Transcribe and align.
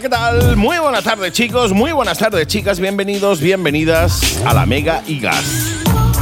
¿qué 0.00 0.08
tal? 0.08 0.56
Muy 0.56 0.78
buenas 0.78 1.02
tardes 1.02 1.32
chicos, 1.32 1.72
muy 1.72 1.90
buenas 1.90 2.18
tardes 2.18 2.46
chicas, 2.46 2.78
bienvenidos, 2.78 3.40
bienvenidas 3.40 4.40
a 4.44 4.54
la 4.54 4.64
Mega 4.64 5.02
y 5.08 5.18
Gas. 5.18 5.44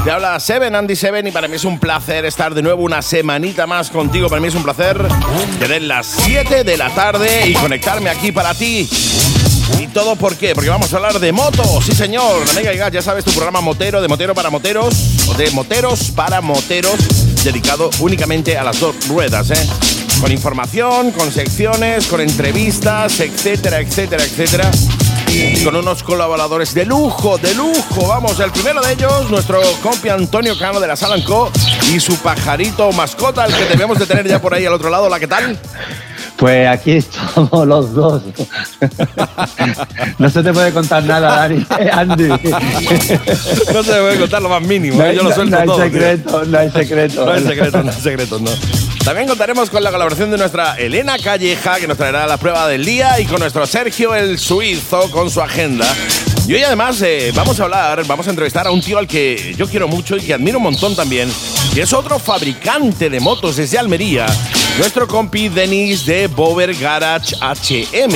Te 0.03 0.11
habla 0.11 0.41
Seven, 0.41 0.75
Andy 0.75 0.97
Seven, 0.97 1.27
y 1.27 1.31
para 1.31 1.47
mí 1.47 1.57
es 1.57 1.65
un 1.65 1.79
placer 1.79 2.25
estar 2.25 2.55
de 2.55 2.63
nuevo 2.63 2.83
una 2.83 3.03
semanita 3.03 3.67
más 3.67 3.91
contigo. 3.91 4.31
Para 4.31 4.41
mí 4.41 4.49
es 4.49 4.55
un 4.55 4.63
placer 4.63 4.97
tener 5.59 5.83
las 5.83 6.07
7 6.07 6.65
de 6.65 6.77
la 6.79 6.89
tarde 6.95 7.49
y 7.49 7.53
conectarme 7.55 8.09
aquí 8.09 8.33
para 8.33 8.55
ti. 8.55 8.89
¿Y 9.79 9.89
todo 9.89 10.17
por 10.17 10.37
qué? 10.37 10.55
Porque 10.55 10.71
vamos 10.71 10.91
a 10.95 10.97
hablar 10.97 11.19
de 11.19 11.33
motos, 11.33 11.85
sí 11.85 11.93
señor. 11.93 12.47
La 12.47 12.53
Mega 12.55 12.73
y 12.73 12.79
Gas, 12.79 12.93
ya 12.93 13.03
sabes, 13.03 13.27
tu 13.27 13.33
programa 13.33 13.61
motero, 13.61 14.01
de 14.01 14.09
motero 14.09 14.35
para 14.35 14.49
moteros, 14.49 15.29
o 15.29 15.35
de 15.35 15.51
moteros 15.51 16.13
para 16.13 16.41
moteros, 16.41 17.45
dedicado 17.45 17.91
únicamente 18.01 18.57
a 18.57 18.65
las 18.65 18.81
dos 18.81 19.07
ruedas, 19.09 19.51
¿eh? 19.51 19.96
Con 20.21 20.33
información, 20.33 21.13
con 21.13 21.31
secciones, 21.31 22.07
con 22.07 22.21
entrevistas, 22.21 23.21
etcétera, 23.21 23.81
etcétera, 23.81 24.25
etcétera. 24.25 24.71
Y 25.33 25.63
con 25.63 25.77
unos 25.77 26.03
colaboradores 26.03 26.73
de 26.75 26.87
lujo, 26.87 27.37
de 27.39 27.55
lujo. 27.55 28.09
Vamos, 28.09 28.41
el 28.41 28.51
primero 28.51 28.81
de 28.81 28.93
ellos, 28.93 29.31
nuestro 29.31 29.61
compi 29.83 30.09
Antonio 30.09 30.59
Cano 30.59 30.81
de 30.81 30.87
la 30.87 30.97
Salanco 30.97 31.51
y 31.93 32.01
su 32.01 32.17
pajarito 32.17 32.91
mascota, 32.93 33.45
el 33.45 33.55
que 33.55 33.65
debemos 33.67 33.99
de 33.99 34.07
tener 34.07 34.27
ya 34.27 34.41
por 34.41 34.55
ahí 34.55 34.65
al 34.65 34.73
otro 34.73 34.89
lado. 34.89 35.09
¿La 35.09 35.21
qué 35.21 35.27
tal? 35.27 35.61
Pues 36.37 36.69
aquí 36.69 36.93
estamos 36.93 37.67
los 37.67 37.95
dos. 37.95 38.23
No 40.19 40.31
se 40.31 40.43
te 40.43 40.53
puede 40.53 40.73
contar 40.73 41.03
nada, 41.05 41.37
Dani. 41.37 41.67
Eh, 41.79 41.91
Andy. 41.93 42.29
No 42.29 43.83
se 43.83 43.93
me 43.93 44.01
puede 44.01 44.19
contar 44.19 44.43
lo 44.43 44.49
más 44.49 44.63
mínimo, 44.63 44.97
No 44.99 45.05
¿eh? 45.05 45.09
hay, 45.11 45.17
yo 45.17 45.23
lo 45.23 45.33
suelto 45.35 45.57
no 45.57 45.61
hay 45.61 45.67
todo. 45.67 45.77
tío. 45.77 45.85
secreto, 45.87 46.45
no 46.47 46.59
hay 46.59 46.71
secreto. 46.71 47.25
No 47.27 47.33
hay 47.33 47.43
secretos, 47.43 47.85
no 47.85 47.91
hay 47.91 48.01
secretos, 48.01 48.41
no. 48.41 48.51
También 49.05 49.29
contaremos 49.29 49.71
con 49.71 49.83
la 49.85 49.91
colaboración 49.91 50.31
de 50.31 50.39
nuestra 50.39 50.77
Elena 50.79 51.17
Calleja, 51.19 51.79
que 51.79 51.87
nos 51.87 51.97
traerá 51.97 52.27
la 52.27 52.39
prueba 52.39 52.67
del 52.69 52.85
día, 52.85 53.21
y 53.21 53.27
con 53.27 53.39
nuestro 53.41 53.67
Sergio 53.67 54.15
el 54.15 54.39
Suizo, 54.39 55.11
con 55.11 55.31
su 55.31 55.41
agenda. 55.41 55.87
Y 56.49 56.55
hoy 56.55 56.63
además 56.63 57.03
eh, 57.03 57.33
vamos 57.35 57.59
a 57.59 57.65
hablar, 57.65 58.07
vamos 58.07 58.25
a 58.29 58.31
entrevistar 58.31 58.69
a 58.69 58.71
un 58.71 58.81
tío 58.81 58.99
al 58.99 59.09
que 59.09 59.55
yo 59.59 59.69
quiero 59.69 59.89
mucho 59.89 60.17
y 60.17 60.21
que 60.21 60.33
admiro 60.33 60.59
un 60.59 60.63
montón 60.65 60.95
también, 60.95 61.29
que 61.75 61.83
es 61.83 61.93
otro 61.93 62.21
fabricante 62.21 63.11
de 63.11 63.19
motos 63.19 63.57
desde 63.57 63.79
Almería, 63.79 64.27
nuestro 64.79 65.09
compi 65.09 65.49
Denis 65.49 66.07
de 66.07 66.29
Bover 66.29 66.73
Garage 66.77 67.35
HM. 67.41 68.15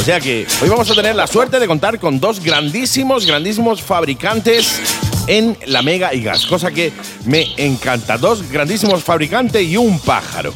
O 0.00 0.04
sea 0.04 0.20
que 0.20 0.46
hoy 0.62 0.70
vamos 0.70 0.90
a 0.90 0.94
tener 0.94 1.14
la 1.14 1.26
suerte 1.26 1.60
de 1.60 1.66
contar 1.66 2.00
con 2.00 2.18
dos 2.18 2.40
grandísimos, 2.42 3.26
grandísimos 3.26 3.82
fabricantes 3.82 4.80
en 5.26 5.58
la 5.66 5.82
Mega 5.82 6.14
y 6.14 6.22
Gas, 6.22 6.46
cosa 6.46 6.70
que 6.70 6.94
me 7.26 7.46
encanta. 7.58 8.16
Dos 8.16 8.50
grandísimos 8.50 9.04
fabricantes 9.04 9.62
y 9.62 9.76
un 9.76 9.98
pájaro. 10.00 10.54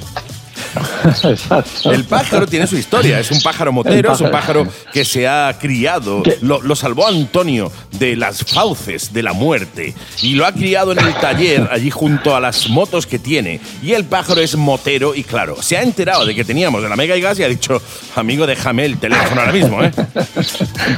Exacto. 1.25 1.93
El 1.93 2.05
pájaro 2.05 2.47
tiene 2.47 2.67
su 2.67 2.77
historia, 2.77 3.19
es 3.21 3.31
un 3.31 3.41
pájaro 3.41 3.73
motero, 3.73 4.13
es 4.13 4.21
un 4.21 4.31
pájaro. 4.31 4.67
que 4.93 5.05
se 5.05 5.27
ha 5.29 5.57
criado, 5.61 6.23
lo, 6.43 6.61
lo 6.63 6.77
salvó 6.77 7.07
Antonio 7.07 7.71
de 7.93 8.17
las 8.17 8.45
fauces 8.45 9.13
de 9.13 9.23
la 9.23 9.33
muerte 9.33 9.95
y 10.23 10.35
lo 10.35 10.47
ha 10.47 10.53
criado 10.53 10.93
en 10.93 10.99
el 11.01 11.15
taller 11.15 11.69
allí 11.71 11.91
junto 11.91 12.35
a 12.35 12.41
las 12.41 12.69
motos 12.69 13.07
que 13.07 13.19
tiene. 13.19 13.61
Y 13.83 13.93
el 13.93 14.05
pájaro 14.05 14.41
es 14.41 14.57
motero 14.57 15.15
y 15.15 15.23
claro, 15.25 15.61
se 15.63 15.77
ha 15.77 15.83
enterado 15.83 16.25
de 16.27 16.35
que 16.35 16.45
teníamos 16.45 16.83
de 16.83 16.89
la 16.89 16.97
Mega 16.97 17.17
y 17.17 17.21
Gas 17.21 17.39
y 17.39 17.45
ha 17.45 17.49
dicho, 17.49 17.81
amigo, 18.17 18.47
déjame 18.47 18.85
el 18.85 18.99
teléfono 18.99 19.41
ahora 19.41 19.53
mismo, 19.53 19.83
¿eh? 19.83 19.91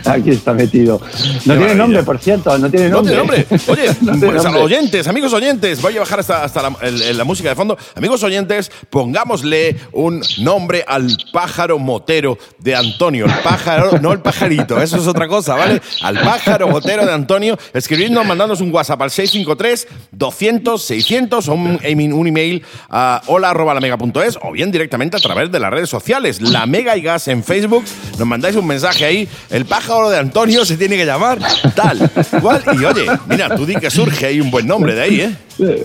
Aquí 0.05 0.31
está 0.31 0.53
metido. 0.55 1.01
No 1.01 1.09
tiene 1.43 1.55
maravilla. 1.57 1.75
nombre, 1.75 2.03
por 2.03 2.19
cierto, 2.19 2.57
no 2.59 2.71
tiene 2.71 2.89
No 2.89 3.03
nombre. 3.03 3.13
tiene 3.15 3.19
nombre. 3.19 3.47
Oye, 3.69 3.97
No 4.01 4.13
tiene 4.13 4.27
pues, 4.27 4.41
a 4.41 4.45
nombre. 4.45 4.63
oyentes, 4.63 5.07
amigos 5.09 5.33
oyentes, 5.33 5.81
voy 5.81 5.97
a 5.97 6.01
bajar 6.01 6.21
hasta, 6.21 6.45
hasta 6.45 6.63
la, 6.63 6.77
el- 6.83 7.17
la 7.17 7.25
música 7.25 7.49
de 7.49 7.55
fondo. 7.55 7.77
Amigos 7.95 8.23
oyentes, 8.23 8.71
pongámosle 8.91 9.77
un 9.93 10.23
nombre 10.39 10.85
al 10.87 11.09
pájaro 11.33 11.79
motero 11.79 12.39
de 12.59 12.75
Antonio. 12.75 13.27
El 13.27 13.33
pájaro, 13.43 13.99
no 14.01 14.13
el 14.13 14.21
pajarito, 14.21 14.81
eso 14.81 14.97
es 14.97 15.07
otra 15.07 15.29
cosa, 15.29 15.55
¿vale? 15.55 15.83
Al 16.03 16.19
pájaro 16.21 16.69
motero 16.69 17.05
de 17.07 17.13
Antonio, 17.13 17.59
escribidnos, 17.73 18.27
mandándonos 18.27 18.61
un 18.61 18.73
WhatsApp 18.73 19.03
al 19.03 19.11
653-200-600 19.11 21.49
o 21.49 21.55
un, 21.55 21.79
email 22.27 22.65
a 22.89 23.23
hola.lamega.es 23.27 24.39
o 24.43 24.53
bien 24.53 24.71
directamente 24.71 25.17
a 25.17 25.21
través 25.21 25.51
de 25.51 25.59
las 25.61 25.71
redes 25.71 25.89
sociales. 25.89 26.41
La 26.41 26.67
Mega 26.67 26.97
y 26.97 27.03
Gas 27.03 27.29
en 27.29 27.45
Facebook, 27.45 27.85
nos 28.19 28.27
mandáis 28.27 28.57
un 28.57 28.67
mensaje 28.67 29.05
ahí. 29.05 29.29
El 29.51 29.67
pájaro 29.67 30.11
de 30.11 30.19
Antonio 30.19 30.65
se 30.65 30.77
tiene 30.77 30.97
que 30.97 31.07
llamar 31.07 31.39
tal, 31.75 32.11
cual. 32.41 32.63
Y 32.81 32.85
oye, 32.85 33.07
mira, 33.27 33.55
tú 33.55 33.67
di 33.67 33.77
que 33.77 33.91
surge 33.91 34.27
ahí 34.27 34.41
un 34.41 34.51
buen 34.51 34.67
nombre 34.67 34.95
de 34.95 35.03
ahí, 35.03 35.21
¿eh? 35.21 35.37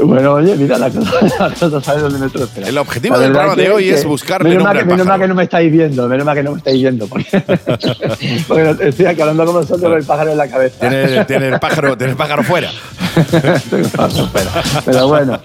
Bueno, 0.02 0.34
oye, 0.34 0.56
mira, 0.56 0.78
la 0.78 0.90
cosa, 0.90 1.12
la 1.40 1.50
cosa 1.54 1.82
sabe 1.82 2.02
dónde 2.02 2.20
me. 2.20 2.68
El 2.68 2.78
objetivo 2.78 3.18
del 3.20 3.32
programa 3.32 3.56
de 3.56 3.70
hoy 3.70 3.90
es 3.90 4.06
buscarle 4.06 4.50
menos 4.50 4.64
mal, 4.64 4.78
que, 4.78 4.86
menos 4.86 5.06
mal 5.06 5.20
que 5.20 5.28
no 5.28 5.36
me 5.36 5.44
estáis 5.44 5.72
viendo, 5.72 6.08
menos 6.08 6.26
mal 6.26 6.36
que 6.36 6.44
no 6.44 6.52
me 6.52 6.58
estáis 6.58 6.82
viendo. 6.82 7.08
Porque, 7.08 7.26
porque 8.48 8.76
estoy 8.88 9.06
aquí 9.06 9.22
hablando 9.22 9.46
con 9.46 9.56
vosotros 9.56 9.82
con 9.82 9.94
el 9.94 10.04
pájaro 10.04 10.32
en 10.32 10.38
la 10.38 10.48
cabeza. 10.48 10.80
Tiene, 10.80 11.26
tiene 11.26 11.48
el 11.50 11.60
pájaro, 11.60 11.98
tiene 11.98 12.12
el 12.12 12.18
pájaro 12.18 12.44
fuera. 12.44 12.70
Pero 14.86 15.08
bueno. 15.08 15.40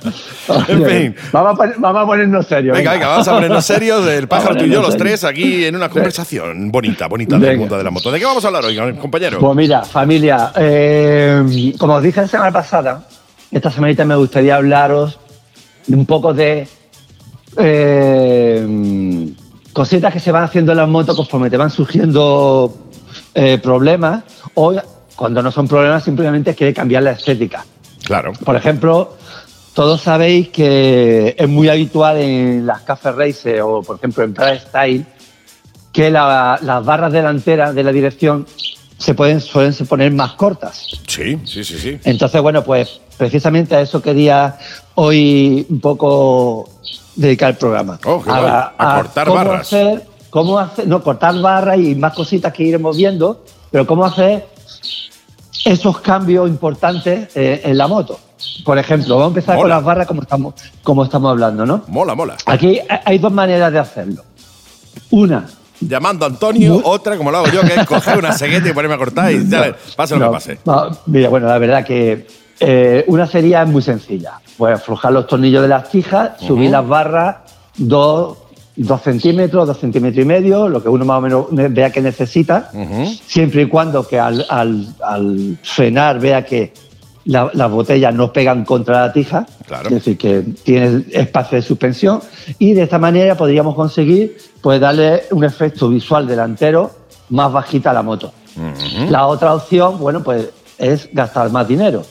En 0.68 0.86
fin. 0.86 1.16
Vamos 1.32 1.52
a, 1.52 1.56
poner- 1.56 1.76
vamos 1.78 2.02
a 2.02 2.06
ponernos 2.06 2.46
serios. 2.46 2.76
Venga, 2.76 2.92
venga, 2.92 3.08
vamos 3.08 3.28
a 3.28 3.32
ponernos 3.32 3.64
serios. 3.64 4.06
El 4.06 4.28
pájaro 4.28 4.56
tú 4.56 4.64
y 4.64 4.70
yo, 4.70 4.80
los 4.82 4.92
serios. 4.92 5.20
tres, 5.20 5.24
aquí 5.24 5.64
en 5.64 5.76
una 5.76 5.88
conversación 5.88 6.70
bonita, 6.70 7.06
bonita 7.06 7.38
Venga. 7.38 7.58
mundo 7.58 7.76
de 7.78 7.84
la 7.84 7.90
moto. 7.90 8.10
¿De 8.10 8.18
qué 8.18 8.24
vamos 8.24 8.44
a 8.44 8.48
hablar 8.48 8.64
hoy, 8.64 8.76
compañero? 8.96 9.38
Pues 9.38 9.56
mira, 9.56 9.82
familia, 9.82 10.52
eh, 10.56 11.72
como 11.78 11.94
os 11.94 12.02
dije 12.02 12.20
la 12.20 12.28
semana 12.28 12.52
pasada, 12.52 13.02
esta 13.52 13.70
semanita 13.70 14.04
me 14.04 14.16
gustaría 14.16 14.56
hablaros 14.56 15.18
de 15.86 15.96
un 15.96 16.06
poco 16.06 16.32
de 16.34 16.66
eh, 17.58 19.32
cositas 19.72 20.12
que 20.12 20.20
se 20.20 20.32
van 20.32 20.44
haciendo 20.44 20.72
en 20.72 20.78
las 20.78 20.88
motos 20.88 21.16
conforme 21.16 21.50
te 21.50 21.56
van 21.56 21.70
surgiendo 21.70 22.74
eh, 23.34 23.58
problemas 23.62 24.24
o 24.54 24.74
cuando 25.16 25.42
no 25.42 25.50
son 25.52 25.68
problemas 25.68 26.02
simplemente 26.04 26.54
quiere 26.54 26.72
cambiar 26.74 27.02
la 27.02 27.12
estética. 27.12 27.64
Claro. 28.04 28.32
Por 28.44 28.56
ejemplo, 28.56 29.16
todos 29.74 30.00
sabéis 30.00 30.48
que 30.48 31.34
es 31.38 31.48
muy 31.48 31.68
habitual 31.68 32.18
en 32.18 32.66
las 32.66 32.80
Café 32.82 33.12
Racer 33.12 33.60
o, 33.62 33.82
por 33.82 33.96
ejemplo, 33.96 34.24
en 34.24 34.34
Pride 34.34 34.60
Style 34.60 35.06
que 35.92 36.10
la- 36.10 36.58
las 36.62 36.84
barras 36.84 37.12
delanteras 37.12 37.74
de 37.74 37.82
la 37.84 37.92
dirección 37.92 38.46
se 39.02 39.14
pueden 39.14 39.40
suelen 39.40 39.74
poner 39.88 40.12
más 40.12 40.34
cortas. 40.34 40.86
Sí, 41.06 41.38
sí, 41.44 41.64
sí, 41.64 41.78
sí. 41.78 41.98
Entonces, 42.04 42.40
bueno, 42.40 42.62
pues 42.62 43.00
precisamente 43.16 43.74
a 43.74 43.80
eso 43.80 44.00
quería 44.00 44.56
hoy 44.94 45.66
un 45.68 45.80
poco 45.80 46.68
dedicar 47.16 47.50
el 47.50 47.56
programa. 47.56 47.98
Oh. 48.04 48.22
A 48.26 48.96
cortar 48.96 49.26
cómo 49.26 49.36
barras. 49.36 49.60
Hacer, 49.66 50.06
cómo 50.30 50.58
hacer, 50.58 50.86
no, 50.86 51.02
cortar 51.02 51.40
barras 51.40 51.78
y 51.78 51.96
más 51.96 52.14
cositas 52.14 52.52
que 52.52 52.62
iremos 52.62 52.96
viendo, 52.96 53.44
pero 53.70 53.86
cómo 53.86 54.04
hacer 54.04 54.46
esos 55.64 56.00
cambios 56.00 56.48
importantes 56.48 57.36
eh, 57.36 57.60
en 57.64 57.76
la 57.76 57.88
moto. 57.88 58.20
Por 58.64 58.78
ejemplo, 58.78 59.16
vamos 59.16 59.26
a 59.26 59.38
empezar 59.38 59.56
Mola. 59.56 59.62
con 59.62 59.70
las 59.70 59.84
barras 59.84 60.06
como 60.06 60.22
estamos, 60.22 60.54
como 60.82 61.04
estamos 61.04 61.30
hablando, 61.30 61.66
¿no? 61.66 61.82
Mola, 61.88 62.14
mola. 62.14 62.36
Aquí 62.46 62.78
hay 63.04 63.18
dos 63.18 63.32
maneras 63.32 63.72
de 63.72 63.78
hacerlo. 63.80 64.22
Una, 65.10 65.48
Llamando 65.88 66.24
a 66.24 66.28
Antonio, 66.28 66.80
otra, 66.84 67.16
como 67.16 67.30
lo 67.30 67.38
hago 67.38 67.48
yo, 67.48 67.60
que 67.62 67.74
es 67.74 67.86
coger 67.86 68.18
una 68.18 68.32
cegueta 68.32 68.68
y 68.68 68.72
ponerme 68.72 68.94
a 68.94 68.98
cortar 68.98 69.32
y 69.32 69.44
dale, 69.44 69.74
pase 69.96 70.14
lo 70.14 70.20
No, 70.20 70.26
que 70.26 70.32
pase. 70.34 70.58
mira, 71.06 71.28
bueno, 71.28 71.46
la 71.46 71.58
verdad 71.58 71.84
que 71.84 72.26
eh, 72.60 73.04
una 73.08 73.26
sería 73.26 73.64
muy 73.64 73.82
sencilla. 73.82 74.34
Pues 74.56 74.74
aflojar 74.74 75.12
los 75.12 75.26
tornillos 75.26 75.62
de 75.62 75.68
las 75.68 75.88
tijas, 75.90 76.32
subir 76.40 76.70
las 76.70 76.86
barras 76.86 77.36
dos, 77.76 78.38
dos 78.76 79.02
centímetros, 79.02 79.66
dos 79.66 79.78
centímetros 79.78 80.22
y 80.22 80.26
medio, 80.26 80.68
lo 80.68 80.82
que 80.82 80.88
uno 80.88 81.04
más 81.04 81.18
o 81.18 81.20
menos 81.20 81.46
vea 81.50 81.90
que 81.90 82.00
necesita, 82.00 82.70
siempre 83.26 83.62
y 83.62 83.66
cuando 83.66 84.06
que 84.06 84.18
al, 84.20 84.44
al- 84.48 84.86
al 85.02 85.58
frenar 85.62 86.20
vea 86.20 86.44
que 86.44 86.72
la- 87.24 87.50
las 87.54 87.70
botellas 87.70 88.14
no 88.14 88.32
pegan 88.32 88.64
contra 88.64 89.02
la 89.06 89.12
tija, 89.12 89.46
Claro. 89.66 89.88
es 89.88 89.94
decir, 89.94 90.18
que 90.18 90.42
tiene 90.64 91.04
espacio 91.12 91.56
de 91.56 91.62
suspensión, 91.62 92.20
y 92.58 92.72
de 92.74 92.82
esta 92.82 92.98
manera 92.98 93.36
podríamos 93.36 93.74
conseguir 93.74 94.36
pues, 94.60 94.80
darle 94.80 95.22
un 95.32 95.44
efecto 95.44 95.88
visual 95.88 96.26
delantero 96.26 96.90
más 97.30 97.52
bajita 97.52 97.90
a 97.90 97.94
la 97.94 98.02
moto. 98.02 98.32
La 99.08 99.26
otra 99.26 99.54
opción, 99.54 99.98
bueno, 99.98 100.22
pues 100.22 100.48
es 100.78 101.08
gastar 101.12 101.50
más 101.50 101.66
dinero. 101.66 102.04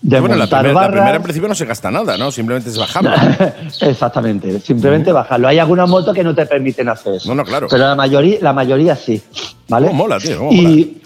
De 0.00 0.18
Bueno, 0.18 0.34
la 0.34 0.42
montar 0.44 0.60
primera, 0.62 0.74
la 0.74 0.80
barras- 0.88 0.92
primera 0.98 1.16
en 1.16 1.22
principio 1.22 1.48
no 1.48 1.54
se 1.54 1.64
gasta 1.64 1.90
nada, 1.90 2.18
¿no? 2.18 2.30
Simplemente 2.32 2.70
es 2.70 2.76
bajarlo. 2.78 3.10
Exactamente, 3.80 4.58
simplemente 4.60 5.12
bajarlo. 5.12 5.48
Hay 5.48 5.58
algunas 5.60 5.88
motos 5.88 6.12
que 6.14 6.24
no 6.24 6.34
te 6.34 6.44
permiten 6.46 6.88
hacer 6.88 7.14
eso. 7.14 7.28
No, 7.28 7.34
no, 7.36 7.44
claro. 7.44 7.68
Pero 7.70 7.84
la 7.86 7.94
mayoría, 7.94 8.38
la 8.40 8.52
mayoría 8.52 8.96
sí. 8.96 9.22
¿Vale? 9.68 9.90
Mola, 9.92 10.18
tío, 10.18 10.50
y, 10.50 11.00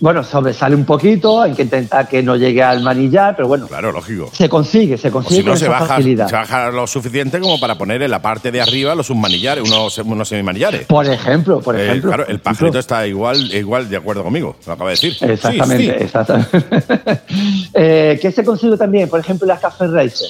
bueno, 0.00 0.24
sobresale 0.24 0.74
un 0.74 0.84
poquito, 0.86 1.42
hay 1.42 1.52
que 1.52 1.62
intentar 1.62 2.08
que 2.08 2.22
no 2.22 2.34
llegue 2.36 2.62
al 2.62 2.82
manillar, 2.82 3.36
pero 3.36 3.48
bueno, 3.48 3.66
Claro, 3.68 3.92
lógico. 3.92 4.30
se 4.32 4.48
consigue, 4.48 4.96
se 4.96 5.08
O 5.08 5.12
consigue 5.12 5.40
si 5.40 5.44
no, 5.44 5.50
con 5.52 5.58
se 5.58 5.64
esa 5.66 5.72
baja, 5.72 5.86
facilidad. 5.86 6.28
se 6.28 6.34
baja 6.36 6.70
lo 6.70 6.86
suficiente 6.86 7.38
como 7.38 7.60
para 7.60 7.76
poner 7.76 8.00
en 8.02 8.10
la 8.10 8.22
parte 8.22 8.50
de 8.50 8.60
arriba 8.62 8.94
los 8.94 9.06
submanillares, 9.08 9.62
unos, 9.68 9.98
unos 9.98 10.28
semimanillares. 10.28 10.86
Por 10.86 11.06
ejemplo, 11.06 11.60
por 11.60 11.78
Eh, 11.78 11.86
ejemplo. 11.86 12.10
claro, 12.10 12.26
el 12.28 12.40
pajarito 12.40 12.78
está 12.78 13.06
igual, 13.06 13.52
igual 13.54 13.88
de 13.90 13.96
acuerdo 13.98 14.24
conmigo, 14.24 14.56
lo 14.66 14.72
acaba 14.72 14.90
de 14.90 14.96
decir. 14.96 15.16
Exactamente, 15.20 15.84
Sí, 15.92 15.98
sí. 15.98 16.04
exactamente. 16.04 17.20
Eh, 17.74 18.18
¿Qué 18.20 18.32
se 18.32 18.44
consigue 18.44 18.76
también? 18.76 19.08
Por 19.08 19.20
ejemplo, 19.20 19.46
las 19.46 19.60
Café 19.60 19.86
Racer. 19.86 20.28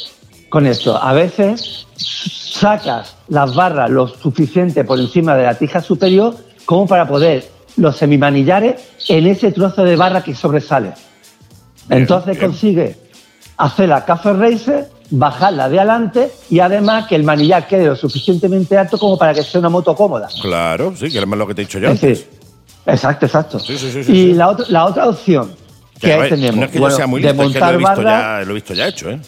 Con 0.48 0.66
esto, 0.66 1.00
a 1.00 1.12
veces 1.12 1.86
sacas 1.96 3.16
las 3.28 3.54
barras 3.54 3.88
lo 3.90 4.08
suficiente 4.08 4.84
por 4.84 4.98
encima 4.98 5.36
de 5.36 5.44
la 5.44 5.54
tija 5.54 5.80
superior 5.80 6.34
como 6.64 6.86
para 6.86 7.06
poder 7.06 7.48
los 7.80 7.96
semimanillares 7.96 8.80
en 9.08 9.26
ese 9.26 9.52
trozo 9.52 9.84
de 9.84 9.96
barra 9.96 10.22
que 10.22 10.34
sobresale. 10.34 10.92
Entonces 11.88 12.38
consigue 12.38 12.96
hacer 13.56 13.88
la 13.88 14.04
café 14.04 14.32
racer, 14.32 14.88
bajarla 15.10 15.68
de 15.68 15.78
adelante 15.78 16.30
y 16.48 16.60
además 16.60 17.06
que 17.08 17.16
el 17.16 17.24
manillar 17.24 17.66
quede 17.66 17.86
lo 17.86 17.96
suficientemente 17.96 18.78
alto 18.78 18.98
como 18.98 19.18
para 19.18 19.34
que 19.34 19.42
sea 19.42 19.58
una 19.58 19.68
moto 19.68 19.94
cómoda. 19.96 20.28
Claro, 20.40 20.94
sí, 20.94 21.10
que 21.10 21.18
es 21.18 21.26
lo 21.26 21.46
que 21.46 21.54
te 21.54 21.62
he 21.62 21.64
dicho 21.64 21.78
yo. 21.78 21.90
exacto, 22.86 23.26
exacto. 23.26 23.58
y 24.08 24.34
la, 24.34 24.48
otra, 24.48 24.66
la 24.68 24.84
otra 24.86 25.08
opción 25.08 25.50
que, 25.98 26.12
ahí 26.12 26.30
tenemos 26.30 26.56
no 26.56 26.64
es 26.64 26.70
que 26.70 26.78
yo 26.78 26.90
sea 26.90 27.06
muy 27.06 27.20
listo, 27.20 27.42
es 27.42 27.52
que 27.52 27.60
lo 27.60 27.66
he, 27.66 27.76
visto 27.76 28.02
ya, 28.02 28.42
lo 28.44 28.50
he 28.50 28.54
visto 28.54 28.74
ya 28.74 28.88
hecho, 28.88 29.10
¿eh? 29.10 29.20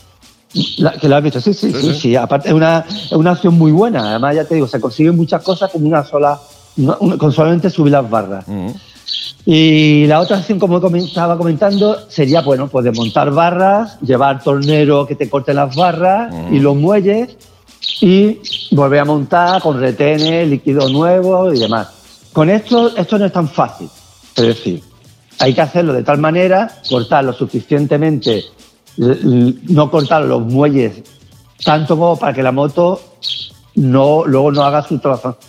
que 1.01 1.09
lo 1.09 1.17
has 1.17 1.23
visto, 1.23 1.41
sí, 1.41 1.55
sí, 1.55 1.73
sí, 1.73 1.95
sí, 1.95 2.17
Aparte, 2.17 2.49
es 2.49 2.55
una, 2.55 2.85
es 2.89 3.13
una 3.13 3.33
opción 3.33 3.55
muy 3.55 3.73
buena. 3.73 4.11
Además, 4.11 4.37
ya 4.37 4.45
te 4.45 4.55
digo, 4.55 4.67
se 4.67 4.81
consiguen 4.81 5.17
muchas 5.17 5.43
cosas 5.43 5.71
con 5.71 5.85
una 5.87 6.05
sola, 6.05 6.39
con 7.19 7.33
solamente 7.33 7.71
subir 7.71 7.93
las 7.93 8.09
barras. 8.09 8.45
Y 9.45 10.07
la 10.07 10.21
otra 10.21 10.39
opción, 10.39 10.59
como 10.59 10.79
estaba 10.97 11.37
comentando, 11.37 12.09
sería, 12.09 12.43
bueno, 12.43 12.69
pues 12.69 12.85
desmontar 12.85 13.31
barras, 13.33 13.99
llevar 14.01 14.43
tornero 14.43 15.07
que 15.07 15.17
te 15.17 15.29
corte 15.29 15.53
las 15.53 15.75
barras 15.75 16.33
y 16.51 16.61
los 16.61 16.77
muelles 16.77 17.37
y 18.01 18.39
volver 18.71 19.01
a 19.01 19.05
montar 19.05 19.61
con 19.61 19.81
retenes, 19.81 20.49
líquido 20.49 20.89
nuevo 20.89 21.53
y 21.53 21.59
demás. 21.59 21.89
Con 22.33 22.51
esto, 22.51 22.97
esto 22.97 23.19
no 23.19 23.27
es 23.27 23.33
tan 23.33 23.49
fácil. 23.49 23.89
Es 24.37 24.47
decir, 24.47 24.83
hay 25.39 25.53
que 25.53 25.61
hacerlo 25.61 25.93
de 25.93 26.05
tal 26.05 26.19
manera, 26.19 26.71
cortar 26.89 27.25
lo 27.25 27.33
suficientemente, 27.33 28.45
no 28.97 29.91
cortar 29.91 30.23
los 30.23 30.43
muelles 30.43 31.03
tanto 31.65 31.97
como 31.97 32.19
para 32.19 32.33
que 32.33 32.43
la 32.43 32.53
moto 32.53 33.01
no 33.75 34.25
luego 34.27 34.53
no 34.53 34.63
haga 34.65 34.83
su, 34.83 35.01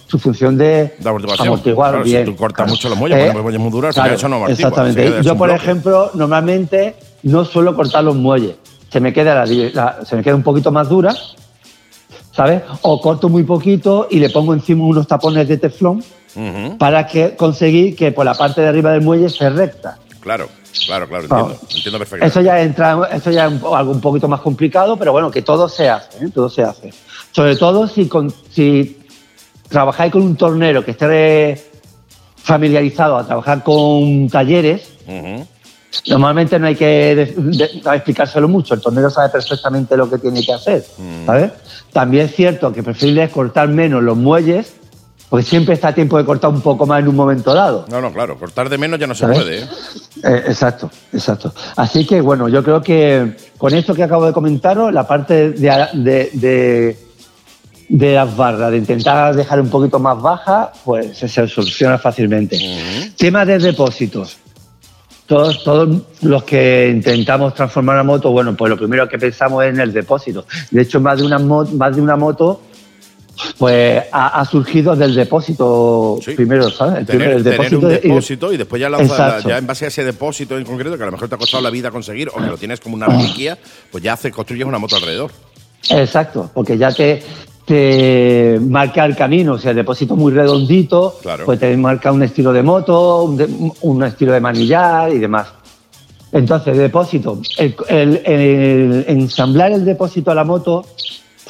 su 0.08 0.20
función 0.20 0.58
de, 0.58 0.96
amortiguar 1.40 2.04
bien. 2.04 2.26
Si 2.26 2.32
tú 2.32 2.38
cortas 2.38 2.70
mucho 2.70 2.90
los 2.90 2.98
muelles, 2.98 3.34
eh, 3.34 3.42
muelles 3.42 3.60
muy 3.60 3.72
duros, 3.72 3.96
eso 3.98 4.30
no 4.30 4.38
amortigua. 4.38 4.70
Exactamente. 4.70 5.24
Yo, 5.24 5.38
por 5.38 5.50
ejemplo, 5.50 6.12
normalmente 6.14 6.96
no 7.24 7.46
suelo 7.46 7.76
cortar 7.76 8.04
los 8.04 8.16
muelles. 8.16 8.56
Se 8.90 9.00
me 9.00 9.12
queda, 9.12 9.46
se 9.46 10.16
me 10.16 10.24
queda 10.24 10.36
un 10.36 10.44
poquito 10.44 10.72
más 10.72 10.88
dura, 10.88 11.16
¿sabes? 12.32 12.62
O 12.84 13.02
corto 13.02 13.28
muy 13.28 13.44
poquito 13.44 14.08
y 14.10 14.20
le 14.20 14.30
pongo 14.30 14.54
encima 14.54 14.86
unos 14.86 15.08
tapones 15.08 15.48
de 15.48 15.58
teflón 15.58 16.04
para 16.78 17.06
que 17.08 17.36
conseguir 17.36 17.96
que 17.96 18.12
por 18.12 18.26
la 18.26 18.34
parte 18.34 18.62
de 18.62 18.68
arriba 18.68 18.92
del 18.92 19.02
muelle 19.02 19.30
se 19.30 19.50
recta. 19.50 19.98
Claro, 20.20 20.48
claro, 20.86 21.08
claro, 21.08 21.24
entiendo, 21.24 21.60
entiendo 21.76 22.00
perfectamente. 22.00 22.28
Eso 22.28 22.42
ya 22.42 22.62
entra, 22.62 23.10
eso 23.12 23.30
ya 23.30 23.48
es 23.48 23.54
algo 23.64 23.92
un 23.92 24.00
poquito 24.00 24.30
más 24.30 24.40
complicado, 24.40 24.96
pero 24.96 25.12
bueno, 25.12 25.30
que 25.30 25.42
todo 25.42 25.68
se 25.68 25.90
hace, 25.90 26.24
¿eh? 26.24 26.30
todo 26.34 26.50
se 26.50 26.64
hace. 26.64 26.94
Sobre 27.34 27.56
todo 27.56 27.88
si, 27.88 28.10
si 28.52 28.98
trabajáis 29.68 30.12
con 30.12 30.22
un 30.22 30.36
tornero 30.36 30.86
que 30.86 30.92
esté 30.92 31.62
familiarizado 32.38 33.18
a 33.18 33.26
trabajar 33.26 33.64
con 33.64 34.30
talleres, 34.30 34.94
normalmente 36.08 36.60
no 36.60 36.68
hay 36.68 36.76
que 36.76 37.34
explicárselo 37.94 38.48
mucho. 38.48 38.76
El 38.76 38.82
tornero 38.82 39.10
sabe 39.10 39.30
perfectamente 39.30 39.98
lo 39.98 40.10
que 40.10 40.20
tiene 40.20 40.46
que 40.46 40.54
hacer, 40.54 40.86
¿sabes? 41.26 41.52
También 41.92 42.28
es 42.28 42.36
cierto 42.36 42.72
que 42.72 42.84
preferible 42.84 43.28
cortar 43.30 43.68
menos 43.68 44.04
los 44.04 44.16
muelles 44.18 44.74
porque 45.34 45.48
siempre 45.48 45.74
está 45.74 45.88
a 45.88 45.96
tiempo 45.96 46.16
de 46.20 46.26
cortar 46.26 46.52
un 46.52 46.62
poco 46.62 46.86
más 46.86 47.00
en 47.00 47.08
un 47.08 47.16
momento 47.16 47.56
dado. 47.56 47.88
No, 47.90 48.00
no, 48.00 48.14
claro, 48.14 48.38
cortar 48.38 48.70
de 48.70 48.78
menos 48.78 49.00
ya 49.00 49.08
no 49.08 49.16
se 49.16 49.26
puede. 49.26 49.62
¿eh? 49.62 49.68
¿eh? 50.24 50.44
exacto, 50.46 50.92
exacto. 51.12 51.52
Así 51.76 52.06
que 52.06 52.22
bueno, 52.22 52.48
yo 52.50 52.64
creo 52.64 52.84
que 52.84 53.36
con 53.58 53.74
esto 53.74 53.96
que 53.96 54.04
acabo 54.04 54.28
de 54.28 54.34
comentaros, 54.34 54.94
la 54.94 55.08
parte 55.08 55.50
de, 55.50 56.30
de 56.34 56.98
las 57.90 58.36
barras, 58.36 58.72
de 58.72 58.78
intentar 58.78 59.36
dejar 59.36 59.60
un 59.62 59.70
poquito 59.70 60.00
más 60.00 60.22
baja, 60.22 60.72
pues 60.84 61.18
se 61.18 61.28
soluciona 61.28 61.98
fácilmente. 61.98 62.60
Tema 63.18 63.46
de 63.46 63.60
depósitos. 63.60 64.38
Todos, 65.26 65.64
todos 65.64 66.02
los 66.22 66.44
que 66.44 66.92
intentamos 66.94 67.54
transformar 67.54 67.96
la 67.96 68.04
moto, 68.04 68.32
bueno, 68.32 68.56
pues 68.56 68.70
lo 68.70 68.78
primero 68.78 69.08
que 69.08 69.18
pensamos 69.18 69.64
es 69.64 69.74
en 69.74 69.80
el 69.80 69.94
depósito. 69.94 70.46
De 70.70 70.82
hecho, 70.82 71.00
más 71.00 71.18
de 71.20 71.26
una, 71.26 71.40
más 71.40 71.96
de 71.96 72.02
una 72.02 72.18
moto 72.18 72.62
pues 73.58 74.04
ha, 74.12 74.46
surgido 74.46 74.96
del 74.96 75.16
depósito 75.16 76.20
primero, 76.36 76.70
¿sabes? 76.70 77.10
El, 77.10 77.44
depósito, 77.44 77.80
un 77.80 77.90
depósito 77.90 78.54
y, 78.54 78.58
después 78.58 78.80
ya, 78.80 78.90
ya, 79.46 79.58
en 79.58 79.66
base 79.68 79.86
a 79.86 79.88
ese 79.88 80.04
depósito 80.04 80.58
en 80.58 80.64
concreto, 80.64 80.98
que 80.98 81.04
a 81.04 81.08
lo 81.08 81.14
mejor 81.14 81.30
te 81.30 81.36
ha 81.36 81.38
costado 81.38 81.64
la 81.64 81.70
vida 81.70 81.90
conseguir 81.90 82.30
o 82.30 82.36
que 82.36 82.48
lo 82.48 82.58
tienes 82.58 82.80
como 82.80 82.96
una 82.96 83.08
reliquia, 83.08 83.58
pues 83.92 84.04
ya 84.04 84.14
hace, 84.14 84.32
construyes 84.32 84.68
una 84.68 84.78
moto 84.78 84.96
alrededor. 84.96 85.32
Exacto, 85.90 86.50
porque 86.54 86.78
ya 86.78 86.92
te, 86.92 87.24
te 87.66 88.60
marca 88.62 89.06
el 89.06 89.16
camino, 89.16 89.54
o 89.54 89.58
sea, 89.58 89.72
el 89.72 89.78
depósito 89.78 90.16
muy 90.16 90.34
redondito, 90.34 91.18
pues 91.46 91.60
te 91.60 91.76
marca 91.78 92.12
un 92.12 92.24
estilo 92.24 92.52
de 92.52 92.62
moto, 92.62 93.24
un, 93.82 94.04
estilo 94.04 94.34
de 94.34 94.40
manillar 94.40 95.12
y 95.12 95.20
demás. 95.20 95.48
Entonces, 96.32 96.78
depósito, 96.78 97.40
el, 97.58 99.06
ensamblar 99.08 99.72
el 99.72 99.86
depósito 99.86 100.32
a 100.32 100.36
la 100.36 100.44
moto 100.44 100.86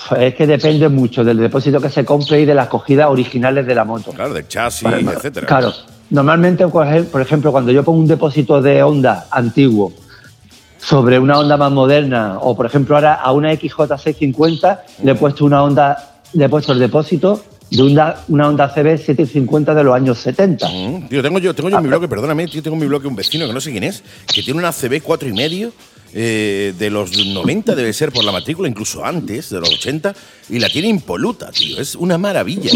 pues 0.09 0.21
es 0.21 0.35
que 0.35 0.45
depende 0.45 0.89
mucho 0.89 1.23
del 1.23 1.37
depósito 1.37 1.79
que 1.79 1.89
se 1.89 2.03
compre 2.03 2.41
y 2.41 2.45
de 2.45 2.53
las 2.53 2.67
cogidas 2.67 3.07
originales 3.09 3.65
de 3.65 3.75
la 3.75 3.85
moto. 3.85 4.11
Claro, 4.11 4.33
del 4.33 4.47
chasis, 4.47 4.87
etcétera. 4.87 5.47
Claro. 5.47 5.71
Normalmente, 6.09 6.67
por 6.67 7.21
ejemplo, 7.21 7.51
cuando 7.51 7.71
yo 7.71 7.83
pongo 7.83 7.99
un 7.99 8.07
depósito 8.07 8.61
de 8.61 8.83
Honda 8.83 9.27
antiguo 9.31 9.93
sobre 10.83 11.17
una 11.17 11.39
onda 11.39 11.57
más 11.57 11.71
moderna, 11.71 12.37
o 12.41 12.55
por 12.55 12.65
ejemplo 12.65 12.95
ahora 12.95 13.13
a 13.13 13.31
una 13.31 13.53
XJ650 13.53 14.79
le 15.03 15.11
he 15.11 15.15
puesto 15.15 15.45
una 15.45 15.63
onda, 15.63 16.21
le 16.33 16.45
he 16.45 16.49
puesto 16.49 16.73
el 16.73 16.79
depósito 16.79 17.43
de 17.69 17.81
una, 17.81 18.15
una 18.27 18.49
Honda 18.49 18.69
CB 18.69 18.97
750 18.97 19.73
de 19.73 19.83
los 19.83 19.95
años 19.95 20.19
70. 20.19 20.67
Mm, 20.67 21.07
tío, 21.07 21.23
tengo 21.23 21.39
yo, 21.39 21.55
tengo 21.55 21.69
yo 21.69 21.77
en 21.77 21.83
mi 21.83 21.87
ah, 21.87 21.91
bloque, 21.91 22.07
perdóname, 22.07 22.47
yo 22.47 22.61
tengo 22.61 22.75
en 22.75 22.81
mi 22.81 22.87
bloque 22.87 23.07
un 23.07 23.15
vecino 23.15 23.47
que 23.47 23.53
no 23.53 23.61
sé 23.61 23.71
quién 23.71 23.83
es, 23.83 24.03
que 24.31 24.43
tiene 24.43 24.59
una 24.59 24.71
CB 24.71 25.01
4 25.01 25.29
y 25.29 25.33
medio 25.33 25.71
eh, 26.13 26.73
de 26.77 26.89
los 26.89 27.25
90, 27.25 27.73
debe 27.73 27.91
ser 27.93 28.11
por 28.11 28.23
la 28.23 28.31
matrícula, 28.31 28.67
incluso 28.67 29.03
antes, 29.03 29.49
de 29.49 29.59
los 29.59 29.73
80, 29.73 30.13
y 30.49 30.59
la 30.59 30.69
tiene 30.69 30.89
impoluta, 30.89 31.49
tío, 31.51 31.79
es 31.79 31.95
una 31.95 32.17
maravilla. 32.17 32.71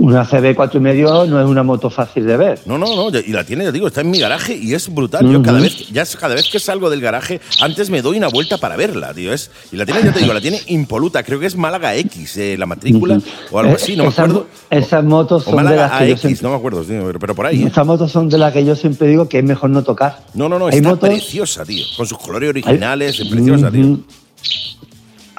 Una 0.00 0.24
CB 0.24 0.56
4,5 0.56 1.28
no 1.28 1.40
es 1.42 1.46
una 1.46 1.62
moto 1.62 1.90
fácil 1.90 2.26
de 2.26 2.34
ver. 2.38 2.60
No, 2.64 2.78
no, 2.78 2.96
no, 2.96 3.18
y 3.18 3.32
la 3.32 3.44
tiene, 3.44 3.70
digo, 3.70 3.86
está 3.86 4.00
en 4.00 4.10
mi 4.10 4.18
garaje 4.18 4.56
y 4.56 4.72
es 4.72 4.88
brutal. 4.88 5.30
Yo 5.30 5.42
cada 5.42 5.60
vez, 5.60 5.90
ya 5.90 6.06
cada 6.18 6.34
vez 6.34 6.48
que 6.50 6.58
salgo 6.58 6.88
del 6.88 7.02
garaje, 7.02 7.38
antes 7.60 7.90
me 7.90 8.00
doy 8.00 8.16
una 8.16 8.28
vuelta 8.28 8.56
para 8.56 8.76
verla, 8.76 9.12
tío. 9.12 9.30
Es, 9.30 9.50
y 9.70 9.76
la 9.76 9.84
tiene, 9.84 10.02
ya 10.02 10.10
te 10.14 10.20
digo, 10.20 10.32
la 10.32 10.40
tiene 10.40 10.58
impoluta. 10.68 11.22
Creo 11.22 11.38
que 11.38 11.44
es 11.44 11.54
Málaga 11.54 11.94
X, 11.96 12.34
eh, 12.38 12.56
la 12.58 12.64
matrícula, 12.64 13.20
o 13.50 13.58
algo 13.58 13.74
así, 13.74 13.94
no 13.94 14.04
me 14.04 14.08
acuerdo. 14.08 14.46
Esas 14.70 15.04
motos 15.04 15.44
son 15.44 15.66
de 15.66 15.76
las 15.76 15.92
que 15.92 16.12
AX, 16.12 16.42
no 16.42 16.48
me 16.48 16.56
acuerdo, 16.56 16.82
pero, 17.20 17.34
por 17.34 17.44
ahí. 17.44 17.64
¿eh? 17.64 17.66
Esas 17.66 17.84
motos 17.84 18.10
son 18.10 18.30
de 18.30 18.38
las 18.38 18.54
que 18.54 18.64
yo 18.64 18.74
siempre 18.76 19.06
digo 19.06 19.28
que 19.28 19.40
es 19.40 19.44
mejor 19.44 19.68
no 19.68 19.82
tocar. 19.84 20.20
No, 20.32 20.48
no, 20.48 20.58
no, 20.58 20.70
está 20.70 20.96
preciosa, 20.96 21.66
tío. 21.66 21.84
Con 21.98 22.06
sus 22.06 22.16
colores 22.16 22.48
originales, 22.48 23.20
es 23.20 23.28
preciosa, 23.28 23.70
tío. 23.70 23.98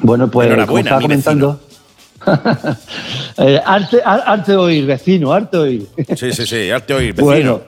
Bueno, 0.03 0.29
pues, 0.29 0.53
como 0.67 0.77
estaba 0.77 1.01
comentando. 1.01 1.59
Eh, 3.37 3.59
arte, 3.65 4.01
arte 4.03 4.55
oír, 4.55 4.85
vecino, 4.85 5.31
arte 5.31 5.57
oír. 5.57 5.87
sí, 6.15 6.31
sí, 6.31 6.45
sí, 6.45 6.69
arte 6.69 6.93
oír, 6.93 7.13
vecino. 7.13 7.61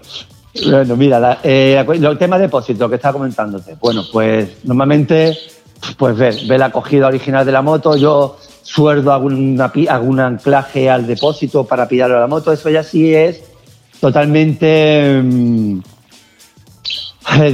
Bueno, 0.66 0.96
mira, 0.96 1.40
eh, 1.42 1.84
el 1.90 2.18
tema 2.18 2.38
de 2.38 2.44
depósito 2.44 2.88
que 2.88 2.96
estaba 2.96 3.14
comentándote. 3.14 3.76
Bueno, 3.80 4.04
pues 4.12 4.50
normalmente, 4.66 5.36
pues 5.98 6.16
ver, 6.16 6.36
ve 6.48 6.58
la 6.58 6.66
acogida 6.66 7.08
original 7.08 7.46
de 7.46 7.52
la 7.52 7.62
moto. 7.64 7.96
Yo 7.96 8.38
sueldo 8.62 9.12
algún, 9.12 9.60
algún 9.90 10.20
anclaje 10.20 10.90
al 10.90 11.08
depósito 11.08 11.64
para 11.64 11.88
pillarlo 11.88 12.18
a 12.18 12.22
la 12.22 12.28
moto. 12.28 12.52
Eso 12.52 12.70
ya 12.70 12.84
sí 12.84 13.16
es 13.16 13.42
totalmente. 14.00 15.22
Mm, 15.24 15.80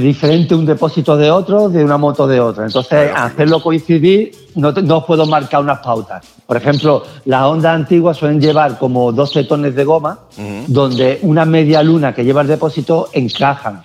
diferente 0.00 0.54
un 0.54 0.66
depósito 0.66 1.16
de 1.16 1.30
otro, 1.30 1.68
de 1.68 1.82
una 1.82 1.96
moto 1.96 2.26
de 2.26 2.40
otra. 2.40 2.66
Entonces, 2.66 3.10
hacerlo 3.14 3.62
coincidir, 3.62 4.32
no, 4.54 4.72
no 4.72 5.06
puedo 5.06 5.26
marcar 5.26 5.60
unas 5.60 5.78
pautas. 5.80 6.24
Por 6.46 6.56
ejemplo, 6.56 7.04
las 7.26 7.42
ondas 7.42 7.74
antiguas 7.74 8.16
suelen 8.16 8.40
llevar 8.40 8.78
como 8.78 9.12
12 9.12 9.44
tones 9.44 9.74
de 9.74 9.84
goma, 9.84 10.20
donde 10.66 11.18
una 11.22 11.44
media 11.44 11.82
luna 11.82 12.14
que 12.14 12.24
lleva 12.24 12.42
el 12.42 12.48
depósito 12.48 13.08
encajan. 13.12 13.82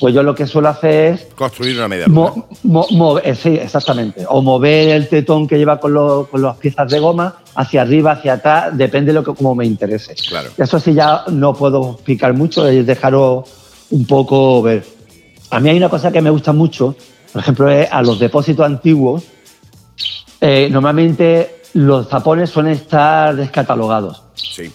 Pues 0.00 0.12
yo 0.12 0.24
lo 0.24 0.34
que 0.34 0.46
suelo 0.46 0.68
hacer 0.68 1.14
es... 1.14 1.28
Construir 1.36 1.76
una 1.76 1.86
media 1.86 2.06
luna. 2.08 3.20
Eh, 3.22 3.34
sí, 3.34 3.50
exactamente. 3.50 4.24
O 4.28 4.42
mover 4.42 4.88
el 4.90 5.08
tetón 5.08 5.46
que 5.46 5.56
lleva 5.56 5.78
con, 5.78 6.24
con 6.24 6.42
las 6.42 6.56
piezas 6.56 6.90
de 6.90 6.98
goma 6.98 7.36
hacia 7.54 7.82
arriba, 7.82 8.12
hacia 8.12 8.34
atrás, 8.34 8.76
depende 8.76 9.12
de 9.12 9.20
lo 9.20 9.24
que 9.24 9.34
como 9.34 9.54
me 9.54 9.66
interese. 9.66 10.14
Claro. 10.28 10.50
Eso 10.56 10.80
sí 10.80 10.94
ya 10.94 11.24
no 11.28 11.54
puedo 11.54 11.92
explicar 11.92 12.34
mucho, 12.34 12.66
es 12.66 12.84
dejaros 12.84 13.48
un 13.90 14.06
poco 14.06 14.62
ver. 14.62 14.84
A 15.50 15.60
mí 15.60 15.70
hay 15.70 15.76
una 15.76 15.88
cosa 15.88 16.10
que 16.10 16.20
me 16.20 16.30
gusta 16.30 16.52
mucho, 16.52 16.94
por 17.32 17.42
ejemplo, 17.42 17.70
es 17.70 17.88
a 17.90 18.02
los 18.02 18.18
depósitos 18.18 18.64
antiguos, 18.64 19.24
eh, 20.40 20.68
normalmente 20.70 21.62
los 21.74 22.08
tapones 22.08 22.50
suelen 22.50 22.72
estar 22.72 23.34
descatalogados. 23.36 24.22
Sí. 24.34 24.72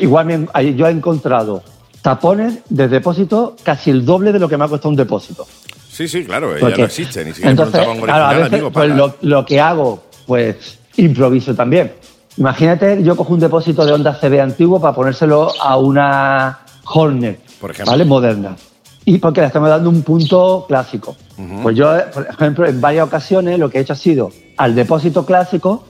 igual 0.00 0.48
yo 0.76 0.86
he 0.86 0.90
encontrado 0.90 1.62
tapones 2.02 2.58
de 2.68 2.88
depósito 2.88 3.56
casi 3.62 3.90
el 3.90 4.04
doble 4.04 4.32
de 4.32 4.38
lo 4.38 4.48
que 4.48 4.56
me 4.56 4.64
ha 4.64 4.68
costado 4.68 4.90
un 4.90 4.96
depósito. 4.96 5.46
Sí, 5.90 6.06
sí, 6.06 6.24
claro, 6.24 6.56
ya 6.56 6.76
no 6.76 6.84
existe, 6.84 7.24
ni 7.24 7.32
siquiera 7.32 7.50
entonces, 7.50 7.80
claro, 8.04 8.24
a 8.24 8.48
veces, 8.48 8.62
pues 8.72 8.90
lo, 8.94 9.16
lo, 9.22 9.44
que 9.44 9.60
hago, 9.60 10.04
pues 10.26 10.78
improviso 10.96 11.54
también. 11.54 11.92
Imagínate, 12.36 13.02
yo 13.02 13.16
cojo 13.16 13.34
un 13.34 13.40
depósito 13.40 13.84
de 13.84 13.92
Honda 13.92 14.16
CB 14.20 14.40
antiguo 14.40 14.80
para 14.80 14.94
ponérselo 14.94 15.52
a 15.60 15.76
una 15.76 16.60
Hornet, 16.84 17.40
Por 17.60 17.72
ejemplo. 17.72 17.92
¿vale? 17.92 18.04
Moderna. 18.04 18.56
Y 19.04 19.18
porque 19.18 19.40
le 19.40 19.48
estamos 19.48 19.68
dando 19.68 19.90
un 19.90 20.02
punto 20.02 20.64
clásico. 20.68 21.16
Pues 21.62 21.76
yo, 21.76 21.92
por 22.12 22.26
ejemplo, 22.28 22.66
en 22.66 22.80
varias 22.80 23.06
ocasiones 23.06 23.58
lo 23.58 23.70
que 23.70 23.78
he 23.78 23.80
hecho 23.82 23.92
ha 23.92 23.96
sido 23.96 24.30
al 24.56 24.74
depósito 24.74 25.24
clásico 25.24 25.84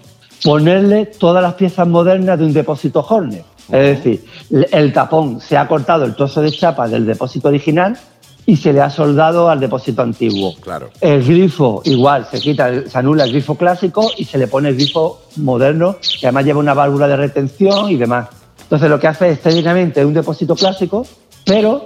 ponerle 0.44 1.06
todas 1.06 1.42
las 1.42 1.54
piezas 1.54 1.88
modernas 1.88 2.38
de 2.38 2.44
un 2.44 2.52
depósito 2.52 3.04
Hornet. 3.08 3.44
Es 3.70 4.02
decir, 4.02 4.24
el 4.70 4.92
tapón 4.92 5.40
se 5.40 5.56
ha 5.56 5.66
cortado 5.68 6.04
el 6.04 6.14
trozo 6.14 6.40
de 6.40 6.50
chapa 6.50 6.88
del 6.88 7.04
depósito 7.04 7.48
original 7.48 7.98
y 8.46 8.56
se 8.56 8.72
le 8.72 8.80
ha 8.80 8.88
soldado 8.88 9.50
al 9.50 9.60
depósito 9.60 10.00
antiguo. 10.00 10.54
Claro. 10.60 10.88
El 11.02 11.22
grifo, 11.22 11.82
igual, 11.84 12.26
se 12.30 12.40
quita, 12.40 12.88
se 12.88 12.98
anula 12.98 13.24
el 13.24 13.32
grifo 13.32 13.56
clásico 13.56 14.10
y 14.16 14.24
se 14.24 14.38
le 14.38 14.48
pone 14.48 14.70
el 14.70 14.74
grifo 14.74 15.20
moderno, 15.36 15.96
que 16.18 16.26
además 16.26 16.46
lleva 16.46 16.60
una 16.60 16.72
válvula 16.72 17.06
de 17.08 17.16
retención 17.16 17.90
y 17.90 17.96
demás. 17.96 18.28
Entonces, 18.62 18.88
lo 18.88 18.98
que 18.98 19.06
hace 19.06 19.30
es 19.30 19.40
técnicamente 19.42 20.04
un 20.04 20.14
depósito 20.14 20.54
clásico, 20.54 21.06
pero 21.44 21.84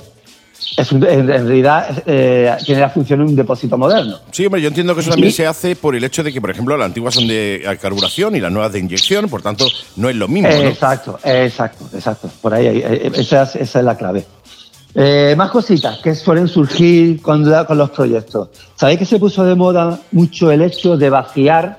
es 0.77 0.93
un- 0.93 1.05
en, 1.05 1.31
en 1.31 1.47
realidad 1.47 2.03
eh, 2.07 2.51
tiene 2.65 2.81
la 2.81 2.91
función 2.91 3.19
de 3.21 3.25
un 3.27 3.37
depósito 3.37 3.77
moderno. 3.77 4.19
Sí, 4.31 4.47
hombre, 4.47 4.61
yo 4.63 4.69
entiendo 4.69 4.95
que 4.95 5.01
eso 5.03 5.11
también 5.11 5.31
Sí. 5.33 5.39
se 5.39 5.47
hace 5.47 5.77
por 5.77 5.95
el 5.95 6.03
hecho 6.05 6.23
de 6.23 6.33
que, 6.33 6.41
por 6.41 6.51
ejemplo, 6.51 6.77
las 6.77 6.87
antiguas 6.87 7.15
son 7.15 7.27
de 7.29 7.63
carburación 7.81 8.35
y 8.37 8.41
las 8.41 8.51
nuevas 8.53 8.73
de 8.73 8.79
inyección, 8.79 9.29
por 9.29 9.43
tanto, 9.43 9.67
no 9.97 10.09
es 10.09 10.17
lo 10.17 10.29
mismo, 10.29 10.49
¿no? 10.49 10.55
Exacto, 10.55 11.19
exacto, 11.25 11.89
exacto. 11.95 12.31
Por 12.41 12.55
ahí, 12.55 12.67
eh, 12.67 13.11
esa, 13.15 13.43
es- 13.43 13.57
esa 13.57 13.79
es 13.81 13.85
la 13.85 13.97
clave. 13.97 14.25
Eh, 14.95 15.35
más 15.39 15.51
cositas 15.51 15.99
que 16.01 16.15
suelen 16.15 16.49
surgir 16.49 17.23
con, 17.23 17.49
los 17.49 17.91
proyectos. 17.91 18.49
¿Sabéis 18.77 18.99
que 18.99 19.07
se 19.07 19.19
puso 19.19 19.43
de 19.45 19.55
moda 19.55 19.99
mucho 20.13 20.51
el 20.51 20.61
hecho 20.63 20.97
de 20.99 21.09
vaciar 21.09 21.79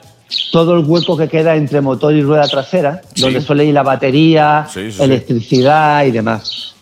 todo 0.52 0.76
el 0.76 0.84
hueco 0.86 1.16
que 1.16 1.28
queda 1.28 1.56
entre 1.56 1.80
motor 1.80 2.12
y 2.16 2.24
rueda 2.24 2.48
trasera, 2.48 3.02
Sí. 3.14 3.22
donde 3.22 3.40
suele 3.42 3.66
ir 3.66 3.74
la 3.76 3.84
batería, 3.84 4.66
Sí, 4.68 4.86
sí, 4.92 4.98
sí. 4.98 5.04
electricidad 5.04 6.06
y 6.06 6.12
demás? 6.12 6.73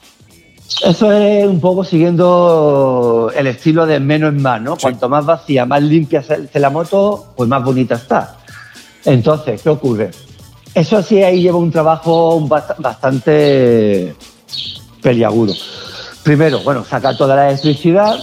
Eso 0.83 1.11
es 1.11 1.45
un 1.45 1.59
poco 1.59 1.83
siguiendo 1.83 3.31
el 3.35 3.47
estilo 3.47 3.85
de 3.85 3.99
menos 3.99 4.33
es 4.33 4.41
más, 4.41 4.61
¿no? 4.61 4.75
Sí. 4.75 4.81
Cuanto 4.83 5.09
más 5.09 5.25
vacía, 5.25 5.65
más 5.65 5.81
limpia 5.83 6.23
se 6.23 6.47
se 6.47 6.59
la 6.59 6.69
moto, 6.69 7.33
pues 7.35 7.47
más 7.49 7.63
bonita 7.63 7.95
está. 7.95 8.37
Entonces, 9.05 9.61
¿qué 9.61 9.69
ocurre? 9.69 10.11
Eso 10.73 11.01
sí, 11.03 11.21
ahí 11.21 11.41
lleva 11.41 11.57
un 11.57 11.71
trabajo 11.71 12.39
bast- 12.47 12.75
bastante 12.77 14.15
peliagudo. 15.01 15.53
Primero, 16.23 16.59
bueno, 16.61 16.85
sacar 16.85 17.17
toda 17.17 17.35
la 17.35 17.49
electricidad. 17.49 18.15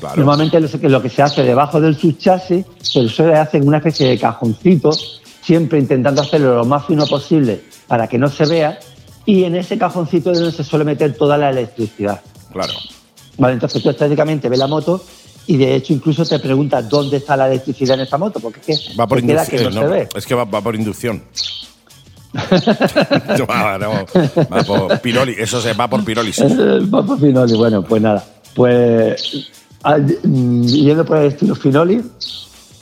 Claro. 0.00 0.16
Normalmente 0.16 0.58
lo 0.60 1.00
que- 1.02 1.08
se 1.10 1.22
hace 1.22 1.42
debajo 1.44 1.80
del 1.80 1.96
subchasis, 1.96 2.66
se 2.82 3.08
suele 3.08 3.36
hacer 3.36 3.62
una 3.62 3.76
especie 3.76 4.08
de 4.08 4.18
cajoncito, 4.18 4.90
siempre 5.42 5.78
intentando 5.78 6.22
hacerlo 6.22 6.56
lo 6.56 6.64
más 6.64 6.84
fino 6.86 7.06
posible 7.06 7.62
para 7.86 8.08
que 8.08 8.18
no 8.18 8.28
se 8.28 8.44
vea. 8.46 8.78
Y 9.26 9.44
en 9.44 9.56
ese 9.56 9.78
cajoncito 9.78 10.32
es 10.32 10.38
donde 10.38 10.52
se 10.52 10.64
suele 10.64 10.84
meter 10.84 11.16
toda 11.16 11.38
la 11.38 11.50
electricidad. 11.50 12.20
Claro. 12.52 12.72
Vale, 13.38 13.54
entonces 13.54 13.82
tú 13.82 13.90
estéticamente 13.90 14.48
ves 14.48 14.58
la 14.58 14.66
moto 14.66 15.02
y 15.46 15.56
de 15.56 15.74
hecho 15.74 15.92
incluso 15.92 16.24
te 16.24 16.38
preguntas 16.38 16.88
dónde 16.88 17.18
está 17.18 17.36
la 17.36 17.48
electricidad 17.48 17.96
en 17.96 18.02
esta 18.02 18.16
moto, 18.16 18.40
porque 18.40 18.60
es 18.60 18.80
que 18.80 18.96
Va 18.96 19.06
por 19.06 19.20
queda 19.20 19.46
que 19.46 19.64
no, 19.64 19.72
se 19.72 19.86
ve. 19.86 20.08
Es 20.14 20.26
que 20.26 20.34
va, 20.34 20.44
va 20.44 20.60
por 20.60 20.74
inducción. 20.74 21.22
no, 23.38 23.78
no, 23.78 23.90
va 24.52 24.62
por 24.64 25.00
piroli. 25.00 25.36
Eso 25.38 25.60
se 25.60 25.72
va 25.72 25.88
por. 25.88 26.00
Eh, 26.00 26.80
Va 26.92 27.06
por 27.06 27.20
Finoli, 27.20 27.54
bueno, 27.54 27.82
pues 27.82 28.02
nada. 28.02 28.24
Pues 28.54 29.50
ah, 29.84 29.98
mm, 29.98 30.64
yendo 30.64 31.04
por 31.04 31.18
el 31.18 31.26
estilo 31.26 31.54
Finoli, 31.54 32.02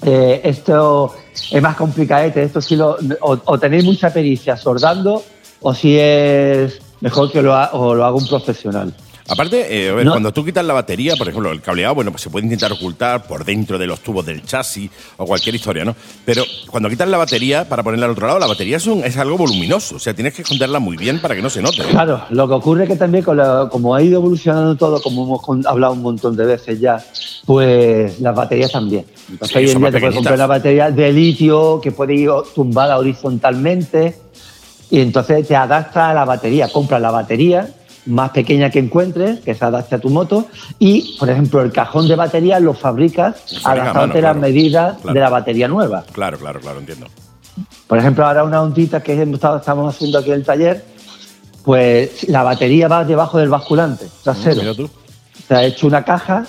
eh, 0.02 0.40
esto 0.44 1.14
es 1.50 1.60
más 1.60 1.76
complicadete. 1.76 2.42
Esto 2.42 2.62
sí 2.62 2.76
lo, 2.76 2.96
o, 3.20 3.38
o 3.44 3.58
tenéis 3.58 3.84
mucha 3.84 4.10
pericia 4.10 4.56
sordando, 4.56 5.22
o 5.62 5.74
si 5.74 5.96
es 5.98 6.78
mejor 7.00 7.30
que 7.32 7.42
lo, 7.42 7.54
ha- 7.54 7.70
o 7.72 7.94
lo 7.94 8.04
haga 8.04 8.16
un 8.16 8.26
profesional. 8.28 8.94
Aparte, 9.28 9.86
eh, 9.86 9.90
a 9.90 9.94
ver, 9.94 10.04
No. 10.04 10.10
cuando 10.12 10.32
tú 10.32 10.44
quitas 10.44 10.64
la 10.64 10.74
batería, 10.74 11.14
por 11.16 11.28
ejemplo, 11.28 11.52
el 11.52 11.60
cableado, 11.62 11.94
bueno, 11.94 12.10
pues 12.10 12.22
se 12.22 12.28
puede 12.28 12.44
intentar 12.44 12.72
ocultar 12.72 13.22
por 13.22 13.44
dentro 13.44 13.78
de 13.78 13.86
los 13.86 14.00
tubos 14.00 14.26
del 14.26 14.42
chasis 14.44 14.90
o 15.16 15.24
cualquier 15.24 15.54
historia, 15.54 15.84
¿no? 15.84 15.94
Pero 16.24 16.42
cuando 16.68 16.88
quitas 16.90 17.08
la 17.08 17.18
batería 17.18 17.66
para 17.68 17.84
ponerla 17.84 18.06
al 18.06 18.12
otro 18.12 18.26
lado, 18.26 18.40
la 18.40 18.48
batería 18.48 18.78
es, 18.78 18.86
un- 18.88 19.04
es 19.04 19.16
algo 19.16 19.38
voluminoso. 19.38 19.94
O 19.94 19.98
sea, 20.00 20.12
tienes 20.12 20.34
que 20.34 20.42
esconderla 20.42 20.80
muy 20.80 20.96
bien 20.96 21.20
para 21.20 21.36
que 21.36 21.40
no 21.40 21.50
se 21.50 21.62
note. 21.62 21.82
¿eh? 21.82 21.86
Claro, 21.90 22.20
lo 22.30 22.48
que 22.48 22.54
ocurre 22.54 22.82
es 22.82 22.90
que 22.90 22.96
también, 22.96 23.22
con 23.22 23.36
la- 23.36 23.68
como 23.70 23.94
ha 23.94 24.02
ido 24.02 24.18
evolucionando 24.18 24.74
todo, 24.76 25.00
como 25.00 25.22
hemos 25.24 25.40
con- 25.40 25.64
hablado 25.68 25.92
un 25.92 26.02
montón 26.02 26.36
de 26.36 26.44
veces 26.44 26.80
ya, 26.80 27.02
pues 27.46 28.18
las 28.20 28.34
baterías 28.34 28.72
también. 28.72 29.06
Entonces, 29.30 29.48
Sí, 29.56 29.58
hoy 29.58 29.70
en 29.70 29.78
día 29.80 29.90
te 29.92 30.00
puedes 30.00 30.14
comprar 30.16 30.34
una 30.34 30.46
batería 30.48 30.90
de 30.90 31.12
litio 31.12 31.80
que 31.80 31.92
puede 31.92 32.14
ir 32.16 32.30
tumbada 32.56 32.98
horizontalmente 32.98 34.16
y 34.92 35.00
entonces 35.00 35.48
te 35.48 35.56
adapta 35.56 36.10
a 36.10 36.14
la 36.14 36.24
batería. 36.26 36.68
Compras 36.70 37.00
la 37.00 37.10
batería 37.10 37.66
más 38.06 38.30
pequeña 38.30 38.68
que 38.68 38.78
encuentres, 38.80 39.40
que 39.40 39.54
se 39.54 39.64
adapte 39.64 39.94
a 39.94 39.98
tu 39.98 40.10
moto, 40.10 40.46
y, 40.78 41.16
por 41.18 41.30
ejemplo, 41.30 41.62
el 41.62 41.72
cajón 41.72 42.06
de 42.08 42.14
batería 42.16 42.60
lo 42.60 42.74
fabricas 42.74 43.36
adaptándote 43.64 44.18
a 44.18 44.22
las 44.22 44.32
claro. 44.32 44.40
medidas 44.40 44.96
Claro. 44.98 45.14
de 45.14 45.20
la 45.20 45.28
batería 45.30 45.68
nueva. 45.68 46.04
Claro, 46.12 46.36
claro, 46.38 46.60
claro, 46.60 46.78
entiendo. 46.80 47.06
Por 47.86 47.98
ejemplo, 47.98 48.26
ahora 48.26 48.44
una 48.44 48.60
ondita 48.60 49.02
que 49.02 49.20
estamos 49.22 49.94
haciendo 49.94 50.18
aquí 50.18 50.28
en 50.30 50.34
el 50.36 50.44
taller, 50.44 50.84
pues 51.64 52.28
la 52.28 52.42
batería 52.42 52.88
va 52.88 53.04
debajo 53.04 53.38
del 53.38 53.48
basculante 53.48 54.06
trasero. 54.24 54.60
Mira 54.62 54.74
tú. 54.74 54.90
Se 55.48 55.54
ha 55.54 55.64
hecho 55.64 55.86
una 55.86 56.04
caja 56.04 56.44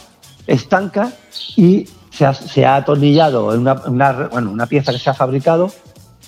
estanca 0.48 1.12
y 1.56 1.88
se 2.12 2.26
ha, 2.26 2.34
se 2.34 2.66
ha 2.66 2.76
atornillado 2.78 3.54
en 3.54 3.62
una, 3.62 3.74
una- 3.86 4.12
bueno, 4.32 4.52
una 4.52 4.66
pieza 4.66 4.92
que 4.92 5.00
se 5.00 5.10
ha 5.10 5.14
fabricado 5.14 5.72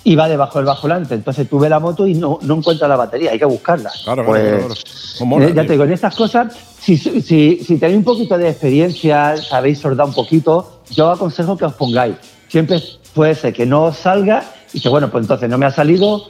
y 0.06 0.14
va 0.14 0.28
debajo 0.28 0.60
del 0.60 0.66
basculante. 0.66 1.14
Entonces 1.16 1.48
tú 1.48 1.58
ves 1.58 1.68
la 1.68 1.80
moto 1.80 2.06
y 2.06 2.14
no, 2.14 2.38
no 2.42 2.54
encuentras 2.54 2.88
la 2.88 2.94
batería, 2.94 3.32
hay 3.32 3.40
que 3.40 3.44
buscarla. 3.44 3.90
Claro, 4.04 4.24
Pues, 4.24 4.40
claro, 4.40 4.68
claro. 4.68 5.26
Mola, 5.26 5.46
eh, 5.46 5.48
ya 5.48 5.62
tío. 5.62 5.66
te 5.66 5.72
digo, 5.72 5.82
en 5.84 5.92
estas 5.92 6.14
cosas, 6.14 6.54
si, 6.80 6.96
si, 6.96 7.20
si 7.58 7.76
tenéis 7.78 7.98
un 7.98 8.04
poquito 8.04 8.38
de 8.38 8.48
experiencia, 8.48 9.36
sabéis 9.36 9.80
soldar 9.80 10.06
un 10.06 10.14
poquito, 10.14 10.80
yo 10.92 11.10
aconsejo 11.10 11.56
que 11.56 11.64
os 11.64 11.74
pongáis. 11.74 12.14
Siempre 12.46 12.80
puede 13.14 13.34
ser 13.34 13.52
que 13.52 13.66
no 13.66 13.82
os 13.86 13.96
salga 13.96 14.44
y 14.72 14.80
que, 14.80 14.88
bueno, 14.88 15.10
pues 15.10 15.24
entonces 15.24 15.50
no 15.50 15.58
me 15.58 15.66
ha 15.66 15.72
salido, 15.72 16.28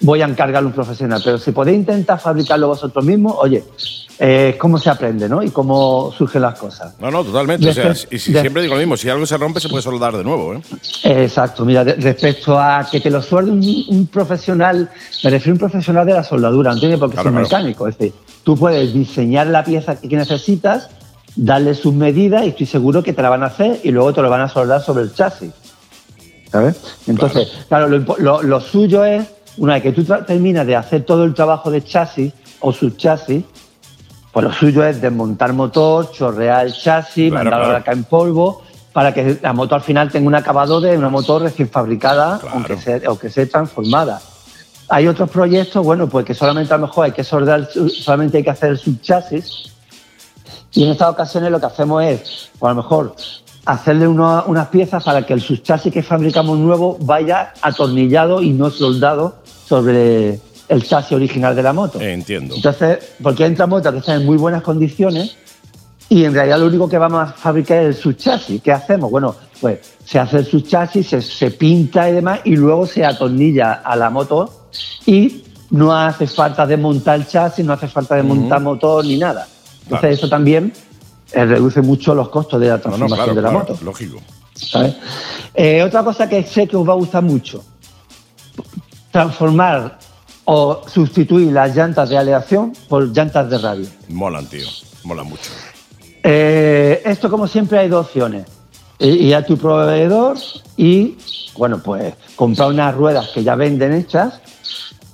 voy 0.00 0.22
a 0.22 0.24
encargarlo 0.24 0.68
a 0.68 0.70
un 0.70 0.74
profesional. 0.74 1.20
Pero 1.22 1.36
si 1.36 1.52
podéis 1.52 1.76
intentar 1.76 2.18
fabricarlo 2.18 2.68
vosotros 2.68 3.04
mismos, 3.04 3.34
oye, 3.38 3.62
eh, 4.22 4.56
cómo 4.58 4.76
se 4.78 4.90
aprende, 4.90 5.30
¿no? 5.30 5.42
Y 5.42 5.48
cómo 5.50 6.12
surgen 6.16 6.42
las 6.42 6.58
cosas. 6.58 6.94
No, 7.00 7.10
no, 7.10 7.24
totalmente. 7.24 7.66
O 7.70 7.72
sea, 7.72 7.92
y 8.10 8.18
si 8.18 8.32
siempre 8.34 8.60
digo 8.60 8.74
lo 8.74 8.80
mismo, 8.80 8.94
si 8.96 9.08
algo 9.08 9.24
se 9.24 9.38
rompe, 9.38 9.60
se 9.60 9.68
puede 9.70 9.82
soldar 9.82 10.14
de 10.14 10.22
nuevo, 10.22 10.52
¿eh? 10.54 10.60
Exacto, 11.04 11.64
mira, 11.64 11.82
de- 11.84 11.94
respecto 11.94 12.58
a 12.58 12.86
que 12.90 13.00
te 13.00 13.08
lo 13.10 13.22
suelde 13.22 13.50
un, 13.52 13.84
un 13.88 14.06
profesional, 14.08 14.90
me 15.24 15.30
refiero 15.30 15.52
a 15.52 15.54
un 15.54 15.58
profesional 15.70 16.04
de 16.06 16.12
la 16.12 16.22
soldadura, 16.22 16.72
¿entiendes? 16.72 17.00
Porque 17.00 17.14
Claro, 17.14 17.30
es 17.30 17.34
un 17.34 17.42
claro. 17.44 17.48
mecánico, 17.64 17.88
es 17.88 17.96
decir, 17.96 18.14
tú 18.44 18.56
puedes 18.58 18.92
diseñar 18.92 19.46
la 19.46 19.64
pieza 19.64 19.96
que 19.98 20.14
necesitas, 20.16 20.90
darle 21.34 21.74
sus 21.74 21.94
medidas 21.94 22.44
y 22.44 22.48
estoy 22.48 22.66
seguro 22.66 23.02
que 23.02 23.14
te 23.14 23.22
la 23.22 23.30
van 23.30 23.42
a 23.42 23.46
hacer 23.46 23.80
y 23.84 23.90
luego 23.90 24.12
te 24.12 24.20
lo 24.20 24.28
van 24.28 24.42
a 24.42 24.48
soldar 24.50 24.82
sobre 24.82 25.04
el 25.04 25.14
chasis. 25.14 25.52
¿Sabes? 26.52 26.76
Entonces, 27.06 27.48
claro, 27.68 27.88
lo, 27.88 28.04
lo- 28.18 28.42
lo 28.42 28.60
suyo 28.60 29.04
es, 29.04 29.24
una 29.56 29.74
vez 29.74 29.82
que 29.82 29.92
tú 29.92 30.04
terminas 30.26 30.66
de 30.66 30.76
hacer 30.76 31.04
todo 31.04 31.24
el 31.24 31.32
trabajo 31.32 31.70
de 31.70 31.82
chasis 31.84 32.32
o 32.60 32.72
subchasis, 32.72 33.44
pues 34.32 34.44
lo 34.44 34.52
suyo 34.52 34.84
es 34.84 35.00
desmontar 35.00 35.52
motor, 35.52 36.10
chorrear 36.12 36.66
el 36.66 36.72
chasis, 36.72 37.30
Claro, 37.30 37.44
mandarlo 37.44 37.64
claro. 37.66 37.70
a 37.76 37.78
la 37.78 37.84
ca 37.84 37.92
en 37.92 38.04
polvo, 38.04 38.62
para 38.92 39.12
que 39.14 39.38
la 39.42 39.52
moto 39.52 39.74
al 39.74 39.82
final 39.82 40.10
tenga 40.10 40.26
un 40.28 40.34
acabado 40.34 40.80
de 40.80 40.96
una 40.96 41.08
moto 41.08 41.38
recién 41.38 41.68
fabricada, 41.68 42.38
Claro. 42.38 42.56
aunque, 42.56 42.76
sea, 42.76 43.00
aunque 43.06 43.30
sea 43.30 43.46
transformada. 43.48 44.20
Hay 44.88 45.06
otros 45.06 45.30
proyectos, 45.30 45.84
bueno, 45.84 46.08
pues 46.08 46.24
que 46.26 46.34
solamente 46.34 46.74
a 46.74 46.76
lo 46.76 46.86
mejor 46.88 47.06
hay 47.06 47.12
que 47.12 47.22
soldar, 47.22 47.68
solamente 48.02 48.38
hay 48.38 48.44
que 48.44 48.50
hacer 48.50 48.70
el 48.70 48.78
subchasis. 48.78 49.72
Y 50.72 50.84
en 50.84 50.90
estas 50.90 51.10
ocasiones 51.10 51.50
lo 51.50 51.60
que 51.60 51.66
hacemos 51.66 52.02
es, 52.04 52.50
pues 52.58 52.70
a 52.70 52.74
lo 52.74 52.82
mejor, 52.82 53.14
hacerle 53.66 54.08
unas 54.08 54.68
piezas 54.68 55.04
para 55.04 55.22
que 55.24 55.32
el 55.32 55.40
subchasis 55.40 55.92
que 55.92 56.02
fabricamos 56.02 56.58
nuevo 56.58 56.96
vaya 57.00 57.52
atornillado 57.62 58.42
y 58.42 58.50
no 58.50 58.70
soldado 58.70 59.36
sobre 59.66 60.40
el 60.70 60.82
chasis 60.84 61.12
original 61.12 61.54
de 61.54 61.62
la 61.62 61.72
moto. 61.72 62.00
Entiendo. 62.00 62.54
Entonces, 62.54 62.98
porque 63.22 63.44
entra 63.44 63.66
motos 63.66 63.92
que 63.92 63.98
están 63.98 64.20
en 64.20 64.26
muy 64.26 64.36
buenas 64.38 64.62
condiciones 64.62 65.36
y 66.08 66.24
en 66.24 66.32
realidad 66.34 66.58
lo 66.60 66.66
único 66.66 66.88
que 66.88 66.96
vamos 66.98 67.20
a 67.28 67.32
fabricar 67.32 67.78
es 67.82 67.86
el 67.96 68.02
subchasis. 68.02 68.62
¿Qué 68.62 68.72
hacemos? 68.72 69.10
Bueno, 69.10 69.34
pues 69.60 69.78
se 70.04 70.18
hace 70.18 70.38
el 70.38 70.46
subchasis, 70.46 71.08
se, 71.08 71.20
se 71.22 71.50
pinta 71.50 72.08
y 72.08 72.12
demás 72.14 72.40
y 72.44 72.56
luego 72.56 72.86
se 72.86 73.04
atornilla 73.04 73.74
a 73.84 73.94
la 73.96 74.10
moto 74.10 74.68
y 75.06 75.44
no 75.70 75.94
hace 75.96 76.26
falta 76.26 76.66
desmontar 76.66 77.16
el 77.16 77.26
chasis, 77.26 77.64
no 77.64 77.72
hace 77.74 77.86
falta 77.88 78.14
desmontar 78.16 78.60
motor 78.60 79.04
ni 79.04 79.18
nada. 79.18 79.46
Entonces 79.82 80.00
Claro. 80.00 80.14
eso 80.14 80.28
también 80.28 80.72
eh, 81.32 81.44
reduce 81.44 81.80
mucho 81.82 82.14
los 82.14 82.28
costos 82.28 82.60
de 82.60 82.68
la 82.68 82.72
No, 82.72 82.78
no, 82.78 82.82
transformación 82.82 83.16
claro, 83.18 83.34
de 83.34 83.42
la 83.42 83.50
claro, 83.50 83.66
moto. 83.74 83.84
lógico. 83.84 84.18
¿sabes? 84.54 84.94
Eh, 85.54 85.82
otra 85.82 86.02
cosa 86.04 86.28
que 86.28 86.42
sé 86.44 86.66
que 86.68 86.76
os 86.76 86.88
va 86.88 86.92
a 86.92 86.96
gustar 86.96 87.22
mucho, 87.22 87.62
transformar 89.10 89.98
o 90.44 90.82
sustituir 90.86 91.52
las 91.52 91.74
llantas 91.74 92.08
de 92.08 92.18
aleación 92.18 92.72
por 92.88 93.12
llantas 93.12 93.50
de 93.50 93.58
radio. 93.58 93.86
Molan, 94.08 94.46
tío. 94.46 94.66
Molan 95.04 95.26
mucho. 95.26 95.50
Eh, 96.22 97.02
esto, 97.04 97.30
como 97.30 97.46
siempre, 97.46 97.78
hay 97.78 97.88
dos 97.88 98.06
opciones. 98.06 98.46
ir 98.98 99.34
a 99.34 99.44
tu 99.44 99.56
proveedor 99.56 100.36
y, 100.76 101.16
bueno, 101.56 101.82
pues 101.82 102.14
comprar 102.36 102.68
unas 102.70 102.94
ruedas 102.94 103.28
que 103.28 103.42
ya 103.42 103.54
venden 103.54 103.92
hechas 103.94 104.40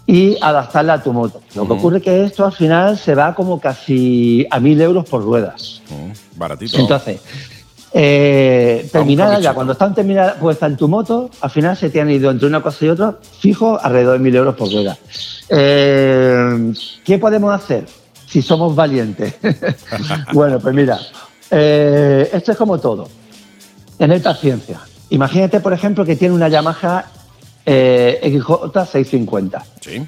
y 0.06 0.36
adaptarla 0.40 0.94
a 0.94 1.02
tu 1.02 1.12
moto. 1.12 1.40
Lo 1.54 1.66
que 1.66 1.72
ocurre 1.72 1.98
es 1.98 2.02
que 2.02 2.24
esto 2.24 2.44
al 2.44 2.52
final 2.52 2.96
se 2.96 3.14
va 3.14 3.34
como 3.34 3.60
casi 3.60 4.46
a 4.50 4.60
mil 4.60 4.80
euros 4.80 5.08
por 5.08 5.22
ruedas. 5.22 5.82
baratito. 6.36 6.78
Entonces, 6.78 7.20
eh, 7.98 8.86
terminada 8.92 9.40
ya, 9.40 9.54
cuando 9.54 9.72
están 9.72 9.94
terminadas 9.94 10.34
puestas 10.34 10.70
en 10.70 10.76
tu 10.76 10.86
moto, 10.86 11.30
al 11.40 11.48
final 11.48 11.74
se 11.78 11.88
te 11.88 11.98
han 11.98 12.10
ido 12.10 12.30
entre 12.30 12.46
una 12.46 12.60
cosa 12.60 12.84
y 12.84 12.88
otra, 12.90 13.14
fijo, 13.40 13.80
alrededor 13.82 14.18
de 14.18 14.18
mil 14.18 14.36
euros 14.36 14.54
por 14.54 14.70
rueda. 14.70 14.98
Eh, 15.48 16.74
¿Qué 17.02 17.16
podemos 17.16 17.54
hacer 17.54 17.86
si 18.26 18.42
somos 18.42 18.76
valientes? 18.76 19.36
bueno, 20.34 20.60
pues 20.60 20.74
mira, 20.74 20.98
eh, 21.50 22.28
esto 22.34 22.52
es 22.52 22.58
como 22.58 22.78
todo. 22.78 23.08
Tener 23.96 24.22
paciencia. 24.22 24.78
Imagínate, 25.08 25.60
por 25.60 25.72
ejemplo, 25.72 26.04
que 26.04 26.16
tiene 26.16 26.34
una 26.34 26.48
Yamaha 26.48 27.06
eh, 27.64 28.20
XJ650. 28.24 29.62
Sí. 29.80 30.06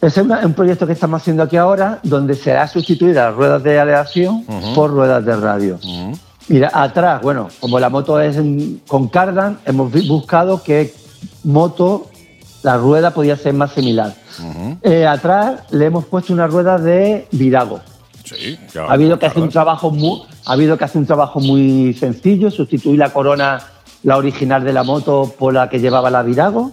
Es 0.00 0.16
un, 0.18 0.54
proyecto 0.54 0.86
que 0.86 0.92
estamos 0.92 1.20
haciendo 1.20 1.42
aquí 1.42 1.56
ahora, 1.56 1.98
donde 2.04 2.36
se 2.36 2.56
ha 2.56 2.68
sustituido 2.68 3.14
las 3.14 3.34
ruedas 3.34 3.60
de 3.64 3.76
aleación 3.80 4.44
por 4.72 4.92
ruedas 4.92 5.24
de 5.24 5.34
radio. 5.34 5.80
Mira, 6.48 6.70
atrás, 6.72 7.22
bueno, 7.22 7.48
como 7.60 7.80
la 7.80 7.88
moto 7.88 8.20
es 8.20 8.36
con 8.86 9.08
cardan, 9.08 9.58
hemos 9.64 9.90
buscado 10.06 10.62
que 10.62 10.94
moto, 11.44 12.08
la 12.62 12.76
rueda 12.76 13.12
podía 13.12 13.36
ser 13.36 13.54
más 13.54 13.72
similar. 13.72 14.14
Eh, 14.82 15.06
atrás 15.06 15.62
le 15.70 15.86
hemos 15.86 16.04
puesto 16.04 16.32
una 16.32 16.46
rueda 16.46 16.78
de 16.78 17.26
virago. 17.32 17.80
Sí, 18.24 18.58
ha 18.76 18.92
habido 18.92 19.18
que 19.18 19.26
hacer 19.26 19.42
un 19.42 19.48
trabajo 19.48 19.90
muy, 19.90 20.22
ha 20.44 20.52
habido 20.52 20.76
que 20.76 20.84
hacer 20.84 21.00
un 21.00 21.06
trabajo 21.06 21.40
muy 21.40 21.94
sencillo, 21.94 22.50
sustituir 22.50 22.98
la 22.98 23.12
corona 23.12 23.60
la 24.06 24.16
original 24.16 24.62
de 24.62 24.72
la 24.72 24.84
moto 24.84 25.34
por 25.36 25.52
la 25.52 25.68
que 25.68 25.80
llevaba 25.80 26.10
la 26.10 26.22
Virago. 26.22 26.70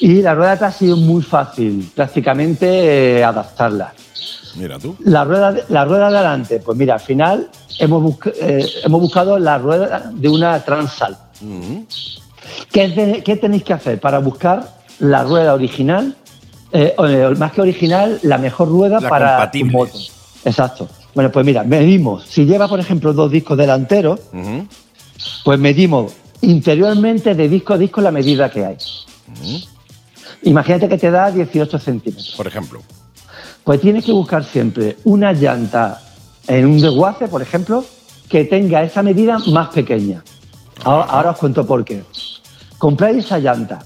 Y 0.00 0.22
la 0.22 0.34
rueda 0.36 0.52
atrás 0.52 0.76
ha 0.76 0.78
sido 0.78 0.96
muy 0.96 1.20
fácil, 1.20 1.90
prácticamente 1.94 3.18
eh, 3.18 3.24
adaptarla. 3.24 3.92
Mira 4.56 4.78
tú. 4.78 4.96
La 5.00 5.24
rueda, 5.24 5.52
de, 5.52 5.64
la 5.68 5.84
rueda 5.84 6.10
de 6.10 6.18
adelante, 6.18 6.60
pues 6.60 6.76
mira, 6.78 6.94
al 6.94 7.00
final 7.00 7.48
hemos, 7.78 8.16
eh, 8.40 8.64
hemos 8.84 9.00
buscado 9.00 9.38
la 9.38 9.58
rueda 9.58 10.10
de 10.12 10.28
una 10.28 10.60
Transal. 10.64 11.16
¿Qué, 12.70 13.38
tenéis 13.40 13.64
que 13.64 13.72
hacer 13.72 14.00
para 14.00 14.18
buscar 14.18 14.68
la 14.98 15.24
rueda 15.24 15.54
original? 15.54 16.16
Eh, 16.72 16.94
más 17.38 17.52
que 17.52 17.60
original, 17.60 18.18
la 18.22 18.38
mejor 18.38 18.68
rueda 18.68 19.00
para 19.00 19.50
tu 19.50 19.64
moto. 19.66 19.98
Exacto. 20.44 20.88
Bueno, 21.14 21.30
pues 21.30 21.46
mira, 21.46 21.62
medimos. 21.62 22.24
Si 22.24 22.44
lleva, 22.44 22.68
por 22.68 22.80
ejemplo, 22.80 23.12
dos 23.12 23.30
discos 23.30 23.56
delanteros, 23.56 24.20
pues 25.44 25.58
medimos 25.58 26.12
interiormente 26.40 27.34
de 27.34 27.48
disco 27.48 27.74
a 27.74 27.78
disco 27.78 28.00
la 28.00 28.10
medida 28.10 28.50
que 28.50 28.64
hay. 28.64 28.76
Imagínate 30.42 30.88
que 30.88 30.98
te 30.98 31.10
da 31.10 31.30
18 31.30 31.78
centímetros. 31.78 32.34
Por 32.36 32.46
ejemplo. 32.46 32.82
Pues 33.64 33.80
tienes 33.80 34.04
que 34.04 34.12
buscar 34.12 34.44
siempre 34.44 34.98
una 35.04 35.32
llanta 35.32 36.00
en 36.46 36.66
un 36.66 36.80
desguace, 36.80 37.28
por 37.28 37.40
ejemplo, 37.40 37.84
que 38.28 38.44
tenga 38.44 38.82
esa 38.82 39.02
medida 39.02 39.38
más 39.46 39.68
pequeña. 39.68 40.22
Ahora, 40.84 41.30
os 41.30 41.38
cuento 41.38 41.66
por 41.66 41.84
qué. 41.84 42.04
Compráis 42.78 43.24
esa 43.24 43.38
llanta 43.38 43.78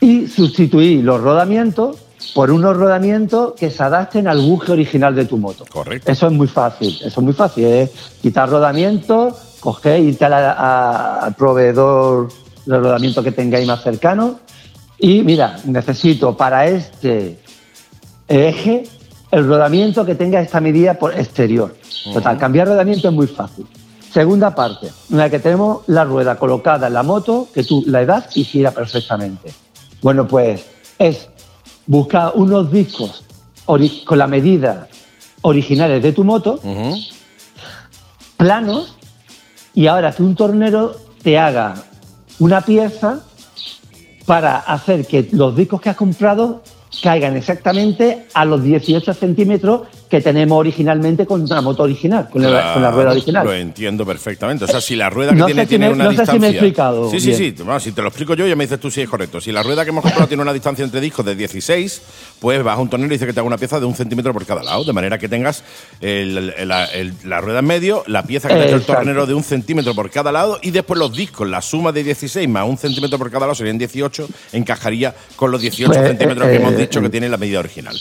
y 0.00 0.28
sustituís 0.28 1.02
los 1.02 1.20
rodamientos 1.20 1.96
por 2.34 2.50
unos 2.50 2.76
rodamientos 2.76 3.54
que 3.54 3.70
se 3.70 3.82
adapten 3.82 4.28
al 4.28 4.40
buje 4.40 4.72
original 4.72 5.14
de 5.14 5.24
tu 5.24 5.36
moto. 5.36 5.64
Correcto. 5.68 6.10
Eso 6.10 6.26
es 6.28 6.32
muy 6.32 6.46
fácil, 6.46 6.96
eso 7.00 7.20
es 7.20 7.24
muy 7.24 7.32
fácil. 7.32 7.64
Es 7.64 7.90
quitar 8.22 8.48
rodamientos, 8.48 9.34
coger, 9.60 10.00
irte 10.00 10.24
al 10.24 11.34
proveedor 11.34 12.28
de 12.66 12.78
rodamiento 12.78 13.22
que 13.22 13.32
tengáis 13.32 13.66
más 13.66 13.82
cercano 13.82 14.38
y 15.04 15.22
mira, 15.22 15.56
necesito 15.64 16.36
para 16.36 16.68
este 16.68 17.41
eje 18.32 18.84
el 19.30 19.46
rodamiento 19.46 20.04
que 20.04 20.14
tenga 20.14 20.40
esta 20.40 20.60
medida 20.60 20.94
por 20.94 21.18
exterior. 21.18 21.74
Total, 22.12 22.38
cambiar 22.38 22.68
rodamiento 22.68 23.08
es 23.08 23.14
muy 23.14 23.26
fácil. 23.26 23.66
Segunda 24.12 24.54
parte, 24.54 24.90
una 25.10 25.22
vez 25.22 25.32
que 25.32 25.38
tenemos 25.38 25.82
la 25.86 26.04
rueda 26.04 26.36
colocada 26.36 26.86
en 26.88 26.94
la 26.94 27.02
moto, 27.02 27.48
que 27.52 27.64
tú 27.64 27.82
la 27.86 28.02
edad 28.02 28.28
y 28.34 28.44
gira 28.44 28.70
perfectamente. 28.70 29.52
Bueno, 30.02 30.28
pues 30.28 30.66
es 30.98 31.28
buscar 31.86 32.32
unos 32.34 32.70
discos 32.70 33.24
con 33.64 34.18
la 34.18 34.26
medida 34.26 34.88
originales 35.40 36.02
de 36.02 36.12
tu 36.12 36.24
moto, 36.24 36.60
planos, 38.36 38.96
y 39.74 39.86
ahora 39.86 40.12
que 40.12 40.22
un 40.22 40.34
tornero 40.34 40.94
te 41.22 41.38
haga 41.38 41.74
una 42.38 42.60
pieza 42.60 43.20
para 44.26 44.58
hacer 44.58 45.06
que 45.06 45.28
los 45.32 45.56
discos 45.56 45.80
que 45.80 45.88
has 45.88 45.96
comprado 45.96 46.62
caigan 47.00 47.36
exactamente 47.36 48.26
a 48.34 48.44
los 48.44 48.62
18 48.62 49.14
centímetros 49.14 49.82
que 50.12 50.20
tenemos 50.20 50.58
originalmente 50.58 51.24
con 51.24 51.48
la 51.48 51.62
moto 51.62 51.84
original, 51.84 52.28
con, 52.28 52.42
la, 52.42 52.90
rueda 52.90 53.12
original. 53.12 53.46
Lo 53.46 53.54
entiendo 53.54 54.04
perfectamente. 54.04 54.66
O 54.66 54.68
sea, 54.68 54.82
si 54.82 54.94
la 54.94 55.08
rueda 55.08 55.32
que 55.34 55.42
tiene 55.42 55.64
tiene 55.64 55.88
una 55.88 56.04
no 56.04 56.10
distancia. 56.10 56.34
Sé 56.34 56.36
si 56.36 56.38
me 56.38 56.46
he 56.48 56.50
explicado. 56.50 57.10
Sí, 57.10 57.18
sí, 57.18 57.32
sí. 57.32 57.54
si 57.80 57.92
te 57.92 58.02
lo 58.02 58.08
explico 58.08 58.34
yo, 58.34 58.46
ya 58.46 58.54
me 58.54 58.64
dices 58.64 58.78
tú 58.78 58.90
si 58.90 59.00
es 59.00 59.08
correcto. 59.08 59.40
Si 59.40 59.50
la 59.52 59.62
rueda 59.62 59.84
que 59.84 59.88
hemos 59.88 60.02
comprado 60.02 60.28
tiene 60.28 60.42
una 60.42 60.52
distancia 60.52 60.84
entre 60.84 61.00
discos 61.00 61.24
de 61.24 61.34
16, 61.34 62.02
pues 62.40 62.62
vas 62.62 62.76
a 62.76 62.80
un 62.82 62.90
tornero 62.90 63.10
y 63.10 63.16
dice 63.16 63.24
que 63.24 63.32
te 63.32 63.40
haga 63.40 63.46
una 63.46 63.56
pieza 63.56 63.80
de 63.80 63.86
un 63.86 63.94
centímetro 63.94 64.34
por 64.34 64.44
cada 64.44 64.62
lado, 64.62 64.84
de 64.84 64.92
manera 64.92 65.16
que 65.16 65.30
tengas 65.30 65.64
la 66.02 67.40
rueda 67.40 67.60
en 67.60 67.64
medio, 67.64 68.04
la 68.06 68.22
pieza 68.24 68.48
que 68.48 68.54
te 68.54 68.60
ha 68.60 68.66
hecho 68.66 68.76
el 68.76 68.82
tornero 68.82 69.24
de 69.24 69.32
un 69.32 69.42
centímetro 69.42 69.94
por 69.94 70.10
cada 70.10 70.30
lado 70.30 70.58
y 70.60 70.72
después 70.72 70.98
los 70.98 71.16
discos, 71.16 71.48
la 71.48 71.62
suma 71.62 71.90
de 71.90 72.04
16 72.04 72.46
más 72.50 72.68
un 72.68 72.76
centímetro 72.76 73.16
por 73.16 73.30
cada 73.30 73.46
lado 73.46 73.54
serían 73.54 73.78
18, 73.78 74.28
encajaría 74.52 75.14
con 75.36 75.50
los 75.50 75.62
18 75.62 75.90
pues, 75.90 76.06
centímetros 76.06 76.48
que 76.48 76.56
hemos 76.56 76.74
eh, 76.74 76.76
dicho 76.76 77.00
que 77.00 77.06
eh, 77.06 77.10
tiene 77.10 77.30
la 77.30 77.38
medida 77.38 77.60
original. 77.60 77.96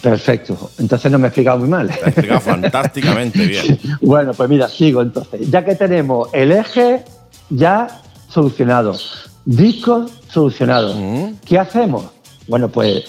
Perfecto. 0.00 0.70
Entonces 0.78 1.10
no 1.10 1.18
me 1.18 1.26
he 1.26 1.28
explicado 1.28 1.58
muy 1.58 1.68
mal. 1.68 1.88
Te 1.88 2.04
he 2.04 2.08
explicado 2.08 2.40
fantásticamente 2.52 3.46
bien. 3.46 3.78
bueno, 4.00 4.32
pues 4.32 4.48
mira, 4.48 4.68
sigo 4.68 5.02
entonces. 5.02 5.50
Ya 5.50 5.64
que 5.64 5.74
tenemos 5.74 6.28
el 6.32 6.52
eje 6.52 7.04
ya 7.50 8.02
solucionado, 8.28 8.96
discos 9.44 10.10
solucionados, 10.28 10.96
¿qué 11.44 11.58
hacemos? 11.58 12.06
Bueno, 12.48 12.68
pues 12.70 13.04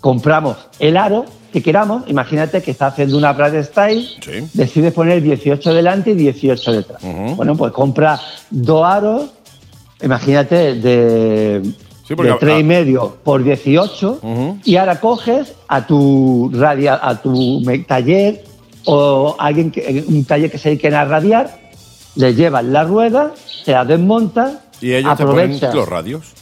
compramos 0.00 0.56
el 0.78 0.96
aro 0.96 1.24
que 1.52 1.62
queramos. 1.62 2.04
Imagínate 2.06 2.62
que 2.62 2.70
estás 2.70 2.92
haciendo 2.92 3.18
una 3.18 3.32
Brad 3.32 3.60
Style, 3.64 4.08
decides 4.54 4.92
poner 4.92 5.20
18 5.20 5.74
delante 5.74 6.12
y 6.12 6.14
18 6.14 6.72
detrás. 6.72 7.02
Bueno, 7.36 7.56
pues 7.56 7.72
compra 7.72 8.20
dos 8.50 8.86
aros, 8.86 9.30
imagínate, 10.00 10.74
de 10.74 11.62
de 12.08 12.36
3 12.38 12.60
y 12.60 12.64
medio 12.64 13.16
por 13.22 13.42
18 13.42 14.20
y 14.64 14.76
ahora 14.76 15.00
coges 15.00 15.54
a 15.68 15.86
tu 15.86 16.50
radia, 16.52 16.98
a 17.02 17.20
tu 17.20 17.62
taller 17.86 18.44
o 18.84 19.36
alguien 19.38 19.70
que, 19.70 20.04
un 20.06 20.24
taller 20.24 20.50
que 20.50 20.58
se 20.58 20.70
dedique 20.70 20.88
a 20.88 21.04
radiar, 21.04 21.58
le 22.16 22.34
llevas 22.34 22.64
la 22.64 22.84
rueda, 22.84 23.32
se 23.64 23.72
la 23.72 23.84
desmonta 23.84 24.62
y 24.80 24.94
ellos 24.94 25.12
aprovecha, 25.12 25.70
te 25.70 25.76
los 25.76 25.88
radios. 25.88 26.32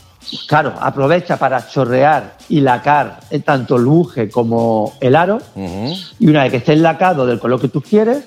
Claro, 0.47 0.75
aprovecha 0.79 1.37
para 1.39 1.67
chorrear 1.69 2.37
y 2.49 2.61
lacar 2.61 3.21
tanto 3.45 3.77
el 3.77 3.85
buje 3.85 4.31
como 4.31 4.95
el 5.01 5.17
aro. 5.17 5.41
Y 6.19 6.29
una 6.29 6.43
vez 6.43 6.53
que 6.53 6.57
esté 6.59 6.77
lacado 6.77 7.27
del 7.27 7.39
color 7.39 7.61
que 7.61 7.69
tú 7.69 7.81
quieres, 7.81 8.25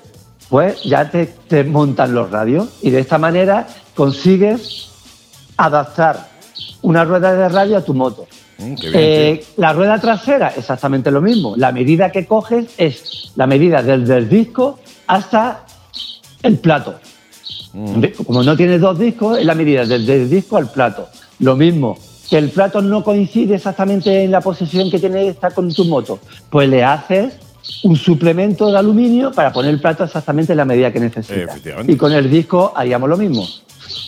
pues 0.48 0.82
ya 0.84 1.10
te, 1.10 1.26
te 1.26 1.64
montan 1.64 2.14
los 2.14 2.30
radios. 2.30 2.68
Y 2.82 2.90
de 2.90 3.00
esta 3.00 3.18
manera 3.18 3.66
consigues 3.94 4.90
adaptar 5.56 6.33
una 6.84 7.04
rueda 7.04 7.34
de 7.34 7.48
radio 7.48 7.78
a 7.78 7.80
tu 7.80 7.94
moto. 7.94 8.26
Mm, 8.58 8.74
eh, 8.92 9.44
la 9.56 9.72
rueda 9.72 9.98
trasera, 9.98 10.52
exactamente 10.56 11.10
lo 11.10 11.20
mismo. 11.20 11.54
La 11.56 11.72
medida 11.72 12.12
que 12.12 12.26
coges 12.26 12.66
es 12.76 13.32
la 13.36 13.46
medida 13.46 13.82
desde 13.82 14.18
el 14.18 14.28
disco 14.28 14.78
hasta 15.06 15.64
el 16.42 16.58
plato. 16.58 16.96
Mm. 17.72 18.04
Como 18.26 18.42
no 18.42 18.56
tienes 18.56 18.80
dos 18.80 18.98
discos, 18.98 19.38
es 19.38 19.46
la 19.46 19.54
medida 19.54 19.86
desde 19.86 20.22
el 20.22 20.30
disco 20.30 20.58
al 20.58 20.70
plato. 20.70 21.08
Lo 21.38 21.56
mismo, 21.56 21.98
que 22.28 22.36
el 22.36 22.50
plato 22.50 22.82
no 22.82 23.02
coincide 23.02 23.54
exactamente 23.54 24.22
en 24.22 24.30
la 24.30 24.42
posición 24.42 24.90
que 24.90 24.98
tiene 24.98 25.28
esta 25.28 25.50
con 25.50 25.72
tu 25.72 25.86
moto, 25.86 26.20
pues 26.50 26.68
le 26.68 26.84
haces 26.84 27.34
un 27.82 27.96
suplemento 27.96 28.70
de 28.70 28.78
aluminio 28.78 29.32
para 29.32 29.50
poner 29.50 29.72
el 29.72 29.80
plato 29.80 30.04
exactamente 30.04 30.52
en 30.52 30.58
la 30.58 30.66
medida 30.66 30.92
que 30.92 31.00
necesitas. 31.00 31.60
Y 31.88 31.96
con 31.96 32.12
el 32.12 32.30
disco 32.30 32.74
haríamos 32.76 33.08
lo 33.08 33.16
mismo. 33.16 33.48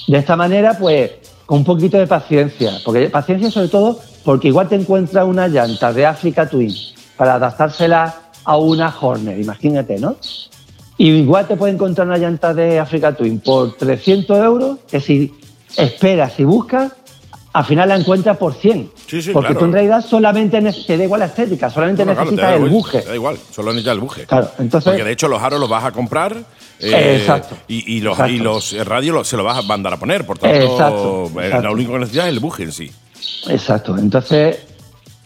De 0.06 0.18
esta 0.18 0.36
manera, 0.36 0.76
pues 0.78 1.10
con 1.46 1.58
un 1.58 1.64
poquito 1.64 1.96
de 1.96 2.06
paciencia, 2.06 2.72
porque 2.84 3.08
paciencia 3.08 3.50
sobre 3.50 3.68
todo 3.68 4.00
porque 4.24 4.48
igual 4.48 4.68
te 4.68 4.74
encuentras 4.74 5.24
una 5.24 5.46
llanta 5.46 5.92
de 5.92 6.04
Africa 6.04 6.48
Twin 6.48 6.74
para 7.16 7.34
adaptársela 7.34 8.14
a 8.44 8.56
una 8.56 8.94
Horner, 9.00 9.40
imagínate, 9.40 9.98
¿no? 9.98 10.16
Y 10.98 11.10
igual 11.10 11.46
te 11.46 11.56
puede 11.56 11.74
encontrar 11.74 12.06
una 12.06 12.18
llanta 12.18 12.52
de 12.52 12.78
Africa 12.78 13.14
Twin 13.14 13.40
por 13.40 13.76
300 13.76 14.38
euros, 14.38 14.78
que 14.90 15.00
si 15.00 15.34
esperas 15.76 16.38
y 16.40 16.44
buscas, 16.44 16.92
al 17.56 17.64
final 17.64 17.88
la 17.88 17.96
encuentras 17.96 18.36
por 18.36 18.52
100. 18.54 18.90
Sí, 19.06 19.22
sí, 19.22 19.30
porque 19.32 19.48
claro. 19.48 19.60
tú 19.60 19.64
en 19.64 19.72
realidad 19.72 20.04
solamente 20.04 20.60
te 20.86 20.96
da 20.98 21.04
igual 21.04 21.20
la 21.20 21.26
estética, 21.26 21.70
solamente 21.70 22.04
No, 22.04 22.12
claro, 22.12 22.30
necesitas 22.30 22.52
el 22.60 22.68
buje. 22.68 23.00
te 23.00 23.08
Da 23.08 23.14
igual, 23.14 23.38
solo 23.50 23.70
necesitas 23.72 23.94
el 23.94 24.00
buje. 24.00 24.26
Claro, 24.26 24.50
entonces- 24.58 24.90
Porque 24.92 25.04
de 25.04 25.12
hecho 25.12 25.28
los 25.28 25.42
aros 25.42 25.58
los 25.58 25.68
vas 25.68 25.84
a 25.84 25.92
comprar. 25.92 26.36
eh, 26.80 27.16
Exacto. 27.20 27.56
Y, 27.68 27.96
y 27.96 28.00
los, 28.00 28.12
Exacto. 28.12 28.32
y 28.34 28.38
los 28.38 28.86
radios 28.86 29.14
los- 29.14 29.26
se 29.28 29.36
los 29.38 29.46
vas 29.46 29.56
a 29.56 29.62
mandar 29.62 29.94
a 29.94 29.96
poner. 29.96 30.26
Por 30.26 30.38
tanto, 30.38 30.54
Exacto, 30.56 31.30
eh, 31.40 31.46
exacto. 31.46 31.66
lo 31.68 31.72
único 31.72 31.92
que 31.94 31.98
necesitas 32.00 32.26
es 32.26 32.32
el 32.34 32.40
buje 32.40 32.62
en 32.64 32.72
sí. 32.72 32.90
Exacto. 33.48 33.96
Entonces, 33.96 34.58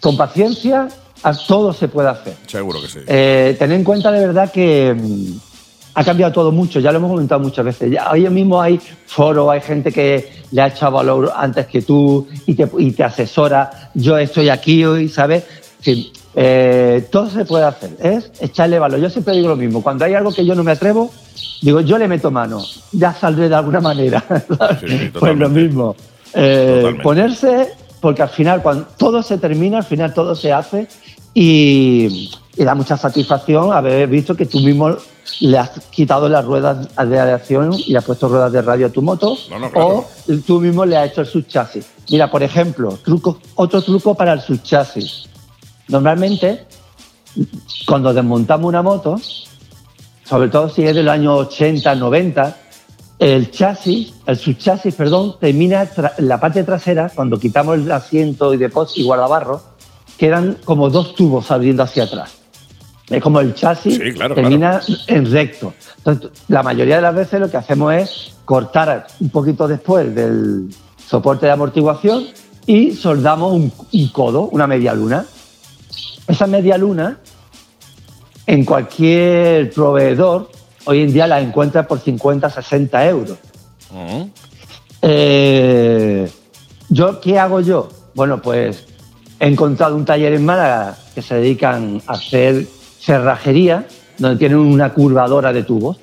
con 0.01 0.17
paciencia, 0.17 0.87
todo 1.49 1.73
se 1.73 1.89
puede 1.89 2.09
hacer. 2.11 2.37
Seguro 2.47 2.81
que 2.81 2.89
sí. 2.89 2.99
Eh, 3.07 3.57
ten 3.59 3.73
en 3.73 3.83
cuenta 3.83 4.13
de 4.13 4.21
verdad 4.27 4.53
que 4.53 4.95
mm, 4.97 5.50
ha 5.95 6.05
cambiado 6.05 6.33
todo 6.33 6.53
mucho, 6.53 6.81
ya 6.81 6.93
lo 6.93 6.99
hemos 6.99 7.11
comentado 7.11 7.41
muchas 7.41 7.65
veces. 7.65 7.91
Ya, 7.91 8.11
hoy 8.11 8.29
mismo 8.31 8.61
hay 8.61 8.81
foros, 9.07 9.51
hay 9.51 9.61
gente 9.61 9.93
que 9.93 10.29
le 10.53 10.63
ha 10.63 10.69
echado 10.69 10.93
valor 10.93 11.33
antes 11.35 11.67
que 11.67 11.83
tú 11.83 12.27
y 12.47 12.55
te, 12.55 12.69
y 12.79 12.93
te 12.93 13.05
asesora. 13.05 13.91
Yo 13.95 14.17
estoy 14.19 14.49
aquí 14.49 14.85
hoy, 14.85 15.09
¿sabes? 15.09 15.45
Eh, 16.35 17.09
todo 17.11 17.29
se 17.29 17.45
puede 17.45 17.65
hacer, 17.65 17.91
es 18.01 18.31
echarle 18.41 18.79
valor. 18.79 19.01
Yo 19.01 19.11
siempre 19.11 19.35
digo 19.35 19.49
lo 19.49 19.57
mismo, 19.57 19.83
cuando 19.83 20.05
hay 20.05 20.15
algo 20.15 20.33
que 20.33 20.45
yo 20.47 20.55
no 20.55 20.63
me 20.63 20.73
atrevo, 20.73 21.11
digo, 21.63 21.81
yo 21.81 21.99
le 21.99 22.07
meto 22.07 22.31
mano, 22.31 22.63
ya 22.93 23.13
saldré 23.15 23.49
de 23.49 23.55
alguna 23.55 23.81
manera. 23.81 24.25
Sí, 24.81 24.87
sí, 24.87 25.11
pues 25.19 25.37
lo 25.37 25.49
mismo. 25.49 25.97
Eh, 26.35 26.97
ponerse, 27.03 27.75
porque 28.01 28.23
al 28.23 28.29
final, 28.29 28.63
cuando 28.63 28.87
todo 28.97 29.23
se 29.23 29.39
termina, 29.39 29.79
al 29.79 29.85
final 29.85 30.15
todo 30.15 30.35
se 30.35 30.53
hace 30.53 30.87
y, 31.35 32.31
y 32.57 32.65
da 32.65 32.75
mucha 32.75 32.97
satisfacción 32.97 33.73
haber 33.73 34.09
visto 34.09 34.37
que 34.37 34.47
tú 34.47 34.61
mismo 34.61 34.97
le 35.41 35.59
has 35.59 35.71
quitado 35.91 36.29
las 36.29 36.45
ruedas 36.45 36.89
de 36.97 37.19
aleación 37.19 37.73
y 37.75 37.95
has 37.97 38.05
puesto 38.05 38.29
ruedas 38.29 38.53
de 38.53 38.63
radio 38.63 38.87
a 38.87 38.91
tu 38.91 39.03
moto 39.03 39.37
No, 39.49 39.59
no, 39.59 39.71
claro. 39.71 39.89
o 39.89 40.35
tú 40.47 40.61
mismo 40.61 40.85
le 40.85 40.97
has 40.97 41.11
hecho 41.11 41.21
el 41.23 41.27
subchasis. 41.27 41.87
Mira, 42.11 42.31
por 42.31 42.43
ejemplo, 42.43 42.99
truco, 43.05 43.39
otro 43.55 43.81
truco 43.83 44.15
para 44.15 44.33
el 44.33 44.41
subchasis. 44.41 45.29
Normalmente, 45.89 46.67
cuando 47.87 48.13
desmontamos 48.13 48.67
una 48.69 48.83
moto, 48.83 49.21
sobre 50.25 50.49
todo 50.49 50.69
si 50.69 50.85
es 50.85 50.95
del 50.95 51.09
año 51.09 51.37
80, 51.37 51.95
90, 51.95 52.57
el 53.19 53.51
chasis, 53.51 54.15
el 54.27 54.37
subchasis, 54.37 54.95
perdón, 54.95 55.37
termina 55.39 55.89
la 56.19 56.41
parte 56.41 56.65
trasera, 56.65 57.11
cuando 57.15 57.39
quitamos 57.39 57.79
el 57.79 57.93
asiento 57.93 58.55
y 58.55 58.57
depósito 58.57 59.01
y 59.01 59.05
guardabarro, 59.05 59.63
quedan 60.17 60.59
como 60.65 60.91
dos 60.91 61.15
tubos 61.15 61.51
abriendo 61.51 61.83
hacia 61.83 62.05
atrás. 62.05 62.40
Es 63.11 63.23
como 63.23 63.41
el 63.41 63.55
chasis 63.55 63.97
Sí, 63.97 64.13
claro, 64.13 64.35
termina 64.35 64.81
en 65.09 65.31
recto. 65.31 65.75
Entonces, 65.99 66.31
la 66.49 66.63
mayoría 66.63 66.97
de 66.97 67.03
las 67.03 67.15
veces 67.15 67.41
lo 67.41 67.51
que 67.51 67.57
hacemos 67.57 67.93
es 67.93 68.33
cortar 68.45 69.07
un 69.19 69.31
poquito 69.31 69.67
después 69.67 70.15
del 70.15 70.69
soporte 71.05 71.47
de 71.47 71.53
amortiguación 71.53 72.27
y 72.67 72.93
soldamos 72.93 73.53
un, 73.53 73.73
un 73.93 74.09
codo, 74.09 74.45
una 74.45 74.67
media 74.67 74.95
luna. 74.95 75.27
Esa 76.29 76.47
media 76.47 76.79
luna, 76.79 77.19
en 78.47 78.65
cualquier 78.65 79.71
proveedor, 79.73 80.51
hoy 80.85 81.03
en 81.03 81.13
día 81.13 81.27
la 81.27 81.41
encuentras 81.41 81.87
por 81.87 81.99
50, 81.99 82.49
60 82.49 83.07
euros. 83.09 83.39
Mm. 83.91 84.23
Eh, 85.03 86.31
¿yo, 86.89 87.21
¿Qué 87.21 87.39
hago 87.39 87.61
yo? 87.61 87.89
Bueno, 88.15 88.41
pues 88.41 88.87
he 89.39 89.49
encontrado 89.49 89.97
un 89.97 90.05
taller 90.05 90.35
en 90.35 90.45
Málaga 90.45 90.97
que 91.15 91.23
se 91.23 91.37
dedican 91.37 92.03
a 92.07 92.13
hacer 92.13 92.67
cerrajería, 93.01 93.87
donde 94.19 94.39
tienen 94.39 94.59
una 94.59 94.93
curvadora 94.93 95.53
de 95.53 95.63
tubos. 95.65 95.99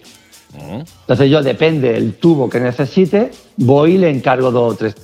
Mm. 0.53 0.81
Entonces 1.01 1.29
yo, 1.29 1.43
depende 1.43 1.93
del 1.93 2.15
tubo 2.15 2.49
que 2.49 2.59
necesite, 2.59 3.31
voy 3.57 3.93
y 3.95 3.97
le 3.97 4.09
encargo 4.09 4.51
dos 4.51 4.73
o 4.73 4.77
tres. 4.77 4.95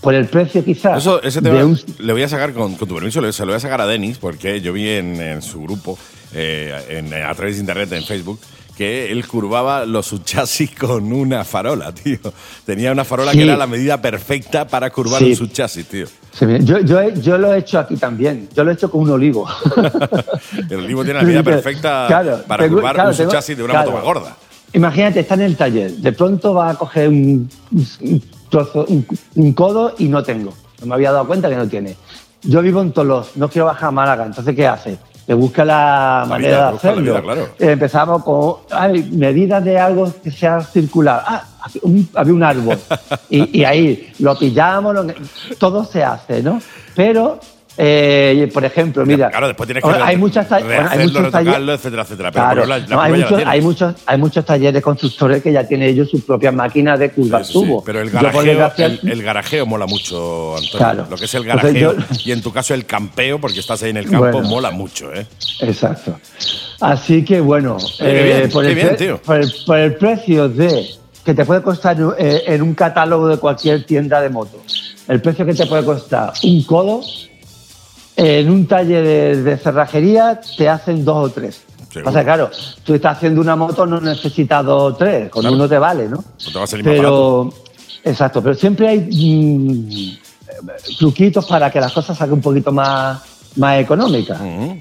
Por 0.00 0.14
el 0.14 0.26
precio 0.26 0.64
quizás 0.64 0.98
Eso, 0.98 1.20
ese 1.22 1.42
tema 1.42 1.64
un- 1.64 1.78
le 1.98 2.12
voy 2.12 2.22
a 2.22 2.28
sacar, 2.28 2.52
con, 2.52 2.76
con 2.76 2.88
tu 2.88 2.94
permiso, 2.94 3.20
le- 3.20 3.32
se 3.32 3.42
lo 3.42 3.48
voy 3.48 3.56
a 3.56 3.60
sacar 3.60 3.80
a 3.80 3.86
Denis, 3.86 4.16
porque 4.18 4.60
yo 4.60 4.72
vi 4.72 4.88
en, 4.90 5.20
en 5.20 5.42
su 5.42 5.60
grupo, 5.62 5.98
eh, 6.32 6.72
en- 6.88 7.12
a 7.12 7.34
través 7.34 7.56
de 7.56 7.60
internet, 7.62 7.92
en 7.92 8.04
Facebook, 8.04 8.38
que 8.78 9.10
él 9.10 9.26
curvaba 9.26 9.84
los 9.84 10.06
subchasis 10.06 10.70
con 10.78 11.12
una 11.12 11.44
farola, 11.44 11.92
tío. 11.92 12.18
Tenía 12.64 12.92
una 12.92 13.04
farola 13.04 13.32
Sí. 13.32 13.38
que 13.38 13.44
era 13.44 13.56
la 13.56 13.66
medida 13.66 14.00
perfecta 14.00 14.66
para 14.68 14.88
curvar 14.90 15.18
Sí. 15.18 15.30
un 15.30 15.36
subchasis, 15.36 15.86
tío. 15.88 16.06
Sí, 16.32 16.46
yo, 16.60 16.78
yo, 16.78 17.00
he- 17.00 17.20
yo 17.20 17.36
lo 17.36 17.52
he 17.52 17.58
hecho 17.58 17.80
aquí 17.80 17.96
también. 17.96 18.48
Yo 18.54 18.62
lo 18.62 18.70
he 18.70 18.74
hecho 18.74 18.88
con 18.88 19.00
un 19.02 19.10
olivo. 19.10 19.48
El 20.70 20.76
olivo 20.78 21.02
tiene 21.04 21.18
la 21.18 21.24
medida 21.24 21.42
perfecta 21.42 22.04
Claro, 22.06 22.42
para 22.46 22.62
tengo- 22.64 22.76
curvar 22.76 22.94
claro, 22.94 23.10
un 23.10 23.16
tengo- 23.16 23.30
subchasis 23.30 23.56
de 23.56 23.62
una 23.64 23.72
claro. 23.74 23.90
moto 23.90 23.96
más 23.96 24.04
gorda. 24.14 24.36
Imagínate, 24.72 25.20
está 25.20 25.34
en 25.34 25.40
el 25.42 25.56
taller. 25.56 25.90
De 25.92 26.12
pronto 26.12 26.54
va 26.54 26.70
a 26.70 26.74
coger 26.76 27.08
un, 27.08 27.50
un 27.72 28.22
trozo, 28.48 28.84
un, 28.88 29.04
un 29.34 29.52
codo 29.54 29.94
y 29.98 30.04
no 30.08 30.22
tengo. 30.22 30.54
No 30.80 30.86
me 30.86 30.94
había 30.94 31.10
dado 31.10 31.26
cuenta 31.26 31.48
que 31.48 31.56
no 31.56 31.66
tiene. 31.66 31.96
Yo 32.42 32.62
vivo 32.62 32.80
en 32.82 32.92
Tolos, 32.92 33.30
no 33.34 33.48
quiero 33.48 33.66
bajar 33.66 33.88
a 33.88 33.90
Málaga. 33.92 34.26
Entonces, 34.26 34.54
¿qué 34.54 34.66
hace? 34.68 34.96
Le 35.28 35.34
busca 35.34 35.64
la, 35.64 36.24
manera 36.28 36.56
vida, 36.56 36.70
de 36.70 36.76
hacerlo. 36.78 37.02
vida, 37.02 37.22
claro. 37.22 37.48
Empezamos 37.58 38.24
con 38.24 38.54
ay, 38.72 39.08
medidas 39.12 39.62
de 39.62 39.78
algo 39.78 40.10
que 40.24 40.30
sea 40.30 40.60
circular. 40.62 41.22
Ah, 41.24 41.44
un- 41.82 42.08
había 42.14 42.32
un 42.32 42.42
árbol. 42.42 42.78
y, 43.30 43.60
y 43.60 43.64
ahí 43.64 44.10
lo 44.20 44.36
pillamos, 44.38 44.94
lo- 44.94 45.06
todo 45.58 45.84
se 45.84 46.02
hace, 46.02 46.42
¿no? 46.42 46.60
Pero, 46.96 47.38
eh, 47.80 48.50
por 48.52 48.64
ejemplo, 48.64 49.06
mira. 49.06 49.30
Claro, 49.30 49.46
después 49.46 49.66
tienes 49.68 49.84
que 49.84 49.90
hay 49.90 50.16
muchas 50.16 50.48
bueno, 50.48 50.88
hay 50.90 50.98
muchos 50.98 51.22
talleres- 51.30 51.34
retocarlo, 51.44 51.72
etcétera, 51.74 52.02
etcétera. 52.02 52.32
Pero, 52.32 52.44
Claro, 52.44 52.54
pero 52.62 52.66
la, 52.66 52.78
la 52.78 52.84
no, 52.84 52.88
curva 52.88 53.04
hay, 53.04 53.12
muchos, 53.12 53.42
hay, 53.46 53.60
muchos, 53.60 53.94
hay 54.06 54.18
muchos 54.18 54.44
talleres 54.44 54.82
constructores 54.82 55.42
que 55.42 55.52
ya 55.52 55.64
tienen 55.66 55.88
ellos 55.90 56.10
sus 56.10 56.22
propias 56.24 56.52
máquinas 56.52 56.98
de 56.98 57.10
curvar 57.10 57.44
Sí, 57.44 57.52
sí, 57.52 57.58
sí. 57.60 57.64
tubo. 57.66 57.84
Pero 57.84 58.00
el 58.00 58.10
garajeo, 58.10 58.42
desgracia, 58.42 58.86
el, 58.86 59.00
el 59.04 59.22
garajeo 59.22 59.64
mola 59.66 59.86
mucho, 59.86 60.56
Antonio. 60.56 60.76
Claro. 60.78 61.06
Lo 61.08 61.16
que 61.16 61.24
es 61.26 61.34
el 61.34 61.42
Entonces 61.48 61.72
garajeo 61.74 61.96
yo- 61.98 62.16
y 62.24 62.32
en 62.32 62.42
tu 62.42 62.52
caso 62.52 62.74
el 62.74 62.84
campeo, 62.84 63.40
porque 63.40 63.60
estás 63.60 63.82
ahí 63.84 63.90
en 63.90 63.96
el 63.98 64.04
campo, 64.10 64.18
Bueno. 64.32 64.42
mola 64.48 64.70
mucho, 64.72 65.12
¿eh? 65.14 65.26
Exacto. 65.60 66.18
Así 66.80 67.24
que 67.24 67.40
bueno, 67.40 67.76
bien, 68.00 68.50
por, 68.50 68.64
el 68.64 68.74
bien, 68.74 68.96
tío. 68.96 69.18
por 69.22 69.36
el- 69.36 69.52
por 69.66 69.78
el 69.78 69.94
precio 69.96 70.48
de 70.48 70.84
que 71.24 71.34
te 71.34 71.44
puede 71.44 71.62
costar 71.62 71.96
eh, 72.18 72.42
en 72.46 72.62
un 72.62 72.74
catálogo 72.74 73.28
de 73.28 73.36
cualquier 73.36 73.84
tienda 73.84 74.20
de 74.20 74.30
moto, 74.30 74.62
el 75.08 75.20
precio 75.20 75.44
que 75.44 75.54
te 75.54 75.66
puede 75.66 75.84
costar 75.84 76.32
un 76.42 76.62
codo, 76.64 77.02
en 78.20 78.50
un 78.50 78.66
taller 78.66 79.04
de, 79.04 79.42
de 79.44 79.56
cerrajería 79.58 80.40
te 80.56 80.68
hacen 80.68 81.04
dos 81.04 81.30
o 81.30 81.32
tres. 81.32 81.62
Seguro. 81.92 82.10
O 82.10 82.12
sea, 82.12 82.24
claro, 82.24 82.50
tú 82.84 82.94
estás 82.94 83.16
haciendo 83.16 83.40
una 83.40 83.54
moto, 83.56 83.86
no 83.86 84.00
necesitas 84.00 84.64
dos 84.64 84.92
o 84.92 84.96
tres, 84.96 85.30
con 85.30 85.40
Claro. 85.42 85.54
uno 85.56 85.68
te 85.68 85.78
vale, 85.78 86.08
¿no? 86.08 86.16
No 86.16 86.52
te 86.52 86.58
va 86.58 86.64
a 86.64 86.66
salir 86.66 86.84
más. 86.84 86.94
Pero, 86.94 87.50
exacto, 88.04 88.42
pero 88.42 88.54
siempre 88.56 88.88
hay 88.88 88.98
mm, 89.00 90.96
truquitos 90.98 91.46
para 91.46 91.70
que 91.70 91.80
las 91.80 91.92
cosas 91.92 92.18
salgan 92.18 92.34
un 92.34 92.40
poquito 92.42 92.72
más, 92.72 93.20
más 93.56 93.80
económicas. 93.80 94.38
Ujú. 94.40 94.80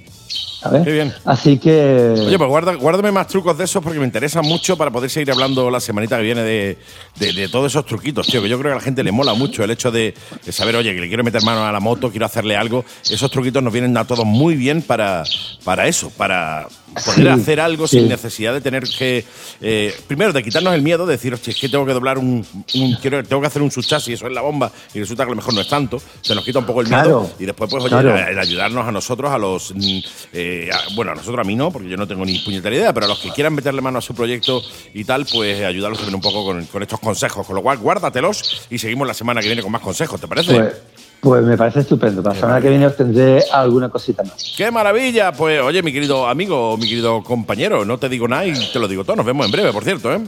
¿Sabes? 0.61 0.83
Qué 0.83 0.91
bien. 0.91 1.13
Así 1.25 1.57
que. 1.57 2.13
Oye, 2.25 2.37
pues 2.37 2.49
guarda, 2.49 2.73
guárdame 2.75 3.11
más 3.11 3.27
trucos 3.27 3.57
de 3.57 3.65
esos 3.65 3.83
porque 3.83 3.99
me 3.99 4.05
interesa 4.05 4.41
mucho 4.41 4.77
para 4.77 4.91
poder 4.91 5.09
seguir 5.09 5.31
hablando 5.31 5.69
la 5.69 5.79
semanita 5.79 6.17
que 6.17 6.23
viene 6.23 6.41
de, 6.43 6.77
de- 7.19 7.33
de 7.33 7.49
todos 7.49 7.71
esos 7.71 7.85
truquitos, 7.85 8.27
tío. 8.27 8.41
Que 8.41 8.49
yo 8.49 8.57
creo 8.59 8.71
que 8.71 8.73
a 8.73 8.77
la 8.79 8.83
gente 8.83 9.03
le 9.03 9.11
mola 9.11 9.33
mucho 9.33 9.63
el 9.63 9.71
hecho 9.71 9.91
de, 9.91 10.13
de 10.45 10.51
saber, 10.51 10.75
oye, 10.75 10.93
que 10.93 11.01
le 11.01 11.07
quiero 11.07 11.23
meter 11.23 11.41
mano 11.43 11.65
a 11.65 11.71
la 11.71 11.79
moto, 11.79 12.09
quiero 12.09 12.25
hacerle 12.25 12.55
algo. 12.55 12.83
Esos 13.09 13.29
truquitos 13.31 13.61
nos 13.63 13.71
vienen 13.73 13.95
a 13.97 14.05
todos 14.05 14.25
muy 14.25 14.55
bien 14.55 14.81
para, 14.81 15.23
para 15.63 15.87
eso, 15.87 16.09
para 16.11 16.67
poder 17.05 17.15
Sí, 17.23 17.27
hacer 17.27 17.59
algo 17.59 17.87
sí. 17.87 17.99
sin 17.99 18.07
necesidad 18.09 18.53
de 18.53 18.61
tener 18.61 18.83
que. 18.83 19.23
eh, 19.61 19.93
primero, 20.07 20.33
de 20.33 20.41
quitarnos 20.43 20.73
el 20.73 20.81
miedo, 20.81 21.05
de 21.05 21.13
decir, 21.13 21.33
oye, 21.33 21.51
es 21.51 21.55
que 21.59 21.69
tengo 21.69 21.85
que 21.85 21.93
doblar 21.93 22.17
un. 22.17 22.45
un- 22.73 22.95
quiero, 23.01 23.23
tengo 23.23 23.41
que 23.41 23.47
hacer 23.47 23.61
un 23.61 23.69
subchasis, 23.71 24.15
eso 24.15 24.27
es 24.27 24.33
la 24.33 24.41
bomba, 24.41 24.71
y 24.93 24.99
resulta 24.99 25.23
que 25.23 25.27
a 25.27 25.31
lo 25.31 25.35
mejor 25.35 25.53
no 25.53 25.61
es 25.61 25.67
tanto. 25.69 26.01
Se 26.21 26.33
nos 26.33 26.43
quita 26.43 26.59
un 26.59 26.65
poco 26.65 26.81
el 26.81 26.87
miedo. 26.87 27.03
Claro. 27.03 27.29
Y 27.39 27.45
después, 27.45 27.69
pues, 27.69 27.83
oye, 27.83 27.89
Claro. 27.91 28.17
el 28.17 28.39
ayudarnos 28.39 28.87
a 28.87 28.91
nosotros, 28.91 29.31
a 29.31 29.37
los. 29.37 29.73
mm, 29.75 29.99
eh, 30.65 30.69
a- 30.71 30.93
bueno, 30.95 31.11
a 31.11 31.15
nosotros, 31.15 31.39
a 31.39 31.47
mí 31.47 31.55
no, 31.55 31.71
porque 31.71 31.87
yo 31.89 31.97
no 31.97 32.07
tengo 32.07 32.25
ni 32.25 32.39
puñetera 32.39 32.75
idea, 32.75 32.93
pero 32.93 33.05
a 33.05 33.09
los 33.09 33.19
que 33.19 33.29
quieran 33.31 33.53
meterle 33.53 33.81
mano 33.81 33.99
a 33.99 34.01
su 34.01 34.13
proyecto 34.13 34.61
y 34.93 35.03
tal, 35.03 35.25
pues 35.31 35.63
ayudarlos 35.63 35.99
también 35.99 36.15
un 36.15 36.21
poco 36.21 36.45
con, 36.45 36.65
con 36.65 36.81
estos 36.83 36.99
consejos. 36.99 37.45
Con 37.45 37.55
lo 37.55 37.61
cual, 37.61 37.77
guárdatelos 37.77 38.67
y 38.69 38.77
seguimos 38.77 39.07
la 39.07 39.13
semana 39.13 39.41
que 39.41 39.47
viene 39.47 39.61
con 39.61 39.71
más 39.71 39.81
consejos, 39.81 40.19
¿te 40.21 40.27
parece? 40.27 40.53
Pues, 40.53 40.73
pues 41.19 41.43
me 41.43 41.57
parece 41.57 41.79
estupendo. 41.81 42.21
Para 42.21 42.35
la 42.35 42.39
semana 42.41 42.61
que 42.61 42.69
viene 42.69 42.85
os 42.87 42.95
tendré 42.95 43.43
alguna 43.51 43.89
cosita 43.89 44.23
más. 44.23 44.53
¡Qué 44.55 44.69
maravilla! 44.69 45.31
Pues, 45.31 45.61
oye, 45.61 45.81
mi 45.81 45.91
querido 45.91 46.27
amigo, 46.27 46.77
mi 46.77 46.87
querido 46.87 47.23
compañero, 47.23 47.85
no 47.85 47.97
te 47.97 48.07
digo 48.09 48.27
nada 48.27 48.45
y 48.45 48.53
te 48.71 48.79
lo 48.79 48.87
digo 48.87 49.03
todo. 49.03 49.15
Nos 49.15 49.25
vemos 49.25 49.45
en 49.45 49.51
breve, 49.51 49.73
por 49.73 49.83
cierto, 49.83 50.13
¿eh? 50.13 50.21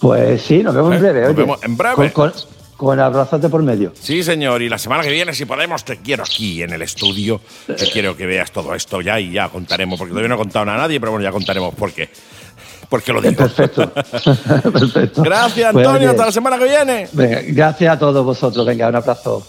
Pues 0.00 0.40
sí, 0.42 0.62
nos 0.62 0.74
vemos 0.74 0.92
¿Eh? 0.92 0.96
en 0.96 1.02
breve. 1.02 1.20
Nos 1.20 1.28
oye. 1.30 1.36
vemos 1.38 1.62
en 1.62 1.76
breve. 1.76 1.94
Con, 2.12 2.30
con, 2.30 2.32
con 2.76 2.98
abrazote 3.00 3.48
por 3.48 3.62
medio. 3.62 3.92
Sí, 3.98 4.22
señor. 4.22 4.62
Y 4.62 4.68
la 4.68 4.78
semana 4.78 5.02
que 5.02 5.10
viene, 5.10 5.32
si 5.34 5.44
podemos, 5.44 5.84
te 5.84 5.98
quiero 5.98 6.22
aquí 6.24 6.62
en 6.62 6.72
el 6.72 6.82
estudio. 6.82 7.40
Que 7.66 7.88
quiero 7.90 8.16
que 8.16 8.26
veas 8.26 8.50
todo 8.52 8.74
esto 8.74 9.00
ya 9.00 9.18
y 9.20 9.32
ya 9.32 9.48
contaremos, 9.48 9.98
porque 9.98 10.10
todavía 10.10 10.28
no 10.28 10.34
he 10.34 10.38
contado 10.38 10.64
nada 10.64 10.78
a 10.78 10.80
nadie, 10.82 10.98
pero 11.00 11.12
bueno, 11.12 11.24
ya 11.24 11.32
contaremos 11.32 11.74
por 11.74 11.92
qué. 11.92 12.08
¿Por 12.88 13.02
qué 13.02 13.12
lo 13.12 13.20
digo? 13.22 13.34
Perfecto. 13.36 13.90
Perfecto. 14.72 15.22
Gracias, 15.22 15.72
Pues, 15.72 15.86
Antonio. 15.86 16.10
Hasta 16.10 16.26
la 16.26 16.32
semana 16.32 16.58
que 16.58 16.64
viene. 16.64 17.08
venga, 17.12 17.40
gracias 17.46 17.94
a 17.94 17.98
todos 17.98 18.24
vosotros. 18.24 18.64
Venga, 18.66 18.88
un 18.88 18.96
abrazo. 18.96 19.46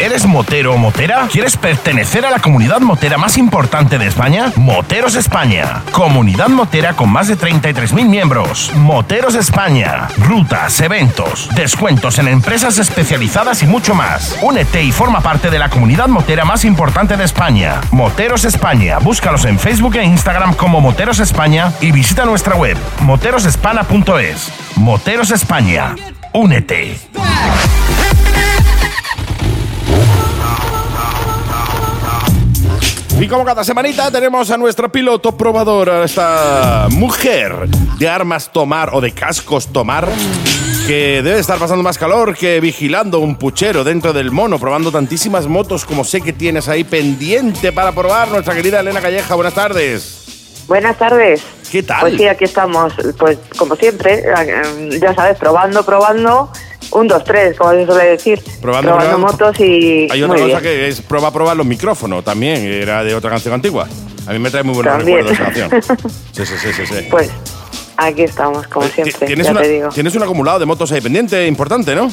¿Eres 0.00 0.24
motero 0.24 0.72
o 0.72 0.78
motera? 0.78 1.28
¿Quieres 1.30 1.58
pertenecer 1.58 2.24
a 2.24 2.30
la 2.30 2.38
comunidad 2.38 2.80
motera 2.80 3.18
más 3.18 3.36
importante 3.36 3.98
de 3.98 4.06
España? 4.06 4.50
Moteros 4.56 5.14
España. 5.14 5.82
Comunidad 5.92 6.48
motera 6.48 6.94
con 6.94 7.10
más 7.10 7.28
de 7.28 7.36
33.000 7.36 8.08
miembros. 8.08 8.72
Moteros 8.76 9.34
España. 9.34 10.08
Rutas, 10.16 10.80
eventos, 10.80 11.50
descuentos 11.54 12.18
en 12.18 12.28
empresas 12.28 12.78
especializadas 12.78 13.62
y 13.62 13.66
mucho 13.66 13.94
más. 13.94 14.38
Únete 14.40 14.82
y 14.82 14.90
forma 14.90 15.20
parte 15.20 15.50
de 15.50 15.58
la 15.58 15.68
comunidad 15.68 16.08
motera 16.08 16.46
más 16.46 16.64
importante 16.64 17.18
de 17.18 17.24
España. 17.24 17.82
Moteros 17.90 18.46
España. 18.46 19.00
Búscalos 19.00 19.44
en 19.44 19.58
Facebook 19.58 19.96
e 19.96 20.04
Instagram 20.04 20.54
como 20.54 20.80
Moteros 20.80 21.20
España 21.20 21.74
y 21.82 21.92
visita 21.92 22.24
nuestra 22.24 22.54
web 22.54 22.78
moterosespana.es. 23.02 24.50
Moteros 24.76 25.30
España. 25.30 25.94
Únete. 26.32 26.96
Y 33.20 33.28
como 33.28 33.44
cada 33.44 33.62
semanita 33.64 34.10
tenemos 34.10 34.50
a 34.50 34.56
nuestro 34.56 34.90
piloto 34.90 35.36
probador, 35.36 35.90
a 35.90 36.04
esta 36.04 36.86
mujer 36.90 37.68
de 37.98 38.08
armas 38.08 38.50
tomar 38.50 38.94
o 38.94 39.02
de 39.02 39.12
cascos 39.12 39.70
tomar, 39.70 40.08
que 40.86 41.20
debe 41.22 41.38
estar 41.38 41.58
pasando 41.58 41.82
más 41.82 41.98
calor 41.98 42.34
que 42.34 42.60
vigilando 42.60 43.18
un 43.18 43.36
puchero 43.36 43.84
dentro 43.84 44.14
del 44.14 44.30
mono, 44.30 44.58
probando 44.58 44.90
tantísimas 44.90 45.46
motos 45.48 45.84
como 45.84 46.02
sé 46.02 46.22
que 46.22 46.32
tienes 46.32 46.66
ahí 46.68 46.82
pendiente 46.82 47.72
para 47.72 47.92
probar. 47.92 48.28
Nuestra 48.28 48.54
querida 48.54 48.80
Elena 48.80 49.02
Calleja, 49.02 49.34
buenas 49.34 49.52
tardes. 49.52 50.64
Buenas 50.66 50.96
tardes. 50.96 51.42
¿Qué 51.70 51.82
tal? 51.82 52.00
Pues 52.00 52.16
sí, 52.16 52.26
aquí 52.26 52.44
estamos, 52.44 52.94
pues 53.18 53.38
como 53.58 53.76
siempre, 53.76 54.20
eh, 54.20 54.98
ya 54.98 55.14
sabes, 55.14 55.36
probando, 55.36 55.84
probando 55.84 56.50
un, 56.92 57.08
dos, 57.08 57.22
tres, 57.24 57.56
como 57.56 57.72
se 57.72 57.86
suele 57.86 58.04
decir. 58.10 58.42
Probando, 58.60 59.18
motos 59.18 59.58
y. 59.60 60.08
Hay 60.10 60.22
otra 60.22 60.36
muy 60.38 60.50
cosa 60.50 60.60
bien. 60.60 60.62
que 60.74 60.88
es 60.88 61.00
prueba 61.02 61.30
probar 61.32 61.56
los 61.56 61.66
micrófonos 61.66 62.24
también, 62.24 62.58
era 62.64 63.02
de 63.04 63.14
otra 63.14 63.30
canción 63.30 63.54
antigua. 63.54 63.86
A 64.26 64.32
mí 64.32 64.38
me 64.38 64.50
trae 64.50 64.62
muy 64.62 64.74
buenos 64.74 64.96
También. 64.96 65.26
recuerdos 65.26 65.54
esa 65.54 65.68
canción. 65.70 66.10
Sí, 66.32 66.46
sí, 66.46 66.54
sí, 66.58 66.72
sí. 66.72 66.86
sí. 66.86 67.06
Pues 67.10 67.30
aquí 67.96 68.22
estamos, 68.22 68.66
como 68.68 68.86
siempre, 68.88 69.26
tienes, 69.26 69.46
ya 69.46 69.52
una- 69.52 69.62
te 69.62 69.68
digo. 69.68 69.88
tienes 69.88 70.14
un 70.14 70.22
acumulado 70.22 70.58
de 70.58 70.66
motos 70.66 70.90
ahí 70.92 71.00
pendiente 71.00 71.46
importante, 71.46 71.94
¿no? 71.94 72.10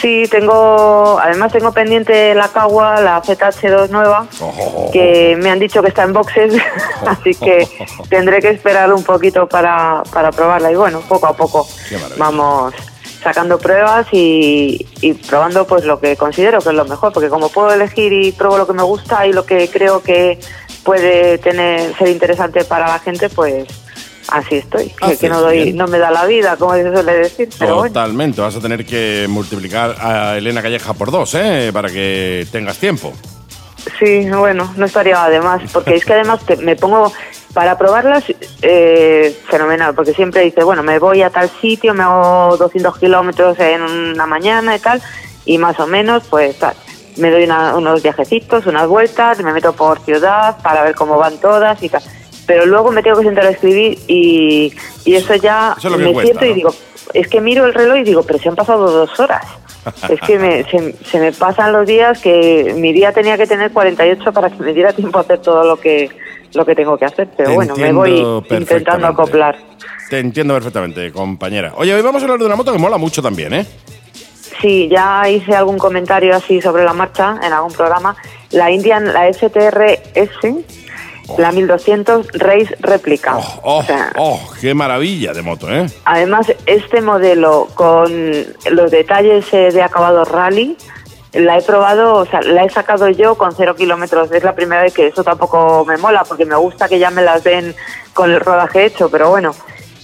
Sí, 0.00 0.24
tengo. 0.30 1.18
Además, 1.20 1.52
tengo 1.52 1.72
pendiente 1.72 2.34
la 2.34 2.48
Cagua, 2.48 3.00
la 3.00 3.20
ZH2 3.22 3.88
nueva, 3.90 4.26
Oh. 4.40 4.90
que 4.92 5.36
me 5.40 5.50
han 5.50 5.58
dicho 5.58 5.82
que 5.82 5.88
está 5.88 6.02
en 6.04 6.12
boxes, 6.12 6.54
así 7.06 7.34
que 7.34 7.66
tendré 8.08 8.40
que 8.40 8.50
esperar 8.50 8.92
un 8.92 9.02
poquito 9.02 9.48
para, 9.48 10.02
para 10.12 10.30
probarla. 10.30 10.70
Y 10.70 10.76
bueno, 10.76 11.00
poco 11.08 11.26
a 11.26 11.32
poco 11.36 11.66
vamos 12.16 12.74
sacando 13.22 13.58
pruebas 13.58 14.06
y, 14.12 14.86
y 15.00 15.12
probando 15.14 15.66
pues 15.66 15.84
lo 15.84 15.98
que 16.00 16.16
considero 16.16 16.60
que 16.60 16.68
es 16.70 16.74
lo 16.74 16.84
mejor, 16.84 17.12
porque 17.12 17.28
como 17.28 17.48
puedo 17.48 17.72
elegir 17.72 18.12
y 18.12 18.32
pruebo 18.32 18.58
lo 18.58 18.66
que 18.66 18.72
me 18.74 18.82
gusta 18.82 19.26
y 19.26 19.32
lo 19.32 19.44
que 19.44 19.68
creo 19.68 20.02
que 20.02 20.38
puede 20.84 21.38
tener 21.38 21.94
ser 21.96 22.08
interesante 22.08 22.64
para 22.64 22.86
la 22.86 22.98
gente, 23.00 23.28
pues 23.28 23.66
así 24.28 24.56
estoy. 24.56 24.90
Que, 24.90 25.04
Haces 25.06 25.18
que 25.18 25.28
no 25.28 25.40
doy, 25.40 25.64
bien. 25.64 25.76
no 25.76 25.86
me 25.86 25.98
da 25.98 26.10
la 26.10 26.24
vida, 26.26 26.56
como 26.56 26.74
se 26.74 26.90
suele 26.92 27.12
decir, 27.14 27.48
pero 27.58 27.76
bueno. 27.76 27.92
Totalmente, 27.92 28.40
vas 28.40 28.56
a 28.56 28.60
tener 28.60 28.86
que 28.86 29.26
multiplicar 29.28 29.96
a 30.00 30.36
Elena 30.38 30.62
Calleja 30.62 30.94
por 30.94 31.10
dos, 31.10 31.34
¿eh? 31.34 31.70
Para 31.72 31.88
que 31.90 32.46
tengas 32.52 32.78
tiempo. 32.78 33.12
Sí, 33.98 34.28
bueno, 34.30 34.72
no 34.76 34.86
estaría 34.86 35.24
además, 35.24 35.62
porque 35.72 35.94
es 35.94 36.04
que 36.04 36.12
además 36.12 36.40
te- 36.44 36.56
me 36.56 36.76
pongo 36.76 37.12
para 37.54 37.76
probarlas 37.78 38.24
eh, 38.62 39.36
fenomenal, 39.48 39.94
porque 39.94 40.12
siempre 40.12 40.42
dice, 40.42 40.62
bueno, 40.64 40.82
me 40.82 40.98
voy 40.98 41.22
a 41.22 41.30
tal 41.30 41.48
sitio, 41.60 41.94
me 41.94 42.02
hago 42.04 42.56
200 42.56 42.98
kilómetros 42.98 43.58
en 43.58 43.82
una 43.82 44.26
mañana 44.26 44.76
y 44.76 44.78
tal, 44.78 45.02
y 45.44 45.58
más 45.58 45.78
o 45.80 45.86
menos, 45.86 46.24
pues 46.28 46.58
tal, 46.58 46.74
me 47.16 47.30
doy 47.30 47.44
una- 47.44 47.74
unos 47.76 48.02
viajecitos, 48.02 48.66
unas 48.66 48.86
vueltas, 48.86 49.42
me 49.42 49.52
meto 49.52 49.72
por 49.72 49.98
ciudad 50.00 50.56
para 50.62 50.82
ver 50.84 50.94
cómo 50.94 51.16
van 51.18 51.38
todas 51.38 51.82
y 51.82 51.88
tal. 51.88 52.02
Pero 52.46 52.64
luego 52.64 52.90
me 52.92 53.02
tengo 53.02 53.18
que 53.18 53.24
sentar 53.24 53.44
a 53.46 53.50
escribir 53.50 53.98
y, 54.06 54.72
y 55.04 55.14
eso 55.16 55.34
ya 55.34 55.74
Eso 55.76 55.88
es 55.88 55.98
me 55.98 56.12
cuesta, 56.12 56.22
siento 56.40 56.44
y 56.46 56.54
digo, 56.54 56.70
es 57.12 57.28
que 57.28 57.40
miro 57.40 57.66
el 57.66 57.74
reloj 57.74 57.98
y 57.98 58.04
digo, 58.04 58.22
pero 58.22 58.38
se 58.38 58.48
han 58.48 58.56
pasado 58.56 58.90
dos 58.90 59.18
horas. 59.20 59.44
Es 60.10 60.20
que 60.20 60.38
me- 60.38 60.64
se, 60.64 60.92
se 61.04 61.18
me 61.20 61.32
pasan 61.32 61.72
los 61.72 61.86
días 61.86 62.18
que 62.20 62.74
mi 62.76 62.92
día 62.92 63.12
tenía 63.12 63.36
que 63.38 63.46
tener 63.46 63.70
48 63.72 64.32
para 64.32 64.50
que 64.50 64.62
me 64.62 64.72
diera 64.74 64.92
tiempo 64.92 65.18
a 65.18 65.22
hacer 65.22 65.38
todo 65.40 65.64
lo 65.64 65.76
que 65.78 66.10
lo 66.54 66.64
que 66.64 66.74
tengo 66.74 66.96
que 66.96 67.04
hacer. 67.04 67.28
Pero 67.36 67.50
Te 67.50 67.54
bueno, 67.54 67.76
me 67.76 67.92
voy 67.92 68.44
intentando 68.50 69.06
acoplar. 69.06 69.56
Te 70.10 70.18
entiendo 70.18 70.54
perfectamente, 70.54 71.12
compañera. 71.12 71.72
Oye, 71.76 71.94
hoy 71.94 72.02
vamos 72.02 72.22
a 72.22 72.24
hablar 72.24 72.38
de 72.38 72.46
una 72.46 72.56
moto 72.56 72.72
que 72.72 72.78
mola 72.78 72.96
mucho 72.96 73.22
también, 73.22 73.52
¿eh? 73.52 73.66
Sí, 74.60 74.88
ya 74.90 75.28
hice 75.28 75.54
algún 75.54 75.78
comentario 75.78 76.34
así 76.34 76.60
sobre 76.60 76.84
la 76.84 76.92
marcha 76.92 77.36
en 77.42 77.52
algún 77.52 77.72
programa. 77.72 78.16
La 78.50 78.70
Indian, 78.70 79.12
la 79.12 79.32
STRS, 79.32 80.40
la 81.36 81.52
1200 81.52 82.26
Race 82.32 82.74
Replica. 82.80 83.36
Oh, 83.36 83.60
oh, 83.62 83.78
O 83.78 83.82
sea, 83.84 84.12
oh, 84.16 84.40
qué 84.60 84.74
maravilla 84.74 85.32
de 85.32 85.42
moto, 85.42 85.72
¿eh? 85.72 85.86
Además, 86.04 86.52
este 86.66 87.02
modelo 87.02 87.68
con 87.74 88.10
los 88.70 88.90
detalles 88.90 89.52
eh, 89.52 89.70
de 89.70 89.82
acabado 89.82 90.24
rally, 90.24 90.76
la 91.32 91.58
he 91.58 91.62
probado, 91.62 92.14
o 92.14 92.26
sea, 92.26 92.40
la 92.42 92.64
he 92.64 92.70
sacado 92.70 93.08
yo 93.08 93.36
con 93.36 93.54
cero 93.54 93.74
kilómetros. 93.76 94.30
Es 94.32 94.44
la 94.44 94.54
primera 94.54 94.82
vez 94.82 94.94
que 94.94 95.08
eso 95.08 95.24
tampoco 95.24 95.84
me 95.84 95.96
mola, 95.96 96.24
porque 96.24 96.44
me 96.44 96.56
gusta 96.56 96.88
que 96.88 96.98
ya 96.98 97.10
me 97.10 97.22
las 97.22 97.44
den 97.44 97.74
con 98.14 98.30
el 98.30 98.40
rodaje 98.40 98.86
hecho, 98.86 99.10
pero 99.10 99.28
bueno, 99.28 99.54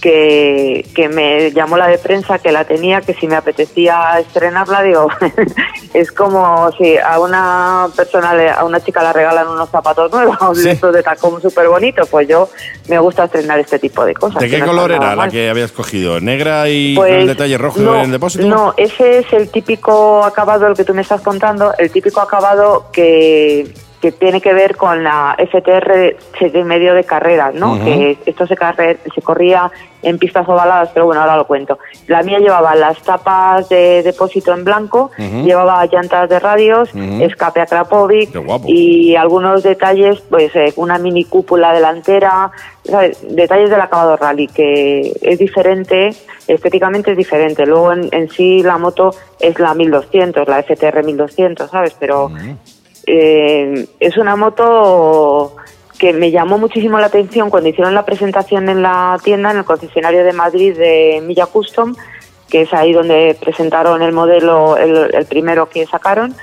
que, 0.05 0.85
que 0.93 1.09
me 1.09 1.51
llamó 1.51 1.77
la 1.77 1.87
de 1.87 1.97
prensa, 1.97 2.37
que 2.37 2.51
la 2.51 2.63
tenía, 2.63 3.01
que 3.01 3.15
si 3.15 3.25
me 3.27 3.35
apetecía 3.35 4.19
estrenarla, 4.19 4.83
digo, 4.83 5.07
es 5.95 6.11
como 6.11 6.71
si 6.73 6.95
a 6.95 7.19
una 7.19 7.87
persona, 7.95 8.53
a 8.53 8.63
una 8.65 8.79
chica 8.81 9.01
le 9.01 9.13
regalan 9.13 9.47
unos 9.47 9.67
zapatos 9.71 10.11
nuevos, 10.11 10.37
Sí. 10.59 10.69
estos 10.69 10.93
de 10.93 11.01
tacón 11.01 11.41
súper 11.41 11.67
bonitos, 11.69 12.07
pues 12.07 12.27
yo 12.27 12.49
me 12.87 12.99
gusta 12.99 13.23
estrenar 13.23 13.59
este 13.59 13.79
tipo 13.79 14.05
de 14.05 14.13
cosas. 14.13 14.39
¿De 14.43 14.47
qué 14.47 14.59
no 14.59 14.67
color 14.67 14.91
era 14.91 15.15
la 15.15 15.27
que 15.27 15.49
habías 15.49 15.71
cogido? 15.71 16.19
¿Negra 16.21 16.69
y 16.69 16.93
Pues, 16.95 17.09
con 17.11 17.19
el 17.21 17.27
detalle 17.27 17.57
rojo 17.57 17.79
no, 17.79 17.95
en 17.95 18.01
el 18.05 18.11
depósito? 18.11 18.45
No, 18.45 18.75
ese 18.77 19.17
es 19.19 19.33
el 19.33 19.49
típico 19.49 20.23
acabado, 20.23 20.67
el 20.67 20.75
que 20.75 20.83
tú 20.83 20.93
me 20.93 21.01
estás 21.01 21.21
contando, 21.21 21.73
el 21.79 21.89
típico 21.89 22.21
acabado 22.21 22.91
que, 22.93 23.73
que 24.05 24.11
tiene 24.11 24.39
que 24.39 24.53
ver 24.53 24.75
con 24.75 25.03
la 25.03 25.35
FTR 25.39 26.15
y 26.53 26.63
medio 26.63 26.93
de 26.93 27.03
carrera, 27.03 27.51
¿no? 27.53 27.83
Que 27.83 28.17
esto 28.27 28.45
se, 28.45 28.55
carre- 28.55 28.97
se 29.13 29.21
corría 29.21 29.71
en 30.03 30.19
pistas 30.19 30.47
ovaladas, 30.47 30.89
pero 30.93 31.07
bueno, 31.07 31.21
ahora 31.21 31.35
lo 31.37 31.47
cuento. 31.47 31.79
La 32.05 32.21
mía 32.21 32.37
llevaba 32.37 32.75
las 32.75 32.99
tapas 33.01 33.67
de 33.69 34.03
depósito 34.03 34.53
en 34.53 34.63
blanco, 34.63 35.09
llevaba 35.43 35.83
llantas 35.87 36.29
de 36.29 36.39
radios, 36.39 36.93
escape 37.23 37.61
a 37.61 37.65
Krapovic 37.65 38.31
y 38.69 39.15
algunos 39.15 39.63
detalles, 39.63 40.21
pues 40.29 40.55
eh, 40.55 40.71
una 40.75 40.99
mini 40.99 41.25
cúpula 41.25 41.73
delantera, 41.73 42.51
¿sabes? 42.83 43.17
detalles 43.35 43.71
del 43.71 43.81
acabado 43.81 44.15
rally 44.17 44.45
que 44.47 45.11
es 45.23 45.39
diferente, 45.39 46.11
estéticamente 46.47 47.11
es 47.11 47.17
diferente. 47.17 47.65
Luego 47.65 47.91
en, 47.93 48.09
en 48.11 48.29
sí 48.29 48.61
la 48.61 48.77
moto 48.77 49.09
es 49.39 49.57
la 49.59 49.73
1200, 49.73 50.47
la 50.47 50.61
FTR 50.61 51.03
1200, 51.03 51.71
¿sabes? 51.71 51.95
Pero 51.99 52.29
eh, 53.07 53.87
es 53.99 54.17
una 54.17 54.35
moto 54.35 55.55
que 55.97 56.13
me 56.13 56.31
llamó 56.31 56.57
muchísimo 56.57 56.99
la 56.99 57.07
atención 57.07 57.49
cuando 57.49 57.69
hicieron 57.69 57.93
la 57.93 58.05
presentación 58.05 58.69
en 58.69 58.81
la 58.81 59.17
tienda, 59.23 59.51
en 59.51 59.57
el 59.57 59.65
concesionario 59.65 60.23
de 60.23 60.33
Madrid 60.33 60.77
de 60.77 61.21
Milla 61.25 61.45
Custom, 61.45 61.95
que 62.49 62.61
es 62.61 62.73
ahí 62.73 62.93
donde 62.93 63.37
presentaron 63.39 64.01
el 64.01 64.11
modelo, 64.11 64.77
el, 64.77 65.13
el 65.13 65.25
primero 65.25 65.69
que 65.69 65.85
sacaron, 65.85 66.35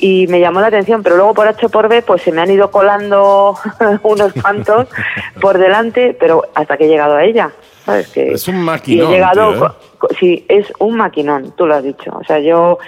y 0.00 0.26
me 0.28 0.40
llamó 0.40 0.60
la 0.60 0.68
atención, 0.68 1.02
pero 1.02 1.16
luego 1.16 1.34
por 1.34 1.46
H 1.46 1.68
por 1.68 1.88
B 1.88 2.02
pues 2.02 2.22
se 2.22 2.32
me 2.32 2.40
han 2.40 2.50
ido 2.50 2.70
colando 2.70 3.54
unos 4.02 4.32
cuantos 4.32 4.88
por 5.40 5.58
delante, 5.58 6.16
pero 6.18 6.42
hasta 6.54 6.76
que 6.76 6.84
he 6.84 6.88
llegado 6.88 7.16
a 7.16 7.24
ella, 7.24 7.52
¿sabes? 7.84 8.08
Que, 8.08 8.32
Es 8.32 8.48
un 8.48 8.62
maquinón, 8.62 9.08
he 9.08 9.14
llegado, 9.14 9.52
tío, 9.52 9.66
¿eh? 9.66 10.14
sí, 10.18 10.46
es 10.48 10.72
un 10.78 10.96
maquinón, 10.96 11.52
tú 11.56 11.66
lo 11.66 11.74
has 11.74 11.84
dicho. 11.84 12.10
O 12.18 12.24
sea, 12.24 12.38
yo 12.38 12.78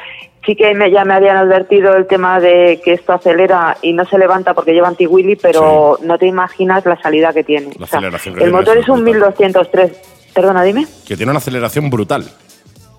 sí 0.45 0.57
que 0.57 0.75
me, 0.75 0.91
ya 0.91 1.05
me 1.05 1.15
habían 1.15 1.37
advertido 1.37 1.95
el 1.97 2.07
tema 2.07 2.41
de 2.41 2.81
que 2.85 2.95
esto 2.95 3.13
acelera 3.13 3.77
y 3.83 3.93
no 3.93 4.05
se 4.05 4.19
levanta 4.19 4.55
porque 4.55 4.73
lleva 4.73 4.89
anti-wheelie, 4.89 5.37
pero 5.41 5.99
no 6.03 6.19
te 6.19 6.27
imaginas 6.27 6.85
la 6.85 7.01
salida 7.01 7.33
que 7.33 7.45
tiene. 7.45 7.75
La 7.79 7.85
O 7.85 7.89
sea, 7.89 8.01
el 8.01 8.53
motor 8.53 8.77
es 8.77 8.85
es 8.85 8.89
un 8.89 9.05
brutal. 9.05 9.35
1203. 9.35 9.93
Perdona, 10.35 10.63
dime. 10.63 10.87
Que 11.07 11.17
tiene 11.17 11.31
una 11.31 11.39
aceleración 11.39 11.91
brutal. 11.91 12.25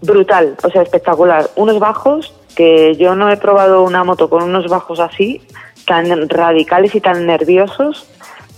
Brutal, 0.02 0.56
o 0.64 0.70
sea, 0.70 0.82
espectacular. 0.84 1.50
Unos 1.56 1.80
bajos 1.80 2.34
que 2.56 2.96
yo 2.96 3.16
no 3.16 3.32
he 3.32 3.38
probado 3.38 3.84
una 3.84 4.04
moto 4.04 4.30
con 4.30 4.44
unos 4.44 4.68
bajos 4.70 5.00
así, 5.00 5.42
tan 5.88 6.30
radicales 6.30 6.94
y 6.96 7.02
tan 7.02 7.26
nerviosos. 7.26 8.08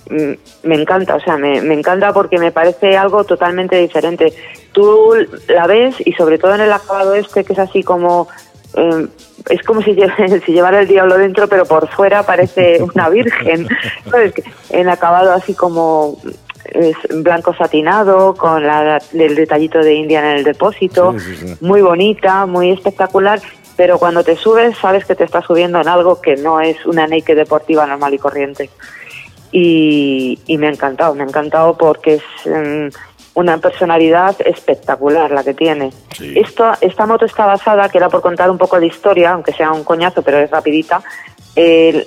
Mm, 0.10 0.34
Me 0.64 0.76
encanta, 0.76 1.16
o 1.16 1.20
sea, 1.20 1.38
me, 1.38 1.62
me 1.62 1.74
encanta 1.74 2.14
porque 2.14 2.38
me 2.38 2.52
parece 2.52 2.98
algo 2.98 3.24
totalmente 3.24 3.78
diferente. 3.78 4.34
Tú 4.74 5.14
la 5.48 5.68
ves 5.68 5.96
y 6.06 6.12
sobre 6.14 6.38
todo 6.38 6.54
en 6.56 6.62
el 6.62 6.74
acabado 6.74 7.16
este 7.16 7.44
que 7.44 7.54
es 7.54 7.60
así 7.60 7.82
como 7.82 8.28
eh, 8.76 9.08
es 9.50 9.62
como 9.64 9.82
si, 9.82 9.96
si 10.46 10.52
llevara 10.52 10.82
el 10.82 10.88
diablo 10.88 11.18
dentro, 11.18 11.48
pero 11.48 11.66
por 11.66 11.88
fuera 11.90 12.24
parece 12.24 12.82
una 12.82 13.10
virgen. 13.10 13.68
¿Sabes? 14.10 14.34
En 14.70 14.90
acabado 14.90 15.34
así 15.34 15.54
como 15.54 16.18
es 16.66 16.98
blanco 17.24 17.54
satinado, 17.54 18.34
con 18.34 18.66
la, 18.66 19.00
el 19.14 19.36
detallito 19.36 19.80
de 19.80 19.94
India 19.94 20.20
en 20.20 20.38
el 20.38 20.44
depósito, 20.44 21.14
Sí, 21.18 21.36
sí, 21.36 21.48
sí. 21.48 21.58
muy 21.62 21.82
bonita, 21.82 22.46
muy 22.46 22.72
espectacular. 22.72 23.40
pero 23.78 24.00
cuando 24.00 24.24
te 24.24 24.36
subes 24.36 24.78
sabes 24.78 25.06
que 25.06 25.16
te 25.16 25.26
estás 25.26 25.46
subiendo 25.46 25.80
en 25.82 25.88
algo 25.88 26.22
que 26.22 26.38
no 26.38 26.62
es 26.62 26.86
una 26.86 27.08
naked 27.08 27.36
deportiva 27.36 27.86
normal 27.86 28.14
y 28.14 28.18
corriente. 28.18 28.70
Y, 29.52 30.40
me 30.58 30.68
ha 30.68 30.72
encantado, 30.72 31.14
me 31.16 31.24
ha 31.24 31.28
encantado 31.28 31.78
porque 31.78 32.16
es 32.16 32.24
mm, 32.46 32.88
una 33.36 33.58
personalidad 33.58 34.36
espectacular 34.46 35.30
la 35.32 35.44
que 35.44 35.54
tiene. 35.54 35.92
Esta, 36.20 36.78
esta 36.82 37.06
moto 37.06 37.26
está 37.26 37.46
basada, 37.46 37.90
que 37.90 37.98
era 37.98 38.10
por 38.10 38.22
contar 38.22 38.50
un 38.50 38.58
poco 38.58 38.80
de 38.80 38.88
historia, 38.88 39.32
aunque 39.32 39.52
sea 39.52 39.72
un 39.72 39.84
coñazo, 39.84 40.22
pero 40.22 40.40
es 40.40 40.50
rapidita, 40.50 41.04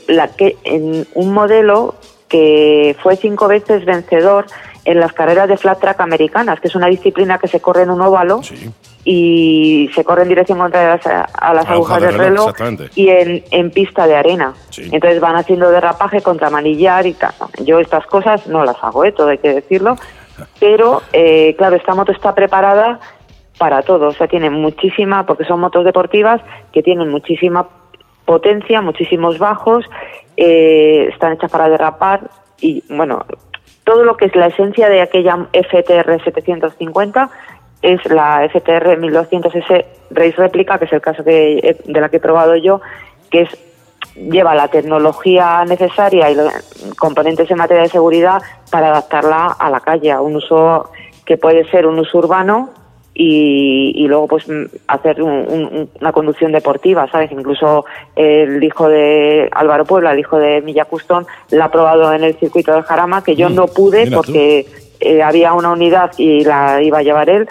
la 0.08 0.28
que, 0.28 0.56
en 0.64 1.06
un 1.14 1.32
modelo 1.32 1.94
que 2.28 2.96
fue 3.02 3.16
cinco 3.16 3.48
veces 3.48 3.84
vencedor 3.84 4.46
en 4.84 5.00
las 5.00 5.12
carreras 5.12 5.48
de 5.48 5.58
flat 5.58 5.80
track 5.80 6.00
americanas, 6.00 6.60
que 6.60 6.68
es 6.68 6.74
una 6.74 6.86
disciplina 6.86 7.38
que 7.38 7.48
se 7.48 7.60
corre 7.60 7.82
en 7.82 7.90
un 7.90 8.00
óvalo 8.00 8.40
y 9.04 9.90
se 9.94 10.02
corre 10.02 10.22
en 10.22 10.28
dirección 10.28 10.58
contra 10.58 10.94
a 10.94 11.54
las 11.54 11.66
agujas 11.66 12.00
del 12.00 12.14
reloj, 12.14 12.52
y 12.94 13.08
en, 13.08 13.44
en, 13.50 13.70
pista 13.70 14.06
de 14.06 14.16
arena. 14.16 14.54
Entonces 14.78 15.20
van 15.20 15.36
haciendo 15.36 15.70
derrapaje 15.70 16.22
contra 16.22 16.48
manillar 16.48 17.06
y 17.06 17.12
tal. 17.12 17.34
Yo 17.64 17.80
estas 17.80 18.06
cosas 18.06 18.46
no 18.46 18.64
las 18.64 18.76
hago, 18.82 19.04
¿eh? 19.04 19.12
todo 19.12 19.28
hay 19.28 19.38
que 19.38 19.52
decirlo, 19.52 19.96
pero 20.60 21.02
eh, 21.12 21.54
claro, 21.56 21.76
esta 21.76 21.94
moto 21.94 22.12
está 22.12 22.34
preparada 22.34 23.00
para 23.58 23.82
todo, 23.82 24.08
o 24.08 24.12
sea, 24.12 24.28
tiene 24.28 24.50
muchísima, 24.50 25.26
porque 25.26 25.44
son 25.44 25.60
motos 25.60 25.84
deportivas 25.84 26.40
que 26.72 26.82
tienen 26.82 27.08
muchísima 27.08 27.68
potencia, 28.24 28.80
muchísimos 28.80 29.38
bajos, 29.38 29.84
eh, 30.36 31.08
están 31.12 31.32
hechas 31.32 31.50
para 31.50 31.68
derrapar 31.68 32.30
y 32.60 32.84
bueno, 32.88 33.24
todo 33.84 34.04
lo 34.04 34.16
que 34.16 34.26
es 34.26 34.36
la 34.36 34.46
esencia 34.46 34.88
de 34.88 35.00
aquella 35.00 35.48
FTR 35.52 36.22
750 36.22 37.30
es 37.82 38.04
la 38.10 38.48
FTR 38.48 38.98
1200S 38.98 39.84
Race 40.10 40.36
Replica, 40.36 40.78
que 40.78 40.84
es 40.84 40.92
el 40.92 41.00
caso 41.00 41.24
que, 41.24 41.76
de 41.84 42.00
la 42.00 42.08
que 42.08 42.18
he 42.18 42.20
probado 42.20 42.56
yo, 42.56 42.80
que 43.30 43.42
es 43.42 43.67
lleva 44.30 44.54
la 44.54 44.68
tecnología 44.68 45.64
necesaria 45.64 46.30
y 46.30 46.34
los 46.34 46.52
componentes 46.98 47.50
en 47.50 47.58
materia 47.58 47.84
de 47.84 47.88
seguridad 47.88 48.42
para 48.70 48.88
adaptarla 48.88 49.56
a 49.58 49.70
la 49.70 49.80
calle, 49.80 50.10
a 50.10 50.20
un 50.20 50.36
uso 50.36 50.90
que 51.24 51.36
puede 51.36 51.68
ser 51.70 51.86
un 51.86 51.98
uso 51.98 52.18
urbano 52.18 52.70
y, 53.20 54.06
luego 54.06 54.28
pues 54.28 54.48
mm, 54.48 54.64
hacer 54.86 55.20
una 55.20 56.12
conducción 56.12 56.52
deportiva, 56.52 57.10
¿sabes? 57.10 57.32
Incluso 57.32 57.84
el 58.14 58.62
hijo 58.62 58.88
de 58.88 59.48
Álvaro 59.50 59.84
Puebla, 59.84 60.12
el 60.12 60.20
hijo 60.20 60.38
de 60.38 60.60
Milla 60.62 60.84
Custón, 60.84 61.26
la 61.50 61.64
ha 61.64 61.70
probado 61.70 62.12
en 62.12 62.22
el 62.22 62.36
circuito 62.36 62.72
del 62.72 62.84
Jarama, 62.84 63.24
que 63.24 63.34
yo 63.34 63.50
mm, 63.50 63.54
no 63.54 63.66
pude 63.66 64.08
porque 64.10 64.66
eh, 65.00 65.22
había 65.22 65.52
una 65.52 65.70
unidad 65.70 66.12
y 66.16 66.44
la 66.44 66.80
iba 66.80 66.98
a 66.98 67.02
llevar 67.02 67.28
él, 67.28 67.48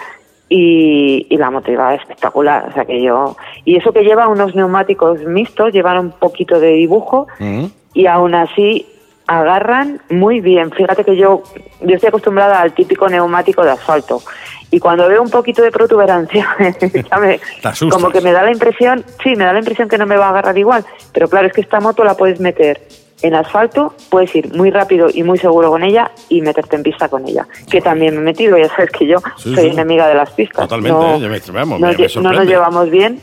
y, 0.48 1.36
la 1.36 1.50
moto 1.50 1.70
iba 1.70 1.94
espectacular, 1.94 2.68
o 2.68 2.72
sea 2.72 2.84
que 2.84 3.02
yo... 3.02 3.36
Y 3.64 3.76
eso 3.76 3.92
que 3.92 4.02
lleva 4.02 4.28
unos 4.28 4.54
neumáticos 4.54 5.22
mixtos, 5.24 5.72
llevan 5.72 5.98
un 5.98 6.10
poquito 6.10 6.58
de 6.58 6.72
dibujo 6.72 7.26
mm. 7.38 7.64
y 7.94 8.06
aún 8.06 8.34
así 8.34 8.86
agarran 9.26 10.00
muy 10.08 10.40
bien. 10.40 10.70
Fíjate 10.70 11.04
que 11.04 11.16
yo, 11.16 11.42
yo 11.82 11.94
estoy 11.94 12.08
acostumbrada 12.08 12.60
al 12.60 12.72
típico 12.72 13.08
neumático 13.08 13.62
de 13.62 13.72
asfalto 13.72 14.22
y 14.70 14.80
cuando 14.80 15.08
veo 15.08 15.22
un 15.22 15.30
poquito 15.30 15.62
de 15.62 15.70
protuberancia, 15.70 16.46
como 17.90 18.10
que 18.10 18.20
me 18.20 18.32
da 18.32 18.42
la 18.42 18.52
impresión, 18.52 19.04
sí, 19.22 19.34
me 19.36 19.44
da 19.44 19.52
la 19.52 19.60
impresión 19.60 19.88
que 19.88 19.98
no 19.98 20.06
me 20.06 20.16
va 20.16 20.26
a 20.26 20.30
agarrar 20.30 20.58
igual, 20.58 20.84
pero 21.12 21.28
claro, 21.28 21.46
es 21.46 21.52
que 21.52 21.62
esta 21.62 21.80
moto 21.80 22.04
la 22.04 22.14
puedes 22.14 22.40
meter 22.40 22.80
en 23.22 23.34
asfalto, 23.34 23.94
puedes 24.10 24.34
ir 24.34 24.54
muy 24.54 24.70
rápido 24.70 25.08
y 25.12 25.22
muy 25.22 25.38
seguro 25.38 25.70
con 25.70 25.82
ella 25.82 26.10
y 26.28 26.40
meterte 26.40 26.76
en 26.76 26.82
pista 26.82 27.08
con 27.08 27.26
ella, 27.26 27.46
que 27.70 27.80
también 27.80 28.14
me 28.14 28.20
he 28.20 28.24
metido, 28.24 28.56
ya 28.56 28.68
sabes 28.68 28.90
que 28.90 29.06
yo 29.06 29.18
soy 29.36 29.68
enemiga 29.68 30.08
de 30.08 30.14
las 30.14 30.30
pistas. 30.30 30.68
Totalmente, 30.68 30.98
no, 30.98 31.16
¿eh? 31.16 32.08
no 32.20 32.32
nos 32.32 32.46
llevamos 32.46 32.90
bien 32.90 33.20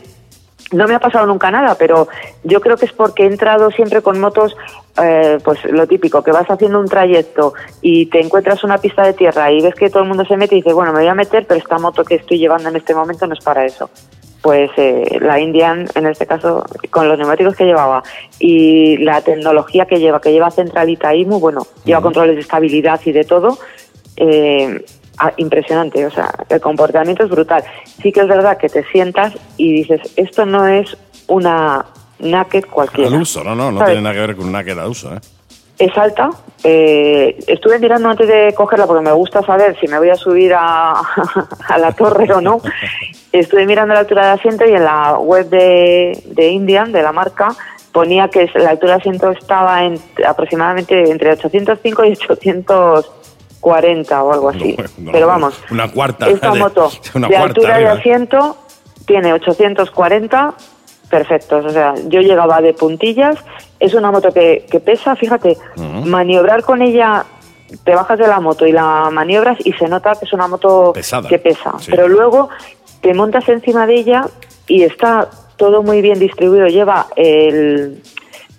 no 0.72 0.88
me 0.88 0.94
ha 0.94 1.00
pasado 1.00 1.26
nunca 1.26 1.50
nada, 1.50 1.76
pero 1.78 2.08
yo 2.42 2.60
creo 2.60 2.76
que 2.76 2.86
es 2.86 2.92
porque 2.92 3.24
he 3.24 3.26
entrado 3.26 3.70
siempre 3.70 4.02
con 4.02 4.18
motos, 4.18 4.56
eh, 5.00 5.38
pues 5.44 5.64
lo 5.64 5.86
típico, 5.86 6.22
que 6.22 6.32
vas 6.32 6.50
haciendo 6.50 6.80
un 6.80 6.88
trayecto 6.88 7.54
y 7.82 8.06
te 8.06 8.20
encuentras 8.20 8.64
una 8.64 8.78
pista 8.78 9.04
de 9.04 9.12
tierra 9.12 9.52
y 9.52 9.62
ves 9.62 9.74
que 9.74 9.90
todo 9.90 10.02
el 10.02 10.08
mundo 10.08 10.24
se 10.24 10.36
mete 10.36 10.56
y 10.56 10.58
dices, 10.58 10.74
bueno, 10.74 10.92
me 10.92 11.00
voy 11.00 11.08
a 11.08 11.14
meter, 11.14 11.46
pero 11.46 11.60
esta 11.60 11.78
moto 11.78 12.04
que 12.04 12.16
estoy 12.16 12.38
llevando 12.38 12.68
en 12.68 12.76
este 12.76 12.94
momento 12.94 13.26
no 13.26 13.34
es 13.34 13.44
para 13.44 13.64
eso. 13.64 13.90
Pues 14.46 14.70
eh, 14.76 15.18
la 15.20 15.40
Indian, 15.40 15.88
en 15.96 16.06
este 16.06 16.24
caso, 16.24 16.64
con 16.90 17.08
los 17.08 17.18
neumáticos 17.18 17.56
que 17.56 17.64
llevaba 17.64 18.04
y 18.38 18.96
la 18.98 19.20
tecnología 19.20 19.86
que 19.86 19.98
lleva, 19.98 20.20
que 20.20 20.30
lleva 20.30 20.52
centralita 20.52 21.12
muy 21.26 21.40
bueno, 21.40 21.66
lleva 21.84 22.00
controles 22.00 22.36
de 22.36 22.42
estabilidad 22.42 23.00
y 23.04 23.10
de 23.10 23.24
todo, 23.24 23.58
eh, 24.16 24.84
Ah, 25.18 25.32
impresionante, 25.38 26.04
o 26.04 26.10
sea, 26.10 26.30
el 26.50 26.60
comportamiento 26.60 27.24
es 27.24 27.30
brutal. 27.30 27.64
Sí 28.02 28.12
que 28.12 28.20
es 28.20 28.28
verdad 28.28 28.58
que 28.58 28.68
te 28.68 28.84
sientas 28.92 29.32
y 29.56 29.72
dices, 29.72 30.12
esto 30.16 30.44
no 30.44 30.66
es 30.66 30.94
una 31.26 31.86
naked 32.18 32.64
cualquiera. 32.70 33.08
Al 33.08 33.22
uso, 33.22 33.42
no, 33.42 33.54
no, 33.54 33.72
no 33.72 33.82
tiene 33.82 34.02
nada 34.02 34.14
que 34.14 34.20
ver 34.20 34.36
con 34.36 34.46
un 34.46 34.52
naked 34.52 34.78
al 34.78 34.88
uso, 34.88 35.14
¿eh? 35.14 35.20
Es 35.78 35.96
alta. 35.96 36.30
Eh, 36.64 37.38
estuve 37.46 37.78
mirando 37.78 38.08
antes 38.08 38.26
de 38.26 38.54
cogerla 38.54 38.86
porque 38.86 39.04
me 39.04 39.12
gusta 39.12 39.42
saber 39.42 39.78
si 39.78 39.86
me 39.88 39.98
voy 39.98 40.10
a 40.10 40.14
subir 40.14 40.54
a, 40.54 40.92
a 41.68 41.78
la 41.78 41.92
torre 41.92 42.32
o 42.32 42.40
no. 42.40 42.60
Estuve 43.32 43.66
mirando 43.66 43.92
la 43.92 44.00
altura 44.00 44.26
de 44.26 44.32
asiento 44.32 44.64
y 44.64 44.72
en 44.72 44.84
la 44.84 45.18
web 45.18 45.48
de, 45.48 46.22
de 46.24 46.48
Indian, 46.48 46.92
de 46.92 47.02
la 47.02 47.12
marca, 47.12 47.48
ponía 47.92 48.28
que 48.28 48.50
la 48.54 48.70
altura 48.70 48.94
de 48.94 49.00
asiento 49.00 49.30
estaba 49.30 49.84
en, 49.84 49.98
aproximadamente 50.26 51.10
entre 51.10 51.32
805 51.32 52.04
y 52.04 52.12
800 52.12 53.12
40 53.66 54.22
o 54.22 54.32
algo 54.32 54.48
así. 54.50 54.76
Pero 55.12 55.26
vamos, 55.26 55.60
una 55.72 55.90
cuarta. 55.90 56.28
Esta 56.28 56.54
moto 56.54 56.88
de 57.28 57.36
altura 57.36 57.78
de 57.78 57.88
asiento 57.88 58.56
tiene 59.06 59.32
840 59.32 60.54
perfectos. 61.10 61.64
O 61.64 61.70
sea, 61.70 61.94
yo 62.06 62.20
llegaba 62.20 62.60
de 62.60 62.74
puntillas. 62.74 63.38
Es 63.78 63.94
una 63.94 64.10
moto 64.10 64.32
que, 64.32 64.66
que 64.70 64.80
pesa, 64.80 65.16
fíjate, 65.16 65.56
maniobrar 66.04 66.62
con 66.62 66.82
ella, 66.82 67.24
te 67.84 67.94
bajas 67.94 68.18
de 68.18 68.26
la 68.26 68.40
moto 68.40 68.66
y 68.66 68.72
la 68.72 69.10
maniobras 69.10 69.58
y 69.64 69.72
se 69.72 69.88
nota 69.88 70.12
que 70.12 70.24
es 70.24 70.32
una 70.32 70.48
moto 70.48 70.92
que 71.28 71.38
pesa. 71.38 71.74
Pero 71.88 72.08
luego 72.08 72.48
te 73.00 73.12
montas 73.14 73.48
encima 73.48 73.86
de 73.86 73.94
ella 73.94 74.26
y 74.66 74.82
está 74.82 75.28
todo 75.56 75.82
muy 75.82 76.00
bien 76.00 76.18
distribuido. 76.18 76.66
Lleva 76.66 77.06
el, 77.16 78.02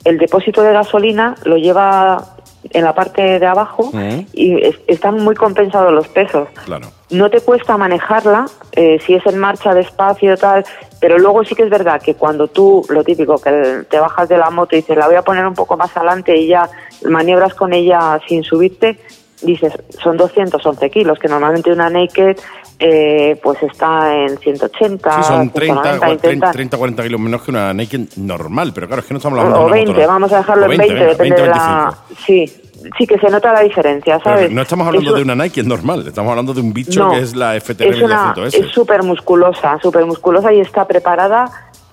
el 0.04 0.18
depósito 0.18 0.62
de 0.62 0.74
gasolina, 0.74 1.36
lo 1.44 1.58
lleva 1.58 2.38
en 2.72 2.84
la 2.84 2.94
parte 2.94 3.40
de 3.40 3.46
abajo 3.46 3.92
y 4.34 4.62
están 4.88 5.16
muy 5.16 5.36
compensados 5.36 5.92
los 5.92 6.08
pesos. 6.08 6.48
Claro. 6.66 6.88
No 7.10 7.30
te 7.30 7.39
cuesta 7.39 7.78
manejarla 7.78 8.48
eh, 8.74 9.00
si 9.06 9.13
es 9.13 9.26
en 9.26 9.38
marcha 9.38 9.74
despacio 9.74 10.36
tal, 10.36 10.65
pero 11.00 11.17
luego 11.17 11.43
sí 11.46 11.56
que 11.56 11.63
es 11.63 11.70
verdad 11.70 12.02
que 12.02 12.15
cuando 12.15 12.48
tú, 12.50 12.86
lo 12.89 13.04
típico, 13.04 13.38
que 13.38 13.86
te 13.89 14.00
bajas 14.00 14.28
de 14.28 14.38
la 14.38 14.50
moto 14.50 14.76
y 14.76 14.80
dices 14.80 14.98
la 14.98 15.08
voy 15.08 15.15
a 15.15 15.22
poner 15.22 15.46
un 15.46 15.54
poco 15.54 15.78
más 15.78 15.96
adelante 15.96 16.36
y 16.36 16.48
ya 16.48 16.70
maniobras 17.06 17.54
con 17.54 17.74
ella 17.74 18.20
sin 18.28 18.43
subirte, 18.43 19.00
dices, 19.41 19.74
son 20.04 20.17
211 20.17 20.89
kilos, 20.89 21.20
que 21.20 21.28
normalmente 21.28 21.72
una 21.72 21.89
naked 21.89 22.38
eh, 22.80 23.39
pues 23.41 23.62
está 23.63 24.13
en 24.13 24.38
180. 24.38 25.24
Sí, 25.24 25.24
son 25.24 25.50
30, 25.50 26.17
30, 26.52 26.78
40 26.78 27.04
kilos 27.04 27.20
menos 27.20 27.41
que 27.41 27.52
una 27.52 27.74
naked 27.74 28.02
normal, 28.17 28.72
pero 28.74 28.88
claro, 28.88 29.02
es 29.02 29.08
que 29.08 29.13
no 29.13 29.17
estamos 29.20 29.39
hablando 29.39 29.65
o, 29.65 29.70
20, 29.70 30.06
vamos 30.06 30.32
a 30.34 30.38
dejarlo 30.38 30.72
en 30.72 30.78
20, 30.78 31.06
depende 31.06 31.41
de 31.41 31.48
la... 31.48 31.98
Sí, 32.26 32.63
sí 32.97 33.08
que 33.08 33.17
se 33.17 33.30
nota 33.30 33.54
la 33.54 33.62
diferencia, 33.62 34.19
¿sabes? 34.19 34.52
no 34.52 34.62
estamos 34.62 34.88
hablando 34.88 35.13
de 35.13 35.21
una 35.21 35.36
Nike 35.36 35.63
normal, 35.63 36.08
estamos 36.08 36.30
hablando 36.30 36.54
de 36.54 36.62
un 36.62 36.73
bicho 36.73 37.10
que 37.10 37.19
es 37.19 37.36
la 37.36 37.60
FTR 37.60 38.45
es 38.45 38.54
Es 38.54 38.67
súper 38.67 39.04
musculosa, 39.04 39.80
súper 39.82 40.06
musculosa 40.06 40.54
y 40.54 40.60
está 40.60 40.86
preparada 40.86 41.50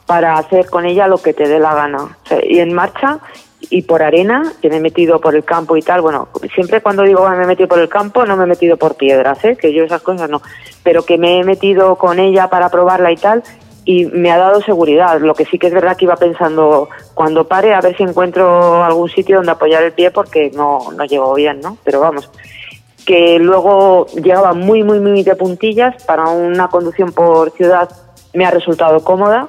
para 0.07 0.37
hacer 0.37 0.66
con 0.66 0.85
ella 0.85 1.09
lo 1.09 1.18
que 1.18 1.33
te 1.33 1.48
dé 1.48 1.59
la 1.59 1.74
gana. 1.74 2.16
y 2.48 2.59
en 2.59 2.72
marcha 2.72 3.20
y 3.70 3.83
por 3.83 4.02
arena, 4.02 4.52
que 4.61 4.68
me 4.68 4.76
he 4.76 4.80
metido 4.80 5.20
por 5.20 5.35
el 5.35 5.44
campo 5.44 5.76
y 5.76 5.83
tal, 5.83 6.00
bueno, 6.00 6.28
siempre 6.54 6.83
cuando 6.83 7.02
digo 7.02 7.28
me 7.28 7.44
he 7.44 7.46
metido 7.46 7.68
por 7.68 7.78
el 7.78 7.88
campo, 7.88 8.24
no 8.26 8.37
me 8.37 8.44
he 8.44 8.46
metido 8.46 8.76
por 8.76 8.96
piedras, 8.96 9.42
¿eh? 9.44 9.57
que 9.57 9.72
yo 9.72 9.85
esas 9.85 10.02
cosas 10.02 10.28
no, 10.28 10.42
pero 10.83 11.04
que 11.04 11.18
me 11.18 11.40
he 11.40 11.44
metido 11.44 11.96
con 11.96 12.18
ella 12.18 12.48
para 12.48 12.68
probarla 12.68 13.12
y 13.12 13.16
tal, 13.16 13.42
y 13.85 14.07
me 14.07 14.31
ha 14.31 14.38
dado 14.38 14.61
seguridad. 14.62 15.20
Lo 15.20 15.35
que 15.35 15.44
sí 15.44 15.59
que 15.59 15.68
es 15.68 15.75
verdad 15.75 15.97
que 15.97 16.07
iba 16.07 16.16
pensando, 16.16 16.88
cuando 17.14 17.47
pare, 17.47 17.75
a 17.75 17.81
ver 17.81 17.97
si 17.97 18.03
encuentro 18.03 18.83
algún 18.83 19.09
sitio 19.09 19.37
donde 19.37 19.53
apoyar 19.53 19.83
el 19.83 19.92
pie 19.92 20.11
porque 20.11 20.51
no, 20.55 20.92
no 20.97 21.05
llego 21.05 21.35
bien, 21.35 21.61
¿no? 21.61 21.77
Pero 21.85 22.01
vamos, 22.01 22.31
que 23.05 23.38
luego 23.38 24.07
llegaba 24.07 24.53
muy, 24.55 24.83
muy, 24.83 25.01
muy 25.01 25.23
de 25.23 25.37
puntillas 25.37 26.03
para 26.05 26.29
una 26.29 26.68
conducción 26.68 27.12
por 27.12 27.51
ciudad 27.53 27.88
me 28.33 28.44
ha 28.44 28.51
resultado 28.51 29.03
cómoda 29.03 29.49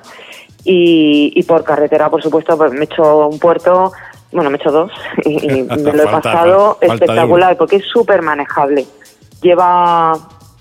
y, 0.63 1.43
por 1.43 1.63
carretera, 1.63 2.09
por 2.09 2.23
supuesto, 2.23 2.57
pues 2.57 2.71
me 2.71 2.81
he 2.81 2.83
hecho 2.85 3.27
un 3.27 3.37
puerto, 3.37 3.91
bueno, 4.31 4.49
me 4.49 4.57
he 4.57 4.59
hecho 4.59 4.71
dos 4.71 4.91
y, 5.23 5.63
me 5.63 5.93
lo 5.93 6.03
he 6.03 6.07
pasado 6.07 6.77
espectacular 6.81 7.55
porque 7.57 7.77
es 7.77 7.85
súper 7.85 8.21
manejable. 8.21 8.85
Lleva 9.41 10.13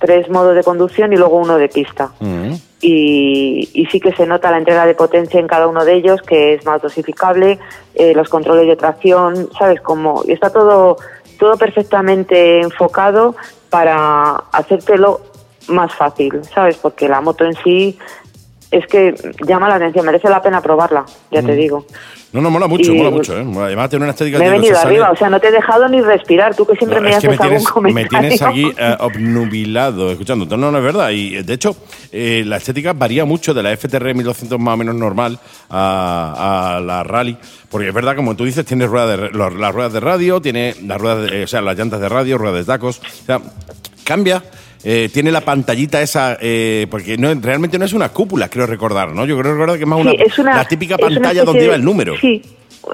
tres 0.05 0.29
modos 0.29 0.55
de 0.55 0.63
conducción 0.63 1.15
y 1.15 1.17
luego 1.17 1.39
uno 1.39 1.57
de 1.57 1.71
pista. 1.71 2.11
Mm. 2.21 2.53
y, 2.83 3.89
sí 3.91 3.99
que 4.01 4.13
se 4.13 4.27
nota 4.27 4.51
la 4.51 4.59
entrega 4.59 4.85
de 4.85 4.95
potencia 4.95 5.41
en 5.41 5.47
cada 5.47 5.67
uno 5.67 5.83
de 5.87 5.95
ellos, 5.95 6.21
que 6.21 6.53
es 6.55 6.67
más 6.67 6.83
dosificable, 6.83 7.59
eh, 7.95 8.13
los 8.15 8.29
controles 8.29 8.67
de 8.67 8.77
tracción, 8.77 9.49
¿sabes? 9.59 9.81
Como 9.81 10.23
está 10.29 10.51
todo, 10.51 10.99
todo 11.39 11.57
perfectamente 11.57 12.61
enfocado 12.61 13.35
para 13.71 14.35
hacértelo 14.53 15.23
más 15.69 15.95
fácil, 15.95 16.45
¿sabes? 16.55 16.77
Porque 16.77 17.09
la 17.09 17.23
moto 17.23 17.47
en 17.47 17.55
sí 17.65 17.99
es 18.71 18.87
que 18.87 19.15
llama 19.47 19.69
la 19.69 19.77
atención, 19.77 20.05
merece 20.05 20.29
la 20.29 20.43
pena 20.43 20.61
probarla, 20.61 21.07
ya 21.31 21.43
te 21.43 21.55
digo. 21.55 21.87
No, 22.35 22.41
no, 22.41 22.51
mola 22.51 22.67
mucho, 22.67 22.93
mola 22.93 23.11
mucho. 23.11 23.39
¿eh? 23.39 23.47
Además 23.59 23.89
tiene 23.89 24.07
una 24.07 24.11
estética... 24.11 24.41
Me 24.41 24.49
he 24.49 24.51
venido 24.51 24.77
arriba, 24.77 25.09
o 25.13 25.17
sea, 25.17 25.31
no 25.31 25.39
te 25.39 25.47
he 25.47 25.53
dejado 25.53 25.87
ni 25.87 26.01
respirar, 26.01 26.53
tú 26.53 26.67
que 26.67 26.75
siempre 26.75 27.01
me 27.01 27.15
haces 27.15 27.41
algún 27.41 27.63
comentario. 27.63 28.11
Me 28.11 28.29
tienes 28.29 28.43
aquí 28.43 28.65
uh, 28.65 29.05
obnubilado 29.05 30.11
escuchando. 30.11 30.45
No, 30.57 30.73
no, 30.73 30.77
es 30.77 30.83
verdad. 30.83 31.11
Y 31.11 31.45
de 31.45 31.55
hecho, 31.55 31.77
eh, 32.11 32.43
la 32.45 32.57
estética 32.57 32.93
varía 32.93 33.25
mucho 33.25 33.55
de 33.55 33.63
la 33.63 33.77
FTR 33.77 34.17
1200 34.17 34.59
más 34.59 34.75
o 34.75 34.77
menos 34.77 34.97
normal 34.97 35.39
a, 35.71 36.75
a 36.77 36.81
la 36.81 37.05
Rally. 37.05 37.37
Porque 37.71 37.87
es 37.87 37.95
verdad, 37.95 38.17
como 38.17 38.35
tú 38.35 38.45
dices, 38.45 38.67
tiene 38.67 38.89
ruedas 38.89 39.17
de, 39.17 39.31
las 39.31 39.73
ruedas 39.73 39.93
de 39.93 40.01
radio, 40.01 40.43
tiene 40.43 40.75
las 40.85 41.01
ruedas 41.01 41.31
de, 41.31 41.45
o 41.45 41.47
sea, 41.47 41.63
las 41.63 41.79
llantas 41.79 42.01
de 42.01 42.09
radio, 42.09 42.37
ruedas 42.37 42.59
de 42.59 42.65
tacos. 42.65 42.99
O 42.99 43.27
sea, 43.27 43.41
cambia 44.03 44.43
eh, 44.85 45.09
tiene 45.13 45.33
la 45.33 45.41
pantallita 45.41 46.03
esa, 46.03 46.37
eh, 46.41 46.87
porque 46.91 47.17
no, 47.17 47.33
realmente 47.35 47.79
no 47.79 47.87
es 47.87 47.95
una 47.95 48.11
cúpula, 48.11 48.49
creo 48.49 48.67
recordar, 48.67 49.13
¿no? 49.13 49.25
Yo 49.25 49.39
creo 49.39 49.53
recordar 49.55 49.77
que 49.79 49.85
es 49.85 49.89
más 49.89 49.99
una, 49.99 50.55
la 50.55 50.65
típica 50.67 50.99
pantalla 50.99 51.43
donde 51.45 51.65
iba 51.65 51.75
el 51.75 51.85
número. 51.85 52.15
Sí, 52.19 52.43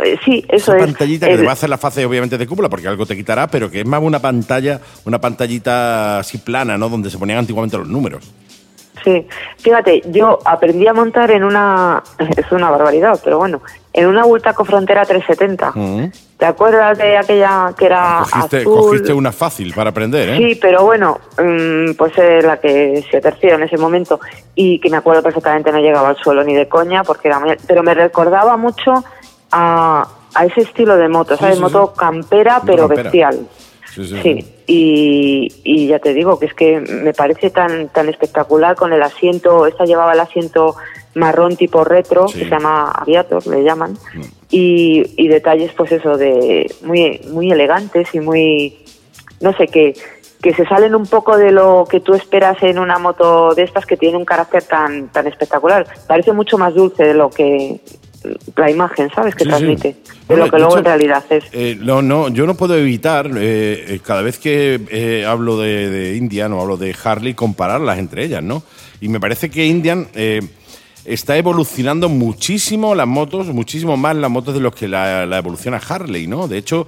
eh, 0.05 0.17
sí, 0.25 0.45
eso 0.49 0.75
Esa 0.75 0.87
pantallita 0.87 1.27
que 1.27 1.37
te 1.37 1.43
va 1.43 1.51
a 1.51 1.55
hacer 1.55 1.69
la 1.69 1.79
fase 1.79 2.05
obviamente 2.07 2.39
de 2.39 2.47
cúpula 2.47 2.69
porque 2.69 2.87
algo 2.87 3.07
te 3.07 3.17
quitará, 3.17 3.49
pero 3.49 3.71
que 3.71 3.81
es 3.81 3.87
más 3.87 4.01
una 4.03 4.21
pantalla, 4.21 4.81
una 5.05 5.21
pantallita 5.21 6.21
así 6.21 6.39
plana, 6.39 6.79
¿no? 6.79 6.89
Donde 6.89 7.11
se 7.11 7.19
ponían 7.19 7.39
antiguamente 7.39 7.77
los 7.77 7.89
números. 7.89 8.25
Sí, 9.03 9.27
fíjate, 9.59 10.03
yo 10.11 10.39
aprendí 10.45 10.87
a 10.87 10.93
montar 10.93 11.31
en 11.31 11.43
una, 11.43 12.03
es 12.37 12.53
una 12.53 12.71
barbaridad, 12.71 13.19
pero 13.25 13.39
bueno, 13.39 13.63
en 13.93 14.07
una 14.07 14.25
Bultaco 14.25 14.65
Frontera 14.65 15.05
370. 15.05 15.73
¿Te 16.41 16.47
acuerdas 16.47 16.97
de 16.97 17.19
aquella 17.19 17.75
que 17.77 17.85
era 17.85 18.21
cogiste, 18.21 18.57
azul? 18.63 18.75
Cogiste 18.75 19.13
una 19.13 19.31
fácil 19.31 19.75
para 19.75 19.91
aprender, 19.91 20.31
¿eh? 20.31 20.37
Sí, 20.39 20.59
pero 20.59 20.85
bueno, 20.85 21.21
mm, 21.39 21.93
pues 21.99 22.17
es 22.17 22.43
la 22.43 22.57
que 22.57 23.05
se 23.11 23.21
terció 23.21 23.57
en 23.57 23.65
ese 23.65 23.77
momento 23.77 24.19
y 24.55 24.81
que 24.81 24.89
me 24.89 24.97
acuerdo 24.97 25.23
perfectamente 25.23 25.71
no 25.71 25.81
llegaba 25.81 26.09
al 26.09 26.17
suelo 26.17 26.43
ni 26.43 26.55
de 26.55 26.67
coña, 26.67 27.05
porque 27.05 27.29
era 27.29 27.43
pero 27.67 27.83
me 27.83 27.93
recordaba 27.93 28.57
mucho 28.57 29.05
a, 29.53 30.09
a 30.35 30.45
ese 30.47 30.63
estilo 30.63 30.97
de 30.97 31.09
moto, 31.11 31.37
¿sabes? 31.37 31.61
moto 31.61 31.93
campera, 31.93 32.63
pero 32.65 32.89
bestial. 32.89 33.47
Sí, 33.95 34.05
sí, 34.07 34.45
Y, 34.67 35.87
ya 35.89 35.99
te 35.99 36.15
digo 36.15 36.39
que 36.39 36.47
es 36.47 36.55
que 36.55 36.81
me 36.81 37.13
parece 37.13 37.51
tan 37.51 37.89
tan 37.89 38.09
espectacular 38.09 38.77
con 38.77 38.93
el 38.93 39.03
asiento, 39.03 39.67
esta 39.67 39.85
llevaba 39.85 40.13
el 40.13 40.21
asiento 40.21 40.77
marrón 41.15 41.57
tipo 41.57 41.83
retro, 41.83 42.27
que 42.27 42.45
se 42.45 42.51
llama 42.51 42.91
Aviator, 42.93 43.45
le 43.49 43.65
llaman, 43.65 43.93
mm. 43.93 44.21
y, 44.51 45.03
y, 45.17 45.29
detalles 45.29 45.73
pues 45.73 45.91
eso 45.91 46.17
de 46.17 46.73
muy 46.83 47.21
muy 47.33 47.51
elegantes 47.51 48.15
y 48.15 48.21
muy 48.21 48.79
no 49.41 49.53
sé 49.57 49.67
qué 49.67 49.95
que 50.43 50.55
se 50.55 50.65
salen 50.67 50.95
un 50.95 51.07
poco 51.07 51.37
de 51.37 51.53
lo 51.53 51.85
que 51.89 52.01
tú 52.01 52.15
esperas 52.15 52.63
en 52.63 52.79
una 52.79 52.99
moto 52.99 53.55
de 53.55 53.63
estas 53.63 53.85
que 53.85 53.97
tiene 53.97 54.17
un 54.17 54.25
carácter 54.25 54.63
tan 54.63 55.09
tan 55.09 55.27
espectacular. 55.27 55.87
Parece 56.07 56.33
mucho 56.33 56.57
más 56.57 56.75
dulce 56.75 57.05
de 57.05 57.15
lo 57.15 57.29
que 57.29 57.81
la 58.57 58.71
imagen, 58.71 59.11
¿sabes? 59.15 59.35
Que 59.35 59.45
transmite, 59.45 59.97
de 60.29 60.37
lo 60.37 60.51
que 60.51 60.59
luego 60.59 60.79
en 60.79 60.85
realidad 60.85 61.25
es. 61.31 61.45
Eh, 61.53 61.77
no, 61.81 62.03
no, 62.03 62.29
yo 62.29 62.47
no 62.47 62.55
puedo 62.55 62.77
evitar, 62.77 63.27
eh, 63.29 63.95
eh, 63.95 64.01
cada 64.05 64.23
vez 64.23 64.39
que 64.39 65.25
hablo 65.27 65.59
de, 65.59 65.89
de, 65.89 66.17
Indian 66.17 66.53
o 66.53 66.61
hablo 66.61 66.77
de 66.77 66.95
Harley, 67.03 67.35
compararlas 67.35 67.99
entre 67.99 68.25
ellas, 68.25 68.43
¿no? 68.43 68.63
Y 69.01 69.09
me 69.09 69.21
parece 69.21 69.51
que 69.51 69.65
Indian 69.67 70.09
está 71.05 71.37
evolucionando 71.39 72.09
muchísimo 72.09 72.95
las 72.95 73.07
motos, 73.07 73.47
muchísimo 73.49 73.97
más 73.97 74.15
las 74.17 74.31
motos 74.31 74.55
de 74.55 74.61
los 74.61 74.75
que 74.75 74.87
la, 74.87 75.25
la 75.25 75.39
evoluciona 75.39 75.79
Harley, 75.79 76.27
¿no? 76.27 76.47
De 76.47 76.59
hecho, 76.59 76.87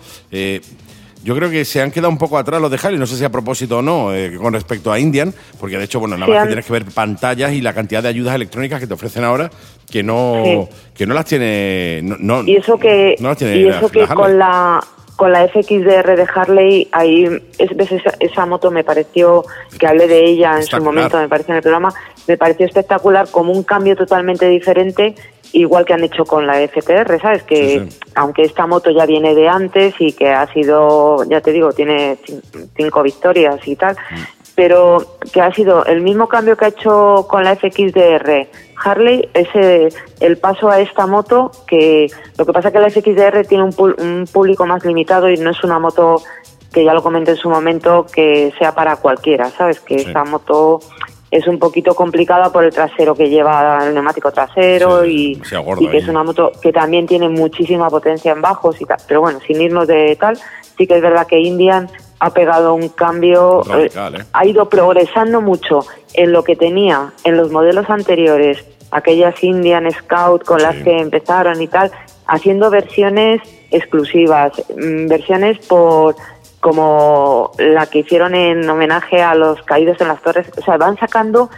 yo 1.25 1.37
creo 1.37 1.51
que 1.51 1.65
se 1.65 1.81
han 1.81 1.91
quedado 1.91 2.09
un 2.09 2.19
poco 2.19 2.39
atrás 2.39 2.61
los 2.61 2.71
de 2.71 2.79
Harley, 2.83 2.99
no 2.99 3.07
sé 3.07 3.17
si 3.17 3.25
a 3.25 3.31
propósito 3.31 3.79
o 3.79 3.83
no, 3.83 4.15
eh, 4.15 4.37
con 4.37 4.53
respecto 4.53 4.91
a 4.91 4.99
Indian, 4.99 5.33
porque 5.59 5.79
de 5.79 5.85
hecho, 5.85 6.01
bueno, 6.01 6.17
nada 6.17 6.33
más 6.33 6.43
que 6.43 6.49
tienes 6.49 6.67
que 6.67 6.73
ver 6.73 6.85
pantallas 6.87 7.53
y 7.53 7.61
la 7.61 7.73
cantidad 7.73 8.03
de 8.03 8.09
ayudas 8.09 8.35
electrónicas 8.35 8.81
que 8.81 8.87
te 8.87 8.95
ofrecen 8.95 9.25
ahora, 9.25 9.51
que 9.91 10.03
no, 10.03 10.69
que 10.95 11.07
no 11.07 11.15
las 11.15 11.25
tiene. 11.25 12.01
No, 12.03 12.43
y 12.45 12.57
eso 12.57 12.79
que, 12.79 13.17
y 13.19 13.67
eso 13.69 13.89
que 13.91 14.07
con 14.07 14.39
la 14.39 14.81
con 15.17 15.31
la 15.31 15.47
FXDR 15.47 16.17
de 16.17 16.27
Harley, 16.35 16.89
ahí 16.91 17.29
ves 17.29 17.93
esa, 17.93 18.15
esa, 18.19 18.47
moto 18.47 18.73
me 18.73 18.83
pareció, 18.83 19.45
que 19.79 19.87
hablé 19.87 20.09
de 20.09 20.25
ella 20.25 20.57
en 20.57 20.65
su 20.65 20.83
momento, 20.83 21.19
me 21.19 21.29
parece 21.29 21.53
en 21.53 21.57
el 21.57 21.63
programa, 21.63 21.95
me 22.27 22.37
pareció 22.37 22.67
espectacular 22.67 23.29
como 23.31 23.53
un 23.53 23.63
cambio 23.63 23.95
totalmente 23.95 24.49
diferente 24.49 25.15
igual 25.53 25.85
que 25.85 25.95
han 25.95 26.05
hecho 26.05 26.25
con 26.25 26.47
la 26.47 26.55
FTR, 26.67 27.21
¿sabes? 27.21 27.43
Que 27.43 27.89
aunque 28.15 28.43
esta 28.43 28.67
moto 28.67 28.91
ya 28.91 29.07
viene 29.07 29.35
de 29.35 29.49
antes 29.49 29.95
y 29.99 30.13
que 30.13 30.31
ha 30.31 30.47
sido, 30.53 31.25
ya 31.25 31.41
te 31.41 31.53
digo, 31.53 31.73
tiene 31.73 32.19
cinco 32.77 33.03
victorias 33.03 33.57
y 33.67 33.77
tal, 33.77 33.95
mm. 33.95 34.23
pero 34.55 35.19
que 35.33 35.41
ha 35.41 35.53
sido 35.53 35.85
el 35.85 36.01
mismo 36.01 36.29
cambio 36.29 36.57
que 36.57 36.65
ha 36.65 36.69
hecho 36.69 37.27
con 37.29 37.45
la 37.45 37.57
FXDR 37.57 38.49
Harley, 38.85 39.29
es 39.35 39.49
el 40.21 40.39
paso 40.39 40.69
a 40.69 40.81
esta 40.81 41.07
moto, 41.07 41.53
que 41.67 42.09
lo 42.37 42.45
que 42.45 42.53
pasa 42.53 42.69
es 42.69 42.75
que 42.75 42.81
la 42.81 42.91
FXDR 42.91 43.47
tiene 43.47 43.65
un, 43.65 44.27
público 44.33 44.67
más 44.67 44.85
limitado 44.85 45.31
y 45.31 45.37
no 45.37 45.51
es 45.51 45.63
una 45.63 45.79
moto 45.79 46.23
que 46.73 46.85
ya 46.85 46.95
lo 46.95 47.03
comenté 47.03 47.33
en 47.33 47.37
su 47.37 47.51
momento, 47.51 48.07
que 48.13 48.53
sea 48.59 48.75
para 48.75 48.97
cualquiera, 48.97 49.51
¿sabes? 49.51 49.81
Que 49.81 49.97
esta 49.97 50.25
moto 50.25 50.81
es 51.33 51.47
un 51.47 51.59
poquito 51.59 51.95
complicada 51.95 52.53
por 52.53 52.63
el 52.63 52.71
trasero 52.71 53.15
que 53.15 53.31
lleva 53.31 53.87
el 53.87 53.95
neumático 53.95 54.31
trasero 54.31 55.07
y, 55.07 55.41
que 55.91 55.97
es 55.97 56.07
una 56.07 56.23
moto 56.23 56.53
que 56.61 56.71
también 56.73 57.07
tiene 57.07 57.31
muchísima 57.31 57.89
potencia 57.89 58.33
en 58.33 58.43
bajos 58.43 58.79
y 58.83 58.85
tal. 58.85 58.99
Pero 59.09 59.23
bueno, 59.23 59.41
sin 59.47 59.59
irnos 59.63 59.89
de 59.89 60.15
tal, 60.17 60.39
sí 60.77 60.87
que 60.87 60.97
es 60.97 61.03
verdad 61.03 61.27
que 61.27 61.39
Indian 61.41 61.89
ha 62.21 62.31
pegado 62.35 62.75
un 62.75 62.91
cambio, 62.91 63.63
eh, 63.79 63.91
¿eh? 63.95 64.25
ha 64.31 64.47
ido 64.47 64.69
progresando 64.69 65.41
mucho 65.41 65.87
en 66.13 66.33
lo 66.33 66.45
que 66.45 66.55
tenía 66.55 67.15
en 67.25 67.39
los 67.39 67.51
modelos 67.51 67.89
anteriores, 67.89 68.63
aquellas 68.91 69.43
Indian 69.43 69.91
Scout 69.91 70.45
con 70.45 70.61
las 70.61 70.77
que 70.85 70.99
empezaron 70.99 71.63
y 71.63 71.67
tal, 71.67 71.91
haciendo 72.27 72.69
versiones 72.69 73.41
exclusivas, 73.71 74.53
mm, 74.77 75.07
versiones 75.09 75.59
por 75.67 76.15
como 76.63 77.51
la 77.59 77.87
que 77.87 77.99
hicieron 77.99 78.37
en 78.37 78.71
homenaje 78.71 79.21
a 79.21 79.35
los 79.35 79.61
caídos 79.65 80.01
en 80.01 80.07
las 80.07 80.23
torres. 80.23 80.47
O 80.57 80.63
sea, 80.63 80.77
van 80.77 80.97
sacando 80.97 81.51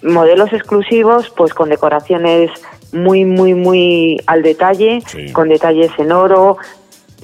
modelos 0.00 0.52
exclusivos, 0.52 1.28
pues 1.36 1.52
con 1.52 1.70
decoraciones 1.70 2.52
muy, 2.92 3.24
muy, 3.24 3.54
muy 3.54 4.16
al 4.26 4.44
detalle, 4.44 5.02
con 5.32 5.48
detalles 5.48 5.90
en 5.98 6.12
oro, 6.12 6.56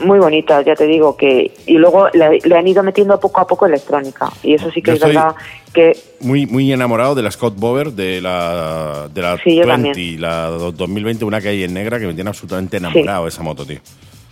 muy 0.01 0.19
bonitas, 0.19 0.65
ya 0.67 0.75
te 0.75 0.87
digo 0.87 1.17
que 1.17 1.53
y 1.67 1.75
luego 1.75 2.09
le, 2.11 2.57
han 2.57 2.67
ido 2.67 2.83
metiendo 2.83 3.21
poco 3.21 3.41
a 3.41 3.47
poco 3.47 3.67
electrónica 3.67 4.29
y 4.43 4.55
eso 4.55 4.69
sí 4.73 4.83
que 4.83 4.93
es 4.93 5.01
verdad 5.01 5.35
que 5.73 5.97
muy 6.21 6.47
muy 6.47 6.73
enamorado 6.73 7.15
de 7.15 7.23
la 7.23 7.31
Scott 7.31 7.55
Bover 7.57 7.93
de 7.93 8.21
la 8.23 9.09
de 9.13 9.23
la 9.23 9.37
20, 9.37 10.19
la 10.19 10.47
2020 10.49 11.25
una 11.25 11.41
que 11.41 11.49
hay 11.49 11.65
en 11.65 11.75
negra 11.75 12.01
que 12.01 12.07
me 12.07 12.15
tiene 12.15 12.31
absolutamente 12.31 12.79
enamorado 12.79 13.29
esa 13.29 13.43
moto, 13.43 13.67
tío. 13.67 13.79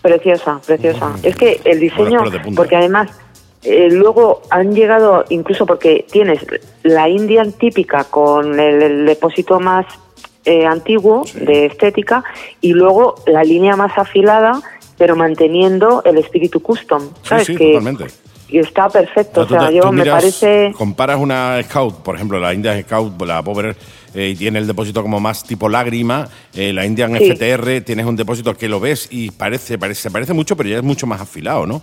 Preciosa, 0.02 0.60
preciosa. 0.64 1.14
Es 1.22 1.36
que 1.36 1.60
el 1.64 1.80
diseño, 1.80 2.22
porque 2.54 2.76
además 2.76 3.10
eh, 3.62 3.88
luego 3.90 4.42
han 4.50 4.74
llegado, 4.74 5.24
incluso 5.30 5.66
porque 5.66 6.06
tienes 6.10 6.46
la 6.84 7.08
Indian 7.08 7.52
típica 7.52 8.04
con 8.04 8.58
el, 8.58 9.04
depósito 9.04 9.58
más 9.58 9.86
eh, 10.44 10.64
antiguo 10.64 11.24
de 11.34 11.66
estética 11.66 12.22
y 12.60 12.72
luego 12.72 13.16
la 13.26 13.42
línea 13.42 13.74
más 13.74 13.98
afilada, 13.98 14.60
pero 14.96 15.16
manteniendo 15.16 16.02
el 16.04 16.18
espíritu 16.18 16.60
custom. 16.60 17.10
¿sabes? 17.22 17.48
Sí, 17.48 17.56
que, 17.56 17.72
totalmente. 17.72 18.06
Y 18.48 18.58
está 18.58 18.88
perfecto, 18.88 19.42
o 19.42 19.48
sea, 19.48 19.70
yo 19.70 19.92
me 19.92 20.06
parece... 20.06 20.72
Comparas 20.76 21.18
una 21.18 21.62
Scout, 21.62 21.96
por 21.96 22.14
ejemplo, 22.14 22.38
la 22.38 22.54
Indian 22.54 22.82
Scout, 22.82 23.20
la 23.22 23.42
Power 23.42 23.76
eh, 24.14 24.30
y 24.30 24.36
tiene 24.36 24.58
el 24.58 24.66
depósito 24.66 25.02
como 25.02 25.20
más 25.20 25.44
tipo 25.44 25.68
lágrima. 25.68 26.28
Eh, 26.54 26.72
la 26.72 26.86
Indian 26.86 27.14
FTR 27.14 27.82
tienes 27.82 28.06
un 28.06 28.16
depósito 28.16 28.56
que 28.56 28.68
lo 28.68 28.80
ves 28.80 29.08
y 29.10 29.30
parece, 29.30 29.78
parece, 29.78 30.02
se 30.02 30.10
parece 30.10 30.32
mucho, 30.32 30.56
pero 30.56 30.68
ya 30.68 30.76
es 30.76 30.82
mucho 30.82 31.06
más 31.06 31.20
afilado, 31.20 31.66
¿no? 31.66 31.82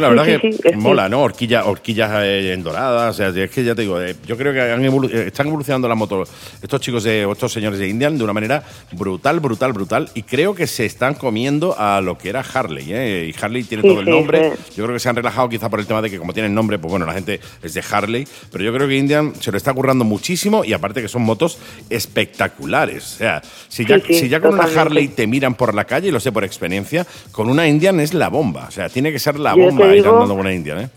La 0.00 0.08
verdad 0.08 0.24
que 0.40 0.76
mola, 0.76 1.08
¿no? 1.08 1.22
Horquillas, 1.22 1.66
horquillas 1.66 2.10
eh, 2.22 2.52
en 2.52 2.62
doradas, 2.62 3.14
o 3.14 3.16
sea, 3.16 3.28
es 3.28 3.50
que 3.50 3.64
ya 3.64 3.74
te 3.74 3.82
digo, 3.82 4.00
eh, 4.00 4.16
yo 4.26 4.36
creo 4.36 4.52
que 4.52 4.60
eh, 4.60 5.26
están 5.26 5.48
evolucionando 5.48 5.88
la 5.88 5.94
moto 5.94 6.24
estos 6.62 6.80
chicos, 6.80 7.04
de, 7.04 7.30
estos 7.30 7.52
señores 7.52 7.78
de 7.78 7.88
Indian 7.88 8.16
de 8.16 8.24
una 8.24 8.32
manera 8.32 8.62
brutal, 8.92 9.40
brutal, 9.40 9.72
brutal, 9.72 10.10
y 10.14 10.22
creo 10.22 10.54
que 10.54 10.66
se 10.66 10.86
están 10.86 11.14
comiendo 11.14 11.74
a 11.78 12.00
lo 12.00 12.16
que 12.16 12.28
era 12.28 12.40
Harley, 12.40 12.92
¿eh? 12.92 13.32
Y 13.32 13.44
Harley 13.44 13.64
tiene 13.64 13.82
todo 13.82 14.00
el 14.00 14.08
nombre, 14.08 14.52
yo 14.76 14.84
creo 14.84 14.94
que 14.94 15.00
se 15.00 15.08
han 15.08 15.16
relajado 15.16 15.48
quizá 15.48 15.68
por 15.68 15.80
el 15.80 15.86
tema 15.86 16.00
de 16.00 16.10
que 16.10 16.18
como 16.18 16.32
tienen 16.32 16.54
nombre, 16.54 16.78
pues 16.78 16.90
bueno, 16.90 17.06
la 17.06 17.12
gente 17.12 17.40
es 17.62 17.74
de 17.74 17.82
Harley, 17.88 18.26
pero 18.50 18.64
yo 18.64 18.72
creo 18.72 18.88
que 18.88 18.96
Indian 18.96 19.34
se 19.40 19.50
lo 19.50 19.56
está 19.56 19.72
currando 19.74 20.04
muchísimo 20.04 20.64
y 20.64 20.72
aparte 20.72 21.02
que 21.02 21.08
son 21.08 21.22
motos 21.22 21.58
espectaculares, 21.90 23.14
o 23.14 23.18
sea, 23.18 23.42
si 23.68 23.84
ya, 23.84 23.98
si 24.00 24.28
ya 24.28 24.40
con 24.40 24.54
una 24.54 24.64
Harley 24.64 25.08
te 25.08 25.26
miran 25.26 25.54
por 25.54 25.74
la 25.74 25.84
calle, 25.84 26.08
y 26.08 26.10
lo 26.10 26.20
sé 26.20 26.32
por 26.32 26.44
experiencia, 26.44 27.06
con 27.30 27.48
una 27.48 27.66
Indian 27.68 28.00
es 28.00 28.14
la 28.14 28.28
bomba, 28.28 28.66
o 28.68 28.70
sea, 28.70 28.88
tiene 28.88 29.12
que 29.12 29.18
ser 29.18 29.38
la 29.38 29.54
bomba 29.54 29.81
¿eh? 30.78 30.88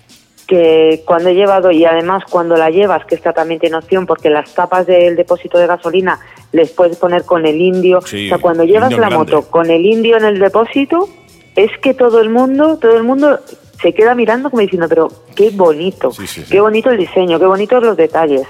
Que 0.47 1.01
cuando 1.05 1.29
he 1.29 1.33
llevado, 1.33 1.71
y 1.71 1.85
además 1.85 2.23
cuando 2.29 2.55
la 2.55 2.69
llevas, 2.69 3.05
que 3.05 3.15
esta 3.15 3.33
también 3.33 3.59
tiene 3.59 3.77
opción, 3.77 4.05
porque 4.05 4.29
las 4.29 4.53
tapas 4.53 4.85
del 4.85 5.15
depósito 5.15 5.57
de 5.57 5.67
gasolina 5.67 6.19
les 6.51 6.71
puedes 6.71 6.97
poner 6.97 7.23
con 7.23 7.45
el 7.45 7.59
indio. 7.59 7.99
o 7.99 8.01
sea, 8.01 8.37
cuando 8.37 8.63
llevas 8.63 8.95
la 8.97 9.09
moto 9.09 9.43
con 9.49 9.69
el 9.71 9.85
indio 9.85 10.17
en 10.17 10.25
el 10.25 10.39
depósito, 10.39 11.09
es 11.55 11.71
que 11.81 11.93
todo 11.93 12.21
el 12.21 12.29
mundo, 12.29 12.77
todo 12.77 12.97
el 12.97 13.03
mundo 13.03 13.39
se 13.81 13.93
queda 13.93 14.15
mirando 14.15 14.49
como 14.49 14.61
diciendo, 14.61 14.87
pero 14.87 15.09
qué 15.35 15.49
bonito, 15.49 16.11
qué 16.49 16.61
bonito 16.61 16.89
el 16.91 16.97
diseño, 16.97 17.39
qué 17.39 17.45
bonitos 17.45 17.83
los 17.83 17.97
detalles. 17.97 18.47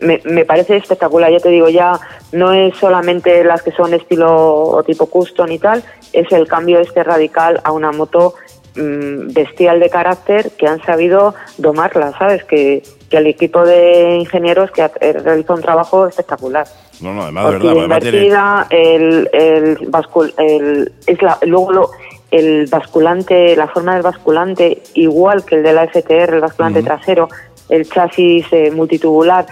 me, 0.00 0.20
me 0.24 0.44
parece 0.44 0.76
espectacular. 0.76 1.30
Ya 1.30 1.40
te 1.40 1.48
digo, 1.48 1.68
ya 1.68 1.98
no 2.32 2.52
es 2.52 2.76
solamente 2.76 3.42
las 3.44 3.62
que 3.62 3.72
son 3.72 3.94
estilo 3.94 4.28
o 4.68 4.82
tipo 4.82 5.06
custom 5.06 5.50
y 5.50 5.58
tal, 5.58 5.82
es 6.12 6.30
el 6.32 6.46
cambio 6.46 6.80
este 6.80 7.02
radical 7.02 7.60
a 7.64 7.72
una 7.72 7.92
moto 7.92 8.34
mm, 8.78 9.32
bestial 9.32 9.80
de 9.80 9.90
carácter 9.90 10.50
que 10.58 10.66
han 10.66 10.80
sabido 10.84 11.34
domarla, 11.58 12.16
¿sabes? 12.18 12.44
Que, 12.44 12.82
que 13.10 13.16
el 13.16 13.26
equipo 13.26 13.64
de 13.64 14.16
ingenieros 14.20 14.70
que 14.70 14.82
ha- 14.82 14.90
eh, 15.00 15.12
realiza 15.14 15.54
un 15.54 15.62
trabajo 15.62 16.06
espectacular. 16.06 16.66
No, 17.00 17.12
no, 17.14 17.22
además, 17.22 17.44
de 17.46 17.50
Porque 17.52 17.66
verdad, 17.80 18.00
tiene- 18.00 18.18
invertida, 18.18 18.66
el, 18.70 19.30
el, 19.32 19.78
bascul, 19.88 20.34
el, 20.38 20.92
es 21.06 21.22
la, 21.22 21.38
luego 21.46 21.72
lo- 21.72 21.90
el 22.30 22.66
basculante, 22.70 23.56
la 23.56 23.68
forma 23.68 23.94
del 23.94 24.02
basculante, 24.02 24.82
igual 24.94 25.44
que 25.44 25.54
el 25.56 25.62
de 25.62 25.72
la 25.72 25.84
FTR, 25.88 26.34
el 26.34 26.40
basculante 26.40 26.82
trasero, 26.82 27.28
el 27.70 27.88
chasis 27.88 28.46
eh, 28.52 28.70
multitubular, 28.70 29.46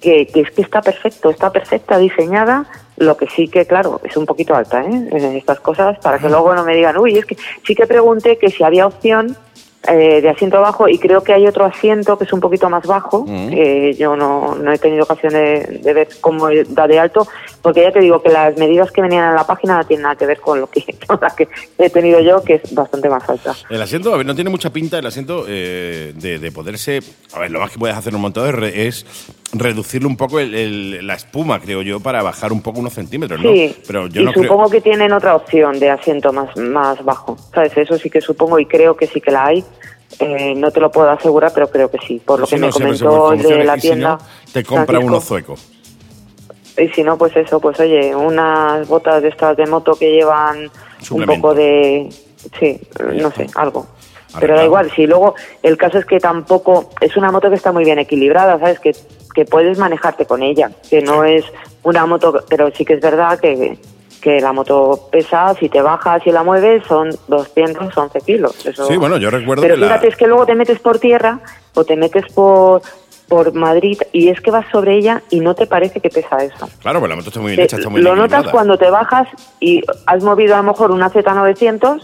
que, 0.00 0.26
que 0.26 0.40
es 0.40 0.50
que 0.50 0.62
está 0.62 0.80
perfecto, 0.80 1.30
está 1.30 1.50
perfecta, 1.50 1.98
diseñada, 1.98 2.66
lo 2.96 3.16
que 3.16 3.26
sí 3.26 3.48
que, 3.48 3.66
claro, 3.66 4.00
es 4.04 4.16
un 4.16 4.26
poquito 4.26 4.54
alta, 4.54 4.82
¿eh? 4.82 5.08
En 5.10 5.24
estas 5.36 5.60
cosas, 5.60 5.98
para 5.98 6.18
que 6.18 6.28
luego 6.28 6.54
no 6.54 6.64
me 6.64 6.74
digan, 6.74 6.96
uy, 6.98 7.18
es 7.18 7.26
que 7.26 7.36
sí 7.66 7.74
que 7.74 7.86
pregunté 7.86 8.36
que 8.38 8.50
si 8.50 8.62
había 8.62 8.86
opción 8.86 9.36
eh, 9.88 10.20
de 10.20 10.28
asiento 10.28 10.60
bajo 10.60 10.88
y 10.88 10.98
creo 10.98 11.22
que 11.22 11.32
hay 11.32 11.46
otro 11.46 11.64
asiento 11.64 12.18
que 12.18 12.24
es 12.24 12.32
un 12.34 12.40
poquito 12.40 12.68
más 12.68 12.86
bajo, 12.86 13.24
eh, 13.28 13.96
yo 13.98 14.14
no, 14.14 14.54
no 14.54 14.72
he 14.72 14.78
tenido 14.78 15.04
ocasión 15.04 15.32
de, 15.32 15.80
de 15.82 15.92
ver 15.94 16.08
cómo 16.20 16.48
da 16.68 16.86
de 16.86 16.98
alto, 16.98 17.26
porque 17.62 17.82
ya 17.82 17.92
te 17.92 18.00
digo 18.00 18.22
que 18.22 18.28
las 18.30 18.56
medidas 18.56 18.90
que 18.90 19.02
venían 19.02 19.30
en 19.30 19.34
la 19.36 19.46
página 19.46 19.78
no 19.78 19.84
tienen 19.86 20.02
nada 20.04 20.16
que 20.16 20.26
ver 20.26 20.40
con 20.40 20.60
lo 20.60 20.68
que, 20.68 20.82
con 21.06 21.18
las 21.20 21.34
que 21.34 21.48
he 21.78 21.90
tenido 21.90 22.20
yo, 22.20 22.42
que 22.42 22.54
es 22.62 22.74
bastante 22.74 23.08
más 23.08 23.28
alta. 23.28 23.54
El 23.68 23.82
asiento, 23.82 24.12
a 24.14 24.16
ver, 24.16 24.26
no 24.26 24.34
tiene 24.34 24.50
mucha 24.50 24.70
pinta 24.70 24.98
el 24.98 25.06
asiento 25.06 25.44
eh, 25.48 26.12
de, 26.16 26.38
de 26.38 26.52
poderse. 26.52 27.00
A 27.34 27.40
ver, 27.40 27.50
lo 27.50 27.60
más 27.60 27.70
que 27.70 27.78
puedes 27.78 27.96
hacer 27.96 28.10
en 28.12 28.16
un 28.16 28.22
montador 28.22 28.54
es, 28.54 28.60
re- 28.60 28.86
es 28.86 29.06
reducirle 29.52 30.06
un 30.06 30.16
poco 30.16 30.40
el- 30.40 30.54
el- 30.54 31.06
la 31.06 31.14
espuma, 31.14 31.60
creo 31.60 31.82
yo, 31.82 32.00
para 32.00 32.22
bajar 32.22 32.52
un 32.52 32.62
poco 32.62 32.80
unos 32.80 32.92
centímetros, 32.94 33.40
¿no? 33.40 33.50
Sí, 33.52 33.76
Pero 33.86 34.06
yo 34.06 34.22
y 34.22 34.24
no 34.24 34.32
supongo 34.32 34.68
creo. 34.68 34.70
que 34.70 34.80
tienen 34.90 35.12
otra 35.12 35.34
opción 35.36 35.78
de 35.78 35.90
asiento 35.90 36.32
más, 36.32 36.56
más 36.56 37.04
bajo, 37.04 37.36
¿sabes? 37.54 37.76
Eso 37.76 37.98
sí 37.98 38.08
que 38.10 38.20
supongo 38.20 38.58
y 38.58 38.66
creo 38.66 38.96
que 38.96 39.06
sí 39.06 39.20
que 39.20 39.30
la 39.30 39.46
hay. 39.46 39.64
Eh, 40.18 40.54
no 40.56 40.70
te 40.72 40.80
lo 40.80 40.90
puedo 40.90 41.08
asegurar, 41.10 41.52
pero 41.54 41.70
creo 41.70 41.90
que 41.90 41.98
sí. 42.06 42.20
Por 42.24 42.40
lo 42.40 42.46
que 42.46 42.56
no, 42.58 42.66
me 42.66 42.72
comentó 42.72 43.30
de 43.30 43.64
la 43.64 43.74
si 43.76 43.82
tienda. 43.82 44.08
no, 44.18 44.18
te 44.52 44.64
compra 44.64 44.86
Francisco. 44.86 45.06
uno 45.06 45.20
zueco. 45.20 45.54
Y 46.80 46.88
si 46.88 47.02
no, 47.02 47.16
pues 47.18 47.36
eso, 47.36 47.60
pues 47.60 47.78
oye, 47.80 48.14
unas 48.14 48.86
botas 48.88 49.22
de 49.22 49.28
estas 49.28 49.56
de 49.56 49.66
moto 49.66 49.94
que 49.94 50.10
llevan 50.12 50.70
un 51.10 51.26
poco 51.26 51.54
de... 51.54 52.08
Sí, 52.58 52.80
no 53.14 53.30
sé, 53.30 53.46
algo. 53.54 53.86
Pero 54.38 54.54
da 54.56 54.64
igual, 54.64 54.90
si 54.92 55.06
luego 55.06 55.34
el 55.62 55.76
caso 55.76 55.98
es 55.98 56.04
que 56.06 56.18
tampoco 56.20 56.90
es 57.00 57.16
una 57.16 57.30
moto 57.32 57.48
que 57.50 57.56
está 57.56 57.72
muy 57.72 57.84
bien 57.84 57.98
equilibrada, 57.98 58.58
¿sabes? 58.58 58.78
Que, 58.78 58.92
que 59.34 59.44
puedes 59.44 59.76
manejarte 59.78 60.24
con 60.24 60.42
ella, 60.42 60.70
que 60.88 61.02
no 61.02 61.24
es 61.24 61.44
una 61.82 62.06
moto, 62.06 62.44
pero 62.48 62.70
sí 62.70 62.84
que 62.84 62.94
es 62.94 63.00
verdad 63.00 63.38
que, 63.40 63.76
que 64.22 64.40
la 64.40 64.52
moto 64.52 65.08
pesa, 65.10 65.54
si 65.58 65.68
te 65.68 65.82
bajas 65.82 66.22
y 66.26 66.30
la 66.30 66.42
mueves, 66.44 66.84
son 66.86 67.10
211 67.28 68.20
kilos. 68.20 68.64
Eso. 68.64 68.86
Sí, 68.86 68.96
bueno, 68.96 69.16
yo 69.16 69.30
recuerdo 69.30 69.62
Pero 69.62 69.74
que 69.74 69.80
la- 69.80 69.86
fíjate, 69.88 70.08
es 70.08 70.16
que 70.16 70.26
luego 70.28 70.46
te 70.46 70.54
metes 70.54 70.78
por 70.78 70.98
tierra 71.00 71.40
o 71.74 71.84
te 71.84 71.96
metes 71.96 72.24
por, 72.32 72.82
por 73.30 73.54
Madrid 73.54 73.96
y 74.12 74.28
es 74.28 74.40
que 74.40 74.50
vas 74.50 74.66
sobre 74.72 74.96
ella 74.98 75.22
y 75.30 75.38
no 75.38 75.54
te 75.54 75.66
parece 75.66 76.00
que 76.00 76.10
pesa 76.10 76.36
eso. 76.38 76.68
Claro, 76.80 76.98
pues 76.98 77.08
la 77.08 77.14
moto 77.16 77.28
está 77.28 77.40
muy 77.40 77.52
bien 77.52 77.58
Te- 77.60 77.64
hecha, 77.64 77.76
está 77.76 77.88
muy 77.88 78.02
lo 78.02 78.10
bien 78.14 78.22
notas 78.24 78.48
cuando 78.50 78.76
te 78.76 78.90
bajas 78.90 79.28
y 79.60 79.80
has 80.04 80.22
movido 80.24 80.54
a 80.54 80.58
lo 80.58 80.64
mejor 80.64 80.90
una 80.90 81.08
Z900, 81.10 82.02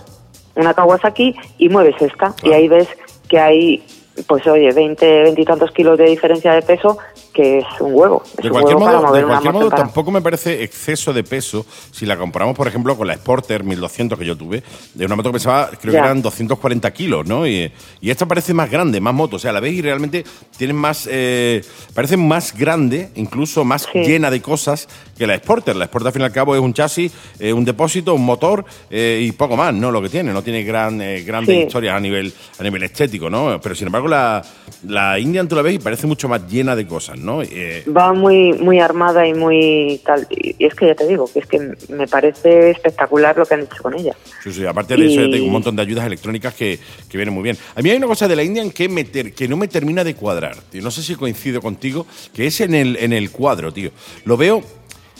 una 0.54 0.72
Kawasaki 0.72 1.34
y 1.58 1.68
mueves 1.68 2.00
esta. 2.00 2.32
Claro. 2.32 2.36
Y 2.44 2.52
ahí 2.52 2.68
ves 2.68 2.88
que 3.28 3.40
hay, 3.40 3.84
pues 4.28 4.46
oye, 4.46 4.72
20, 4.72 5.22
20 5.24 5.40
y 5.42 5.44
tantos 5.44 5.72
kilos 5.72 5.98
de 5.98 6.04
diferencia 6.04 6.52
de 6.54 6.62
peso, 6.62 6.96
que 7.36 7.58
es 7.58 7.64
un 7.80 7.92
huevo. 7.94 8.22
Es 8.24 8.36
De 8.36 8.48
un 8.48 8.52
cualquier 8.52 8.76
huevo 8.76 8.90
modo, 8.92 9.06
mover 9.06 9.24
cualquier 9.26 9.68
tampoco 9.70 10.10
me 10.10 10.22
parece 10.22 10.62
exceso 10.62 11.12
de 11.12 11.22
peso 11.22 11.66
si 11.92 12.06
la 12.06 12.16
comparamos, 12.16 12.56
por 12.56 12.66
ejemplo, 12.66 12.96
con 12.96 13.06
la 13.06 13.14
Sporter 13.14 13.62
1200 13.62 14.18
que 14.18 14.24
yo 14.24 14.36
tuve, 14.36 14.62
de 14.94 15.04
una 15.04 15.16
moto 15.16 15.28
que 15.30 15.34
pesaba, 15.34 15.70
creo 15.80 15.92
Ya. 15.92 16.00
que 16.00 16.06
eran 16.06 16.22
240 16.22 16.90
kilos, 16.92 17.26
¿no? 17.26 17.46
Y, 17.46 17.70
y 18.00 18.10
esta 18.10 18.26
parece 18.26 18.54
más 18.54 18.70
grande, 18.70 19.00
más 19.00 19.12
moto, 19.14 19.36
o 19.36 19.38
sea, 19.38 19.52
la 19.52 19.60
ves 19.60 19.74
y 19.74 19.82
realmente 19.82 20.24
tiene 20.56 20.72
más, 20.72 21.06
eh, 21.10 21.62
parece 21.94 22.16
más 22.16 22.56
grande, 22.56 23.10
incluso 23.16 23.64
más 23.64 23.86
Sí. 23.92 24.00
llena 24.00 24.30
de 24.30 24.40
cosas 24.40 24.88
que 25.18 25.26
la 25.26 25.36
Sporter. 25.36 25.76
La 25.76 25.84
Sporter, 25.86 26.06
al 26.08 26.12
fin 26.14 26.22
y 26.22 26.24
al 26.24 26.32
cabo, 26.32 26.54
es 26.54 26.60
un 26.60 26.72
chasis, 26.72 27.12
eh, 27.38 27.52
un 27.52 27.64
depósito, 27.64 28.14
un 28.14 28.24
motor 28.24 28.64
eh, 28.90 29.20
y 29.22 29.32
poco 29.32 29.56
más, 29.56 29.74
¿no? 29.74 29.90
Lo 29.90 30.00
que 30.00 30.08
tiene, 30.08 30.32
no 30.32 30.42
tiene 30.42 30.62
gran, 30.64 31.00
eh, 31.02 31.22
grandes 31.22 31.54
Sí. 31.54 31.62
historias 31.62 31.94
a 31.96 32.00
nivel, 32.00 32.32
a 32.58 32.62
nivel 32.62 32.82
estético, 32.82 33.28
¿no? 33.28 33.60
Pero 33.62 33.74
sin 33.74 33.86
embargo, 33.88 34.08
la, 34.08 34.42
la 34.86 35.18
Indian 35.18 35.46
tú 35.48 35.54
la 35.56 35.62
ves 35.62 35.74
y 35.74 35.78
parece 35.78 36.06
mucho 36.06 36.28
más 36.28 36.46
llena 36.48 36.74
de 36.74 36.86
cosas, 36.86 37.18
¿no? 37.18 37.25
Eh, 37.42 37.84
Va 37.88 38.12
muy 38.12 38.52
muy 38.54 38.80
armada 38.80 39.26
y 39.26 39.34
muy 39.34 40.00
tal. 40.04 40.26
Y 40.30 40.54
es 40.64 40.74
que 40.74 40.86
ya 40.86 40.94
te 40.94 41.06
digo, 41.06 41.30
que 41.32 41.40
es 41.40 41.46
que 41.46 41.58
me 41.88 42.06
parece 42.06 42.70
espectacular 42.70 43.36
lo 43.36 43.44
que 43.46 43.54
han 43.54 43.60
hecho 43.62 43.82
con 43.82 43.94
ella. 43.94 44.14
Sí, 44.42 44.52
sí, 44.52 44.64
aparte 44.66 44.96
de 44.96 45.06
eso, 45.06 45.20
Y- 45.20 45.24
ya 45.26 45.30
tengo 45.30 45.46
un 45.46 45.52
montón 45.52 45.76
de 45.76 45.82
ayudas 45.82 46.06
electrónicas 46.06 46.54
que, 46.54 46.78
que 47.08 47.16
vienen 47.18 47.34
muy 47.34 47.42
bien. 47.42 47.56
A 47.74 47.82
mí 47.82 47.90
hay 47.90 47.96
una 47.96 48.06
cosa 48.06 48.26
de 48.28 48.36
la 48.36 48.42
Indian 48.42 48.70
que, 48.70 48.88
me 48.88 49.04
ter- 49.04 49.32
que 49.32 49.48
no 49.48 49.56
me 49.56 49.68
termina 49.68 50.04
de 50.04 50.14
cuadrar, 50.14 50.56
tío. 50.70 50.82
No 50.82 50.90
sé 50.90 51.02
si 51.02 51.14
coincido 51.14 51.60
contigo, 51.60 52.06
que 52.34 52.46
es 52.46 52.60
en 52.60 52.74
el, 52.74 52.96
en 52.96 53.12
el 53.12 53.30
cuadro, 53.30 53.72
tío. 53.72 53.90
Lo 54.24 54.36
veo 54.36 54.62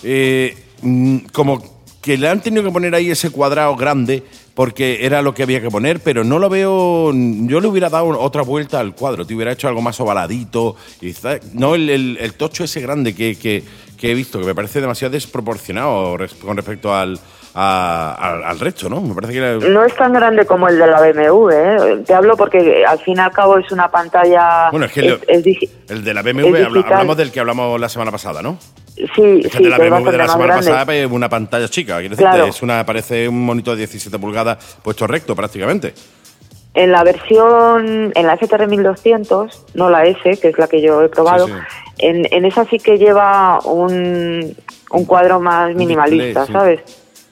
eh, 0.03 0.55
mm, 0.83 1.19
como 1.33 1.77
que 2.03 2.17
le 2.17 2.29
han 2.29 2.41
tenido 2.41 2.63
que 2.63 2.71
poner 2.71 2.95
ahí 2.95 3.11
ese 3.11 3.31
cuadrado 3.31 3.75
grande 3.75 4.23
porque 4.57 5.05
era 5.05 5.21
lo 5.23 5.35
que 5.35 5.43
había 5.43 5.61
que 5.61 5.71
poner, 5.71 6.01
pero 6.01 6.25
no 6.25 6.39
lo 6.41 6.49
veo. 6.49 7.13
Yo 7.15 7.61
le 7.61 7.69
hubiera 7.69 7.91
dado 7.91 8.19
otra 8.19 8.41
vuelta 8.43 8.81
al 8.81 8.95
cuadro, 8.95 9.27
te 9.27 9.35
hubiera 9.35 9.53
hecho 9.53 9.69
algo 9.69 9.83
más 9.83 10.01
ovaladito. 10.01 10.75
Y, 11.03 11.15
no 11.53 11.75
el, 11.75 11.91
el- 11.91 12.17
el 12.19 12.33
tocho 12.35 12.65
ese 12.65 12.81
grande 12.81 13.15
que, 13.15 13.39
que- 13.39 13.63
que 13.99 14.11
he 14.11 14.15
visto, 14.15 14.41
que 14.41 14.47
me 14.47 14.55
parece 14.55 14.81
demasiado 14.81 15.13
desproporcionado 15.13 16.17
con 16.43 16.57
respecto 16.57 16.95
al, 16.95 17.19
a- 17.55 18.15
al, 18.19 18.45
al 18.45 18.59
resto, 18.61 18.89
¿no? 18.89 19.01
Me 19.03 19.15
parece 19.15 19.35
que 19.35 19.39
era- 19.39 19.55
No 19.69 19.85
es 19.85 19.95
tan 19.95 20.13
grande 20.15 20.47
como 20.47 20.69
el 20.69 20.79
de 20.79 20.87
la 20.87 21.01
BMW, 21.03 21.51
¿eh? 21.51 22.03
Te 22.07 22.15
hablo 22.15 22.35
porque 22.37 22.85
al 22.87 22.99
fin 23.01 23.17
y 23.19 23.21
al 23.21 23.33
cabo 23.33 23.59
es 23.59 23.71
una 23.73 23.91
pantalla. 23.91 24.71
Bueno, 24.71 24.87
es 24.87 24.93
que 24.93 25.19
es- 25.29 25.71
el 25.89 26.03
de 26.03 26.15
la 26.15 26.23
BMW, 26.23 26.47
habla- 26.65 26.81
hablamos 26.95 27.17
del 27.19 27.31
que 27.31 27.41
hablamos 27.41 27.79
la 27.79 27.89
semana 27.91 28.11
pasada, 28.11 28.41
¿no? 28.43 28.59
Sí, 29.15 29.43
sí, 29.53 29.65
la 29.65 29.77
BMW 29.79 30.11
de 30.11 30.17
la 30.19 30.29
semana 30.29 30.55
pasada 30.57 30.95
es 30.95 31.11
una 31.11 31.29
pantalla 31.29 31.69
chica, 31.69 32.01
Claro. 32.17 32.47
es 32.47 32.63
una, 32.63 32.85
parece 32.87 33.29
un 33.29 33.45
monitor 33.45 33.75
de 33.75 33.81
17 33.81 34.19
pulgadas 34.19 34.79
puesto 34.83 35.07
recto 35.07 35.37
prácticamente. 35.37 35.93
En 36.73 36.93
la 36.93 37.05
versión, 37.05 38.13
en 38.15 38.27
la 38.27 38.37
FTR 38.37 38.67
1200, 38.69 39.65
no 39.75 39.89
la 39.91 40.05
S, 40.05 40.39
que 40.41 40.49
es 40.49 40.59
la 40.59 40.67
que 40.69 40.81
yo 40.83 41.03
he 41.03 41.09
probado, 41.09 41.47
Sí, 41.47 41.53
sí. 41.53 41.77
En, 41.99 42.27
en 42.31 42.45
esa 42.45 42.65
sí 42.67 42.79
que 42.79 42.99
lleva 42.99 43.61
un, 43.65 44.55
un 44.91 45.05
cuadro 45.07 45.41
más 45.41 45.75
minimalista. 45.75 46.47
¿sabes? 46.47 46.81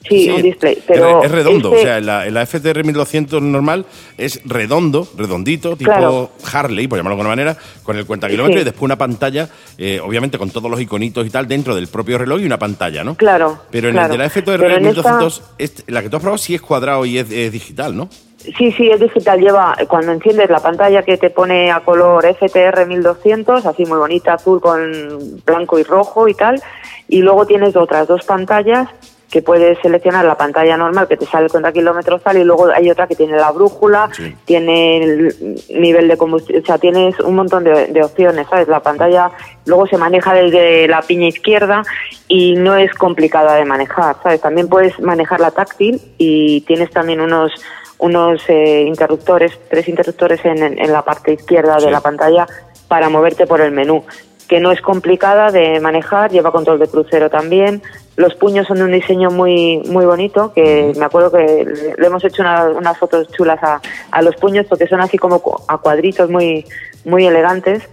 Sí, 0.07 0.29
un 0.29 0.41
display. 0.41 0.73
es 0.73 0.83
Pero 0.85 1.23
es, 1.23 1.31
redondo, 1.31 1.69
este- 1.69 1.81
o 1.81 1.83
sea, 1.83 1.97
en 1.97 2.05
la, 2.05 2.25
la 2.29 2.45
FTR 2.45 2.83
1200 2.83 3.41
normal 3.41 3.85
es 4.17 4.41
redondo, 4.45 5.07
redondito, 5.17 5.75
tipo 5.75 5.91
Claro. 5.91 6.31
Harley, 6.53 6.87
por 6.87 6.97
llamarlo 6.99 7.15
de 7.15 7.21
alguna 7.21 7.29
manera, 7.35 7.57
con 7.83 7.97
el 7.97 8.05
cuenta 8.05 8.27
kilómetros 8.27 8.57
Sí. 8.57 8.61
y 8.61 8.65
después 8.65 8.83
una 8.83 8.97
pantalla, 8.97 9.49
eh, 9.77 9.99
obviamente 10.03 10.37
con 10.37 10.49
todos 10.51 10.69
los 10.69 10.79
iconitos 10.79 11.25
y 11.25 11.29
tal, 11.29 11.47
dentro 11.47 11.75
del 11.75 11.87
propio 11.87 12.17
reloj 12.17 12.39
y 12.41 12.45
una 12.45 12.59
pantalla, 12.59 13.03
¿no? 13.03 13.15
Claro, 13.15 13.59
Pero 13.71 13.87
en 13.87 13.93
claro. 13.95 14.13
el 14.13 14.19
de 14.19 14.23
la 14.23 14.29
FTR 14.29 14.59
Pero 14.59 14.75
en 14.77 14.85
esta- 14.85 15.01
1200, 15.01 15.43
este- 15.57 15.91
la 15.91 16.01
que 16.01 16.09
tú 16.09 16.17
has 16.17 16.21
probado 16.21 16.37
sí 16.37 16.55
es 16.55 16.61
cuadrado 16.61 17.05
y 17.05 17.17
es, 17.17 17.29
es 17.31 17.51
digital, 17.51 17.95
¿no? 17.97 18.09
Sí, 18.57 18.71
sí, 18.73 18.87
es 18.91 18.99
digital. 18.99 19.39
Lleva, 19.39 19.75
cuando 19.87 20.11
enciendes 20.11 20.51
la 20.51 20.59
pantalla 20.59 21.01
que 21.01 21.17
te 21.17 21.31
pone 21.31 21.71
a 21.71 21.79
color 21.79 22.23
FTR 22.27 22.85
1200, 22.85 23.65
así 23.65 23.85
muy 23.85 23.97
bonita, 23.97 24.33
azul 24.35 24.61
con 24.61 25.41
blanco 25.43 25.79
y 25.79 25.83
rojo 25.83 26.27
y 26.27 26.35
tal. 26.35 26.61
Y 27.07 27.21
luego 27.23 27.47
tienes 27.47 27.75
otras 27.75 28.07
dos 28.07 28.23
pantallas 28.23 28.87
que 29.35 29.41
puedes 29.41 29.77
seleccionar 29.79 30.23
la 30.23 30.37
pantalla 30.37 30.77
normal 30.77 31.09
que 31.09 31.17
te 31.17 31.25
sale 31.25 31.49
contra 31.49 31.73
kilómetros 31.73 32.23
tal 32.23 32.37
y 32.37 32.45
luego 32.45 32.67
hay 32.73 32.89
otra 32.89 33.05
que 33.05 33.17
tiene 33.17 33.35
la 33.35 33.51
brújula, 33.51 34.07
Sí. 34.13 34.33
tiene 34.45 35.03
el 35.03 35.35
nivel 35.71 36.07
de 36.07 36.15
combustible, 36.15 36.61
o 36.61 36.65
sea, 36.65 36.77
tienes 36.77 37.19
un 37.19 37.35
montón 37.35 37.65
de, 37.65 37.87
de 37.87 38.01
opciones, 38.01 38.47
¿sabes? 38.49 38.69
La 38.69 38.79
pantalla 38.79 39.31
luego 39.65 39.87
se 39.87 39.97
maneja 39.97 40.33
desde 40.33 40.87
la 40.87 41.01
piña 41.01 41.27
izquierda 41.27 41.83
y 42.29 42.53
no 42.55 42.77
es 42.77 42.93
complicada 42.93 43.55
de 43.55 43.65
manejar, 43.65 44.15
¿sabes? 44.23 44.39
También 44.39 44.69
puedes 44.69 44.97
manejarla 45.01 45.51
táctil 45.51 45.99
y 46.17 46.61
tienes 46.61 46.89
también 46.91 47.19
unos 47.19 47.51
unos 47.97 48.41
eh, 48.49 48.83
interruptores, 48.87 49.51
tres 49.69 49.87
interruptores 49.89 50.43
en, 50.45 50.63
en- 50.63 50.79
en 50.79 50.91
la 50.93 51.01
parte 51.01 51.33
izquierda 51.33 51.77
Sí. 51.79 51.85
de 51.87 51.91
la 51.91 51.99
pantalla 51.99 52.45
para 52.87 53.09
moverte 53.09 53.47
por 53.47 53.59
el 53.61 53.71
menú, 53.71 54.03
que 54.47 54.59
no 54.59 54.71
es 54.71 54.81
complicada 54.81 55.51
de 55.51 55.79
manejar, 55.79 56.31
lleva 56.31 56.51
control 56.51 56.79
de 56.79 56.87
crucero 56.87 57.29
también. 57.29 57.81
Los 58.15 58.35
puños 58.35 58.67
son 58.67 58.77
de 58.77 58.83
un 58.83 58.91
diseño 58.91 59.29
muy 59.31 59.79
muy 59.87 60.05
bonito, 60.05 60.53
que 60.53 60.93
me 60.97 61.05
acuerdo 61.05 61.31
que 61.31 61.65
le 61.97 62.05
hemos 62.07 62.23
hecho 62.23 62.41
una- 62.43 62.65
unas 62.69 62.97
fotos 62.97 63.27
chulas 63.33 63.61
a, 63.63 63.81
a 64.11 64.21
los 64.21 64.35
puños 64.35 64.65
porque 64.69 64.87
son 64.87 65.01
así 65.01 65.17
como 65.17 65.41
a 65.67 65.77
cuadritos 65.79 66.29
muy 66.29 66.65
muy 67.03 67.25
elegantes. 67.25 67.83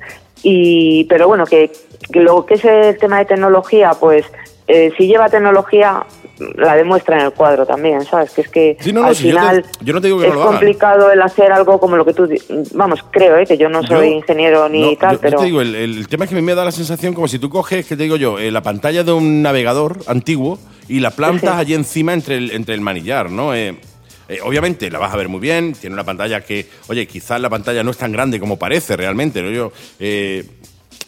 Y 0.42 1.04
pero 1.04 1.26
bueno, 1.28 1.44
que, 1.46 1.70
que 2.12 2.20
lo 2.20 2.44
que 2.46 2.54
es 2.54 2.64
el 2.64 2.98
tema 2.98 3.18
de 3.18 3.24
tecnología, 3.26 3.92
pues 3.98 4.24
eh, 4.68 4.92
si 4.96 5.06
lleva 5.06 5.28
tecnología 5.28 6.04
la 6.56 6.76
demuestra 6.76 7.18
en 7.18 7.26
el 7.26 7.32
cuadro 7.32 7.66
también, 7.66 8.04
¿sabes? 8.04 8.30
Que 8.30 8.40
es 8.42 8.48
que 8.48 8.76
al 9.02 9.16
final 9.16 9.64
yo, 9.80 9.92
no 9.92 10.00
te 10.00 10.08
digo 10.08 10.20
que 10.20 10.28
es 10.28 10.34
complicado 10.34 11.10
el 11.10 11.20
hacer 11.22 11.52
algo 11.52 11.78
como 11.78 11.96
lo 11.96 12.04
que 12.04 12.12
tú, 12.12 12.28
vamos, 12.74 13.00
creo, 13.10 13.36
¿eh? 13.38 13.46
que 13.46 13.58
yo 13.58 13.68
no 13.68 13.82
soy 13.82 14.08
ingeniero 14.08 14.68
ni 14.68 14.96
tal, 14.96 15.18
pero... 15.18 15.38
Te 15.38 15.46
digo, 15.46 15.60
el, 15.60 16.06
tema 16.08 16.24
es 16.24 16.30
que 16.30 16.40
me 16.40 16.54
da 16.54 16.64
la 16.64 16.72
sensación 16.72 17.14
como 17.14 17.28
si 17.28 17.38
tú 17.38 17.50
coges, 17.50 17.86
que 17.86 17.96
te 17.96 18.02
digo 18.04 18.16
yo, 18.16 18.38
eh, 18.38 18.50
la 18.50 18.62
pantalla 18.62 19.04
de 19.04 19.12
un 19.12 19.42
navegador 19.42 19.98
antiguo 20.06 20.58
y 20.88 21.00
la 21.00 21.10
plantas 21.10 21.56
allí 21.56 21.74
encima 21.74 22.12
entre 22.12 22.36
el, 22.36 22.50
entre 22.50 22.74
el 22.74 22.80
manillar, 22.80 23.30
¿no? 23.30 23.54
Eh, 23.54 23.76
eh, 24.28 24.38
obviamente 24.44 24.90
la 24.90 24.98
vas 24.98 25.12
a 25.12 25.16
ver 25.16 25.28
muy 25.28 25.40
bien, 25.40 25.74
tiene 25.74 25.94
una 25.94 26.04
pantalla 26.04 26.40
que, 26.40 26.66
oye, 26.88 27.06
quizás 27.06 27.40
la 27.40 27.50
pantalla 27.50 27.82
no 27.82 27.90
es 27.90 27.96
tan 27.96 28.12
grande 28.12 28.40
como 28.40 28.58
parece 28.58 28.96
realmente, 28.96 29.42
¿no? 29.42 29.50
Yo, 29.50 29.72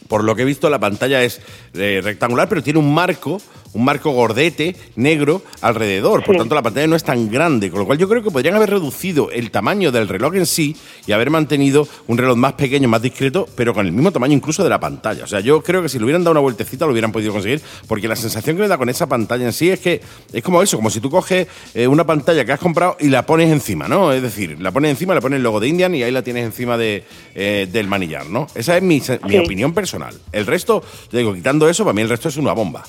por 0.09 0.23
lo 0.23 0.35
que 0.35 0.43
he 0.43 0.45
visto, 0.45 0.69
la 0.69 0.79
pantalla 0.79 1.23
es 1.23 1.41
rectangular, 1.73 2.49
pero 2.49 2.63
tiene 2.63 2.79
un 2.79 2.93
marco 2.93 3.41
un 3.75 3.85
marco 3.85 4.11
gordete 4.11 4.75
negro 4.97 5.43
alrededor. 5.61 6.25
Por 6.25 6.37
tanto, 6.37 6.55
la 6.55 6.63
pantalla 6.63 6.87
no 6.87 6.97
es 6.97 7.05
tan 7.05 7.31
grande, 7.31 7.71
con 7.71 7.81
lo 7.81 7.87
cual 7.87 7.99
yo 7.99 8.09
creo 8.09 8.23
que 8.23 8.31
podrían 8.31 8.55
haber 8.55 8.71
reducido 8.71 9.31
el 9.31 9.51
tamaño 9.51 9.93
del 9.93 10.09
reloj 10.09 10.37
en 10.37 10.47
sí 10.47 10.77
y 11.07 11.13
haber 11.13 11.31
mantenido 11.31 11.87
un 12.07 12.17
reloj 12.17 12.37
más 12.37 12.55
pequeño, 12.55 12.89
más 12.89 13.03
discreto, 13.03 13.49
pero 13.55 13.75
con 13.75 13.87
el 13.87 13.93
mismo 13.93 14.11
tamaño 14.11 14.35
incluso 14.35 14.63
de 14.63 14.71
la 14.71 14.81
pantalla. 14.81 15.25
O 15.25 15.27
sea, 15.27 15.41
yo 15.41 15.63
creo 15.63 15.83
que 15.83 15.89
si 15.89 15.99
le 15.99 16.05
hubieran 16.05 16.23
dado 16.23 16.33
una 16.33 16.41
vueltecita 16.41 16.87
lo 16.87 16.93
hubieran 16.93 17.13
podido 17.13 17.33
conseguir, 17.33 17.61
porque 17.87 18.09
la 18.09 18.17
sensación 18.17 18.57
que 18.57 18.63
me 18.63 18.69
da 18.69 18.79
con 18.79 18.89
esa 18.89 19.07
pantalla 19.07 19.45
en 19.45 19.53
sí 19.53 19.71
es 19.71 19.81
que 19.81 20.01
es 20.33 20.43
como 20.43 20.63
eso, 20.63 20.77
como 20.77 20.91
si 20.91 21.01
tú 21.01 21.11
coges 21.11 21.47
eh, 21.75 21.87
una 21.87 22.05
pantalla 22.05 22.45
que 22.45 22.53
has 22.53 22.61
comprado 22.61 22.97
y 23.01 23.09
la 23.09 23.27
pones 23.27 23.51
encima, 23.51 23.89
¿no? 23.89 24.13
Es 24.13 24.23
decir, 24.23 24.61
la 24.61 24.71
pones 24.71 24.93
encima, 24.93 25.15
le 25.15 25.21
pones 25.21 25.39
el 25.39 25.43
logo 25.43 25.61
de 25.61 25.69
Indian 25.69 25.95
y 25.95 26.03
ahí 26.03 26.13
la 26.13 26.23
tienes 26.23 26.45
encima 26.45 26.77
de, 26.77 27.05
eh, 27.35 27.69
del 27.71 27.89
manillar, 27.89 28.27
¿no? 28.27 28.47
Esa 28.55 28.77
es 28.77 28.83
mi, 28.83 29.03
mi 29.27 29.39
opinión 29.39 29.75
personal. 29.75 30.15
El 30.33 30.47
resto, 30.47 30.83
te 31.11 31.19
digo, 31.19 31.35
quitando 31.35 31.69
eso, 31.69 31.85
para 31.85 31.95
mí 31.95 32.03
el 32.03 32.09
resto 32.09 32.29
es 32.29 32.37
una 32.37 32.53
bomba. 32.53 32.85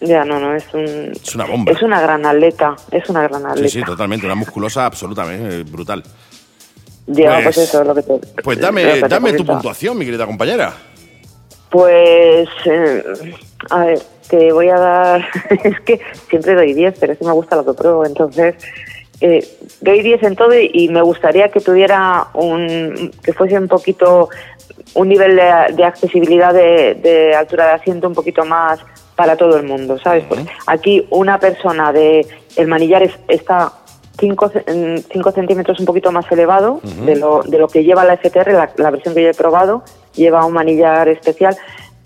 Ya, 0.00 0.24
no, 0.24 0.38
no, 0.38 0.54
es 0.54 0.64
un... 0.74 1.12
Es 1.14 1.34
una 1.34 1.46
bomba. 1.46 1.72
Es 1.72 1.82
una 1.82 2.00
gran 2.00 2.24
atleta, 2.26 2.76
es 2.90 3.08
una 3.08 3.22
gran 3.26 3.46
atleta. 3.46 3.68
Sí, 3.68 3.78
sí, 3.78 3.84
totalmente, 3.84 4.26
una 4.26 4.34
musculosa 4.34 4.84
absolutamente 4.84 5.60
eh, 5.60 5.62
brutal. 5.62 6.02
Ya, 7.06 7.34
pues, 7.34 7.44
pues, 7.44 7.58
eso 7.58 7.80
es 7.80 7.86
lo 7.86 7.94
que 7.94 8.02
te... 8.02 8.42
Pues 8.42 8.60
dame, 8.60 9.00
dame 9.00 9.32
tu 9.32 9.44
puntuación, 9.44 9.96
mi 9.96 10.04
querida 10.04 10.26
compañera. 10.26 10.74
Pues, 11.70 12.48
eh, 12.66 13.04
a 13.70 13.84
ver, 13.84 14.02
te 14.28 14.52
voy 14.52 14.68
a 14.68 14.78
dar... 14.78 15.28
es 15.64 15.80
que 15.80 16.00
siempre 16.28 16.54
doy 16.54 16.74
10, 16.74 16.98
pero 17.00 17.12
es 17.14 17.18
que 17.18 17.24
me 17.24 17.32
gusta 17.32 17.56
lo 17.56 17.64
que 17.64 17.72
pruebo, 17.72 18.04
entonces... 18.04 18.56
Eh, 19.22 19.42
doy 19.80 20.02
10 20.02 20.22
en 20.24 20.36
todo 20.36 20.50
y, 20.54 20.90
me 20.90 21.00
gustaría 21.00 21.48
que 21.48 21.60
tuviera 21.60 22.26
un... 22.34 23.12
que 23.22 23.32
fuese 23.32 23.58
un 23.58 23.68
poquito... 23.68 24.28
un 24.92 25.08
nivel 25.08 25.36
de, 25.36 25.84
accesibilidad 25.84 26.52
de, 26.52 26.98
de 27.02 27.34
altura 27.34 27.66
de 27.66 27.72
asiento 27.72 28.08
un 28.08 28.14
poquito 28.14 28.44
más 28.44 28.80
para 29.16 29.36
todo 29.36 29.56
el 29.56 29.64
mundo, 29.64 29.98
¿sabes? 29.98 30.24
Pues 30.28 30.42
aquí 30.66 31.06
una 31.10 31.40
persona 31.40 31.92
de 31.92 32.26
el 32.56 32.68
manillar 32.68 33.02
está 33.28 33.72
5 34.18 35.32
centímetros 35.34 35.80
un 35.80 35.86
poquito 35.86 36.12
más 36.12 36.30
elevado 36.30 36.80
de, 36.82 37.16
lo, 37.16 37.42
de 37.42 37.58
lo 37.58 37.68
que 37.68 37.84
lleva 37.84 38.04
la 38.04 38.16
FTR, 38.16 38.52
la, 38.76 38.90
versión 38.90 39.14
que 39.14 39.22
yo 39.22 39.30
he 39.30 39.34
probado, 39.34 39.82
lleva 40.14 40.44
un 40.44 40.52
manillar 40.52 41.08
especial. 41.08 41.56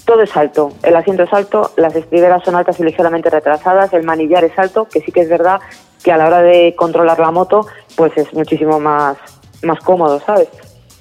Todo 0.04 0.22
es 0.22 0.36
alto, 0.36 0.72
el 0.82 0.96
asiento 0.96 1.24
es 1.24 1.32
alto, 1.32 1.70
las 1.76 1.94
estriberas 1.94 2.42
son 2.42 2.56
altas 2.56 2.80
y 2.80 2.84
ligeramente 2.84 3.30
retrasadas, 3.30 3.92
el 3.92 4.02
manillar 4.02 4.44
es 4.44 4.58
alto, 4.58 4.86
que 4.86 5.00
sí 5.00 5.12
que 5.12 5.20
es 5.20 5.28
verdad 5.28 5.60
que 6.02 6.10
a 6.10 6.16
la 6.16 6.26
hora 6.26 6.42
de 6.42 6.74
controlar 6.76 7.18
la 7.18 7.30
moto, 7.30 7.66
pues 7.96 8.16
es 8.16 8.32
muchísimo 8.32 8.80
más, 8.80 9.18
más 9.62 9.78
cómodo, 9.80 10.18
¿sabes? 10.20 10.48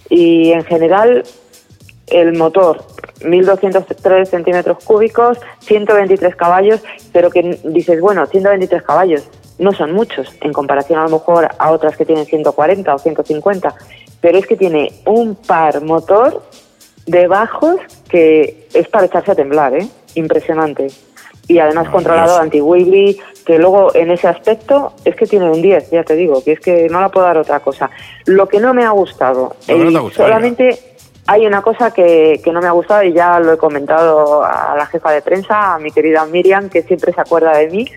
Y 0.09 0.51
en 0.51 0.63
general, 0.65 1.23
el 2.11 2.37
motor 2.37 2.83
1.203 3.21 4.25
centímetros 4.25 4.83
cúbicos, 4.83 5.39
123 5.59 6.35
caballos, 6.35 6.81
pero 7.11 7.29
que 7.29 7.59
dices, 7.63 7.99
bueno, 8.01 8.25
123 8.25 8.81
caballos 8.83 9.29
no 9.57 9.73
son 9.73 9.91
muchos 9.91 10.33
en 10.41 10.53
comparación 10.53 10.99
a 10.99 11.03
lo 11.03 11.09
mejor 11.09 11.49
a 11.57 11.71
otras 11.71 11.97
que 11.97 12.05
tienen 12.05 12.25
140 12.25 12.95
o 12.95 12.97
150, 12.97 13.75
pero 14.21 14.37
es 14.37 14.47
que 14.47 14.55
tiene 14.55 14.93
un 15.05 15.35
par 15.35 15.81
motor 15.83 16.41
de 17.05 17.27
bajos 17.27 17.75
que 18.07 18.67
es 18.73 18.87
para 18.87 19.05
echarse 19.05 19.31
a 19.31 19.35
temblar, 19.35 19.75
¿eh? 19.75 19.87
Impresionante. 20.15 20.87
Y 21.47 21.57
además 21.57 21.89
controlado 21.89 22.37
anti-wiggly, 22.37 23.19
que 23.43 23.57
luego 23.57 23.93
en 23.95 24.11
ese 24.11 24.27
aspecto 24.27 24.93
es 25.03 25.15
que 25.15 25.25
tiene 25.25 25.49
un 25.49 25.61
10, 25.61 25.89
ya 25.89 26.03
te 26.03 26.15
digo, 26.15 26.43
que 26.43 26.53
es 26.53 26.59
que 26.59 26.87
no 26.89 27.01
la 27.01 27.09
puedo 27.09 27.25
dar 27.25 27.39
otra 27.39 27.59
cosa. 27.59 27.89
Lo 28.25 28.47
que 28.47 28.59
no 28.59 28.73
me 28.75 28.85
ha 28.85 28.91
gustado, 28.91 29.55
solamente 30.15 30.88
hay 31.29 31.45
una 31.45 31.61
cosa 31.61 31.91
que, 31.91 32.41
que, 32.43 32.51
no 32.51 32.59
me 32.59 32.65
ha 32.65 32.71
gustado 32.71 33.03
y 33.03 33.13
ya 33.13 33.39
lo 33.39 33.53
he 33.53 33.57
comentado 33.57 34.43
a 34.43 34.73
la 34.75 34.87
jefa 34.87 35.11
de 35.11 35.21
prensa, 35.21 35.75
a 35.75 35.79
mi 35.79 35.91
querida 35.91 36.25
Miriam, 36.25 36.69
que 36.69 36.81
siempre 36.81 37.13
se 37.13 37.21
acuerda 37.21 37.55
de 37.55 37.69
mí, 37.69 37.87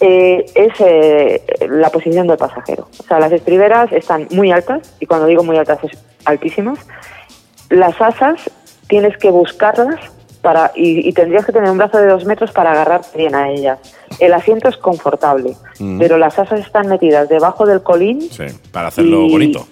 eh, 0.00 0.44
es 0.54 0.72
eh, 0.80 1.42
la 1.70 1.88
posición 1.88 2.26
del 2.26 2.36
pasajero. 2.36 2.86
O 2.98 3.02
sea, 3.02 3.18
las 3.18 3.32
estriberas 3.32 3.90
están 3.92 4.28
muy 4.32 4.52
altas, 4.52 4.94
y 5.00 5.06
cuando 5.06 5.26
digo 5.26 5.42
muy 5.42 5.56
altas 5.56 5.78
es 5.84 5.92
altísimas. 6.26 6.78
Las 7.70 7.98
asas 7.98 8.50
tienes 8.88 9.16
que 9.16 9.30
buscarlas 9.30 9.98
para 10.42 10.70
y, 10.74 11.10
tendrías 11.14 11.46
que 11.46 11.52
tener 11.52 11.70
un 11.70 11.78
brazo 11.78 11.96
de 11.96 12.08
dos 12.08 12.26
metros 12.26 12.52
para 12.52 12.72
agarrar 12.72 13.00
bien 13.16 13.34
a 13.34 13.48
ellas. 13.48 13.78
El 14.18 14.34
asiento 14.34 14.68
es 14.68 14.76
confortable, 14.76 15.56
mm. 15.78 15.98
pero 15.98 16.18
las 16.18 16.38
asas 16.38 16.60
están 16.60 16.88
metidas 16.88 17.26
debajo 17.30 17.64
del 17.64 17.82
colín. 17.82 18.20
Sí, 18.20 18.44
para 18.70 18.88
hacerlo 18.88 19.26
bonito 19.30 19.66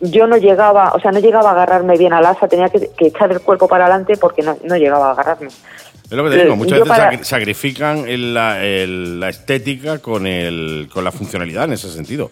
yo 0.00 0.26
no 0.26 0.36
llegaba, 0.36 0.92
o 0.92 1.00
sea, 1.00 1.10
no 1.10 1.20
llegaba 1.20 1.50
a 1.50 1.52
agarrarme 1.52 1.96
bien 1.96 2.12
al 2.12 2.26
asa, 2.26 2.48
tenía 2.48 2.68
que, 2.68 2.90
echar 2.98 3.32
el 3.32 3.40
cuerpo 3.40 3.66
para 3.68 3.86
adelante 3.86 4.16
porque 4.16 4.42
no, 4.42 4.56
no, 4.64 4.76
llegaba 4.76 5.08
a 5.08 5.12
agarrarme. 5.12 5.48
Es 5.48 6.12
lo 6.12 6.24
que 6.24 6.30
te 6.30 6.42
digo, 6.42 6.54
eh, 6.54 6.56
muchas 6.56 6.80
veces 6.80 7.26
sacrifican 7.26 8.04
la, 8.34 8.58
la, 8.62 9.28
estética 9.28 9.98
con, 9.98 10.26
el, 10.26 10.88
con 10.92 11.02
la 11.02 11.10
funcionalidad 11.10 11.64
en 11.64 11.72
ese 11.72 11.88
sentido. 11.88 12.30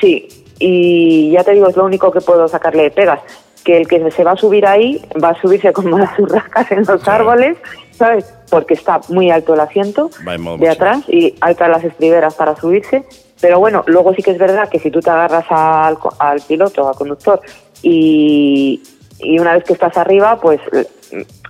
Sí, 0.00 0.28
y 0.58 1.32
ya 1.32 1.42
te 1.42 1.52
digo, 1.52 1.68
es 1.68 1.76
lo 1.76 1.84
único 1.84 2.12
que 2.12 2.20
puedo 2.20 2.46
sacarle 2.48 2.84
de 2.84 2.90
pegas, 2.90 3.20
que 3.64 3.78
el 3.78 3.88
que 3.88 4.10
se 4.10 4.22
va 4.22 4.32
a 4.32 4.36
subir 4.36 4.66
ahí 4.66 5.02
va 5.22 5.30
a 5.30 5.40
subirse 5.40 5.72
como 5.72 5.98
las 5.98 6.16
urracas 6.18 6.70
en 6.70 6.84
los 6.84 7.08
árboles, 7.08 7.56
¿sabes? 7.92 8.32
Porque 8.50 8.74
está 8.74 9.00
muy 9.08 9.30
alto 9.30 9.54
el 9.54 9.60
asiento 9.60 10.10
de 10.58 10.68
atrás 10.68 11.02
y 11.08 11.34
altas 11.40 11.70
las 11.70 11.84
estriberas 11.84 12.34
para 12.34 12.54
subirse 12.54 13.04
pero 13.44 13.60
bueno, 13.60 13.84
luego 13.88 14.14
sí 14.14 14.22
que 14.22 14.30
es 14.30 14.38
verdad 14.38 14.70
que 14.70 14.78
si 14.78 14.90
tú 14.90 15.00
te 15.00 15.10
agarras 15.10 15.44
al, 15.50 15.98
al 16.18 16.40
piloto, 16.40 16.88
al 16.88 16.94
conductor, 16.94 17.42
y, 17.82 18.82
y 19.18 19.38
una 19.38 19.52
vez 19.52 19.64
que 19.64 19.74
estás 19.74 19.94
arriba, 19.98 20.40
pues 20.40 20.62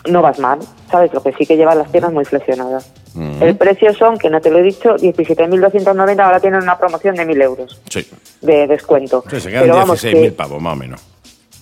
no 0.08 0.20
vas 0.20 0.40
mal, 0.40 0.58
¿sabes? 0.90 1.14
Lo 1.14 1.22
que 1.22 1.32
sí 1.34 1.46
que 1.46 1.56
lleva 1.56 1.72
las 1.76 1.88
piernas 1.90 2.12
muy 2.12 2.24
flexionadas. 2.24 2.92
El 3.40 3.56
precio 3.56 3.94
son, 3.94 4.18
que 4.18 4.28
no 4.28 4.40
te 4.40 4.50
lo 4.50 4.58
he 4.58 4.62
dicho, 4.64 4.96
17.290, 4.96 6.18
ahora 6.18 6.40
tienen 6.40 6.64
una 6.64 6.76
promoción 6.76 7.14
de 7.14 7.28
1.000 7.28 7.42
euros 7.44 7.80
sí. 7.88 8.04
de 8.40 8.66
descuento. 8.66 9.22
Sí, 9.30 9.40
se 9.40 9.50
quedan 9.52 9.68
16.000 9.68 10.34
pavos, 10.34 10.60
más 10.60 10.72
o 10.72 10.76
menos. 10.76 11.13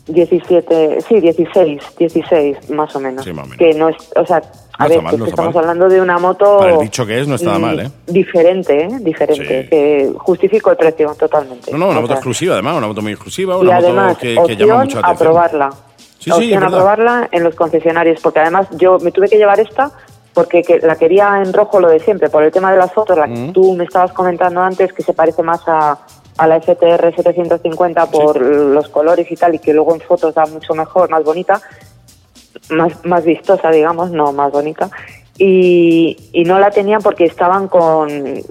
17, 0.06 1.00
sí, 1.08 1.20
16, 1.20 1.80
16 1.98 2.70
más 2.70 2.94
o 2.96 3.00
menos. 3.00 3.24
Sí, 3.24 3.32
más 3.32 3.46
o 3.46 3.48
menos. 3.48 3.58
Que 3.58 3.74
no 3.78 3.88
es, 3.88 3.96
o 4.16 4.26
sea, 4.26 4.42
a 4.78 4.88
ver, 4.88 5.00
estamos 5.26 5.54
hablando 5.54 5.88
de 5.88 6.00
una 6.00 6.18
moto. 6.18 6.58
Para 6.58 6.74
el 6.74 6.80
dicho 6.80 7.06
que 7.06 7.20
es, 7.20 7.28
no 7.28 7.36
está 7.36 7.58
mal, 7.58 7.78
¿eh? 7.78 7.90
Diferente, 8.06 8.84
¿eh? 8.84 8.88
Diferente. 9.00 9.68
Que 9.68 10.12
justifico 10.16 10.70
el 10.70 10.76
precio 10.76 11.14
totalmente. 11.14 11.70
No, 11.70 11.78
no, 11.78 11.88
una 11.90 12.00
moto 12.00 12.14
exclusiva, 12.14 12.54
además, 12.54 12.76
una 12.78 12.88
moto 12.88 13.02
muy 13.02 13.12
exclusiva, 13.12 13.56
una 13.56 13.80
moto 13.80 14.18
que, 14.18 14.36
que 14.46 14.56
llama 14.56 14.84
mucho 14.84 14.98
atención. 14.98 15.04
a 15.04 15.14
probarla. 15.14 15.70
Sí, 16.18 16.30
sí, 16.38 16.54
a 16.54 16.60
probarla 16.60 17.28
en 17.30 17.44
los 17.44 17.54
concesionarios, 17.54 18.20
porque 18.20 18.40
además 18.40 18.68
yo 18.72 18.98
me 18.98 19.12
tuve 19.12 19.28
que 19.28 19.36
llevar 19.36 19.60
esta 19.60 19.92
porque 20.34 20.62
la 20.82 20.96
quería 20.96 21.42
en 21.42 21.52
rojo 21.52 21.78
lo 21.78 21.88
de 21.88 22.00
siempre, 22.00 22.30
por 22.30 22.42
el 22.42 22.50
tema 22.50 22.72
de 22.72 22.78
las 22.78 22.92
fotos, 22.92 23.18
la 23.18 23.28
que 23.28 23.50
tú 23.52 23.74
me 23.74 23.84
estabas 23.84 24.12
comentando 24.12 24.62
antes, 24.62 24.92
que 24.92 25.02
se 25.02 25.12
parece 25.12 25.42
más 25.42 25.60
a, 25.66 25.98
a 26.38 26.46
la 26.46 26.60
FTR 26.60 27.14
750 27.14 28.06
por 28.06 28.40
los 28.40 28.88
colores 28.88 29.30
y 29.30 29.36
tal, 29.36 29.54
y 29.54 29.58
que 29.58 29.72
luego 29.72 29.94
en 29.94 30.00
fotos 30.00 30.34
da 30.34 30.46
mucho 30.46 30.74
mejor, 30.74 31.10
más 31.10 31.24
bonita 31.24 31.60
más, 32.70 33.04
más 33.04 33.24
vistosa, 33.24 33.70
digamos, 33.70 34.10
no 34.10 34.32
más 34.32 34.52
bonita. 34.52 34.90
Y, 35.38 36.16
y, 36.32 36.44
no 36.44 36.58
la 36.58 36.70
tenían 36.70 37.00
porque 37.00 37.24
estaban 37.24 37.66
con, 37.66 38.08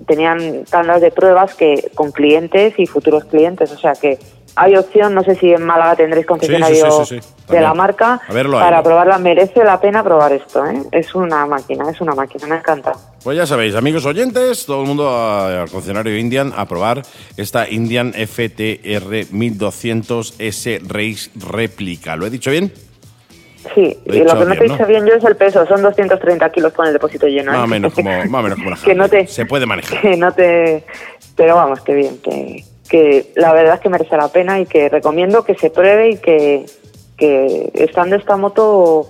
tenían 0.07 0.65
tandas 0.65 0.99
de 0.99 1.11
pruebas 1.11 1.53
que 1.53 1.91
con 1.93 2.11
clientes 2.11 2.73
y 2.77 2.87
futuros 2.87 3.25
clientes, 3.25 3.71
o 3.71 3.77
sea 3.77 3.93
que 3.93 4.17
hay 4.55 4.75
opción, 4.75 5.13
no 5.13 5.23
sé 5.23 5.35
si 5.35 5.53
en 5.53 5.63
Málaga 5.63 5.95
tendréis 5.95 6.25
concesionario 6.25 7.05
de 7.47 7.61
la 7.61 7.73
marca 7.73 8.19
para 8.27 8.81
probarla, 8.81 9.19
merece 9.19 9.63
la 9.63 9.79
pena 9.79 10.03
probar 10.03 10.33
esto, 10.33 10.65
¿eh? 10.65 10.81
es 10.91 11.13
una 11.13 11.45
máquina, 11.45 11.89
es 11.89 12.01
una 12.01 12.15
máquina, 12.15 12.47
me 12.47 12.57
encanta. 12.57 12.93
Pues 13.23 13.37
ya 13.37 13.45
sabéis, 13.45 13.75
amigos 13.75 14.03
oyentes, 14.07 14.65
todo 14.65 14.81
el 14.81 14.87
mundo 14.87 15.07
al 15.07 15.69
concesionario 15.69 16.17
Indian 16.17 16.51
a 16.55 16.65
probar 16.65 17.03
esta 17.37 17.69
Indian 17.69 18.13
FTR 18.13 19.27
1200S 19.31 20.81
Race 20.87 21.29
Réplica, 21.35 22.15
¿lo 22.15 22.25
he 22.25 22.31
dicho 22.31 22.49
bien? 22.49 22.73
Sí, 23.75 23.95
y 24.05 24.19
lo 24.23 24.39
que 24.39 24.45
no 24.45 24.55
te 24.55 24.65
he 24.65 24.69
dicho 24.69 24.87
bien 24.87 25.05
yo 25.05 25.13
es 25.13 25.23
el 25.23 25.35
peso, 25.35 25.67
son 25.67 25.83
230 25.83 26.51
kilos 26.51 26.73
con 26.73 26.87
el 26.87 26.93
depósito 26.93 27.27
lleno. 27.27 27.51
Más 27.51 27.61
o 27.61 27.65
¿eh? 27.65 27.67
menos 27.67 27.93
como, 27.93 28.09
más 28.25 28.39
o 28.39 28.43
menos 28.43 28.57
como 28.57 28.75
que 28.83 28.95
no 28.95 29.07
te, 29.07 29.27
Se 29.27 29.45
puede 29.45 29.67
manejar. 29.67 30.01
Que 30.01 30.17
no 30.17 30.33
te, 30.33 30.83
pero 31.35 31.55
vamos, 31.55 31.79
que 31.81 31.93
bien, 31.93 32.17
que, 32.23 32.63
que 32.89 33.31
la 33.35 33.53
verdad 33.53 33.75
es 33.75 33.81
que 33.81 33.89
merece 33.89 34.17
la 34.17 34.29
pena 34.29 34.59
y 34.59 34.65
que 34.65 34.89
recomiendo 34.89 35.43
que 35.43 35.53
se 35.53 35.69
pruebe 35.69 36.09
y 36.09 36.17
que, 36.17 36.65
que 37.17 37.69
estando 37.75 38.15
esta 38.15 38.35
moto 38.35 39.09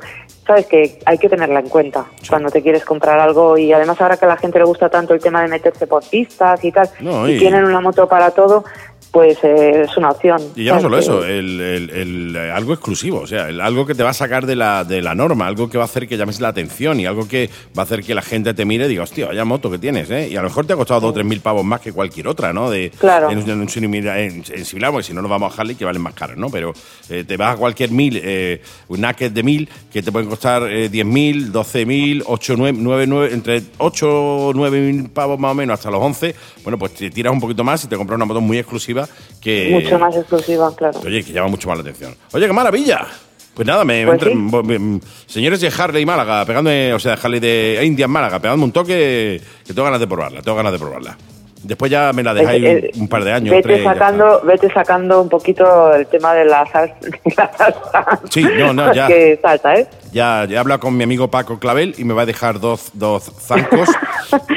sabes 0.51 0.65
que 0.67 0.99
hay 1.05 1.17
que 1.17 1.29
tenerla 1.29 1.61
en 1.61 1.69
cuenta 1.69 2.05
cuando 2.29 2.49
te 2.49 2.61
quieres 2.61 2.83
comprar 2.83 3.19
algo 3.19 3.57
y 3.57 3.71
además 3.71 4.01
ahora 4.01 4.17
que 4.17 4.25
a 4.25 4.27
la 4.27 4.35
gente 4.37 4.59
le 4.59 4.65
gusta 4.65 4.89
tanto 4.89 5.13
el 5.13 5.21
tema 5.21 5.41
de 5.41 5.47
meterse 5.47 5.87
por 5.87 6.03
pistas 6.03 6.61
y 6.65 6.73
tal, 6.73 6.89
No, 6.99 7.25
y 7.27 7.33
y- 7.35 7.39
tienen 7.39 7.63
una 7.63 7.79
moto 7.79 8.05
para 8.09 8.31
todo, 8.31 8.65
pues 9.11 9.37
eh, 9.43 9.83
es 9.89 9.97
una 9.97 10.11
opción. 10.11 10.41
Y 10.55 10.63
ya 10.65 10.75
no 10.75 10.81
solo 10.81 10.97
eso, 10.97 11.25
el, 11.25 11.59
el- 11.59 11.89
el, 11.89 12.35
eh, 12.35 12.51
algo 12.51 12.73
exclusivo, 12.73 13.19
o 13.19 13.27
sea, 13.27 13.49
el- 13.49 13.59
algo 13.59 13.85
que 13.85 13.93
te 13.93 14.03
va 14.03 14.11
a 14.11 14.13
sacar 14.13 14.45
de 14.45 14.55
la, 14.55 14.83
de 14.85 15.01
la 15.01 15.13
norma, 15.15 15.47
algo 15.47 15.69
que 15.69 15.77
va 15.77 15.83
a 15.83 15.85
hacer 15.85 16.07
que 16.07 16.15
llames 16.17 16.39
la 16.39 16.47
atención 16.47 16.99
y 16.99 17.05
algo 17.05 17.27
que 17.27 17.49
va 17.77 17.81
a 17.81 17.85
hacer 17.85 18.03
que 18.03 18.15
la 18.15 18.21
gente 18.21 18.53
te 18.53 18.63
mire 18.63 18.85
y 18.85 18.89
diga, 18.89 19.03
hostia, 19.03 19.27
vaya 19.27 19.43
moto 19.43 19.69
que 19.69 19.77
tienes, 19.77 20.09
¿eh? 20.11 20.29
Y 20.31 20.35
a 20.37 20.41
lo 20.41 20.47
mejor 20.47 20.65
te 20.65 20.73
ha 20.73 20.75
costado 20.77 21.01
dos 21.01 21.09
o 21.09 21.13
tres 21.13 21.25
mil 21.25 21.41
pavos 21.41 21.65
más 21.65 21.81
que 21.81 21.91
cualquier 21.91 22.27
otra, 22.27 22.53
¿no? 22.53 22.69
De, 22.69 22.89
Claro. 22.97 23.29
En, 23.31 23.37
un- 23.39 23.49
en 23.49 23.61
en- 23.61 24.43
en 24.49 24.65
similar, 24.65 24.91
porque 24.91 25.07
si 25.07 25.13
no 25.13 25.21
nos 25.21 25.29
vamos 25.29 25.51
a 25.57 25.61
Harley 25.61 25.75
que 25.75 25.83
valen 25.85 26.01
más 26.01 26.13
caros, 26.13 26.37
¿no? 26.37 26.49
Pero 26.49 26.73
eh, 27.09 27.23
te 27.27 27.35
vas 27.37 27.55
a 27.55 27.57
cualquier 27.57 27.91
mil, 27.91 28.19
eh, 28.23 28.61
un 28.87 29.01
naked 29.01 29.31
de 29.31 29.43
mil, 29.43 29.69
que 29.91 30.01
te 30.01 30.11
pueden 30.11 30.29
costar 30.29 30.63
eh, 30.71 30.87
10 30.89 31.05
mil, 31.05 31.51
12 31.51 31.85
mil, 31.85 32.23
8, 32.25 32.55
9, 32.57 32.77
9, 32.81 33.07
9, 33.07 33.29
entre 33.33 33.61
8 33.77 34.07
o 34.47 34.53
9 34.53 34.79
mil 34.79 35.09
pavos 35.09 35.37
más 35.39 35.51
o 35.51 35.55
menos 35.55 35.73
hasta 35.73 35.91
los 35.91 36.01
11, 36.01 36.33
bueno, 36.63 36.77
pues 36.79 36.93
te 36.93 37.09
tiras 37.09 37.33
un 37.33 37.41
poquito 37.41 37.63
más 37.63 37.83
y 37.83 37.87
te 37.87 37.97
compras 37.97 38.15
una 38.15 38.25
moto 38.25 38.39
muy 38.41 38.57
exclusiva 38.57 39.00
que... 39.41 39.69
Mucho 39.71 39.97
más 39.99 40.15
exclusiva, 40.15 40.73
claro. 40.75 40.99
Oye, 41.05 41.23
que 41.23 41.31
llama 41.33 41.47
mucho 41.49 41.67
más 41.67 41.77
la 41.77 41.81
atención. 41.81 42.15
Oye, 42.33 42.47
qué 42.47 42.53
maravilla. 42.53 43.05
Pues 43.53 43.67
nada, 43.67 43.83
me, 43.83 44.05
Pues 44.05 44.21
me 44.21 44.27
sí. 44.31 44.37
entra- 44.37 44.63
me- 44.79 45.01
señores 45.25 45.59
de 45.59 45.67
Harley 45.77 46.05
Málaga, 46.05 46.45
pegándome, 46.45 46.93
o 46.93 46.99
sea, 46.99 47.13
Harley 47.21 47.39
de 47.41 47.81
India 47.83 48.05
en 48.05 48.11
Málaga, 48.11 48.39
pegándome 48.39 48.63
un 48.65 48.71
toque 48.71 49.41
que 49.65 49.73
tengo 49.73 49.83
ganas 49.83 49.99
de 49.99 50.07
probarla, 50.07 50.41
tengo 50.41 50.55
ganas 50.55 50.71
de 50.71 50.79
probarla. 50.79 51.17
Después 51.63 51.91
ya 51.91 52.11
me 52.11 52.23
la 52.23 52.33
dejáis 52.33 52.63
Eh, 52.63 52.71
eh, 52.85 52.91
un, 52.95 53.01
un 53.03 53.07
par 53.07 53.23
de 53.23 53.31
años, 53.33 53.51
Vete 53.51 53.61
tres. 53.69 53.83
sacando, 53.83 54.41
vete 54.43 54.71
sacando 54.73 55.21
un 55.21 55.29
poquito 55.29 55.93
el 55.93 56.07
tema 56.07 56.33
de 56.33 56.45
la 56.45 56.65
salsa. 56.65 56.95
la 57.37 57.51
salsa 57.55 58.19
Sí, 58.29 58.43
no, 58.57 58.73
no, 58.73 58.91
ya. 58.93 59.05
Que 59.07 59.33
¿eh? 59.33 59.87
Ya, 60.11 60.45
ya 60.49 60.55
he 60.55 60.57
hablado 60.57 60.79
con 60.79 60.97
mi 60.97 61.03
amigo 61.03 61.29
Paco 61.29 61.59
Clavel 61.59 61.93
y 61.97 62.03
me 62.03 62.13
va 62.15 62.23
a 62.23 62.25
dejar 62.25 62.59
dos, 62.59 62.89
dos 62.93 63.31
zancos. 63.39 63.87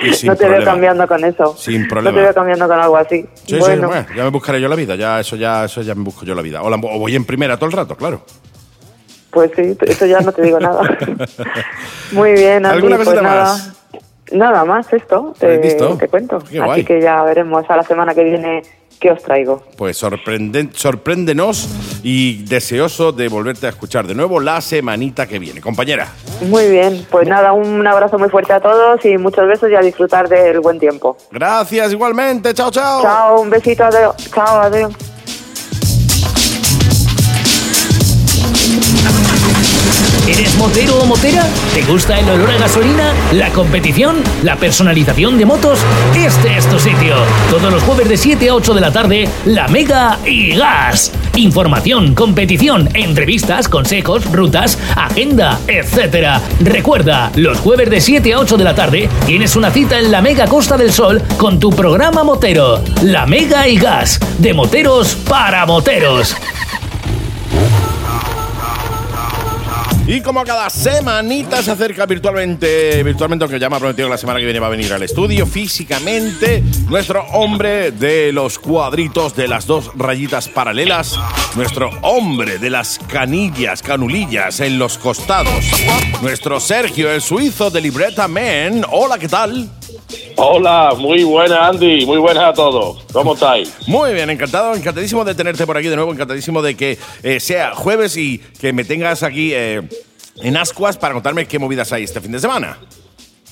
y 0.03 0.13
sin 0.15 0.29
no 0.29 0.37
te 0.37 0.45
veo 0.45 0.55
problema. 0.55 0.65
cambiando 0.73 1.07
con 1.09 1.25
eso. 1.25 1.55
Sin 1.59 1.87
problema. 1.89 2.11
No 2.13 2.17
te 2.17 2.23
veo 2.25 2.35
cambiando 2.35 2.67
con 2.69 2.79
algo 2.81 2.97
así. 2.97 3.27
Sí, 3.47 3.59
bueno, 3.59 3.83
sí, 3.83 3.87
bueno, 3.87 4.07
ya 4.17 4.25
me 4.25 4.31
buscaré 4.31 4.61
yo 4.61 4.69
la 4.69 4.77
vida, 4.77 4.95
ya 4.97 5.21
eso 5.21 5.37
ya 5.37 5.65
eso 5.67 5.83
ya 5.83 5.95
me 5.95 6.05
busco 6.05 6.25
yo 6.25 6.35
la 6.35 6.43
vida. 6.43 6.63
O, 6.63 6.71
la- 6.71 6.77
o 6.77 6.99
voy 6.99 7.15
en 7.15 7.25
primera 7.27 7.57
todo 7.57 7.67
el 7.67 7.73
rato, 7.73 7.97
claro. 7.97 8.23
pues 9.31 9.51
sí, 9.55 9.77
eso 9.87 10.07
ya 10.07 10.21
no 10.21 10.33
te 10.33 10.41
digo 10.43 10.59
nada. 10.59 10.81
Muy 12.13 12.33
bien, 12.33 12.65
Andy, 12.65 12.77
¿Alguna 12.77 12.97
pues 12.97 13.09
cosita 13.09 13.23
nada. 13.23 13.43
más? 13.45 13.67
Nada 13.67 13.75
más 14.67 14.93
esto, 14.93 15.35
Pues 15.39 15.61
te, 15.61 15.67
listo. 15.67 15.97
te 15.97 16.09
cuento. 16.09 16.39
Qué 16.39 16.59
guay. 16.59 16.71
Así 16.81 16.85
que 16.85 17.01
ya 17.01 17.23
veremos 17.23 17.65
a 17.69 17.77
la 17.77 17.83
semana 17.83 18.15
que 18.15 18.25
viene 18.25 18.63
qué 19.01 19.11
os 19.11 19.23
traigo. 19.23 19.63
Pues 19.77 19.99
sorpréndenos 19.99 21.69
y 22.03 22.43
deseoso 22.45 23.13
de 23.13 23.29
volverte 23.29 23.67
a 23.67 23.71
escuchar 23.71 24.07
de 24.07 24.15
nuevo 24.15 24.41
la 24.41 24.61
semanita 24.61 25.27
que 25.27 25.39
viene. 25.39 25.61
Compañera, 25.61 26.09
Muy 26.49 26.69
bien, 26.71 27.07
pues 27.11 27.29
nada, 27.29 27.53
un 27.53 27.87
abrazo 27.87 28.19
muy 28.19 28.29
fuerte 28.31 28.53
a 28.55 28.61
todos 28.61 29.05
y 29.05 29.19
muchos 29.19 29.47
besos 29.47 29.71
y 29.71 29.75
a 29.75 29.81
disfrutar 29.81 30.29
del 30.29 30.61
buen 30.61 30.79
tiempo. 30.79 31.17
gracias 31.31 31.93
igualmente. 31.93 32.55
Chao, 32.55 32.71
chao. 32.71 33.03
Chao, 33.03 33.41
un 33.43 33.51
besito, 33.51 33.85
adiós. 33.85 34.17
Chao, 34.33 34.61
adiós. 34.61 35.14
¿Eres 40.27 40.57
motero 40.57 41.01
o 41.01 41.05
motera? 41.05 41.47
¿Te 41.75 41.83
gusta 41.83 42.19
el 42.19 42.27
olor 42.31 42.51
a 42.51 42.57
gasolina? 42.57 43.13
¿La 43.33 43.51
competición? 43.51 44.17
¿La 44.43 44.57
personalización 44.57 45.37
de 45.37 45.45
motos? 45.45 45.81
Este 46.17 46.57
es 46.57 46.67
tu 46.67 46.79
sitio. 46.79 47.15
Todos 47.51 47.71
los 47.71 47.83
jueves 47.83 48.09
de 48.09 48.17
7 48.17 48.49
a 48.49 48.55
8 48.55 48.73
de 48.73 48.81
la 48.81 48.91
tarde, 48.91 49.29
La 49.45 49.69
Mega 49.69 50.19
y 50.25 50.57
Gas. 50.57 51.13
Información, 51.37 52.15
competición, 52.15 52.89
entrevistas, 52.95 53.69
consejos, 53.69 54.25
rutas, 54.33 54.79
agenda, 54.97 55.61
etc. 55.69 56.41
Recuerda, 56.61 57.31
los 57.37 57.59
jueves 57.59 57.91
de 57.91 58.01
7 58.01 58.33
a 58.33 58.39
8 58.39 58.57
de 58.57 58.65
la 58.65 58.75
tarde 58.75 59.11
tienes 59.27 59.57
una 59.57 59.71
cita 59.71 59.99
en 59.99 60.11
la 60.11 60.23
Mega 60.23 60.47
Costa 60.47 60.79
del 60.79 60.91
Sol 60.91 61.23
con 61.37 61.61
tu 61.61 61.69
programa 61.69 62.25
motero. 62.25 62.83
La 63.03 63.27
Mega 63.27 63.69
y 63.69 63.77
Gas. 63.77 64.19
De 64.39 64.55
moteros 64.55 65.17
para 65.17 65.67
moteros. 65.67 66.35
Y 70.07 70.21
como 70.21 70.45
cada 70.45 70.69
semanita 70.69 71.63
se 71.63 71.71
acerca 71.71 72.05
virtualmente, 72.05 73.03
virtualmente, 73.03 73.45
aunque 73.45 73.59
ya 73.59 73.71
me 73.71 73.77
ha 73.77 73.79
prometido 73.79 74.07
que 74.07 74.11
la 74.11 74.19
semana 74.19 74.39
que 74.39 74.45
viene 74.45 74.61
va 74.61 74.67
a 74.67 74.71
venir 74.71 74.93
al 74.93 75.03
estudio 75.03 75.47
físicamente, 75.47 76.63
nuestro 76.91 77.25
hombre 77.33 77.91
de 77.91 78.31
los 78.31 78.59
cuadritos 78.59 79.35
de 79.35 79.49
las 79.49 79.67
dos 79.67 79.93
rayitas 79.95 80.49
paralelas, 80.49 81.19
nuestro 81.57 81.89
hombre 82.03 82.59
de 82.59 82.69
las 82.69 82.99
canillas, 82.99 83.83
canulillas 83.83 84.61
en 84.61 84.79
los 84.79 84.99
costados, 84.99 85.65
nuestro 86.21 86.61
Sergio, 86.61 87.11
el 87.11 87.23
suizo 87.23 87.71
de 87.71 87.81
Libreta 87.81 88.29
Men. 88.29 88.85
Hola, 88.91 89.19
¿qué 89.19 89.29
tal? 89.29 89.71
Hola, 90.37 90.95
muy 90.99 91.23
buenas 91.25 91.59
Andy, 91.61 92.05
muy 92.07 92.19
buenas 92.19 92.45
a 92.45 92.53
todos. 92.53 93.05
¿Cómo 93.13 93.35
estáis? 93.35 93.73
Muy 93.87 94.13
bien, 94.15 94.31
encantado, 94.31 94.75
encantadísimo 94.75 95.25
de 95.25 95.35
tenerte 95.35 95.67
por 95.67 95.77
aquí 95.77 95.89
de 95.89 95.97
nuevo, 95.97 96.13
encantadísimo 96.13 96.61
de 96.63 96.77
que 96.77 96.99
eh, 97.23 97.41
sea 97.41 97.75
jueves 97.75 98.17
y 98.17 98.39
que 98.61 98.73
me 98.73 98.85
tengas 98.85 99.23
aquí 99.23 99.53
eh, 99.55 99.83
en 100.43 100.57
Ascuas 100.57 100.97
para 100.99 101.15
contarme 101.15 101.47
qué 101.47 101.59
movidas 101.59 101.93
hay 101.93 102.05
este 102.05 102.21
fin 102.21 102.33
de 102.33 102.41
semana. 102.41 102.79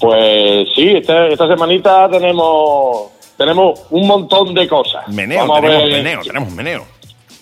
Pues 0.01 0.69
sí, 0.75 0.89
este- 0.97 1.33
esta 1.33 1.47
semanita 1.49 2.09
tenemos 2.11 3.11
tenemos 3.37 3.81
un 3.91 4.07
montón 4.07 4.53
de 4.55 4.69
cosas. 4.69 5.07
Meneo, 5.09 5.41
Vamos 5.47 5.61
tenemos 5.61 5.85
meneo, 5.91 6.21
tenemos 6.23 6.51
meneo. 6.53 6.87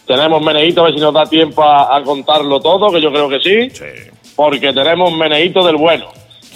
Tenemos 0.07 0.43
meneíto, 0.43 0.81
a 0.81 0.85
ver 0.85 0.95
si 0.95 1.01
nos 1.01 1.15
da 1.15 1.25
tiempo 1.25 1.63
a, 1.63 1.97
a 1.97 2.03
contarlo 2.03 2.59
todo, 2.61 2.91
que 2.91 3.01
yo 3.01 3.11
creo 3.13 3.29
que 3.29 3.39
sí, 3.41 3.71
Sí, 3.71 4.11
porque 4.35 4.73
tenemos 4.73 5.13
meneíto 5.13 5.65
del 5.65 5.77
bueno. 5.77 6.07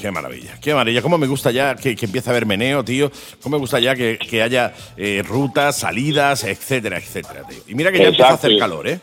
Qué 0.01 0.11
maravilla, 0.11 0.59
qué 0.61 0.74
maravilla. 0.74 1.03
Cómo 1.03 1.18
me 1.18 1.26
gusta 1.26 1.51
ya 1.51 1.74
que, 1.74 1.97
que 1.97 2.07
empiece 2.07 2.28
a 2.28 2.32
haber 2.32 2.47
meneo, 2.47 2.84
tío. 2.84 3.11
Cómo 3.42 3.57
me 3.57 3.61
gusta 3.61 3.78
ya 3.80 3.95
que, 3.95 4.18
que 4.18 4.42
haya 4.42 4.72
eh, 4.97 5.22
rutas, 5.26 5.76
salidas, 5.76 6.45
etcétera, 6.45 6.99
etcétera, 6.99 7.42
tío. 7.49 7.59
Y 7.68 7.74
mira 7.74 7.90
que 7.90 7.99
ya 7.99 8.09
empieza 8.09 8.30
a 8.30 8.34
hacer 8.34 8.53
Exacto. 8.53 8.70
calor, 8.70 8.88
¿eh? 8.88 9.01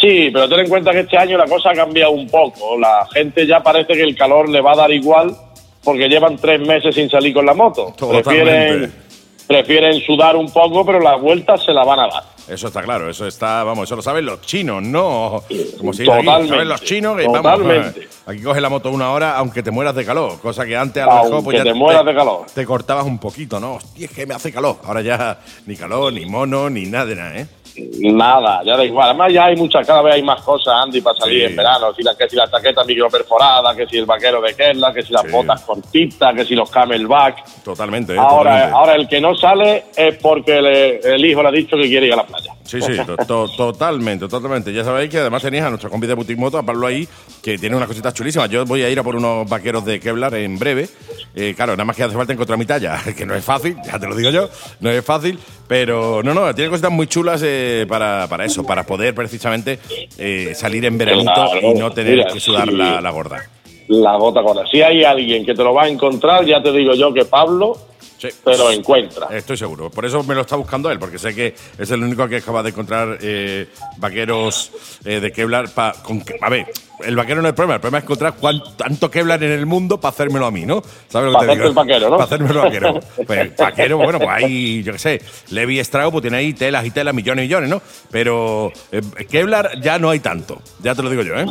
Sí, 0.00 0.28
pero 0.32 0.48
ten 0.48 0.60
en 0.60 0.68
cuenta 0.68 0.92
que 0.92 1.00
este 1.00 1.16
año 1.16 1.38
la 1.38 1.46
cosa 1.46 1.70
ha 1.70 1.74
cambiado 1.74 2.10
un 2.10 2.28
poco. 2.28 2.78
La 2.78 3.06
gente 3.12 3.46
ya 3.46 3.62
parece 3.62 3.94
que 3.94 4.02
el 4.02 4.14
calor 4.14 4.48
le 4.48 4.60
va 4.60 4.72
a 4.72 4.76
dar 4.76 4.92
igual 4.92 5.34
porque 5.82 6.08
llevan 6.08 6.36
tres 6.36 6.60
meses 6.60 6.94
sin 6.94 7.08
salir 7.08 7.32
con 7.32 7.46
la 7.46 7.54
moto. 7.54 7.94
Totalmente. 7.96 8.22
Prefieren, 8.30 9.03
prefieren 9.46 10.00
sudar 10.00 10.36
un 10.36 10.50
poco, 10.50 10.84
pero 10.84 11.00
las 11.00 11.20
vueltas 11.20 11.62
se 11.64 11.72
la 11.72 11.84
van 11.84 12.00
a 12.00 12.08
dar. 12.08 12.22
Eso 12.46 12.66
está 12.66 12.82
claro, 12.82 13.08
eso 13.08 13.26
está, 13.26 13.64
vamos, 13.64 13.84
eso 13.84 13.96
lo 13.96 14.02
saben 14.02 14.26
los 14.26 14.42
chinos, 14.42 14.82
no 14.82 15.42
como 15.78 15.92
dice 15.92 16.02
aquí, 16.02 16.26
Totalmente, 16.26 16.48
saben 16.48 16.68
los 16.68 16.82
chinos 16.82 17.16
que 17.16 17.26
vamos, 17.26 17.66
aquí 18.26 18.42
coge 18.42 18.60
la 18.60 18.68
moto 18.68 18.90
una 18.90 19.12
hora 19.12 19.38
aunque 19.38 19.62
te 19.62 19.70
mueras 19.70 19.94
de 19.94 20.04
calor, 20.04 20.38
cosa 20.40 20.66
que 20.66 20.76
antes 20.76 21.02
a 21.02 21.06
lo 21.06 21.24
mejor 21.24 21.44
pues 21.44 21.56
ya 21.56 21.64
te 21.64 21.72
mueras 21.72 22.04
de 22.04 22.14
calor. 22.14 22.46
te 22.52 22.66
cortabas 22.66 23.06
un 23.06 23.18
poquito, 23.18 23.58
¿no? 23.58 23.76
Hostia, 23.76 24.04
es 24.04 24.12
que 24.12 24.26
me 24.26 24.34
hace 24.34 24.52
calor. 24.52 24.76
Ahora 24.84 25.00
ya 25.00 25.38
ni 25.64 25.74
calor, 25.74 26.12
ni 26.12 26.26
mono, 26.26 26.68
ni 26.68 26.84
nada 26.84 27.06
de 27.06 27.16
nada, 27.16 27.38
¿eh? 27.38 27.46
Nada, 27.76 28.62
ya 28.64 28.76
da 28.76 28.84
igual. 28.84 29.08
Además, 29.10 29.32
ya 29.32 29.46
hay 29.46 29.56
muchas, 29.56 29.86
cada 29.86 30.00
vez 30.02 30.14
hay 30.14 30.22
más 30.22 30.40
cosas, 30.42 30.74
Andy, 30.82 31.00
para 31.00 31.18
salir 31.18 31.40
Sí. 31.40 31.44
en 31.46 31.56
verano. 31.56 31.92
Si 31.94 32.02
la, 32.02 32.14
que 32.16 32.28
si 32.28 32.36
la 32.36 32.48
chaqueta 32.50 32.84
microperforada, 32.84 33.74
que 33.74 33.86
si 33.86 33.98
el 33.98 34.06
vaquero 34.06 34.40
de 34.40 34.54
Kerla, 34.54 34.92
que 34.92 35.02
si 35.02 35.12
las 35.12 35.22
Sí. 35.22 35.28
botas 35.32 35.60
cortitas, 35.62 36.34
que 36.34 36.44
si 36.44 36.54
los 36.54 36.70
camelback. 36.70 37.62
Totalmente, 37.64 38.14
¿eh? 38.14 38.18
Ahora, 38.18 38.36
Totalmente. 38.52 38.76
ahora 38.76 38.94
el 38.94 39.08
que 39.08 39.20
no 39.20 39.34
sale 39.34 39.84
es 39.96 40.16
porque 40.18 40.62
le- 40.62 40.98
el 41.14 41.24
hijo 41.24 41.42
le 41.42 41.48
ha 41.48 41.52
dicho 41.52 41.76
que 41.76 41.88
quiere 41.88 42.06
ir 42.06 42.12
a 42.12 42.16
la 42.16 42.24
playa. 42.26 42.53
Sí, 42.64 42.80
sí, 42.80 42.92
to- 43.06 43.16
to- 43.26 43.48
totalmente, 43.56 44.26
totalmente. 44.26 44.72
Ya 44.72 44.82
sabéis 44.84 45.10
que 45.10 45.18
además 45.18 45.42
tenéis 45.42 45.64
a 45.64 45.68
nuestro 45.68 45.90
compi 45.90 46.06
de 46.06 46.14
Boutique 46.14 46.38
Moto, 46.40 46.56
a 46.58 46.62
Pablo 46.62 46.86
ahí, 46.86 47.06
que 47.42 47.58
tiene 47.58 47.76
unas 47.76 47.86
cositas 47.88 48.14
chulísimas. 48.14 48.48
Yo 48.48 48.64
voy 48.64 48.82
a 48.82 48.88
ir 48.88 48.98
a 48.98 49.02
por 49.02 49.16
unos 49.16 49.48
vaqueros 49.48 49.84
de 49.84 50.00
Kevlar 50.00 50.34
en 50.34 50.58
breve. 50.58 50.88
Eh, 51.34 51.52
claro, 51.54 51.72
nada 51.72 51.84
más 51.84 51.94
que 51.94 52.04
hace 52.04 52.14
falta 52.14 52.32
encontrar 52.32 52.58
mi 52.58 52.64
talla, 52.64 52.98
que 53.16 53.26
no 53.26 53.34
es 53.34 53.44
fácil, 53.44 53.76
ya 53.84 53.98
te 53.98 54.06
lo 54.06 54.14
digo 54.16 54.30
yo, 54.30 54.48
no 54.80 54.90
es 54.90 55.04
fácil, 55.04 55.38
pero 55.68 56.22
no, 56.22 56.32
no, 56.32 56.54
tiene 56.54 56.70
cositas 56.70 56.90
muy 56.92 57.06
chulas 57.06 57.42
eh, 57.44 57.84
para, 57.88 58.26
para 58.28 58.44
eso, 58.44 58.64
para 58.64 58.84
poder 58.84 59.14
precisamente 59.14 59.78
eh, 60.16 60.52
salir 60.54 60.84
en 60.86 60.96
veranito 60.96 61.32
Claro, 61.34 61.60
y 61.60 61.74
no 61.78 61.90
tener 61.90 62.16
mira, 62.18 62.32
que 62.32 62.40
sudar 62.40 62.68
sí. 62.68 62.74
la, 62.76 63.00
la 63.00 63.10
gorda. 63.10 63.42
La 63.88 64.16
gota 64.16 64.40
gorda. 64.40 64.64
Si 64.70 64.80
hay 64.80 65.04
alguien 65.04 65.44
que 65.44 65.54
te 65.54 65.62
lo 65.62 65.74
va 65.74 65.82
a 65.84 65.88
encontrar, 65.88 66.46
ya 66.46 66.62
te 66.62 66.72
digo 66.72 66.94
yo 66.94 67.12
que 67.12 67.24
Pablo 67.26 67.76
Sí. 68.18 68.28
te 68.44 68.56
lo 68.56 68.70
encuentra. 68.70 69.26
Estoy 69.30 69.56
seguro. 69.56 69.90
Por 69.90 70.04
eso 70.06 70.22
me 70.24 70.34
lo 70.34 70.42
está 70.42 70.56
buscando 70.56 70.90
él, 70.90 70.98
porque 70.98 71.18
sé 71.18 71.34
que 71.34 71.54
es 71.78 71.90
el 71.90 72.02
único 72.02 72.26
que 72.28 72.36
acaba 72.36 72.62
de 72.62 72.70
encontrar 72.70 73.18
eh, 73.20 73.68
vaqueros 73.98 74.70
eh, 75.04 75.20
de 75.20 75.32
Kevlar. 75.32 75.68
pa- 75.70 75.92
con, 76.02 76.20
que- 76.22 76.36
a 76.40 76.48
ver, 76.48 76.66
el 77.04 77.16
vaquero 77.16 77.42
no 77.42 77.48
es 77.48 77.52
el 77.52 77.54
problema. 77.54 77.74
El 77.74 77.80
problema 77.80 77.98
es 77.98 78.04
encontrar 78.04 78.34
cuán- 78.36 78.62
tanto 78.76 79.10
Kevlar 79.10 79.42
en 79.42 79.52
el 79.52 79.66
mundo 79.66 80.00
para 80.00 80.10
hacérmelo 80.14 80.46
a 80.46 80.50
mí, 80.50 80.64
¿no? 80.64 80.82
¿Sabes 81.08 81.32
lo 81.32 81.38
que 81.40 81.46
te 81.46 81.52
digo? 81.54 81.66
el 81.66 81.72
vaquero, 81.74 82.04
¿no? 82.10 82.16
Para 82.16 82.24
hacérmelo 82.24 82.62
vaquero. 82.62 83.00
Pues 83.26 83.56
vaquero, 83.56 83.96
bueno, 83.98 84.18
pues 84.18 84.30
hay, 84.30 84.82
yo 84.82 84.92
qué 84.92 84.98
sé, 84.98 85.22
Levi 85.50 85.78
Strauss, 85.80 86.12
pues 86.12 86.22
tiene 86.22 86.36
ahí 86.38 86.54
telas 86.54 86.86
y 86.86 86.90
telas, 86.92 87.14
millones 87.14 87.44
y 87.44 87.46
millones, 87.48 87.68
¿no? 87.70 87.82
Pero 88.10 88.72
eh, 88.92 89.02
Kevlar 89.28 89.80
ya 89.80 89.98
no 89.98 90.10
hay 90.10 90.20
tanto. 90.20 90.62
Ya 90.82 90.94
te 90.94 91.02
lo 91.02 91.10
digo 91.10 91.22
yo, 91.22 91.34
¿eh? 91.36 91.46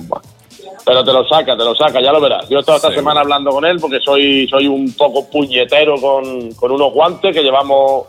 Pero 0.86 1.04
te 1.04 1.14
lo 1.14 1.28
saca, 1.28 1.56
te 1.58 1.64
lo 1.64 1.76
saca, 1.76 2.02
ya 2.02 2.12
lo 2.12 2.20
verás. 2.22 2.48
Yo 2.50 2.58
he 2.58 2.60
estado 2.60 2.78
esta 2.78 2.94
semana 2.94 3.22
hablando 3.22 3.52
con 3.52 3.66
él 3.66 3.78
porque 3.80 4.00
soy, 4.04 4.48
soy 4.50 4.68
un 4.68 4.94
poco 4.94 5.30
puñetero 5.30 5.96
con, 6.00 6.52
con 6.54 6.72
unos 6.72 6.92
guantes 6.94 7.34
que 7.36 7.42
llevamos. 7.44 8.08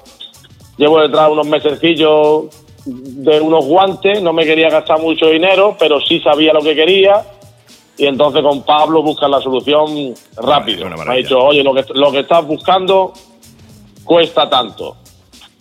Llevo 0.76 1.00
detrás 1.00 1.30
unos 1.30 1.46
mesecillos 1.46 2.46
de 2.84 3.40
unos 3.40 3.64
guantes. 3.66 4.20
No 4.22 4.32
me 4.32 4.44
quería 4.44 4.68
gastar 4.70 5.00
mucho 5.00 5.26
dinero, 5.28 5.76
pero 5.78 6.00
sí 6.00 6.20
sabía 6.20 6.52
lo 6.52 6.61
que 6.62 6.74
quería. 6.74 7.24
y 7.96 8.07
entonces 8.07 8.42
con 8.42 8.62
Pablo 8.64 9.02
buscan 9.02 9.30
la 9.30 9.40
solución 9.40 10.14
rápido. 10.36 10.88
Me 10.88 11.12
ha 11.12 11.14
dicho, 11.14 11.38
oye, 11.38 11.62
lo 11.62 11.72
que, 11.74 11.84
lo 11.94 12.11
que 12.11 12.20
estás 12.20 12.44
buscando 12.46 13.12
cuesta 14.05 14.48
tanto. 14.50 14.96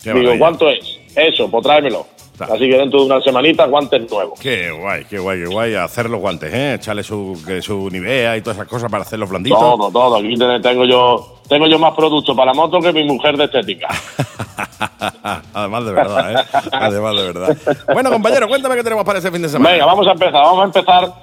Qué 0.03 0.09
Digo, 0.09 0.23
maravilla. 0.23 0.39
¿cuánto 0.39 0.69
es? 0.69 0.99
Eso, 1.15 1.49
pues 1.49 1.63
tráemelo. 1.63 2.07
Así 2.43 2.69
que 2.69 2.77
dentro 2.77 2.99
de 3.01 3.05
una 3.07 3.21
semanita, 3.21 3.65
guantes 3.65 4.09
nuevos. 4.11 4.39
Qué 4.39 4.71
guay, 4.71 5.05
qué 5.05 5.19
guay, 5.19 5.39
qué 5.41 5.45
guay. 5.47 5.75
Hacer 5.75 6.09
los 6.09 6.19
guantes, 6.19 6.53
¿eh? 6.53 6.73
Echarle 6.75 7.03
su, 7.03 7.41
que 7.45 7.61
su 7.61 7.89
Nivea 7.89 8.37
y 8.37 8.41
todas 8.41 8.57
esas 8.57 8.67
cosas 8.69 8.89
para 8.91 9.03
hacerlos 9.03 9.29
blanditos. 9.29 9.59
Todo, 9.59 9.91
todo. 9.91 10.15
Aquí 10.17 10.35
te- 10.35 10.59
tengo 10.59 10.85
yo, 10.85 11.37
tengo 11.47 11.67
yo 11.67 11.77
más 11.79 11.93
productos 11.95 12.35
para 12.35 12.51
la 12.51 12.53
moto 12.53 12.79
que 12.79 12.91
mi 12.93 13.03
mujer 13.03 13.37
de 13.37 13.45
estética. 13.45 13.87
Además 15.53 15.85
de 15.85 15.91
verdad, 15.91 16.31
¿eh? 16.31 16.45
Además 16.71 17.15
de 17.15 17.23
verdad. 17.31 17.57
Bueno, 17.93 18.11
compañero, 18.11 18.47
cuéntame 18.47 18.75
qué 18.75 18.83
tenemos 18.83 19.05
para 19.05 19.19
ese 19.19 19.31
fin 19.31 19.41
de 19.41 19.49
semana. 19.49 19.71
Venga, 19.73 19.85
vamos 19.85 20.07
a 20.07 20.11
empezar. 20.11 20.33
Vamos 20.43 20.61
a 20.61 20.65
empezar 20.65 21.13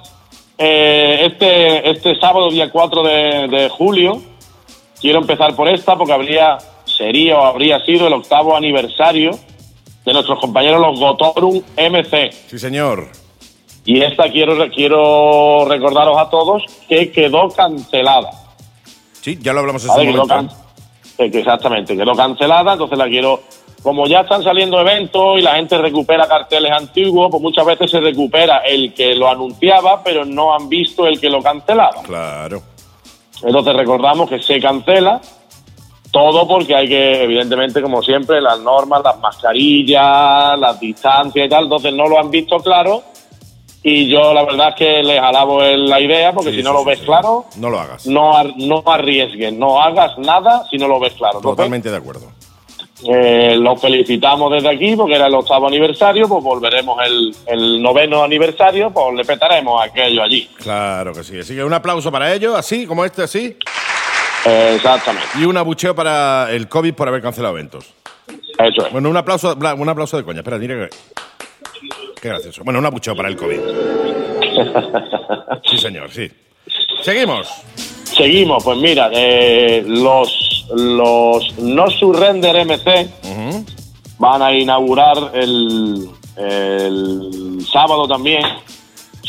eh, 0.57 1.27
este, 1.31 1.89
este 1.89 2.19
sábado, 2.19 2.49
día 2.49 2.69
4 2.71 3.03
de, 3.03 3.47
de 3.47 3.69
julio. 3.69 4.21
Quiero 4.99 5.19
empezar 5.19 5.55
por 5.55 5.67
esta 5.67 5.95
porque 5.97 6.13
habría, 6.13 6.57
sería 6.85 7.37
o 7.39 7.45
habría 7.45 7.83
sido 7.85 8.07
el 8.07 8.13
octavo 8.13 8.55
aniversario 8.55 9.31
de 10.05 10.13
nuestros 10.13 10.39
compañeros 10.39 10.81
los 10.81 10.99
Gotorum 10.99 11.61
MC. 11.77 12.31
Sí, 12.47 12.59
señor. 12.59 13.09
Y 13.85 14.01
esta 14.01 14.29
quiero, 14.29 14.55
quiero 14.69 15.65
recordaros 15.67 16.17
a 16.17 16.29
todos 16.29 16.63
que 16.87 17.11
quedó 17.11 17.49
cancelada. 17.49 18.29
Sí, 19.21 19.37
ya 19.41 19.53
lo 19.53 19.59
hablamos 19.59 19.81
su 19.81 19.87
Quedó 19.95 20.25
momento. 20.25 20.55
exactamente, 21.17 21.95
quedó 21.95 22.13
cancelada, 22.15 22.73
entonces 22.73 22.97
la 22.97 23.07
quiero... 23.07 23.41
Como 23.83 24.05
ya 24.05 24.19
están 24.19 24.43
saliendo 24.43 24.79
eventos 24.79 25.39
y 25.39 25.41
la 25.41 25.55
gente 25.55 25.75
recupera 25.79 26.27
carteles 26.27 26.71
antiguos, 26.71 27.29
pues 27.31 27.41
muchas 27.41 27.65
veces 27.65 27.89
se 27.89 27.99
recupera 27.99 28.57
el 28.59 28.93
que 28.93 29.15
lo 29.15 29.27
anunciaba, 29.27 30.03
pero 30.03 30.23
no 30.23 30.53
han 30.53 30.69
visto 30.69 31.07
el 31.07 31.19
que 31.19 31.31
lo 31.31 31.41
cancelaba. 31.41 32.03
Claro. 32.03 32.61
Entonces 33.41 33.73
recordamos 33.75 34.29
que 34.29 34.39
se 34.39 34.59
cancela 34.59 35.19
todo 36.11 36.47
porque 36.47 36.75
hay 36.75 36.87
que, 36.89 37.23
evidentemente, 37.23 37.81
como 37.81 38.01
siempre, 38.03 38.41
las 38.41 38.59
normas, 38.59 39.01
las 39.03 39.17
mascarillas, 39.19 40.59
las 40.59 40.79
distancias 40.79 41.45
y 41.45 41.49
tal, 41.49 41.63
entonces 41.65 41.93
no 41.93 42.07
lo 42.07 42.19
han 42.19 42.29
visto 42.29 42.57
claro 42.59 43.03
y 43.83 44.07
yo 44.07 44.33
la 44.33 44.43
verdad 44.43 44.69
es 44.69 44.75
que 44.75 45.03
les 45.03 45.19
alabo 45.19 45.61
la 45.63 45.99
idea 45.99 46.33
porque 46.33 46.51
Sí, 46.51 46.57
si 46.57 46.63
no 46.63 46.71
sí, 46.71 46.75
lo 46.77 46.85
ves 46.85 46.99
sí. 46.99 47.05
claro, 47.05 47.45
No 47.55 47.69
lo 47.69 47.79
hagas. 47.79 48.05
no, 48.05 48.35
ar- 48.37 48.53
no 48.57 48.83
arriesgues, 48.85 49.53
no 49.53 49.81
hagas 49.81 50.17
nada 50.19 50.65
si 50.69 50.77
no 50.77 50.87
lo 50.87 50.99
ves 50.99 51.13
claro. 51.13 51.39
Totalmente 51.41 51.89
de 51.89 51.97
acuerdo. 51.97 52.27
eh, 53.03 53.55
los 53.57 53.81
felicitamos 53.81 54.51
desde 54.51 54.69
aquí 54.69 54.95
porque 54.95 55.15
era 55.15 55.25
el 55.25 55.33
octavo 55.33 55.67
aniversario, 55.67 56.27
pues 56.27 56.43
volveremos 56.43 56.99
el, 57.03 57.35
el 57.47 57.81
noveno 57.81 58.21
aniversario, 58.23 58.91
pues 58.91 59.15
le 59.15 59.25
petaremos 59.25 59.81
aquello 59.83 60.21
allí. 60.21 60.47
Claro 60.57 61.11
que 61.13 61.23
sí. 61.23 61.39
Así 61.39 61.55
que 61.55 61.63
un 61.63 61.73
aplauso 61.73 62.11
para 62.11 62.31
ellos, 62.31 62.53
así, 62.55 62.85
como 62.85 63.03
este, 63.03 63.23
así. 63.23 63.57
Exactamente, 64.45 65.27
Y 65.39 65.45
un 65.45 65.57
abucheo 65.57 65.93
para 65.95 66.51
el 66.51 66.67
COVID 66.67 66.93
por 66.93 67.07
haber 67.07 67.21
cancelado 67.21 67.53
eventos. 67.55 67.93
eso 68.57 68.85
es. 68.85 68.91
Bueno, 68.91 69.09
un 69.09 69.17
aplauso, 69.17 69.55
un 69.55 69.89
aplauso 69.89 70.17
de 70.17 70.23
coña. 70.23 70.39
Espera, 70.39 70.57
mira 70.57 70.75
que. 70.75 70.89
Qué 72.21 72.29
gracioso. 72.29 72.63
Bueno, 72.63 72.79
un 72.79 72.85
abucheo 72.85 73.15
para 73.15 73.29
el 73.29 73.35
COVID. 73.35 73.59
Sí, 75.65 75.77
señor, 75.77 76.11
sí. 76.11 76.29
Seguimos. 77.01 77.47
Seguimos, 78.03 78.63
pues 78.63 78.77
mira, 78.77 79.09
eh, 79.13 79.83
los, 79.87 80.65
los 80.75 81.57
No 81.59 81.89
Surrender 81.89 82.65
MC 82.65 83.09
van 84.19 84.41
a 84.41 84.53
inaugurar 84.53 85.31
el, 85.33 86.09
el 86.37 87.65
sábado 87.71 88.07
también 88.07 88.41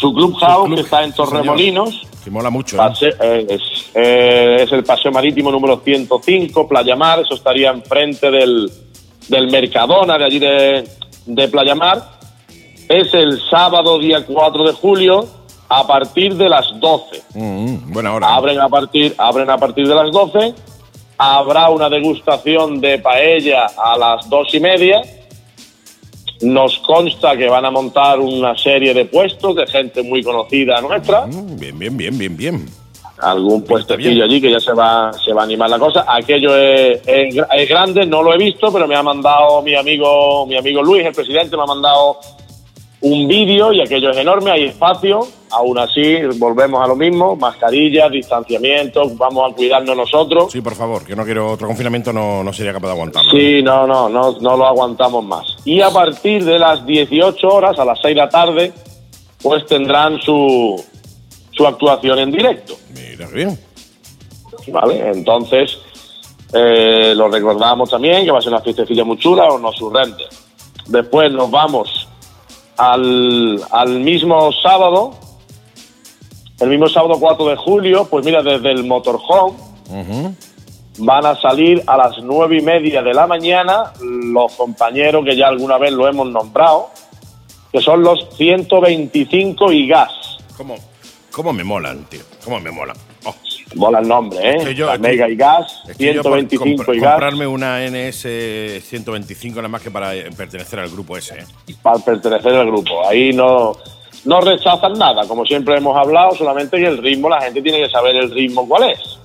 su 0.03 0.13
club, 0.13 0.37
que 0.75 0.81
está 0.83 1.03
en. 1.05 1.13
Torremolinos. 1.13 2.03
Que 2.23 2.31
mola 2.31 2.51
mucho. 2.51 2.77
¿eh? 2.77 2.79
Pase- 2.79 3.15
eh, 3.21 3.47
es, 3.49 3.61
eh, 3.95 4.57
es 4.61 4.73
el 4.73 4.85
paseo 4.85 5.11
marítimo 5.11 5.51
número 5.51 5.81
105, 5.85 6.69
Playa 6.69 6.95
Mar, 6.95 7.21
eso 7.21 7.35
estaría 7.35 7.71
enfrente 7.71 8.31
del, 8.31 8.71
del 9.29 9.51
Mercadona 9.51 10.19
de 10.19 10.25
allí 10.25 10.39
de, 10.39 10.85
de 11.27 11.49
Playa 11.49 11.75
Mar. 11.75 12.03
Es 12.89 13.13
el 13.15 13.41
sábado 13.51 13.99
día 13.99 14.25
4 14.27 14.65
de 14.65 14.73
julio 14.73 15.27
a 15.69 15.87
partir 15.87 16.35
de 16.35 16.49
las 16.49 16.67
12. 16.79 17.23
Mm, 17.35 17.93
buena 17.93 18.15
hora. 18.15 18.35
Abren 18.35 18.61
a 18.61 18.69
partir, 18.69 19.15
abren 19.19 19.49
a 19.51 19.57
partir 19.57 19.89
de 19.89 19.95
las 19.95 20.11
12. 20.13 20.55
Habrá 21.19 21.71
una 21.71 21.89
degustación 21.89 22.81
de 22.81 22.99
paella 22.99 23.67
a 23.77 23.97
las 23.97 24.29
dos 24.29 24.53
y 24.55 24.61
media. 24.61 25.01
Nos 26.43 26.79
consta 26.79 27.37
que 27.37 27.49
van 27.49 27.65
a 27.65 27.71
montar 27.71 28.19
una 28.19 28.57
serie 28.57 28.93
de 28.93 29.05
puestos 29.05 29.55
de 29.57 29.67
gente 29.67 30.03
muy 30.03 30.23
conocida 30.23 30.81
nuestra. 30.81 31.27
Mm, 31.27 31.59
bien, 31.59 31.79
bien, 31.79 31.97
bien, 31.97 32.19
bien, 32.19 32.37
bien. 32.37 32.67
Algún 33.19 33.63
puestecillo 33.63 34.25
allí 34.25 34.41
que 34.41 34.51
ya 34.51 34.59
se 34.59 34.73
va, 34.73 35.13
se 35.13 35.33
va 35.33 35.43
a 35.43 35.45
animar 35.45 35.71
la 35.71 35.79
cosa. 35.79 36.05
Aquello 36.09 36.57
es, 36.57 37.01
es 37.07 37.37
es 37.37 37.69
grande, 37.69 38.05
no 38.05 38.23
lo 38.23 38.35
he 38.35 38.39
visto, 38.39 38.73
pero 38.73 38.89
me 38.89 38.97
ha 38.97 39.03
mandado 39.03 39.63
mi 39.63 39.77
amigo, 39.77 40.45
mi 40.47 40.57
amigo 40.57 40.83
Luis, 40.83 41.07
el 41.07 41.13
presidente, 41.13 41.57
me 41.57 41.63
ha 41.63 41.67
mandado 41.67 42.19
un 43.03 43.29
vídeo 43.29 43.73
y 43.73 43.81
aquello 43.81 44.11
es 44.11 44.17
enorme, 44.17 44.51
hay 44.51 44.65
espacio. 44.65 45.29
Aún 45.53 45.79
así, 45.79 46.17
volvemos 46.39 46.83
a 46.83 46.89
lo 46.89 46.97
mismo, 46.97 47.37
mascarillas, 47.37 48.11
distanciamiento, 48.11 49.03
vamos 49.17 49.51
a 49.51 49.55
cuidarnos 49.55 49.97
nosotros. 49.97 50.51
Sí, 50.51 50.61
por 50.61 50.75
favor, 50.75 51.05
que 51.05 51.15
no 51.15 51.25
quiero 51.25 51.53
otro 51.53 51.67
confinamiento, 51.67 52.13
no, 52.13 52.43
no 52.43 52.53
sería 52.53 52.73
capaz 52.73 52.89
de 52.89 52.93
aguantarlo. 52.93 53.31
Sí, 53.31 53.63
no, 53.63 53.87
no, 53.87 54.09
no, 54.09 54.39
no 54.41 54.57
lo 54.57 54.67
aguantamos 54.67 55.25
más. 55.25 55.57
Y 55.65 55.81
a 55.81 55.91
partir 55.91 56.45
de 56.45 56.59
las 56.59 56.87
18 56.87 57.47
horas, 57.49 57.79
a 57.79 57.85
las 57.85 58.01
6 58.01 58.15
de 58.15 58.21
la 58.21 58.29
tarde, 58.29 58.73
pues 59.43 59.67
tendrán 59.67 60.21
su, 60.21 60.83
su 61.51 61.67
actuación 61.67 62.19
en 62.19 62.31
directo. 62.31 62.75
Mira, 62.95 63.27
bien. 63.29 63.59
¿Vale? 64.69 65.11
Entonces, 65.11 65.79
eh, 66.53 67.15
lo 67.17 67.29
recordamos 67.29 67.91
también, 67.91 68.25
que 68.25 68.31
va 68.31 68.39
a 68.39 68.43
ser 68.43 68.53
una 68.53 68.63
fiestecilla 68.63 69.05
muy 69.05 69.19
chula, 69.19 69.45
o 69.45 69.59
nos 69.59 69.77
surrende. 69.77 70.25
Después 70.87 71.33
nos 71.33 71.51
vamos 71.51 72.09
al, 72.77 73.61
al 73.71 74.01
mismo 74.01 74.51
sábado, 74.53 75.13
el 76.63 76.69
mismo 76.71 76.89
sábado 76.89 77.15
4 77.21 77.47
de 77.47 77.57
julio, 77.57 78.07
pues 78.09 78.25
mira, 78.25 78.43
desde 78.43 78.71
el 78.71 78.85
Motorhome 78.85 79.57
van 80.99 81.25
a 81.27 81.35
salir 81.41 81.83
a 81.87 81.97
las 81.97 82.19
nueve 82.23 82.59
y 82.59 82.63
media 82.63 83.03
de 83.03 83.15
la 83.15 83.27
mañana 83.27 83.93
los 84.01 84.53
compañeros 84.55 85.25
que 85.25 85.35
ya 85.37 85.49
alguna 85.49 85.79
vez 85.79 85.93
lo 85.93 86.07
hemos 86.09 86.29
nombrado, 86.31 86.91
que 87.73 87.81
son 87.81 88.03
los 88.03 88.29
125 88.37 89.73
y 89.73 89.89
gas. 89.89 90.11
¿Cómo, 90.57 90.75
¿Cómo 91.31 91.53
me 91.53 91.65
molan, 91.65 92.05
tío? 92.11 92.21
¿Cómo 92.45 92.61
me 92.61 92.71
molan? 92.71 92.97
Oh, 93.25 93.35
Mola 93.75 94.01
el 94.01 94.09
nombre, 94.09 94.39
¿eh? 94.51 94.59
que 94.65 94.75
yo- 94.75 94.85
La 94.87 94.95
es 94.95 95.01
que- 95.01 95.09
Mega 95.09 95.29
y 95.31 95.37
gas, 95.37 95.81
es 95.89 95.97
que 95.97 96.13
yo 96.13 96.23
por 96.23 96.33
125 96.39 96.83
compr- 96.93 96.97
y 96.97 97.01
gas. 97.01 97.11
comprarme 97.13 97.47
una 97.47 97.83
NS 97.87 98.81
125 98.83 99.57
nada 99.57 99.69
más 99.69 99.81
que 99.81 99.91
para 99.91 100.11
pertenecer 100.37 100.79
al 100.81 100.91
grupo 100.91 101.17
ese. 101.17 101.39
¿eh? 101.39 101.45
para 101.83 101.99
pertenecer 101.99 102.55
al 102.55 102.67
grupo. 102.67 103.07
Ahí 103.09 103.33
no, 103.33 103.73
no 104.25 104.41
rechazan 104.41 104.93
nada, 104.95 105.27
como 105.27 105.45
siempre 105.45 105.77
hemos 105.77 105.97
hablado, 105.97 106.35
solamente 106.37 106.77
que 106.79 106.87
el 106.87 106.99
ritmo, 106.99 107.29
la 107.29 107.41
gente 107.41 107.61
tiene 107.63 107.79
que 107.79 107.89
saber 107.91 108.17
el 108.17 108.31
ritmo 108.31 108.69
cuál 108.69 108.91
es. 108.91 109.19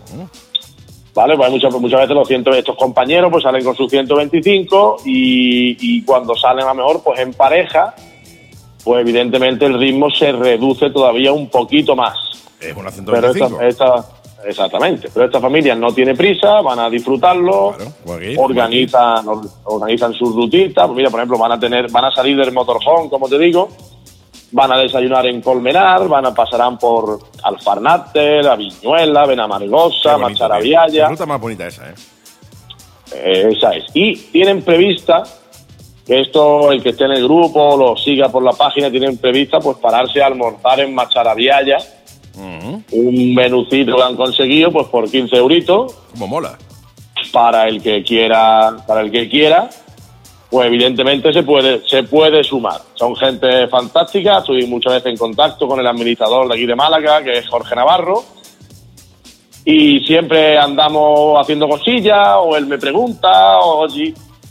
Vale, 1.13 1.35
pues 1.35 1.49
muchas, 1.49 1.73
muchas 1.73 2.01
veces 2.01 2.15
los 2.15 2.27
100, 2.27 2.47
estos 2.53 2.75
compañeros 2.77 3.31
pues 3.31 3.43
salen 3.43 3.63
con 3.63 3.75
sus 3.75 3.89
125 3.89 4.97
y, 5.05 5.77
y 5.97 6.03
cuando 6.03 6.35
salen 6.35 6.63
a 6.65 6.69
lo 6.69 6.75
mejor 6.75 7.03
pues 7.03 7.19
en 7.19 7.33
pareja, 7.33 7.95
pues 8.83 9.01
evidentemente 9.01 9.65
el 9.65 9.79
ritmo 9.79 10.09
se 10.11 10.31
reduce 10.31 10.89
todavía 10.91 11.31
un 11.33 11.49
poquito 11.49 11.95
más. 11.95 12.15
Es 12.59 12.75
una 12.75 12.91
Pero 12.91 13.33
125. 13.33 13.61
esta, 13.61 13.67
esta- 13.95 14.09
exactamente, 14.47 15.09
pero 15.11 15.25
esta 15.25 15.39
familia 15.41 15.73
no 15.75 15.91
tiene 15.91 16.13
prisa, 16.15 16.61
van 16.61 16.79
a 16.79 16.89
disfrutarlo, 16.89 17.75
Claro, 17.75 18.21
organizan, 18.37 19.27
or- 19.27 19.41
organizan 19.65 20.13
sus 20.13 20.35
rutitas, 20.35 20.85
pues 20.85 20.95
mira, 20.97 21.09
por 21.09 21.19
ejemplo, 21.19 21.39
van 21.39 21.51
a 21.53 21.59
tener, 21.59 21.89
van 21.91 22.05
a 22.05 22.11
salir 22.11 22.37
del 22.37 22.51
motorhome, 22.51 23.09
como 23.09 23.27
te 23.27 23.39
digo, 23.39 23.69
van 24.51 24.71
a 24.71 24.77
desayunar 24.77 25.25
en 25.27 25.41
Colmenar, 25.41 26.07
van 26.07 26.25
a 26.25 26.33
pasarán 26.33 26.77
por 26.77 27.19
Alfarnate, 27.43 28.41
La 28.43 28.55
Viñuela, 28.55 29.25
Benamargosa. 29.25 30.15
Qué 30.15 30.21
Macharabiaya, 30.21 31.09
ruta 31.09 31.25
más 31.25 31.39
bonita 31.41 31.67
esa, 31.67 31.89
¿eh? 31.89 31.93
eh, 33.13 33.49
esa 33.55 33.71
es. 33.71 33.85
Y 33.93 34.15
tienen 34.15 34.61
prevista 34.61 35.23
que 36.05 36.21
esto, 36.21 36.71
el 36.71 36.81
que 36.81 36.89
esté 36.89 37.03
en 37.05 37.11
el 37.11 37.23
grupo, 37.23 37.75
lo 37.75 37.97
siga 37.97 38.29
por 38.29 38.41
la 38.43 38.53
página, 38.53 38.89
tienen 38.89 39.17
prevista 39.17 39.59
pues 39.59 39.77
pararse 39.77 40.21
a 40.21 40.27
almorzar 40.27 40.79
en 40.79 40.95
Macharabiaya, 40.95 41.77
Ujú. 42.35 42.83
un 42.91 43.33
menucito 43.35 43.95
que 43.95 44.03
han 44.03 44.15
conseguido 44.15 44.71
pues 44.71 44.85
por 44.87 45.09
15 45.09 45.35
euritos 45.37 45.95
¿Cómo 46.11 46.27
mola? 46.27 46.55
para 47.33 47.67
el 47.67 47.81
que 47.81 48.03
quiera 48.03 48.77
para 48.85 49.01
el 49.01 49.09
que 49.11 49.27
quiera 49.27 49.69
pues 50.49 50.67
evidentemente 50.67 51.33
se 51.33 51.43
puede 51.43 51.87
se 51.87 52.03
puede 52.03 52.43
sumar. 52.43 52.81
Son 52.93 53.15
gente 53.15 53.67
fantástica 53.67 54.39
estoy 54.39 54.65
muchas 54.67 54.93
veces 54.93 55.11
en 55.11 55.17
contacto 55.17 55.67
con 55.67 55.79
el 55.79 55.87
administrador 55.87 56.47
de 56.47 56.55
aquí 56.55 56.65
de 56.65 56.75
Málaga 56.75 57.23
que 57.23 57.39
es 57.39 57.47
Jorge 57.47 57.75
Navarro 57.75 58.23
y 59.65 59.99
siempre 60.01 60.57
andamos 60.57 61.39
haciendo 61.41 61.67
cosillas 61.67 62.37
o 62.39 62.55
él 62.55 62.65
me 62.65 62.77
pregunta 62.77 63.59
o 63.59 63.85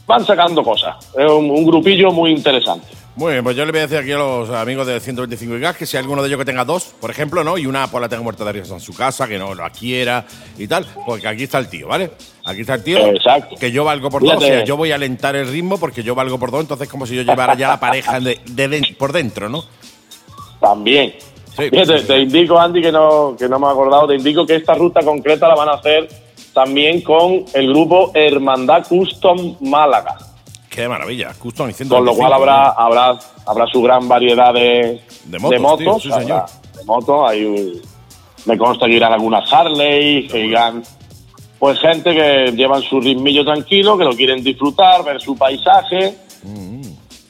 van 0.06 0.24
sacando 0.24 0.62
cosas. 0.62 0.96
Es 1.16 1.30
un 1.30 1.64
grupillo 1.64 2.10
muy 2.12 2.30
interesante 2.32 3.05
Muy 3.16 3.32
bien, 3.32 3.42
pues 3.44 3.56
yo 3.56 3.64
le 3.64 3.72
voy 3.72 3.78
a 3.80 3.82
decir 3.86 3.96
aquí 3.96 4.12
a 4.12 4.18
los 4.18 4.50
amigos 4.50 4.86
de 4.86 5.00
125 5.00 5.56
y 5.56 5.60
gas 5.60 5.74
que 5.74 5.86
si 5.86 5.96
hay 5.96 6.02
alguno 6.02 6.20
de 6.20 6.28
ellos 6.28 6.38
que 6.38 6.44
tenga 6.44 6.66
dos, 6.66 6.92
por 7.00 7.10
ejemplo, 7.10 7.42
¿no? 7.42 7.56
Y 7.56 7.64
una 7.64 7.86
pues 7.90 8.02
la 8.02 8.10
tenga 8.10 8.22
muerta 8.22 8.44
de 8.44 8.52
risa 8.52 8.74
en 8.74 8.80
su 8.80 8.94
casa, 8.94 9.26
que 9.26 9.38
no 9.38 9.54
la 9.54 9.70
quiera 9.70 10.26
y 10.58 10.68
tal, 10.68 10.84
porque 11.06 11.26
aquí 11.26 11.44
está 11.44 11.56
el 11.58 11.68
tío, 11.70 11.88
¿vale? 11.88 12.10
Aquí 12.44 12.60
está 12.60 12.74
el 12.74 12.84
tío, 12.84 12.98
Exacto. 13.06 13.56
que 13.58 13.72
yo 13.72 13.84
valgo 13.84 14.10
por 14.10 14.22
dos, 14.22 14.34
o 14.36 14.40
sea, 14.40 14.64
yo 14.64 14.76
voy 14.76 14.92
a 14.92 14.96
alentar 14.96 15.34
el 15.34 15.48
ritmo 15.48 15.78
porque 15.78 16.02
yo 16.02 16.14
valgo 16.14 16.38
por 16.38 16.50
dos, 16.50 16.60
entonces 16.60 16.88
como 16.90 17.06
si 17.06 17.16
yo 17.16 17.22
llevara 17.22 17.54
ya 17.54 17.68
la 17.68 17.80
pareja 17.80 18.20
de, 18.20 18.38
de 18.44 18.68
den- 18.68 18.94
por 18.98 19.12
dentro, 19.14 19.48
¿no? 19.48 19.64
También. 20.60 21.14
Sí, 21.56 21.70
Fíjate, 21.70 22.02
te 22.02 22.18
indico, 22.18 22.58
Andy, 22.60 22.82
que 22.82 22.92
no, 22.92 23.34
que 23.38 23.48
no 23.48 23.58
me 23.58 23.66
he 23.66 23.70
acordado, 23.70 24.08
te 24.08 24.16
indico 24.16 24.44
que 24.44 24.56
esta 24.56 24.74
ruta 24.74 25.00
concreta 25.00 25.48
la 25.48 25.54
van 25.54 25.70
a 25.70 25.72
hacer 25.72 26.06
también 26.52 27.00
con 27.00 27.46
el 27.54 27.68
grupo 27.70 28.10
Hermandad 28.12 28.86
Custom 28.86 29.56
Málaga. 29.62 30.18
Qué 30.70 30.88
maravilla, 30.88 31.32
Custom 31.38 31.70
y 31.70 31.72
Con 31.72 32.04
lo 32.04 32.12
125, 32.14 32.16
cual 32.16 32.32
habrá, 32.32 32.68
habrá, 32.70 33.18
habrá 33.46 33.66
su 33.66 33.80
gran 33.82 34.06
variedad 34.08 34.52
de, 34.52 35.00
De 35.24 35.38
motos, 35.38 35.78
tío, 35.78 35.98
sí, 36.00 36.08
habrá 36.12 36.20
señor. 36.22 36.44
De 36.78 36.84
motos, 36.84 37.30
hay 37.30 37.44
un- 37.44 37.80
me 38.44 38.56
consta 38.58 38.86
que 38.86 38.92
irán 38.92 39.12
algunas 39.12 39.50
Harley, 39.52 40.26
que 40.28 40.44
irán 40.46 40.82
pues 41.58 41.80
gente 41.80 42.14
que 42.14 42.52
llevan 42.54 42.82
su 42.82 43.00
ritmillo 43.00 43.44
tranquilo, 43.44 43.96
que 43.96 44.04
lo 44.04 44.14
quieren 44.14 44.44
disfrutar, 44.44 45.02
ver 45.04 45.20
su 45.20 45.36
paisaje 45.36 46.16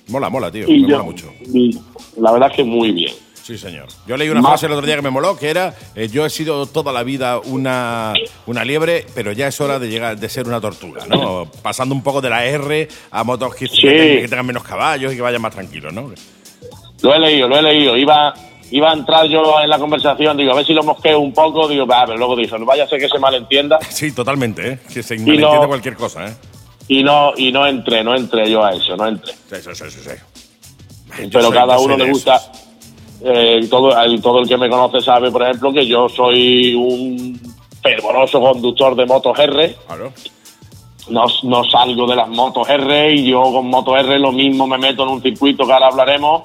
Mola, 0.08 0.28
mola, 0.30 0.50
tío, 0.52 0.68
y 0.68 0.80
me 0.82 0.88
yo, 0.88 0.96
mola 0.98 1.02
mucho. 1.04 1.32
y 1.52 1.78
la 2.18 2.32
verdad 2.32 2.50
es 2.50 2.56
que 2.56 2.64
muy 2.64 2.92
bien. 2.92 3.12
Sí, 3.46 3.56
señor. 3.58 3.86
Yo 4.08 4.16
leí 4.16 4.28
una 4.28 4.40
Más- 4.40 4.50
frase 4.52 4.66
el 4.66 4.72
otro 4.72 4.84
día 4.84 4.96
que 4.96 5.02
me 5.02 5.10
moló, 5.10 5.38
que 5.38 5.48
era, 5.48 5.72
eh, 5.94 6.08
yo 6.08 6.26
he 6.26 6.30
sido 6.30 6.66
toda 6.66 6.92
la 6.92 7.04
vida 7.04 7.38
una, 7.38 8.12
una 8.46 8.64
liebre, 8.64 9.06
pero 9.14 9.30
ya 9.30 9.46
es 9.46 9.60
hora 9.60 9.78
de 9.78 9.88
llegar 9.88 10.18
de 10.18 10.28
ser 10.28 10.48
una 10.48 10.60
tortuga, 10.60 11.06
¿no? 11.06 11.48
Pasando 11.62 11.94
un 11.94 12.02
poco 12.02 12.20
de 12.20 12.28
la 12.28 12.44
R 12.44 12.88
a 13.12 13.22
motos 13.22 13.54
que, 13.54 13.68
Sí. 13.68 13.82
que 13.82 14.26
tengan 14.28 14.46
menos 14.46 14.64
caballos 14.64 15.12
y 15.12 15.16
que 15.16 15.22
vayan 15.22 15.40
más 15.40 15.54
tranquilos, 15.54 15.92
¿no? 15.92 16.10
Lo 17.02 17.14
he 17.14 17.18
leído, 17.20 17.46
lo 17.46 17.56
he 17.56 17.62
leído. 17.62 17.96
Iba, 17.96 18.34
iba 18.72 18.90
a 18.90 18.94
entrar 18.94 19.26
yo 19.28 19.60
en 19.60 19.70
la 19.70 19.78
conversación, 19.78 20.36
digo, 20.36 20.50
a 20.50 20.56
ver 20.56 20.66
si 20.66 20.72
lo 20.74 20.82
mosqueo 20.82 21.20
un 21.20 21.32
poco, 21.32 21.68
digo, 21.68 21.86
va, 21.86 22.04
pero 22.04 22.18
luego 22.18 22.34
dije, 22.34 22.58
no 22.58 22.64
vaya 22.66 22.82
a 22.82 22.88
ser 22.88 22.98
que 22.98 23.08
se 23.08 23.18
malentienda. 23.20 23.78
Sí, 23.90 24.10
totalmente, 24.10 24.68
¿eh? 24.72 24.78
Que 24.92 25.04
se 25.04 25.16
no- 25.18 25.24
malentiende 25.26 25.66
cualquier 25.68 25.94
cosa, 25.94 26.26
¿eh? 26.26 26.34
Y 26.88 27.04
no, 27.04 27.32
y 27.36 27.52
no 27.52 27.64
entré, 27.64 28.02
no 28.02 28.16
entré 28.16 28.50
yo 28.50 28.64
a 28.64 28.72
eso, 28.72 28.96
no 28.96 29.06
entré. 29.06 29.32
Sí, 29.32 29.56
sí, 29.62 29.70
sí, 29.72 29.84
sí. 29.90 30.00
sí. 30.02 31.28
Pero 31.30 31.42
soy- 31.48 31.52
cada 31.56 31.78
uno 31.78 31.96
le 31.96 32.10
gusta. 32.10 32.36
esos. 32.36 32.65
Eh, 33.22 33.66
todo, 33.70 33.98
el, 34.00 34.20
todo 34.20 34.40
el 34.40 34.48
que 34.48 34.56
me 34.56 34.68
conoce 34.68 35.00
sabe, 35.00 35.30
por 35.30 35.42
ejemplo, 35.42 35.72
que 35.72 35.86
yo 35.86 36.08
soy 36.08 36.74
un 36.74 37.40
fervoroso 37.82 38.40
conductor 38.40 38.94
de 38.96 39.06
motos 39.06 39.38
R. 39.38 39.76
Claro. 39.86 40.12
No, 41.08 41.24
no 41.44 41.62
salgo 41.64 42.06
de 42.06 42.16
las 42.16 42.28
motos 42.28 42.68
R 42.68 43.14
y 43.14 43.30
yo 43.30 43.40
con 43.42 43.68
motos 43.68 43.94
R 43.98 44.18
lo 44.18 44.32
mismo 44.32 44.66
me 44.66 44.76
meto 44.76 45.04
en 45.04 45.10
un 45.10 45.22
circuito 45.22 45.64
que 45.64 45.72
ahora 45.72 45.86
hablaremos, 45.86 46.42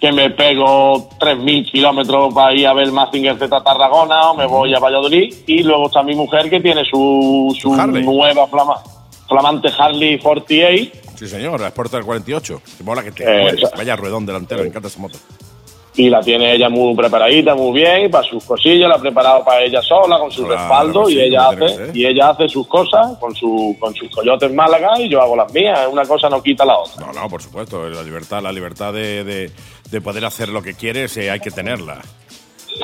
que 0.00 0.10
me 0.10 0.30
pego 0.30 1.10
3.000 1.20 1.70
kilómetros 1.70 2.32
para 2.32 2.54
ir 2.54 2.66
a 2.66 2.72
ver 2.72 2.90
Mazinger 2.90 3.36
Z 3.38 3.62
Tarragona 3.62 4.30
o 4.30 4.34
me 4.34 4.46
voy 4.46 4.74
a 4.74 4.78
Valladolid 4.78 5.32
y 5.46 5.62
luego 5.62 5.86
está 5.88 6.02
mi 6.02 6.14
mujer 6.14 6.48
que 6.48 6.60
tiene 6.60 6.84
su, 6.86 7.54
su 7.60 7.70
nueva 7.76 8.46
flama- 8.48 8.82
flamante 9.28 9.68
Harley 9.78 10.18
48 10.18 10.90
Sí, 11.14 11.28
señor, 11.28 11.60
la 11.60 11.68
Sport 11.68 11.92
del 11.92 12.04
48. 12.04 12.62
Que 12.78 12.82
mola 12.82 13.02
que 13.04 13.12
te 13.12 13.22
Eh, 13.22 13.42
mueres. 13.42 13.70
Vaya 13.76 13.94
ruedón 13.94 14.26
delantero, 14.26 14.62
me 14.62 14.68
encanta 14.70 14.88
esa 14.88 14.98
moto. 14.98 15.18
Y 15.94 16.08
la 16.08 16.20
tiene 16.20 16.54
ella 16.54 16.68
muy 16.70 16.94
preparadita, 16.94 17.54
muy 17.54 17.80
bien, 17.80 18.10
para 18.10 18.26
sus 18.26 18.42
cosillas, 18.44 18.88
la 18.88 18.94
ha 18.94 18.98
preparado 19.00 19.44
para 19.44 19.62
ella 19.62 19.82
sola, 19.82 20.18
con 20.18 20.30
su 20.30 20.44
Claro, 20.46 20.58
respaldo, 20.58 21.04
sí, 21.06 21.16
y 21.16 21.20
ella 21.20 21.48
hace, 21.48 21.90
y 21.92 22.06
ella 22.06 22.30
hace 22.30 22.48
sus 22.48 22.66
cosas 22.66 23.18
con 23.18 23.34
su, 23.34 23.76
con 23.78 23.94
sus 23.94 24.08
coyotes 24.10 24.50
Málaga 24.54 24.98
y 24.98 25.08
yo 25.10 25.20
hago 25.20 25.36
las 25.36 25.52
mías, 25.52 25.80
una 25.90 26.04
cosa 26.04 26.28
no 26.30 26.42
quita 26.42 26.64
la 26.64 26.78
otra. 26.78 27.06
No, 27.06 27.12
no, 27.12 27.28
por 27.28 27.42
supuesto. 27.42 27.88
La 27.90 28.02
libertad, 28.02 28.42
la 28.42 28.52
libertad 28.52 28.92
de, 28.92 29.22
de- 29.24 29.50
de 29.90 30.00
poder 30.00 30.24
hacer 30.24 30.48
lo 30.48 30.62
que 30.62 30.72
quieres, 30.72 31.14
eh, 31.18 31.30
hay 31.30 31.40
que 31.40 31.50
tenerla. 31.50 32.00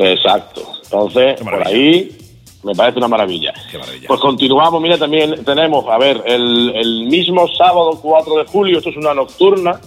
Exacto. 0.00 0.62
Entonces, 0.84 1.40
por 1.40 1.66
ahí 1.66 2.16
me 2.62 2.74
parece 2.74 2.98
una 2.98 3.08
maravilla. 3.08 3.52
Qué 3.70 3.78
maravilla. 3.78 4.06
Pues 4.08 4.20
continuamos, 4.20 4.82
mira, 4.82 4.98
también 4.98 5.42
tenemos, 5.44 5.86
a 5.88 5.96
ver, 5.96 6.22
el, 6.26 6.72
el 6.76 7.04
mismo 7.06 7.46
sábado 7.48 7.98
4 8.02 8.36
de 8.36 8.44
julio, 8.44 8.78
esto 8.78 8.90
es 8.90 8.96
una 8.98 9.14
nocturna, 9.14 9.80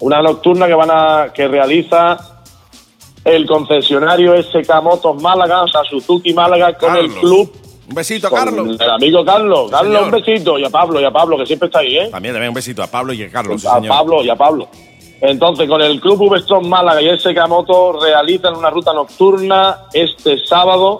una 0.00 0.22
nocturna 0.22 0.66
que 0.66 0.74
van 0.74 0.90
a, 0.90 1.32
que 1.32 1.48
realiza 1.48 2.16
el 3.24 3.46
concesionario 3.46 4.40
SK 4.40 4.82
Motos 4.82 5.20
Málaga, 5.20 5.62
o 5.62 5.68
sea, 5.68 5.82
Suzuki 5.84 6.32
Málaga, 6.32 6.74
con 6.74 6.90
Carlos. 6.90 7.14
el 7.14 7.20
club 7.20 7.52
Un 7.88 7.94
besito, 7.94 8.30
Carlos. 8.30 8.80
El 8.80 8.90
amigo 8.90 9.24
Carlos. 9.24 9.70
Carlos, 9.70 9.92
señor. 9.92 10.04
un 10.04 10.22
besito. 10.22 10.58
Y 10.58 10.64
a 10.64 10.70
Pablo, 10.70 11.00
y 11.00 11.04
a 11.04 11.10
Pablo, 11.10 11.36
que 11.38 11.46
siempre 11.46 11.66
está 11.66 11.80
ahí, 11.80 11.96
¿eh? 11.96 12.08
También, 12.10 12.34
también 12.34 12.50
un 12.50 12.54
besito 12.54 12.82
a 12.82 12.86
Pablo 12.86 13.12
y 13.12 13.22
a 13.22 13.30
Carlos. 13.30 13.64
a 13.66 13.76
señor. 13.76 13.88
Pablo 13.88 14.22
y 14.22 14.28
a 14.30 14.36
Pablo. 14.36 14.68
Entonces, 15.20 15.68
con 15.68 15.80
el 15.80 16.00
Club 16.00 16.20
V-Strom 16.30 16.68
Málaga 16.68 17.00
y 17.00 17.18
SK 17.18 17.48
Moto 17.48 17.98
realizan 18.00 18.54
una 18.54 18.70
ruta 18.70 18.92
nocturna 18.92 19.86
este 19.92 20.44
sábado 20.46 20.98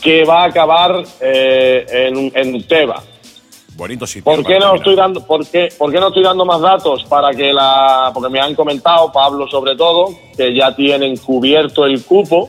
que 0.00 0.24
va 0.24 0.42
a 0.42 0.46
acabar 0.46 1.02
eh, 1.20 1.86
en, 1.88 2.30
en 2.34 2.62
Teba. 2.66 3.02
Bonito 3.76 4.06
sitio. 4.06 4.24
¿Por 4.24 4.36
qué 4.44 4.54
no 4.54 4.60
terminar. 4.60 4.76
estoy 4.76 4.96
dando, 4.96 5.26
por 5.26 5.46
qué, 5.46 5.68
por 5.76 5.92
qué 5.92 6.00
no 6.00 6.08
estoy 6.08 6.22
dando 6.22 6.44
más 6.46 6.60
datos? 6.60 7.04
Para 7.04 7.30
que 7.32 7.52
la, 7.52 8.10
porque 8.14 8.30
me 8.30 8.40
han 8.40 8.54
comentado, 8.54 9.12
Pablo 9.12 9.46
sobre 9.48 9.76
todo, 9.76 10.08
que 10.36 10.54
ya 10.54 10.74
tienen 10.74 11.16
cubierto 11.18 11.84
el 11.84 12.02
cupo. 12.04 12.48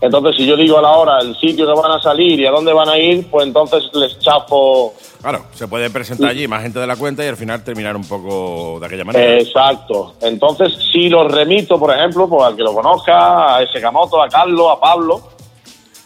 Entonces, 0.00 0.36
si 0.36 0.46
yo 0.46 0.56
digo 0.56 0.78
a 0.78 0.82
la 0.82 0.92
hora 0.92 1.18
el 1.20 1.36
sitio 1.36 1.66
que 1.66 1.78
van 1.78 1.92
a 1.92 2.00
salir 2.00 2.40
y 2.40 2.46
a 2.46 2.50
dónde 2.50 2.72
van 2.72 2.88
a 2.88 2.96
ir, 2.96 3.28
pues 3.30 3.46
entonces 3.46 3.84
les 3.92 4.18
chafo. 4.18 4.94
Claro, 5.20 5.44
se 5.52 5.68
puede 5.68 5.90
presentar 5.90 6.30
allí 6.30 6.48
más 6.48 6.62
gente 6.62 6.78
de 6.78 6.86
la 6.86 6.96
cuenta 6.96 7.22
y 7.22 7.28
al 7.28 7.36
final 7.36 7.62
terminar 7.62 7.94
un 7.94 8.04
poco 8.04 8.80
de 8.80 8.86
aquella 8.86 9.04
manera. 9.04 9.38
Exacto. 9.38 10.14
Entonces, 10.22 10.72
si 10.90 11.10
los 11.10 11.30
remito, 11.30 11.78
por 11.78 11.94
ejemplo, 11.94 12.26
pues 12.26 12.42
al 12.42 12.56
que 12.56 12.62
lo 12.62 12.72
conozca, 12.72 13.56
a 13.56 13.62
ese 13.62 13.78
Camoto, 13.78 14.22
a 14.22 14.28
Carlos, 14.28 14.68
a 14.72 14.80
Pablo, 14.80 15.20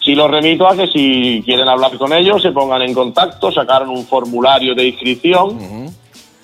si 0.04 0.14
los 0.14 0.30
remito 0.30 0.68
a 0.68 0.76
que 0.76 0.86
si 0.88 1.42
quieren 1.44 1.68
hablar 1.68 1.96
con 1.96 2.12
ellos, 2.12 2.42
se 2.42 2.52
pongan 2.52 2.82
en 2.82 2.92
contacto, 2.92 3.50
sacaron 3.50 3.88
un 3.90 4.04
formulario 4.04 4.74
de 4.74 4.88
inscripción, 4.88 5.58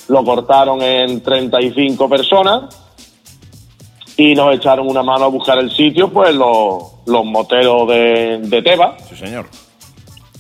lo 0.08 0.24
cortaron 0.24 0.80
en 0.82 1.20
35 1.22 2.08
personas 2.08 2.74
y 4.16 4.34
nos 4.34 4.54
echaron 4.54 4.88
una 4.88 5.02
mano 5.02 5.26
a 5.26 5.28
buscar 5.28 5.58
el 5.58 5.70
sitio, 5.70 6.08
pues 6.11 6.34
los, 6.34 6.82
los 7.06 7.24
moteros 7.24 7.86
de, 7.88 8.38
de 8.42 8.62
Teba, 8.62 8.96
Sí, 9.08 9.16
señor. 9.16 9.46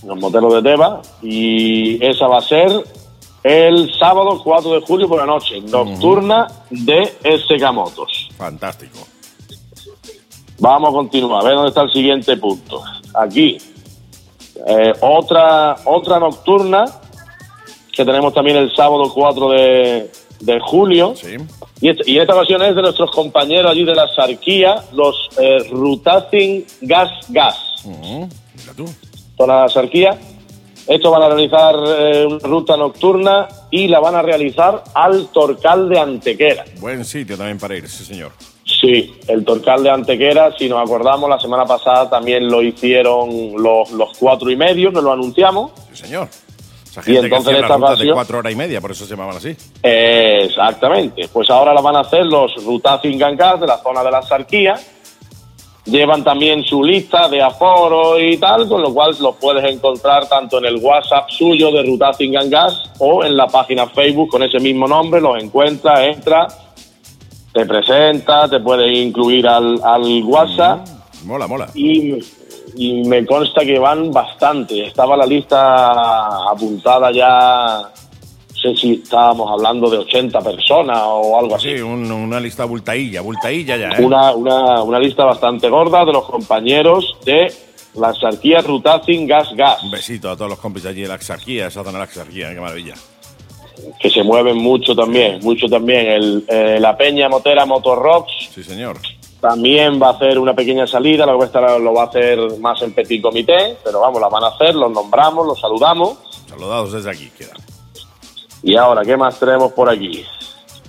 los 0.06 0.18
moteros 0.18 0.54
de 0.54 0.62
Teba, 0.70 1.00
y 1.22 2.02
esa 2.04 2.26
va 2.26 2.38
a 2.38 2.42
ser 2.42 2.70
el 3.42 3.90
sábado 3.98 4.40
4 4.42 4.72
de 4.72 4.80
julio 4.82 5.08
por 5.08 5.18
la 5.18 5.26
noche, 5.26 5.60
nocturna 5.62 6.46
de 6.70 7.04
SK 7.22 7.72
Motos. 7.72 8.28
Fantástico. 8.36 8.98
Vamos 10.58 10.90
a 10.90 10.92
continuar, 10.92 11.40
a 11.40 11.44
ver 11.44 11.54
dónde 11.54 11.68
está 11.70 11.82
el 11.82 11.90
siguiente 11.92 12.36
punto. 12.36 12.82
Aquí, 13.14 13.58
eh, 14.66 14.92
otra, 15.00 15.76
otra 15.84 16.18
nocturna 16.18 16.84
que 17.92 18.04
tenemos 18.04 18.32
también 18.32 18.56
el 18.56 18.74
sábado 18.74 19.10
4 19.12 19.50
de, 19.50 20.10
de 20.40 20.60
julio. 20.60 21.14
Sí. 21.16 21.36
Y, 21.80 21.88
este- 21.88 22.10
y 22.10 22.18
esta 22.18 22.34
ocasión 22.34 22.62
es 22.62 22.74
de 22.76 22.82
nuestros 22.82 23.10
compañeros 23.10 23.70
allí 23.70 23.84
de 23.84 23.94
la 23.94 24.06
Sarquía, 24.14 24.84
los 24.92 25.28
eh, 25.40 25.58
Rutacing 25.70 26.64
Gas 26.82 27.10
Gas. 27.28 27.56
Zona 29.36 29.62
de 29.62 29.68
Sarquía. 29.70 30.18
Estos 30.86 31.12
van 31.12 31.22
a 31.22 31.28
realizar 31.28 31.74
eh, 31.86 32.26
una 32.26 32.38
ruta 32.40 32.76
nocturna 32.76 33.48
y 33.70 33.86
la 33.88 34.00
van 34.00 34.14
a 34.16 34.22
realizar 34.22 34.82
al 34.94 35.28
Torcal 35.28 35.88
de 35.88 35.98
Antequera. 36.00 36.64
Buen 36.80 37.04
sitio 37.04 37.36
también 37.36 37.58
para 37.58 37.76
ir, 37.76 37.88
sí, 37.88 38.04
señor. 38.04 38.32
Sí, 38.80 39.14
el 39.28 39.44
Torcal 39.44 39.82
de 39.82 39.90
Antequera, 39.90 40.54
si 40.56 40.68
nos 40.68 40.80
acordamos, 40.80 41.28
la 41.28 41.38
semana 41.38 41.66
pasada 41.66 42.08
también 42.08 42.48
lo 42.48 42.62
hicieron 42.62 43.28
los, 43.62 43.90
los 43.90 44.16
cuatro 44.18 44.50
y 44.50 44.56
medio, 44.56 44.90
que 44.92 45.02
lo 45.02 45.12
anunciamos. 45.12 45.72
Sí, 45.92 46.04
señor. 46.04 46.28
Y 46.90 46.94
gente 46.94 47.20
que 47.20 47.26
entonces 47.26 47.52
las 47.52 47.62
esta 47.62 47.74
rutas 47.76 47.88
de 47.90 47.94
ocasión- 47.94 48.14
cuatro 48.14 48.38
horas 48.38 48.52
y 48.52 48.56
media, 48.56 48.80
por 48.80 48.90
eso 48.90 49.04
se 49.04 49.10
llamaban 49.10 49.36
así. 49.36 49.54
Eh, 49.82 50.38
exactamente. 50.44 51.28
Pues 51.32 51.50
ahora 51.50 51.74
la 51.74 51.80
van 51.82 51.96
a 51.96 52.00
hacer 52.00 52.24
los 52.24 52.52
Rutacing 52.64 53.18
Gangas 53.18 53.60
de 53.60 53.66
la 53.66 53.78
zona 53.78 54.02
de 54.02 54.10
la 54.10 54.22
Sarquía. 54.22 54.74
Llevan 55.86 56.22
también 56.22 56.62
su 56.62 56.84
lista 56.84 57.28
de 57.28 57.42
aforo 57.42 58.18
y 58.20 58.36
tal, 58.36 58.68
con 58.68 58.82
lo 58.82 58.92
cual 58.92 59.14
los 59.20 59.36
puedes 59.36 59.64
encontrar 59.72 60.28
tanto 60.28 60.58
en 60.58 60.66
el 60.66 60.76
WhatsApp 60.76 61.28
suyo 61.30 61.70
de 61.72 61.82
Rutacing 61.82 62.32
Gangas 62.32 62.90
o 62.98 63.24
en 63.24 63.36
la 63.36 63.46
página 63.46 63.86
Facebook 63.88 64.28
con 64.28 64.42
ese 64.42 64.58
mismo 64.58 64.86
nombre. 64.86 65.20
Los 65.20 65.42
encuentras, 65.42 66.00
entra, 66.00 66.46
te 67.52 67.66
presenta, 67.66 68.48
te 68.48 68.60
puedes 68.60 68.96
incluir 68.96 69.46
al, 69.48 69.80
al 69.82 70.22
WhatsApp 70.24 70.86
Mola, 71.24 71.46
mola. 71.46 71.68
y, 71.74 72.18
y 72.76 73.02
me 73.08 73.26
consta 73.26 73.62
que 73.62 73.78
van 73.78 74.10
bastante. 74.12 74.86
Estaba 74.86 75.16
la 75.16 75.26
lista 75.26 76.26
apuntada 76.50 77.10
ya, 77.12 77.82
no 77.82 78.54
sé 78.60 78.76
si 78.76 78.92
estábamos 79.02 79.50
hablando 79.50 79.90
de 79.90 79.98
80 79.98 80.40
personas 80.40 80.98
o 81.04 81.38
algo 81.38 81.56
así. 81.56 81.76
Sí, 81.76 81.82
un- 81.82 82.10
una 82.10 82.38
lista 82.40 82.64
bultailla, 82.64 83.20
bultailla 83.20 83.76
ya, 83.76 83.88
¿eh? 83.90 84.04
Una, 84.04 84.32
una, 84.32 84.82
una 84.82 84.98
lista 84.98 85.24
bastante 85.24 85.68
gorda 85.68 86.04
de 86.04 86.12
los 86.12 86.24
compañeros 86.24 87.16
de 87.24 87.52
la 87.96 88.14
Sarquía 88.14 88.60
Rutacing 88.60 89.26
Gas 89.26 89.48
Gas. 89.56 89.82
Un 89.82 89.90
besito 89.90 90.30
a 90.30 90.36
todos 90.36 90.50
los 90.50 90.58
compis 90.60 90.86
allí 90.86 91.02
de 91.02 91.08
la 91.08 91.14
Axarquía, 91.14 91.66
esa 91.66 91.80
zona 91.80 91.92
de 91.92 91.98
la 91.98 92.04
Axarquía, 92.04 92.54
qué 92.54 92.60
maravilla. 92.60 92.94
Que 93.98 94.10
se 94.10 94.22
mueven 94.22 94.56
mucho 94.58 94.94
también, 94.94 95.40
mucho 95.42 95.66
también. 95.68 96.06
El, 96.06 96.44
eh, 96.48 96.78
la 96.80 96.96
Peña 96.96 97.28
Motera 97.28 97.66
Motorrocks 97.66 98.32
Sí, 98.54 98.62
señor. 98.62 98.96
también 99.40 100.00
va 100.00 100.08
a 100.08 100.12
hacer 100.12 100.38
una 100.38 100.54
pequeña 100.54 100.86
salida, 100.86 101.24
lo, 101.26 101.32
que 101.32 101.38
va 101.38 101.44
a 101.44 101.46
estar- 101.48 101.80
lo 101.80 101.94
va 101.94 102.02
a 102.02 102.06
hacer 102.06 102.38
más 102.60 102.80
en 102.82 102.92
petit 102.92 103.22
comité, 103.22 103.76
pero 103.84 104.00
vamos, 104.00 104.20
la 104.20 104.28
van 104.28 104.44
a 104.44 104.48
hacer, 104.48 104.74
los 104.74 104.90
nombramos, 104.90 105.46
los 105.46 105.58
saludamos. 105.60 106.18
Saludados 106.48 106.92
desde 106.92 107.10
aquí, 107.10 107.30
queda. 107.36 107.52
Y 108.62 108.76
ahora, 108.76 109.02
¿qué 109.02 109.16
más 109.16 109.38
tenemos 109.40 109.72
por 109.72 109.88
aquí? 109.88 110.24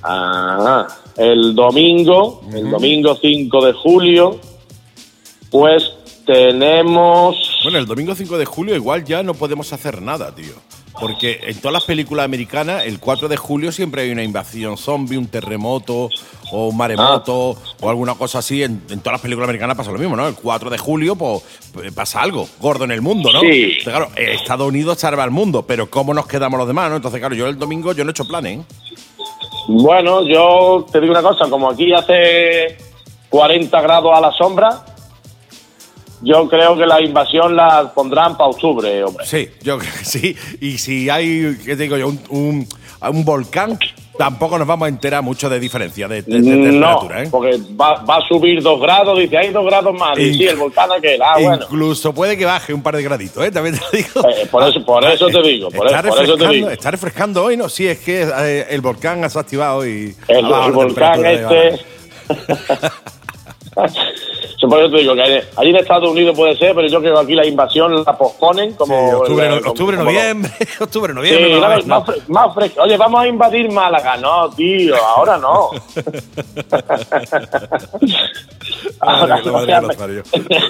Ah, 0.04 0.88
el 1.18 1.54
domingo, 1.56 2.42
el 2.54 2.70
domingo 2.72 3.16
5 3.22 3.66
de 3.66 3.74
julio, 3.74 4.40
pues 5.50 5.94
tenemos... 6.26 7.36
Bueno, 7.64 7.78
el 7.78 7.86
domingo 7.86 8.16
5 8.16 8.38
de 8.38 8.46
julio 8.46 8.76
igual 8.76 9.04
ya 9.06 9.22
no 9.24 9.34
podemos 9.34 9.72
hacer 9.74 10.02
nada, 10.02 10.34
tío. 10.34 10.54
Porque 11.00 11.40
en 11.44 11.58
todas 11.60 11.74
las 11.74 11.84
películas 11.86 12.26
americanas, 12.26 12.86
el 12.86 13.00
4 13.00 13.28
de 13.28 13.38
julio 13.38 13.72
siempre 13.72 14.04
hay 14.04 14.12
una 14.12 14.24
invasión 14.24 14.78
zombie, 14.78 15.18
un 15.18 15.28
terremoto 15.28 16.10
o 16.52 16.68
un 16.68 16.78
maremoto 16.78 17.56
o 17.80 17.90
alguna 17.90 18.16
cosa 18.16 18.40
así. 18.40 18.62
En, 18.64 18.82
en 18.90 19.00
todas 19.00 19.14
las 19.14 19.22
películas 19.22 19.48
americanas 19.48 19.78
pasa 19.78 19.92
lo 19.92 19.98
mismo, 19.98 20.16
¿no? 20.16 20.28
El 20.28 20.36
4 20.36 20.70
de 20.70 20.78
julio 20.78 21.16
pues, 21.16 21.42
eh, 21.84 21.92
pasa 21.94 22.22
algo 22.22 22.48
gordo 22.60 22.84
en 22.84 22.92
el 22.92 23.02
mundo, 23.02 23.32
¿no? 23.32 23.40
Sí. 23.40 23.48
Entonces, 23.48 23.84
claro, 23.84 24.10
Estados 24.16 24.68
Unidos 24.68 25.00
salva 25.00 25.24
al 25.24 25.32
mundo, 25.32 25.66
pero 25.66 25.90
¿cómo 25.90 26.14
nos 26.14 26.28
quedamos 26.28 26.58
los 26.58 26.68
demás, 26.68 26.90
no? 26.90 26.98
Entonces, 26.98 27.20
claro, 27.20 27.36
yo 27.36 27.48
el 27.48 27.58
domingo 27.58 27.94
yo 27.94 28.04
no 28.04 28.10
he 28.10 28.12
hecho 28.12 28.26
planes, 28.26 28.60
¿eh? 28.60 28.64
Bueno, 29.68 30.28
yo 30.28 30.86
te 30.92 31.00
digo 31.00 31.12
una 31.12 31.22
cosa, 31.22 31.50
como 31.50 31.70
aquí 31.70 31.94
hace 31.94 32.78
40 33.30 33.82
grados 33.82 34.12
a 34.18 34.22
la 34.22 34.32
sombra, 34.34 34.84
yo 36.22 36.48
creo 36.50 36.78
que 36.78 36.86
la 36.86 37.02
invasión 37.02 37.56
la 37.56 37.92
pondrán 37.94 38.38
para 38.38 38.50
octubre, 38.50 39.04
hombre. 39.04 39.26
Sí, 39.26 39.50
yo 39.62 39.78
creo 39.78 39.92
que 39.92 40.06
sí. 40.06 40.36
Y 40.60 40.78
si 40.78 41.10
hay, 41.10 41.58
¿qué 41.66 41.76
te 41.76 41.84
digo 41.84 41.98
yo? 41.98 42.08
Un, 42.10 42.20
un, 42.30 42.68
un 43.10 43.26
volcán, 43.26 43.80
tampoco 44.18 44.60
nos 44.60 44.68
vamos 44.68 44.86
a 44.86 44.90
enterar 44.90 45.24
mucho 45.24 45.50
de 45.50 45.60
diferencia 45.60 46.08
de, 46.08 46.22
de- 46.22 46.42
de 46.42 46.42
no, 46.42 46.64
temperatura, 47.00 47.24
¿eh? 47.24 47.28
porque 47.32 47.58
va, 47.80 48.04
va 48.04 48.18
a 48.18 48.28
subir 48.28 48.62
dos 48.62 48.80
grados, 48.80 49.18
dice, 49.18 49.36
hay 49.38 49.50
dos 49.50 49.66
grados 49.66 49.98
más. 49.98 50.18
Y 50.20 50.36
sí, 50.36 50.44
el 50.48 50.58
volcán 50.58 50.92
aquel, 50.92 51.20
ah, 51.24 51.38
bueno. 51.40 51.64
Incluso 51.64 52.14
puede 52.14 52.38
que 52.38 52.46
baje 52.46 52.72
un 52.74 52.84
par 52.84 52.96
de 52.96 53.02
graditos, 53.04 53.44
¿eh? 53.44 53.50
También 53.52 53.76
te 53.78 53.82
lo 53.82 53.90
digo. 53.92 54.30
Eh, 54.30 54.48
por 54.52 54.64
eso- 54.70 54.86
por 54.86 55.04
eso 55.06 55.28
te 55.28 55.42
digo, 55.42 55.70
por 55.72 55.88
está 55.88 56.02
eso- 56.02 56.10
por 56.10 56.24
eso 56.24 56.34
te 56.38 56.44
refrescando- 56.44 56.52
digo. 56.54 56.70
Está 56.70 56.92
refrescando 56.92 57.44
hoy, 57.44 57.58
¿no? 57.58 57.68
Sí, 57.70 57.88
es 57.88 57.98
que 58.00 58.22
eh, 58.22 58.68
el 58.70 58.82
volcán 58.82 59.28
se 59.28 59.38
ha 59.38 59.42
activado 59.42 59.88
y. 59.88 60.16
El, 60.28 60.46
volcán 60.72 61.26
este... 61.26 61.80
Yo 64.62 64.70
por 64.70 64.80
eso 64.80 64.92
te 64.92 64.98
digo 65.00 65.16
que 65.16 65.22
allí 65.24 65.70
en 65.72 65.76
Estados 65.76 66.08
Unidos 66.10 66.36
puede 66.38 66.56
ser, 66.56 66.76
pero 66.76 66.88
yo 66.88 67.00
creo 67.02 67.16
que 67.16 67.22
aquí 67.22 67.34
la 67.36 67.48
invasión 67.48 68.04
la 68.06 68.16
posponen 68.18 68.74
como... 68.74 68.94
Sí, 69.10 69.16
octubre, 69.16 69.46
el- 69.48 69.52
no- 69.56 69.60
como- 69.62 69.72
octubre, 69.72 69.98
como- 69.98 70.12
noviembre, 70.12 70.52
octubre, 70.80 71.14
Sí, 71.14 71.16
noviembre. 71.16 71.52
no, 71.54 71.58
claro, 71.60 71.82
no, 71.82 71.88
más, 71.88 72.04
fre- 72.08 72.22
más 72.28 72.54
fresco. 72.54 72.82
Oye, 72.84 72.98
vamos 72.98 73.22
a 73.22 73.28
invadir 73.28 73.72
Málaga. 73.72 74.18
No, 74.18 74.50
tío, 74.52 74.96
ahora 75.04 75.38
no. 75.40 75.70
Madre 79.02 79.96
parió. 79.98 80.24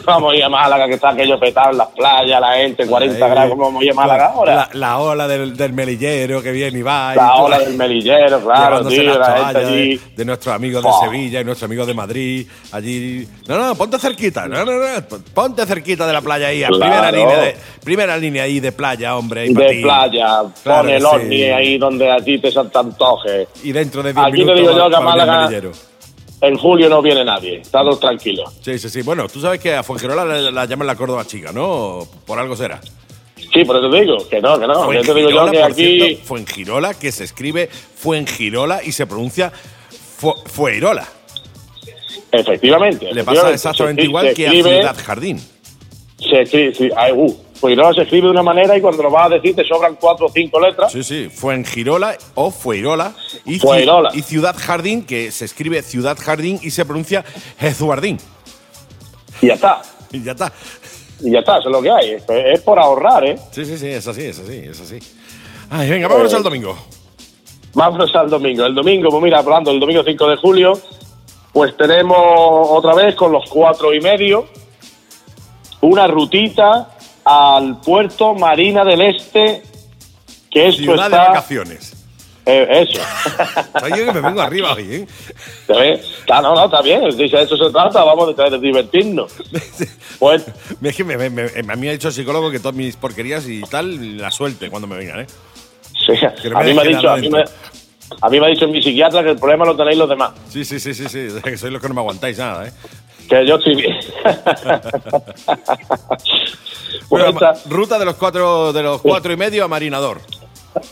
vamos 0.05 0.33
a 0.33 0.35
ir 0.37 0.43
a 0.43 0.49
Málaga, 0.49 0.87
que 0.87 0.93
está 0.93 1.09
aquello 1.09 1.39
petado 1.39 1.71
en 1.71 1.77
las 1.77 1.87
playas, 1.89 2.39
la 2.41 2.53
gente, 2.53 2.85
40 2.87 3.25
Ahí, 3.25 3.31
grados. 3.31 3.49
¿Cómo 3.51 3.65
vamos 3.65 3.81
a 3.81 3.85
ir 3.85 3.91
a 3.91 3.93
Málaga 3.93 4.25
ahora? 4.27 4.55
La, 4.55 4.69
la 4.73 4.97
ola 4.99 5.27
del, 5.27 5.55
del 5.57 5.73
melillero 5.73 6.41
que 6.41 6.51
viene 6.51 6.79
y 6.79 6.81
va. 6.81 7.11
y 7.13 7.17
La 7.17 7.33
tú- 7.35 7.43
ola 7.43 7.59
del 7.59 7.75
melillero, 7.75 8.39
claro, 8.41 8.85
tío, 8.87 9.03
la 9.19 9.37
gente 9.45 9.59
allí. 9.59 9.97
de, 9.97 10.01
de 10.15 10.25
nuestros 10.25 10.55
amigos 10.55 10.83
de. 10.83 10.89
Sevilla 11.01 11.41
y 11.41 11.43
nuestros 11.43 11.67
amigos 11.67 11.87
de 11.87 11.93
Madrid. 11.93 12.47
Allí. 12.71 13.27
No, 13.47 13.57
no, 13.57 13.75
ponte 13.81 13.97
cerquita. 13.97 14.47
No, 14.47 14.63
no, 14.63 14.73
no. 14.73 15.07
Ponte 15.33 15.65
cerquita 15.65 16.05
de 16.05 16.13
la 16.13 16.21
playa 16.21 16.47
ahí. 16.47 16.63
a 16.63 16.67
Claro. 16.67 16.81
Primera, 16.81 17.11
línea 17.11 17.37
de, 17.39 17.55
primera 17.83 18.17
línea 18.17 18.43
ahí 18.43 18.59
de 18.59 18.71
playa, 18.71 19.15
hombre. 19.17 19.41
ahí 19.41 19.53
de 19.55 19.79
playa, 19.81 20.43
Claro 20.61 20.81
pon 20.83 20.89
el 20.91 21.03
ovni 21.05 21.35
sí. 21.37 21.43
ahí 21.45 21.77
donde 21.79 22.11
a 22.11 22.17
ti 22.17 22.37
te 22.39 22.51
te 22.51 22.59
antoje. 22.77 23.47
Y 23.63 23.71
dentro 23.71 24.03
de 24.03 24.13
10 24.13 24.23
Aquí 24.23 24.31
te 24.33 24.37
minutos. 24.39 24.59
digo 24.61 24.77
yo 24.77 24.89
que 24.89 24.95
a 24.95 24.99
Málaga-. 24.99 25.49
En 26.41 26.57
julio 26.57 26.89
no 26.89 27.01
viene 27.01 27.25
nadie, 27.25 27.61
estamos 27.61 27.99
tranquilos. 27.99 28.51
Sí, 28.61 28.77
sí, 28.77 28.87
sí. 28.89 29.01
Bueno, 29.01 29.27
tú 29.27 29.41
sabes 29.41 29.59
que 29.59 29.73
a 29.75 29.81
Fuengirola 29.81 30.25
la, 30.25 30.51
la 30.51 30.65
llaman 30.65 30.85
la 30.87 30.95
Córdoba 30.95 31.25
chica, 31.25 31.51
¿no? 31.51 32.07
Por 32.25 32.37
algo 32.37 32.55
será. 32.55 32.79
Sí, 33.53 33.65
por 33.65 33.77
eso 33.77 33.89
te 33.89 34.01
digo, 34.01 34.29
que 34.29 34.39
no, 34.41 34.59
que 34.59 34.67
no. 34.67 34.93
Yo 34.93 35.01
te 35.01 35.13
digo 35.15 35.29
yo 35.31 35.37
Fuengirola, 35.39 35.51
que 35.51 35.63
aquí. 35.63 35.99
cierto, 35.99 36.23
Fuengirola, 36.25 36.93
que 36.93 37.11
se 37.11 37.23
escribe 37.23 37.67
Fuengirola 37.67 38.83
y 38.83 38.91
se 38.91 39.07
pronuncia 39.07 39.51
Fu- 40.17 40.35
Fueirola. 40.45 41.07
Efectivamente. 42.31 43.05
Le 43.13 43.23
pasa 43.23 43.49
efectivamente. 43.49 43.55
exactamente 43.55 44.01
Se- 44.01 44.07
igual 44.07 44.27
se 44.29 44.33
que 44.33 44.47
a 44.47 44.51
Ciudad 44.51 44.95
Jardín. 45.05 45.41
Se 46.19 46.41
escribe, 46.41 46.73
sí, 46.75 46.89
ay, 46.95 47.11
uh, 47.13 47.35
pues 47.59 47.75
no, 47.75 47.91
se 47.93 48.03
escribe 48.03 48.25
de 48.27 48.31
una 48.31 48.43
manera 48.43 48.77
y 48.77 48.81
cuando 48.81 49.01
lo 49.03 49.09
vas 49.09 49.25
a 49.25 49.35
decir 49.35 49.55
te 49.55 49.63
sobran 49.65 49.95
cuatro 49.99 50.27
o 50.27 50.29
cinco 50.29 50.59
letras. 50.59 50.91
Sí, 50.91 51.03
sí, 51.03 51.29
Fuengirola 51.33 52.15
o 52.35 52.51
Fueirola 52.51 53.13
y, 53.45 53.57
Fueirola. 53.59 54.11
y 54.13 54.21
Ciudad 54.21 54.55
Jardín, 54.57 55.03
que 55.03 55.31
se 55.31 55.45
escribe 55.45 55.81
Ciudad 55.81 56.17
Jardín 56.19 56.59
y 56.61 56.69
se 56.71 56.85
pronuncia 56.85 57.25
Jezuardín. 57.59 58.17
Y 59.41 59.47
ya 59.47 59.53
está. 59.55 59.81
Y 60.13 60.21
ya 60.23 60.33
está. 60.33 60.51
Y 61.21 61.31
ya 61.31 61.39
está, 61.39 61.57
eso 61.59 61.69
es 61.69 61.71
lo 61.73 61.81
que 61.81 61.89
hay. 61.89 62.11
Es, 62.11 62.23
es 62.27 62.59
por 62.61 62.77
ahorrar, 62.77 63.23
¿eh? 63.25 63.37
Sí, 63.51 63.63
sí, 63.65 63.77
sí, 63.77 63.87
es 63.87 64.05
así, 64.07 64.23
es 64.25 64.37
así, 64.39 64.57
es 64.57 64.79
así. 64.81 64.99
Ay, 65.69 65.89
venga, 65.89 66.07
vámonos 66.09 66.33
Eh, 66.33 66.35
al 66.35 66.43
domingo. 66.43 66.77
Vámonos 67.73 68.13
al 68.15 68.29
domingo. 68.29 68.65
El 68.65 68.75
domingo, 68.75 69.09
pues 69.09 69.23
mira, 69.23 69.39
hablando 69.39 69.71
del 69.71 69.79
domingo 69.79 70.03
5 70.03 70.27
de 70.29 70.35
julio, 70.35 70.73
pues 71.53 71.75
tenemos 71.77 72.17
otra 72.69 72.93
vez 72.95 73.15
con 73.15 73.31
los 73.31 73.49
cuatro 73.49 73.93
y 73.93 73.99
medio 74.01 74.47
una 75.81 76.07
rutita 76.07 76.89
al 77.25 77.79
puerto 77.81 78.33
Marina 78.35 78.83
del 78.83 79.01
Este, 79.01 79.63
que 80.49 80.67
esto 80.67 80.81
Ciudad 80.83 81.09
de 81.09 81.17
vacaciones. 81.17 81.93
eh, 82.45 82.87
eso. 82.89 83.01
Yo 83.89 84.05
que 84.05 84.11
me 84.13 84.21
vengo 84.21 84.41
arriba 84.41 84.73
hoy, 84.73 84.95
¿eh? 84.95 85.07
¿Te 85.67 85.73
ves? 85.73 86.01
Está, 86.19 86.41
no, 86.41 86.53
no, 86.55 86.65
está 86.65 86.81
bien. 86.81 87.03
Dice, 87.17 87.37
de 87.37 87.43
eso 87.43 87.57
se 87.57 87.71
trata, 87.71 88.03
vamos 88.03 88.35
de, 88.35 88.49
de 88.49 88.59
divertirnos. 88.59 89.31
Pues, 90.19 90.45
Es 90.83 90.95
que 90.95 91.03
me, 91.03 91.17
me- 91.17 91.31
me- 91.31 91.45
a 91.45 91.75
mí 91.75 91.81
me 91.81 91.89
ha 91.89 91.93
dicho 91.93 92.09
el 92.09 92.13
psicólogo 92.13 92.51
que 92.51 92.59
todas 92.59 92.75
mis 92.75 92.95
porquerías 92.95 93.47
y 93.47 93.61
tal 93.61 94.19
la 94.19 94.29
suelte 94.29 94.69
cuando 94.69 94.87
me 94.87 94.95
vengan, 94.95 95.21
¿eh? 95.21 95.25
sí, 96.05 96.11
a 96.23 96.29
mí 96.63 96.73
me 96.75 96.81
ha 96.81 96.83
deje 96.83 96.95
dicho, 96.95 97.09
a 97.09 97.17
mí 97.17 97.27
me. 97.27 97.43
A 98.19 98.29
mí 98.29 98.39
me 98.39 98.45
ha 98.47 98.49
dicho 98.49 98.67
mi 98.67 98.81
psiquiatra 98.81 99.23
que 99.23 99.29
el 99.31 99.37
problema 99.37 99.65
lo 99.65 99.75
tenéis 99.75 99.97
los 99.97 100.09
demás. 100.09 100.31
Sí, 100.49 100.65
sí, 100.65 100.79
sí, 100.79 100.93
sí, 100.93 101.07
sí. 101.07 101.27
Que 101.43 101.57
sois 101.57 101.71
los 101.71 101.81
que 101.81 101.87
no 101.87 101.93
me 101.93 102.01
aguantáis 102.01 102.37
nada, 102.37 102.67
¿eh? 102.67 102.71
Que 103.29 103.45
yo 103.45 103.55
estoy 103.55 103.75
bien. 103.75 103.97
Pues 107.07 107.23
Bueno, 107.23 107.27
esta- 107.29 107.69
ruta 107.69 107.99
de 107.99 108.05
los 108.05 108.15
cuatro, 108.15 108.71
de 108.73 108.83
los 108.83 109.01
cuatro 109.01 109.31
y 109.33 109.37
medio 109.37 109.63
a 109.65 109.67
Marinador. 109.67 110.19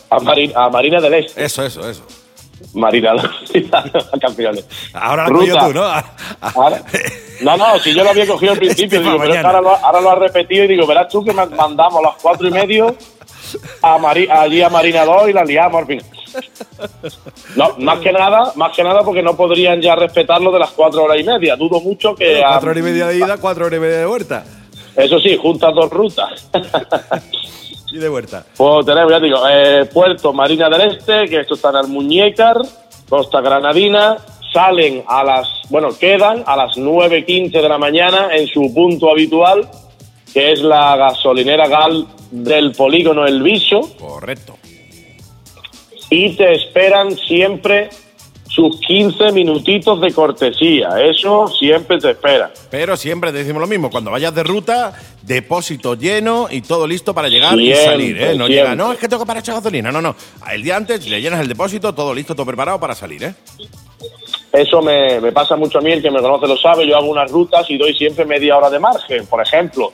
a, 0.10 0.20
Mari- 0.20 0.52
a 0.56 0.70
Marina 0.70 1.00
del 1.02 1.14
Este. 1.14 1.44
Eso, 1.46 1.64
eso, 1.66 1.90
eso. 1.90 2.04
Marina 2.74 3.14
campeones. 4.22 4.66
Ahora 4.94 5.26
cogido 5.26 5.56
Ruta. 5.56 5.68
tú, 5.68 5.74
¿no? 5.74 5.84
Ah, 5.86 6.06
ah. 6.42 6.52
Ahora- 6.56 6.84
no, 7.42 7.56
no, 7.58 7.80
si 7.80 7.94
yo 7.94 8.04
lo 8.04 8.10
había 8.10 8.28
cogido 8.28 8.52
al 8.52 8.58
principio, 8.58 9.00
Este 9.00 9.10
digo, 9.10 9.18
pa' 9.18 9.24
pero 9.30 9.48
ahora 9.48 9.62
lo, 9.62 9.70
ahora 9.76 10.02
lo 10.02 10.12
has 10.12 10.18
repetido 10.20 10.66
y 10.66 10.68
digo, 10.68 10.86
verás 10.86 11.08
tú 11.10 11.24
que 11.24 11.32
ma- 11.34 11.46
mandamos 11.46 12.00
a 12.00 12.08
las 12.10 12.16
cuatro 12.22 12.48
y 12.48 12.52
medio 12.52 12.96
a 13.82 13.98
Mari- 13.98 14.28
allí 14.30 14.62
a 14.62 14.70
Marina 14.70 15.06
2 15.06 15.30
y 15.30 15.34
la 15.34 15.44
liamos 15.46 15.82
al 15.82 15.88
fin. 15.88 16.02
No, 17.56 17.76
más 17.80 18.00
que 18.00 18.12
nada, 18.12 18.52
más 18.56 18.76
que 18.76 18.84
nada 18.84 19.02
porque 19.04 19.22
no 19.22 19.36
podrían 19.36 19.82
ya 19.82 19.96
respetar 19.96 20.42
lo 20.42 20.52
de 20.52 20.60
las 20.60 20.72
cuatro 20.72 21.04
horas 21.04 21.20
y 21.20 21.24
media. 21.24 21.56
Dudo 21.56 21.80
mucho 21.82 22.16
que 22.16 22.42
Cuatro 22.42 22.72
horas 22.72 22.82
y 22.82 22.84
media 22.84 23.08
de 23.08 23.18
ida, 23.18 23.38
cuatro 23.38 23.66
horas 23.66 23.78
y 23.78 23.82
media 23.82 23.98
de 24.00 24.06
vuelta. 24.06 24.44
eso 24.96 25.20
sí, 25.20 25.38
juntas 25.38 25.74
dos 25.74 25.90
rutas. 25.90 26.50
Y 27.92 27.98
de 27.98 28.08
vuelta. 28.08 28.46
Pues 28.56 28.86
tenemos, 28.86 29.12
ya 29.12 29.20
digo, 29.20 29.38
eh, 29.50 29.86
Puerto 29.92 30.32
Marina 30.32 30.70
del 30.70 30.92
Este, 30.92 31.28
que 31.28 31.40
esto 31.40 31.56
está 31.56 31.72
en 31.72 31.78
Almuñécar, 31.78 32.58
Costa 33.10 33.42
Granadina, 33.42 34.16
salen 34.54 35.04
a 35.08 35.24
las, 35.24 35.48
bueno, 35.70 35.90
quedan 36.00 36.44
a 36.46 36.56
las 36.56 36.78
9.15 36.78 37.52
de 37.52 37.68
la 37.68 37.80
mañana 37.80 38.30
en 38.32 38.46
su 38.48 38.72
punto 38.76 39.10
habitual, 39.10 39.68
que 40.32 40.52
es 40.52 40.62
la 40.62 40.96
gasolinera 40.98 41.68
GAL 41.68 42.06
del 42.30 42.74
polígono 42.74 43.26
El 43.26 43.42
Viso, 43.42 43.82
Correcto. 44.00 44.56
Y 46.10 46.36
te 46.36 46.54
esperan 46.54 47.16
siempre 47.16 47.90
sus 48.50 48.80
15 48.82 49.32
minutitos 49.32 50.02
de 50.02 50.12
cortesía. 50.12 50.90
Eso 51.02 51.48
siempre 51.48 52.00
te 52.00 52.12
espera. 52.12 52.52
Pero 52.70 52.98
siempre 52.98 53.32
te 53.32 53.38
decimos 53.38 53.62
lo 53.62 53.68
mismo. 53.68 53.90
Cuando 53.92 54.12
vayas 54.12 54.34
de 54.34 54.44
ruta, 54.44 54.94
depósito 55.22 55.96
lleno 55.96 56.48
y 56.50 56.62
todo 56.62 56.88
listo 56.88 57.14
para 57.14 57.30
llegar 57.30 57.60
y 57.60 57.74
salir. 57.76 58.18
¿eh? 58.18 58.36
No 58.36 58.48
siempre. 58.48 58.56
llega, 58.56 58.76
no, 58.76 58.92
es 58.92 58.98
que 58.98 59.08
tengo 59.08 59.24
que 59.24 59.28
parar 59.28 59.42
echar 59.42 59.56
gasolina. 59.56 59.92
No, 59.92 60.02
no. 60.02 60.16
El 60.52 60.64
día 60.64 60.76
antes 60.76 61.08
le 61.08 61.22
llenas 61.22 61.40
el 61.40 61.48
depósito, 61.48 61.94
todo 61.94 62.14
listo, 62.14 62.36
todo 62.36 62.48
preparado 62.48 62.80
para 62.80 62.96
salir. 62.96 63.24
¿eh? 63.24 63.34
Eso 64.52 64.82
me, 64.82 65.22
me 65.22 65.32
pasa 65.32 65.56
mucho 65.56 65.78
a 65.78 65.82
mí, 65.82 65.92
el 65.92 66.02
que 66.02 66.10
me 66.10 66.20
conoce 66.20 66.48
lo 66.48 66.58
sabe, 66.58 66.88
yo 66.88 66.98
hago 66.98 67.08
unas 67.08 67.30
rutas 67.30 67.70
y 67.70 67.78
doy 67.78 67.94
siempre 67.94 68.26
media 68.26 68.58
hora 68.58 68.72
de 68.72 68.80
margen. 68.80 69.28
Por 69.28 69.42
ejemplo, 69.42 69.94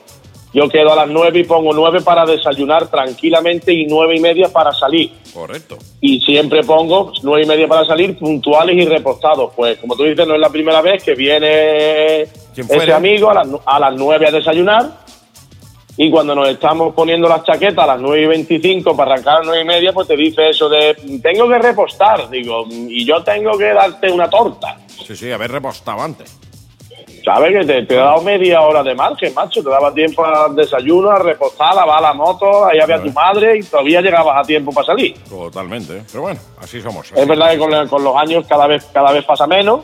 yo 0.56 0.70
quedo 0.70 0.94
a 0.94 0.96
las 0.96 1.08
nueve 1.08 1.40
y 1.40 1.44
pongo 1.44 1.74
nueve 1.74 2.00
para 2.00 2.24
desayunar 2.24 2.88
tranquilamente 2.88 3.74
y 3.74 3.84
nueve 3.84 4.16
y 4.16 4.20
media 4.20 4.48
para 4.48 4.72
salir. 4.72 5.12
Correcto. 5.34 5.76
Y 6.00 6.18
siempre 6.22 6.62
pongo 6.62 7.12
nueve 7.22 7.42
y 7.44 7.46
media 7.46 7.68
para 7.68 7.84
salir, 7.84 8.16
puntuales 8.16 8.74
y 8.74 8.86
repostados. 8.86 9.52
Pues 9.54 9.76
como 9.78 9.94
tú 9.94 10.04
dices, 10.04 10.26
no 10.26 10.34
es 10.34 10.40
la 10.40 10.48
primera 10.48 10.80
vez 10.80 11.04
que 11.04 11.14
viene 11.14 12.22
ese 12.22 12.92
amigo 12.94 13.28
a 13.28 13.34
las, 13.34 13.48
a 13.66 13.78
las 13.78 13.94
nueve 13.96 14.28
a 14.28 14.30
desayunar 14.30 15.04
y 15.98 16.10
cuando 16.10 16.34
nos 16.34 16.48
estamos 16.48 16.94
poniendo 16.94 17.28
las 17.28 17.44
chaquetas 17.44 17.84
a 17.84 17.86
las 17.86 18.00
9 18.00 18.22
y 18.22 18.26
25 18.26 18.96
para 18.96 19.12
arrancar 19.12 19.34
a 19.34 19.38
las 19.38 19.46
9 19.46 19.62
y 19.62 19.64
media, 19.64 19.92
pues 19.92 20.08
te 20.08 20.16
dice 20.16 20.48
eso 20.50 20.68
de 20.68 20.94
tengo 21.22 21.48
que 21.48 21.58
repostar, 21.58 22.28
digo, 22.28 22.66
y 22.70 23.04
yo 23.04 23.22
tengo 23.22 23.56
que 23.56 23.72
darte 23.72 24.10
una 24.10 24.28
torta. 24.28 24.78
Sí, 25.06 25.16
sí, 25.16 25.32
haber 25.32 25.52
repostado 25.52 26.02
antes. 26.02 26.38
¿Sabes? 27.26 27.50
Que 27.50 27.66
te, 27.66 27.82
te 27.86 27.94
he 27.94 27.98
dado 27.98 28.22
media 28.22 28.60
hora 28.60 28.84
de 28.84 28.94
margen, 28.94 29.34
macho. 29.34 29.60
Te 29.60 29.68
daba 29.68 29.92
tiempo 29.92 30.24
al 30.24 30.54
desayuno, 30.54 31.10
a 31.10 31.18
repostar, 31.18 31.72
a 31.72 31.74
lavar 31.74 32.00
la 32.00 32.12
moto, 32.12 32.64
ahí 32.64 32.78
había 32.78 33.02
tu 33.02 33.10
madre 33.10 33.58
y 33.58 33.64
todavía 33.64 34.00
llegabas 34.00 34.36
a 34.36 34.46
tiempo 34.46 34.70
para 34.70 34.86
salir. 34.86 35.18
Totalmente, 35.28 35.96
¿eh? 35.96 36.02
pero 36.08 36.22
bueno, 36.22 36.40
así 36.60 36.80
somos. 36.80 37.10
así 37.10 37.20
Es 37.20 37.26
verdad 37.26 37.50
que 37.50 37.58
con, 37.58 37.88
con 37.88 38.04
los 38.04 38.14
años 38.16 38.46
cada 38.48 38.68
vez, 38.68 38.84
cada 38.92 39.10
vez 39.10 39.24
pasa 39.24 39.44
menos. 39.48 39.80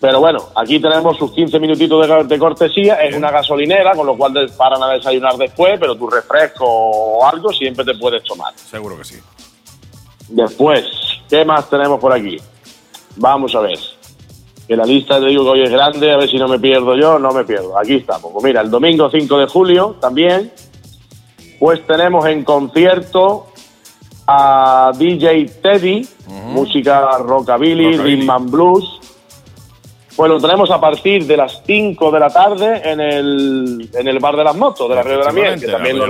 Pero 0.00 0.18
bueno, 0.18 0.40
aquí 0.56 0.80
tenemos 0.80 1.16
sus 1.16 1.32
15 1.32 1.60
minutitos 1.60 2.04
de, 2.04 2.24
de 2.24 2.38
cortesía. 2.38 2.96
Es 2.96 3.14
una 3.14 3.30
gasolinera, 3.30 3.92
con 3.92 4.04
lo 4.04 4.16
cual 4.16 4.32
te 4.32 4.48
paran 4.48 4.82
a 4.82 4.88
desayunar 4.88 5.36
después, 5.36 5.78
pero 5.78 5.94
tu 5.94 6.10
refresco 6.10 6.64
o 6.66 7.24
algo 7.24 7.52
siempre 7.52 7.84
te 7.84 7.94
puedes 7.94 8.24
tomar. 8.24 8.52
Seguro 8.56 8.98
que 8.98 9.04
sí. 9.04 9.20
Después, 10.30 10.84
¿qué 11.30 11.44
más 11.44 11.70
tenemos 11.70 12.00
por 12.00 12.12
aquí? 12.12 12.38
Vamos 13.14 13.54
a 13.54 13.60
ver. 13.60 13.78
Que 14.66 14.76
la 14.76 14.84
lista 14.84 15.20
te 15.20 15.26
digo 15.26 15.44
que 15.44 15.50
hoy 15.50 15.62
es 15.62 15.70
grande, 15.70 16.12
a 16.12 16.16
ver 16.16 16.28
si 16.28 16.38
no 16.38 16.48
me 16.48 16.58
pierdo 16.58 16.96
yo, 16.96 17.18
no 17.18 17.30
me 17.30 17.44
pierdo. 17.44 17.78
Aquí 17.78 17.94
estamos. 17.94 18.32
Pues 18.32 18.44
mira, 18.44 18.60
el 18.62 18.70
domingo 18.70 19.08
5 19.08 19.38
de 19.38 19.46
julio 19.46 19.96
también, 20.00 20.52
pues 21.60 21.86
tenemos 21.86 22.26
en 22.26 22.42
concierto 22.42 23.46
a 24.26 24.90
DJ 24.96 25.46
Teddy, 25.62 26.08
música 26.46 27.18
rockabilly, 27.18 27.96
rhythm 27.96 28.30
and 28.30 28.50
blues. 28.50 29.00
Pues 30.16 30.30
lo 30.30 30.40
tenemos 30.40 30.70
a 30.70 30.80
partir 30.80 31.26
de 31.26 31.36
las 31.36 31.62
5 31.64 32.10
de 32.10 32.20
la 32.20 32.30
tarde 32.30 32.80
en 32.90 33.00
el, 33.00 33.90
en 33.92 34.08
el 34.08 34.18
Bar 34.18 34.36
de 34.36 34.44
las 34.44 34.56
Motos 34.56 34.88
de 34.88 34.94
la 34.94 35.02
Río 35.02 35.18
de 35.18 35.24
la 35.24 35.32
Miel, 35.32 35.60
que 35.60 35.66
también 35.66 35.98
lo 35.98 36.06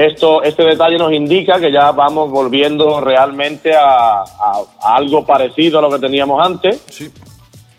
esto, 0.00 0.42
este 0.42 0.64
detalle 0.64 0.96
nos 0.98 1.12
indica 1.12 1.58
que 1.60 1.72
ya 1.72 1.92
vamos 1.92 2.30
volviendo 2.30 3.00
realmente 3.00 3.74
a, 3.74 4.20
a- 4.20 4.62
a 4.82 4.96
algo 4.96 5.24
parecido 5.24 5.78
a 5.78 5.82
lo 5.82 5.90
que 5.90 5.98
teníamos 5.98 6.44
antes, 6.44 6.82
Sí. 6.90 7.10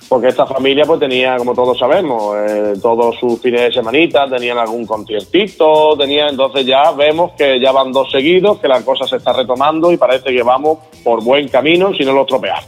porque 0.08 0.28
esta 0.30 0.46
familia 0.48 0.86
pues 0.86 1.00
tenía, 1.00 1.38
como 1.38 1.54
todos 1.54 1.78
sabemos, 1.78 2.36
eh, 2.38 2.74
todos 2.82 3.16
sus 3.20 3.40
fines 3.42 3.62
de 3.62 3.72
semanita, 3.74 4.28
tenían 4.28 4.58
algún 4.58 4.86
conciertito, 4.88 5.96
tenían, 5.98 6.30
entonces 6.30 6.66
ya 6.66 6.92
vemos 6.92 7.32
que 7.38 7.60
ya 7.62 7.72
van 7.72 7.92
dos 7.92 8.10
seguidos, 8.12 8.60
que 8.60 8.68
la 8.68 8.82
cosa 8.84 9.06
se 9.06 9.18
está 9.18 9.34
retomando 9.34 9.92
y 9.92 9.98
parece 9.98 10.32
que 10.34 10.42
vamos 10.42 10.80
por 11.04 11.24
buen 11.24 11.48
camino 11.48 11.94
si 11.94 12.04
no 12.06 12.14
lo 12.14 12.22
estropeamos, 12.22 12.66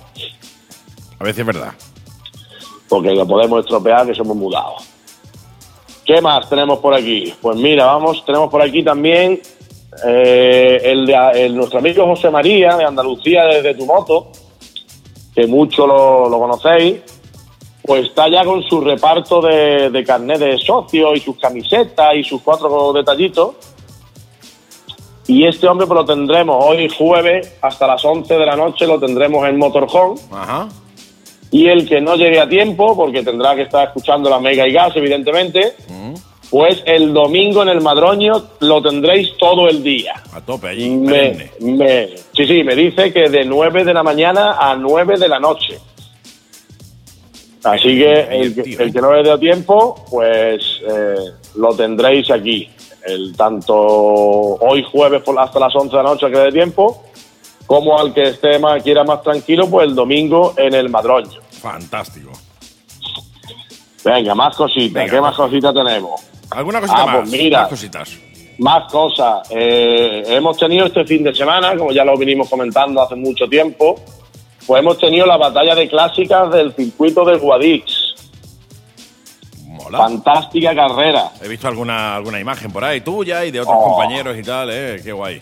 A 1.20 1.24
veces 1.24 1.40
es 1.40 1.46
verdad. 1.46 1.74
porque 2.88 3.12
lo 3.16 3.26
podemos 3.26 3.62
estropear 3.62 4.06
que 4.06 4.14
somos 4.14 4.36
mudados. 4.38 4.88
¿Qué 6.14 6.20
más 6.20 6.50
tenemos 6.50 6.80
por 6.80 6.94
aquí? 6.94 7.34
Pues 7.42 7.56
mira, 7.56 7.86
vamos, 7.86 8.26
tenemos 8.26 8.50
por 8.50 8.62
aquí 8.62 8.84
también 8.84 9.42
eh, 10.06 10.82
el 10.84 11.06
de 11.06 11.50
nuestro 11.52 11.80
amigo 11.80 12.06
José 12.06 12.30
María 12.30 12.76
de 12.76 12.84
Andalucía 12.84 13.46
desde 13.46 13.76
tu 13.76 13.86
moto, 13.86 14.28
que 15.34 15.48
mucho 15.48 15.88
lo, 15.88 16.28
lo 16.28 16.38
conocéis, 16.38 16.98
pues 17.82 18.08
está 18.08 18.28
ya 18.28 18.44
con 18.44 18.62
su 18.62 18.82
reparto 18.82 19.40
de, 19.40 19.90
de 19.90 20.04
carnet 20.04 20.40
de 20.40 20.58
socio 20.58 21.16
y 21.16 21.22
sus 21.22 21.40
camisetas 21.40 22.14
y 22.16 22.26
sus 22.26 22.42
cuatro 22.42 22.92
detallitos. 22.92 23.56
Y 25.28 25.48
este 25.48 25.66
hombre 25.66 25.88
pues 25.88 25.96
lo 25.96 26.04
tendremos 26.06 26.62
hoy 26.62 26.90
jueves 26.90 27.56
hasta 27.62 27.88
las 27.88 28.04
11 28.04 28.34
de 28.34 28.46
la 28.46 28.58
noche, 28.58 28.86
lo 28.86 29.00
tendremos 29.00 29.48
en 29.48 29.58
Motorhome. 29.58 30.20
Ajá. 30.30 30.68
Y 31.52 31.68
el 31.68 31.88
que 31.88 32.00
no 32.00 32.16
llegue 32.16 32.40
a 32.40 32.48
tiempo, 32.48 32.96
porque 32.96 33.24
tendrá 33.24 33.56
que 33.56 33.64
estar 33.64 33.88
escuchando 33.88 34.30
la 34.30 34.40
Mega 34.40 34.68
y 34.68 34.72
Gas, 34.72 34.94
evidentemente, 34.96 35.74
Mm. 35.90 36.14
pues 36.50 36.82
el 36.86 37.14
domingo 37.14 37.62
en 37.64 37.70
el 37.70 37.82
Madroño 37.82 38.32
lo 38.62 38.82
tendréis 38.82 39.36
todo 39.38 39.68
el 39.70 39.84
día. 39.84 40.14
A 40.34 40.42
tope 40.42 40.70
allí. 40.70 40.90
Me, 40.90 41.50
sí, 42.36 42.46
sí, 42.48 42.64
me 42.64 42.76
dice 42.76 43.12
que 43.14 43.30
de 43.30 43.44
9 43.46 43.84
de 43.84 43.94
la 43.94 44.02
mañana 44.04 44.58
a 44.60 44.76
9 44.76 45.18
de 45.18 45.28
la 45.28 45.40
noche. 45.40 45.78
Así 47.64 47.90
que 48.00 48.12
el, 48.12 48.60
el 48.80 48.92
que 48.94 49.02
no 49.02 49.14
le 49.14 49.30
dé 49.30 49.38
tiempo, 49.38 50.04
pues 50.10 50.80
eh, 50.90 51.16
lo 51.56 51.76
tendréis 51.76 52.32
aquí. 52.32 52.68
El 53.06 53.36
tanto 53.36 53.76
hoy 53.76 54.84
jueves 54.92 55.22
por 55.24 55.38
hasta 55.40 55.60
las 55.60 55.76
11 55.76 55.96
de 55.96 56.04
la 56.04 56.10
noche 56.10 56.32
que 56.32 56.38
dé 56.38 56.52
tiempo, 56.52 57.04
como 57.68 57.98
al 57.98 58.14
que 58.14 58.24
esté 58.24 58.60
más, 58.60 58.82
quiera 58.84 59.04
más 59.04 59.22
tranquilo, 59.24 59.70
pues 59.70 59.88
el 59.88 59.96
domingo 59.96 60.54
en 60.58 60.74
el 60.74 60.90
Madroño. 60.90 61.40
Fantástico. 61.52 62.32
Venga, 64.04 64.34
más 64.36 64.56
cositas. 64.56 64.94
Venga, 64.94 65.12
¿Qué 65.12 65.22
más 65.22 65.36
pues. 65.36 65.50
cositas 65.50 65.74
tenemos? 65.74 66.22
¿Alguna 66.50 66.82
cosita 66.82 67.02
Ah, 67.04 67.06
más? 67.06 67.16
pues 67.18 67.32
mira. 67.32 67.60
Más 67.62 67.70
cositas. 67.70 68.18
Más 68.58 68.92
cosas. 68.92 69.48
Eh, 69.52 70.24
hemos 70.28 70.58
tenido 70.58 70.86
este 70.88 71.06
fin 71.06 71.24
de 71.24 71.34
semana, 71.34 71.76
como 71.78 71.92
ya 71.92 72.04
lo 72.04 72.18
vinimos 72.18 72.50
comentando 72.50 73.02
hace 73.02 73.16
mucho 73.16 73.48
tiempo, 73.48 73.96
pues 74.68 74.80
hemos 74.82 74.98
tenido 74.98 75.26
la 75.26 75.38
batalla 75.38 75.74
de 75.76 75.88
clásicas 75.88 76.52
del 76.52 76.74
circuito 76.74 77.24
de 77.26 77.38
Guadix. 77.38 78.16
Mola. 79.66 79.98
Fantástica 80.00 80.76
carrera. 80.76 81.32
He 81.42 81.48
visto 81.48 81.68
alguna, 81.68 82.16
alguna 82.16 82.40
imagen 82.40 82.72
por 82.72 82.84
ahí 82.84 83.02
tuya 83.02 83.46
y 83.46 83.52
de 83.52 83.62
otros 83.62 83.76
Oh. 83.80 83.84
compañeros 83.96 84.38
y 84.38 84.42
tal, 84.44 84.70
¿eh? 84.72 85.00
Qué 85.04 85.12
guay. 85.14 85.42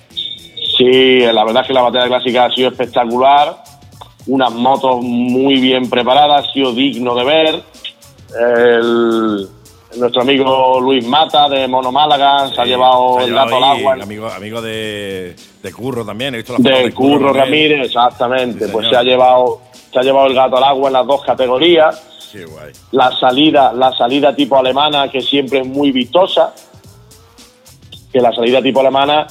Sí, 0.79 1.19
la 1.19 1.43
verdad 1.43 1.63
es 1.63 1.67
que 1.67 1.73
la 1.73 1.81
batalla 1.81 2.05
de 2.05 2.09
clásicas 2.09 2.51
ha 2.51 2.55
sido 2.55 2.69
espectacular. 2.69 3.57
Unas 4.27 4.51
motos 4.53 5.01
muy 5.01 5.59
bien 5.59 5.89
preparadas, 5.89 6.47
ha 6.47 6.51
sido 6.53 6.71
digno 6.71 7.13
de 7.15 7.23
ver. 7.25 7.63
El- 8.39 9.47
nuestro 9.97 10.21
amigo 10.21 10.79
Luis 10.79 11.05
Mata 11.05 11.49
de 11.49 11.67
Mono 11.67 11.91
Málaga 11.91 12.47
se 12.53 12.61
ha 12.61 12.65
llevado 12.65 13.15
se 13.17 13.23
ha 13.23 13.25
el 13.25 13.33
gato 13.33 13.57
al 13.57 13.63
agua. 13.63 13.93
Amigo, 14.01 14.27
amigo 14.27 14.61
de, 14.61 15.35
de 15.63 15.73
Curro 15.73 16.05
también. 16.05 16.33
He 16.35 16.37
visto 16.37 16.53
las 16.53 16.61
fotos 16.61 16.83
de 16.83 16.93
Curro 16.93 17.31
él. 17.31 17.35
Ramírez, 17.37 17.87
exactamente. 17.87 18.67
Sí, 18.67 18.71
pues 18.71 18.87
se 18.87 18.95
ha 18.95 19.03
llevado 19.03 19.59
se 19.91 19.99
ha 19.99 20.03
llevado 20.03 20.27
el 20.27 20.35
gato 20.35 20.57
al 20.57 20.63
agua 20.63 20.87
en 20.87 20.93
las 20.93 21.07
dos 21.07 21.23
categorías. 21.23 22.29
Qué 22.31 22.45
guay. 22.45 22.71
La 22.91 23.11
salida, 23.19 23.73
la 23.73 23.91
salida 23.97 24.33
tipo 24.35 24.55
alemana, 24.57 25.09
que 25.09 25.19
siempre 25.21 25.59
es 25.61 25.67
muy 25.67 25.91
vistosa. 25.91 26.53
Que 28.13 28.19
la 28.19 28.31
salida 28.31 28.61
tipo 28.61 28.79
alemana, 28.81 29.25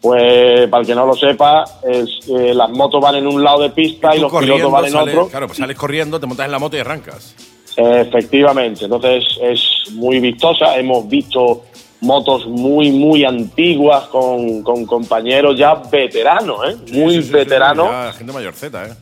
pues 0.00 0.68
para 0.68 0.80
el 0.82 0.86
que 0.86 0.94
no 0.94 1.06
lo 1.06 1.14
sepa, 1.14 1.64
es 1.82 2.20
eh, 2.28 2.54
las 2.54 2.70
motos 2.70 3.00
van 3.00 3.16
en 3.16 3.26
un 3.26 3.42
lado 3.42 3.62
de 3.62 3.70
pista 3.70 4.14
y 4.14 4.20
los 4.20 4.32
pilotos 4.32 4.70
van 4.70 4.84
en 4.84 4.92
sales- 4.92 5.14
otro. 5.14 5.28
Claro, 5.28 5.46
pues 5.46 5.58
sales 5.58 5.76
corriendo, 5.76 6.20
te 6.20 6.26
montas 6.26 6.46
en 6.46 6.52
la 6.52 6.58
moto 6.58 6.76
y 6.76 6.80
arrancas. 6.80 7.34
Efectivamente, 7.76 8.84
entonces 8.84 9.24
es 9.42 9.92
muy 9.92 10.20
vistosa. 10.20 10.76
Hemos 10.76 11.08
visto 11.08 11.62
motos 12.00 12.46
muy, 12.46 12.90
muy 12.92 13.24
antiguas 13.24 14.04
con, 14.08 14.62
con 14.62 14.84
compañeros 14.86 15.56
ya 15.58 15.74
veteranos, 15.90 16.68
¿eh? 16.70 16.76
Sí, 16.86 16.96
muy 16.98 17.14
sí, 17.14 17.22
sí, 17.22 17.28
sí, 17.28 17.32
veteranos. 17.34 18.16
gente 18.16 18.32
mayorceta, 18.32 18.86
¿eh? 18.86 18.92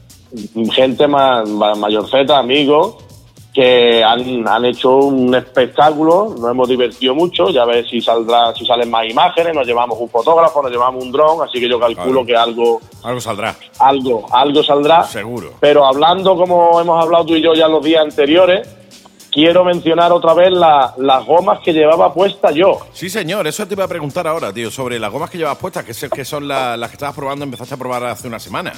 gente 0.72 1.06
más 1.06 1.48
mayorceta, 1.48 2.38
amigos, 2.38 2.96
que 3.56 4.04
han, 4.04 4.46
han 4.46 4.66
hecho 4.66 4.96
un 4.96 5.34
espectáculo, 5.34 6.34
nos 6.38 6.50
hemos 6.50 6.68
divertido 6.68 7.14
mucho, 7.14 7.48
ya 7.48 7.64
ves 7.64 7.88
si 7.88 8.02
saldrá, 8.02 8.54
si 8.54 8.66
salen 8.66 8.90
más 8.90 9.08
imágenes, 9.08 9.54
nos 9.54 9.66
llevamos 9.66 9.98
un 9.98 10.10
fotógrafo, 10.10 10.62
nos 10.62 10.70
llevamos 10.70 11.02
un 11.02 11.10
dron, 11.10 11.42
así 11.42 11.58
que 11.58 11.66
yo 11.66 11.80
calculo 11.80 12.22
Claro. 12.22 12.26
que 12.26 12.36
algo, 12.36 12.80
Algo 13.02 13.18
saldrá, 13.18 13.56
algo, 13.78 14.26
algo 14.30 14.62
saldrá. 14.62 15.04
seguro. 15.04 15.54
Pero 15.58 15.86
hablando 15.86 16.36
como 16.36 16.78
hemos 16.82 17.02
hablado 17.02 17.24
tú 17.24 17.34
y 17.34 17.40
yo 17.42 17.54
ya 17.54 17.66
los 17.66 17.82
días 17.82 18.02
anteriores, 18.04 18.68
quiero 19.32 19.64
mencionar 19.64 20.12
otra 20.12 20.34
vez 20.34 20.50
la- 20.52 20.92
las 20.98 21.24
gomas 21.24 21.60
que 21.60 21.72
llevaba 21.72 22.12
puesta 22.12 22.50
yo. 22.50 22.78
Sí, 22.92 23.08
señor, 23.08 23.46
eso 23.46 23.66
te 23.66 23.72
iba 23.72 23.84
a 23.84 23.88
preguntar 23.88 24.26
ahora, 24.26 24.52
tío, 24.52 24.70
sobre 24.70 24.98
las 24.98 25.10
gomas 25.10 25.30
que 25.30 25.38
llevas 25.38 25.56
puestas, 25.56 25.82
que, 25.84 26.08
que 26.10 26.24
son 26.26 26.46
la- 26.46 26.76
las 26.76 26.90
que 26.90 26.96
estabas 26.96 27.14
probando, 27.16 27.44
empezaste 27.44 27.74
a 27.74 27.78
probar 27.78 28.04
hace 28.04 28.28
una 28.28 28.38
semana. 28.38 28.72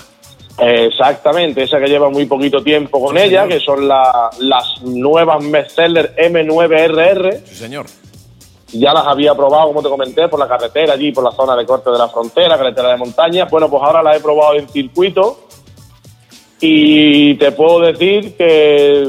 Exactamente, 0.61 1.63
esa 1.63 1.79
que 1.79 1.87
lleva 1.87 2.11
muy 2.11 2.27
poquito 2.27 2.63
tiempo 2.63 3.01
con 3.05 3.17
Sí, 3.17 3.23
ella, 3.25 3.43
señor. 3.45 3.49
que 3.59 3.65
son 3.65 3.87
la- 3.89 4.31
las 4.41 4.83
nuevas 4.83 5.39
Bestseller 5.51 6.15
M9RR. 6.17 7.43
Sí, 7.47 7.55
señor. 7.55 7.87
ya 8.73 8.93
las 8.93 9.07
había 9.07 9.35
probado, 9.35 9.69
como 9.69 9.83
te 9.83 9.89
comenté, 9.89 10.29
por 10.29 10.39
la 10.39 10.47
carretera 10.47 10.93
allí, 10.93 11.11
por 11.11 11.25
la 11.25 11.31
zona 11.33 11.57
de 11.57 11.65
corte 11.65 11.91
de 11.91 11.97
la 11.97 12.07
frontera, 12.09 12.59
carretera 12.59 12.91
de 12.91 12.97
montaña. 12.99 13.47
Bueno, 13.47 13.71
pues 13.71 13.83
ahora 13.83 14.03
las 14.03 14.19
he 14.19 14.21
probado 14.21 14.55
en 14.57 14.69
circuito 14.69 15.41
y 16.61 17.35
te 17.37 17.53
puedo 17.53 17.81
decir 17.81 18.37
que, 18.37 19.03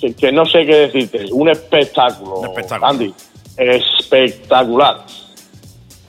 eh, 0.00 0.12
que, 0.18 0.32
no 0.32 0.46
sé 0.46 0.64
qué 0.64 0.74
decirte. 0.90 1.26
Un 1.32 1.50
espectáculo, 1.50 2.36
Un 2.36 2.46
espectáculo. 2.46 2.86
Andy. 2.90 3.14
Espectacular. 3.58 5.04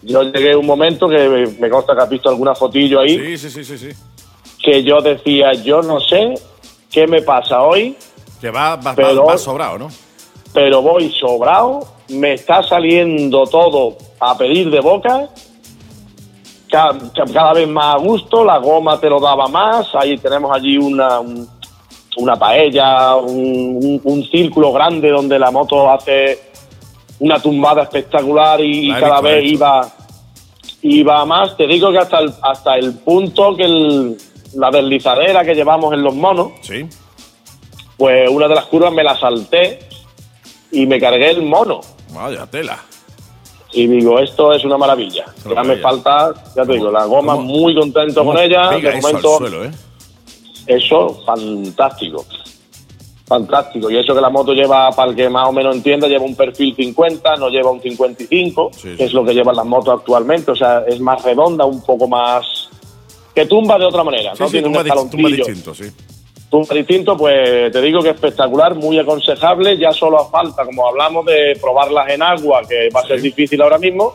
Yo 0.04 0.24
llegué 0.24 0.54
a 0.54 0.58
un 0.58 0.66
momento 0.66 1.10
que 1.10 1.18
me- 1.18 1.48
me 1.48 1.70
consta 1.70 1.94
que 1.96 2.02
has 2.02 2.10
visto 2.10 2.30
alguna 2.30 2.56
fotillo 2.56 3.00
ahí, 3.02 3.18
Sí, 3.18 3.38
sí, 3.38 3.50
sí, 3.50 3.64
sí, 3.66 3.78
sí. 3.78 3.90
Que 4.64 4.84
yo 4.84 5.02
decía, 5.02 5.54
yo 5.54 5.82
no 5.82 6.00
sé 6.00 6.34
qué 6.92 7.06
me 7.06 7.22
pasa 7.22 7.62
hoy, 7.62 7.96
Que 8.42 8.50
va, 8.50 8.76
va, 8.78 8.94
Pero- 8.96 9.24
va- 9.26 9.34
va 9.34 9.38
sobrado, 9.38 9.78
¿no? 9.78 9.88
pero 10.54 10.82
voy 10.82 11.12
sobrado, 11.20 11.82
me 12.10 12.34
está 12.34 12.62
saliendo 12.64 13.44
todo 13.46 13.98
a 14.20 14.38
pedir 14.38 14.70
de 14.70 14.80
boca, 14.80 15.30
ca- 16.70 16.96
ca- 17.14 17.26
cada, 17.34 17.54
vez 17.54 17.68
más 17.68 17.96
a 17.96 17.98
gusto, 18.00 18.44
la 18.44 18.58
goma 18.58 19.00
te 19.00 19.10
lo 19.10 19.20
daba 19.20 19.48
más, 19.48 19.88
ahí 19.96 20.18
tenemos 20.18 20.52
allí 20.56 20.78
una, 20.78 21.20
un- 21.20 21.48
una 22.18 22.36
paella, 22.36 23.16
un, 23.16 23.80
un- 23.82 24.02
un 24.04 24.24
círculo 24.26 24.72
grande 24.72 25.10
donde 25.10 25.40
la 25.40 25.50
moto 25.52 25.90
hace 25.90 26.40
una 27.20 27.40
tumbada 27.40 27.84
espectacular 27.84 28.60
y, 28.62 28.88
La 28.90 29.00
cada 29.00 29.22
vez 29.22 29.44
iba, 29.46 29.90
iba 30.84 31.26
más. 31.26 31.56
Te 31.58 31.66
digo 31.66 31.92
que 31.92 31.98
hasta 32.00 32.20
el, 32.20 32.34
hasta 32.42 32.76
el 32.78 32.94
punto 33.00 33.56
que 33.56 33.64
el- 33.64 34.18
la 34.56 34.70
deslizadera 34.72 35.44
que 35.44 35.56
llevamos 35.56 35.94
en 35.94 36.04
los 36.04 36.16
monos, 36.16 36.52
Sí. 36.62 36.86
pues 37.98 38.30
una 38.30 38.48
de 38.48 38.56
las 38.56 38.66
curvas 38.66 38.92
me 38.94 39.04
la 39.04 39.18
salté 39.20 39.80
y 40.72 40.86
me 40.86 41.00
cargué 41.00 41.32
el 41.32 41.44
mono. 41.44 41.82
Vaya 42.14 42.46
tela. 42.48 42.78
Y 43.76 43.88
digo, 43.88 44.20
esto 44.20 44.54
es 44.54 44.64
una 44.66 44.78
maravilla. 44.78 45.26
Ya 45.52 45.64
me 45.64 45.78
falta, 45.78 46.32
ya 46.56 46.64
te 46.64 46.74
digo, 46.74 46.92
la 46.92 47.06
goma 47.06 47.34
¿Cómo- 47.34 47.46
muy 47.48 47.74
contento 47.76 48.24
con 48.24 48.38
ella. 48.38 48.70
De 48.72 48.88
eso 48.90 48.98
momento, 49.08 49.38
suelo, 49.40 49.66
¿eh? 49.66 49.72
eso, 50.68 51.22
fantástico. 51.26 52.24
Fantástico. 53.26 53.90
Y 53.90 53.98
eso 53.98 54.14
que 54.14 54.22
la 54.22 54.30
moto 54.30 54.54
lleva, 54.54 54.92
para 54.92 55.10
el 55.10 55.16
que 55.16 55.28
más 55.30 55.48
o 55.48 55.52
menos 55.52 55.76
entienda, 55.76 56.08
lleva 56.08 56.24
un 56.26 56.36
perfil 56.36 56.76
50, 56.76 57.36
no 57.38 57.50
lleva 57.50 57.72
un 57.72 57.82
55, 57.82 58.70
Sí, 58.74 58.92
sí. 58.92 58.96
que 58.98 59.06
es 59.06 59.14
lo 59.14 59.24
que 59.26 59.34
llevan 59.34 59.56
las 59.56 59.66
motos 59.66 59.98
actualmente. 60.00 60.52
O 60.52 60.56
sea, 60.56 60.84
es 60.88 61.00
más 61.00 61.24
redonda, 61.24 61.66
un 61.66 61.82
poco 61.84 62.08
más. 62.08 62.70
Que 63.34 63.46
tumba 63.46 63.78
de 63.78 63.86
otra 63.86 64.04
manera. 64.04 64.36
Sí, 64.36 64.42
no 64.42 64.48
sí, 64.48 64.52
tiene 64.54 64.68
un 64.68 64.74
tumba, 64.74 64.84
di- 64.84 65.10
tumba 65.10 65.30
distinto, 65.30 65.74
sí. 65.74 65.86
Tumba 66.50 66.76
distinto, 66.76 67.18
pues 67.18 67.72
te 67.72 67.82
digo 67.82 68.02
que 68.04 68.10
espectacular, 68.10 68.76
muy 68.76 69.00
aconsejable. 69.00 69.76
Ya 69.78 69.92
solo 69.92 70.28
falta, 70.30 70.64
como 70.66 70.88
hablamos, 70.88 71.26
de 71.26 71.58
probarlas 71.60 72.10
en 72.10 72.22
agua, 72.22 72.62
que 72.68 72.90
va 72.96 73.00
a 73.02 73.08
ser 73.08 73.22
difícil 73.22 73.62
ahora 73.62 73.80
mismo. 73.80 74.14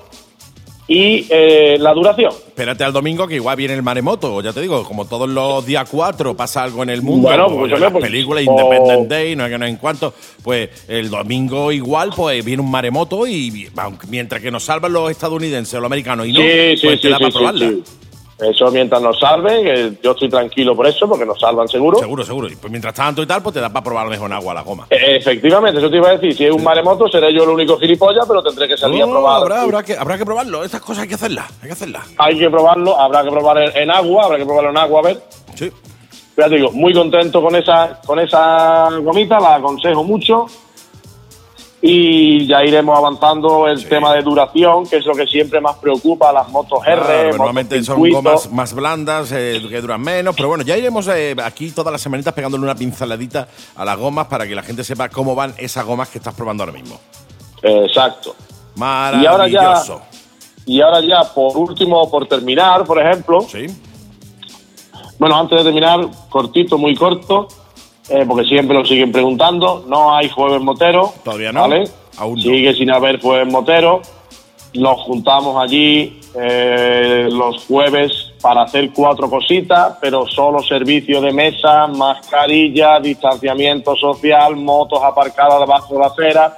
Y 0.91 1.27
eh, 1.29 1.77
la 1.79 1.93
duración. 1.93 2.33
Espérate 2.47 2.83
al 2.83 2.95
domingo 2.95 3.29
que 3.29 3.35
igual 3.35 3.57
viene 3.59 3.75
el 3.75 3.83
maremoto, 3.83 4.41
ya 4.41 4.55
te 4.55 4.63
digo, 4.63 4.85
como 4.85 5.05
todos 5.05 5.29
los 5.29 5.67
días 5.67 5.87
4 5.91 6.35
pasa 6.35 6.63
algo 6.65 6.83
en 6.83 6.89
el 6.89 7.03
mundo, 7.03 7.29
Bueno, 7.29 7.47
pues, 7.55 7.73
en 7.73 7.81
las 7.81 7.93
pues, 7.93 8.05
películas 8.05 8.43
o- 8.47 8.51
Independent 8.51 9.07
Day, 9.07 9.37
no 9.37 9.45
hay 9.45 9.51
que 9.51 9.59
no 9.59 9.67
en 9.67 9.77
cuánto, 9.77 10.15
pues 10.43 10.71
el 10.89 11.11
domingo 11.11 11.73
igual 11.73 12.11
pues 12.17 12.43
viene 12.43 12.63
un 12.63 12.71
maremoto 12.71 13.27
y 13.27 13.69
mientras 14.09 14.41
que 14.41 14.51
nos 14.51 14.65
salvan 14.65 14.95
los 14.95 15.11
estadounidenses 15.11 15.75
o 15.75 15.81
los 15.81 15.87
americanos 15.89 16.27
y 16.27 16.33
no, 16.33 16.41
Sí, 16.41 16.77
sí, 16.79 16.87
pues 16.87 17.01
te 17.03 17.09
sí, 17.09 17.11
da 17.11 17.17
sí, 17.19 17.23
para 17.25 17.31
sí, 17.33 17.37
probarla. 17.37 17.73
Eso 18.39 18.71
mientras 18.71 19.03
nos 19.03 19.19
salven, 19.19 19.65
que 19.65 19.93
yo 20.01 20.13
estoy 20.13 20.29
tranquilo 20.29 20.77
por 20.77 20.87
eso, 20.87 21.09
porque 21.09 21.27
nos 21.27 21.41
salvan 21.41 21.67
seguro. 21.67 21.99
Seguro, 21.99 22.25
seguro. 22.25 22.49
Y 22.49 22.55
pues 22.55 22.71
mientras 22.71 22.95
tanto 22.95 23.21
y 23.23 23.27
tal, 23.27 23.43
pues 23.43 23.55
te 23.55 23.61
da 23.61 23.69
para 23.69 23.83
probar 23.83 24.03
a 24.03 24.05
lo 24.05 24.11
mejor 24.13 24.27
en 24.31 24.33
agua 24.35 24.55
la 24.55 24.63
goma. 24.63 24.87
Eh, 24.91 25.17
Efectivamente, 25.17 25.81
eso 25.81 25.91
te 25.91 25.97
iba 25.97 26.09
a 26.11 26.13
decir. 26.13 26.37
Si 26.37 26.45
es 26.45 26.53
un 26.53 26.63
maremoto, 26.63 27.09
seré 27.09 27.35
yo 27.35 27.43
el 27.43 27.49
único 27.51 27.77
gilipollas, 27.79 28.25
pero 28.29 28.41
tendré 28.43 28.69
que 28.69 28.77
salir 28.77 29.03
a 29.03 29.07
No, 29.07 29.13
probar. 29.13 29.43
habrá, 29.43 29.63
habrá 29.63 29.83
que, 29.83 29.97
habrá 29.97 30.17
que 30.17 30.25
probarlo, 30.25 30.63
estas 30.63 30.81
cosas 30.83 31.03
hay 31.03 31.09
que 31.09 31.17
hacerlas, 31.17 31.47
hay 31.61 31.67
que 31.67 31.73
hacerlas. 31.73 32.03
Hay 32.17 32.39
que 32.39 32.49
probarlo, 32.49 32.97
habrá 33.01 33.25
que 33.25 33.31
probar 33.31 33.59
en, 33.59 33.77
en 33.77 33.91
agua, 33.91 34.27
habrá 34.27 34.39
que 34.39 34.45
probarlo 34.45 34.71
en 34.71 34.77
agua, 34.79 35.01
a 35.01 35.03
ver. 35.03 35.21
Sí. 35.57 35.73
Ya 36.37 36.49
te 36.49 36.55
digo, 36.55 36.71
muy 36.71 36.95
contento 36.95 37.43
con 37.43 37.57
esa, 37.57 38.01
con 38.07 38.21
esa 38.21 38.89
gomita, 39.03 39.41
la 39.41 39.57
aconsejo 39.57 40.05
mucho. 40.05 40.47
Y 41.81 42.45
ya 42.49 42.65
iremos 42.65 42.99
avanzando 42.99 43.69
el 43.69 43.79
Sí. 43.79 43.87
tema 43.87 44.13
de 44.13 44.23
duración, 44.23 44.85
que 44.89 44.97
es 44.97 45.07
lo 45.07 45.15
que 45.15 45.27
siempre 45.29 45.61
más 45.61 45.77
preocupa 45.77 46.31
a 46.31 46.33
las 46.33 46.49
motos 46.49 46.81
R. 46.85 46.97
Claro, 46.97 47.23
motos 47.25 47.37
normalmente 47.39 47.85
son 47.85 48.11
gomas 48.11 48.51
más 48.51 48.75
blandas, 48.75 49.31
eh, 49.31 49.63
que 49.69 49.81
duran 49.81 50.01
menos, 50.01 50.35
pero 50.35 50.49
bueno, 50.49 50.65
ya 50.65 50.77
iremos 50.77 51.07
eh, 51.07 51.37
aquí 51.45 51.71
todas 51.71 51.93
las 51.93 52.01
semanitas 52.01 52.35
pegándole 52.35 52.65
una 52.65 52.75
pinceladita 52.75 53.47
a 53.77 53.85
las 53.85 53.97
gomas 53.97 54.27
para 54.27 54.45
que 54.49 54.57
la 54.57 54.63
gente 54.65 54.83
sepa 54.83 55.09
cómo 55.09 55.37
van 55.37 55.55
esas 55.57 55.85
gomas 55.87 56.09
que 56.09 56.19
estás 56.19 56.35
probando 56.35 56.65
ahora 56.65 56.73
mismo. 56.73 56.99
Exacto. 57.63 58.35
Y 58.77 58.81
ahora 59.27 59.47
ya- 59.49 59.63
Maravilloso. 59.63 60.03
Y 60.67 60.81
ahora 60.81 61.01
ya, 61.01 61.23
por 61.33 61.57
último, 61.57 62.11
por 62.11 62.27
terminar, 62.27 62.85
por 62.85 63.01
ejemplo, 63.01 63.41
Sí. 63.43 63.67
Bueno, 65.19 65.37
antes 65.37 65.59
de 65.59 65.65
terminar, 65.65 66.01
cortito, 66.29 66.79
muy 66.79 66.95
corto, 66.95 67.49
eh, 68.09 68.25
porque 68.27 68.47
siempre 68.47 68.77
lo 68.77 68.85
siguen 68.85 69.13
preguntando. 69.13 69.85
No 69.87 70.15
hay 70.15 70.29
jueves 70.29 70.61
motero. 70.61 71.13
Todavía 71.25 71.53
no. 71.53 71.63
¿vale? 71.63 71.85
Aún 72.17 72.37
no. 72.37 72.43
Sigue 72.43 72.75
sin 72.75 72.91
haber 72.91 73.21
jueves 73.21 73.53
motero. 73.53 74.01
Nos 74.75 75.01
juntamos 75.01 75.63
allí 75.63 76.21
eh, 76.35 77.29
los 77.31 77.65
jueves 77.67 78.33
para 78.41 78.63
hacer 78.63 78.91
cuatro 78.93 79.29
cositas, 79.29 79.97
pero 80.01 80.27
solo 80.27 80.63
servicio 80.63 81.21
de 81.21 81.33
mesa, 81.33 81.87
mascarilla, 81.87 83.01
distanciamiento 83.01 83.97
social, 83.97 84.57
motos 84.57 85.03
aparcadas 85.03 85.61
debajo 85.61 85.95
de 85.95 86.01
la 86.01 86.07
acera. 86.07 86.57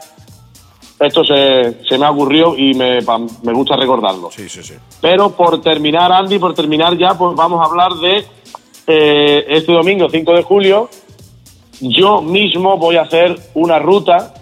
Esto 0.99 1.25
se, 1.25 1.83
se 1.89 1.97
me 1.97 2.07
ocurrió 2.07 2.55
y 2.57 2.75
me, 2.75 2.99
me 3.43 3.53
gusta 3.55 3.75
recordarlo. 3.77 4.31
Sí, 4.31 4.49
sí, 4.49 4.63
sí. 4.63 4.75
Pero 5.01 5.31
por 5.31 5.61
terminar, 5.63 6.13
Andy, 6.13 6.39
por 6.39 6.53
terminar 6.53 6.97
ya, 6.99 7.17
pues 7.17 7.35
vamos 7.35 7.61
a 7.63 7.71
hablar 7.71 7.95
de 7.95 8.25
eh, 8.87 9.47
este 9.49 9.73
domingo, 9.73 10.09
5 10.11 10.33
de 10.33 10.43
julio. 10.43 10.91
Yo 11.81 12.21
mismo 12.21 12.77
voy 12.77 12.97
a 12.97 13.03
hacer 13.03 13.39
una 13.55 13.79
ruta 13.79 14.35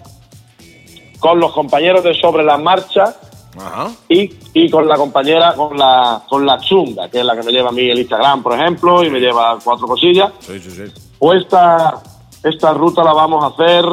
con 1.19 1.39
los 1.39 1.51
compañeros 1.53 2.03
de 2.03 2.13
Sobre 2.13 2.43
la 2.43 2.57
Marcha 2.57 3.15
Ajá. 3.57 3.89
y, 4.07 4.29
y 4.53 4.69
con 4.69 4.87
la 4.87 4.95
compañera, 4.97 5.53
con 5.55 5.77
la, 5.77 6.23
con 6.29 6.45
la 6.45 6.59
chunga, 6.59 7.09
que 7.09 7.19
es 7.19 7.25
la 7.25 7.35
que 7.35 7.43
me 7.43 7.51
lleva 7.51 7.69
a 7.69 7.71
mí 7.71 7.89
el 7.89 7.99
Instagram, 7.99 8.41
por 8.43 8.53
ejemplo, 8.53 9.03
y 9.03 9.09
me 9.09 9.19
lleva 9.19 9.57
cuatro 9.63 9.87
cosillas. 9.87 10.31
Sí, 10.39 10.59
sí, 10.59 10.71
sí. 10.71 10.83
Pues 11.17 11.43
esta, 11.43 12.01
esta 12.43 12.73
ruta 12.73 13.03
la 13.03 13.13
vamos 13.13 13.43
a 13.43 13.47
hacer 13.47 13.85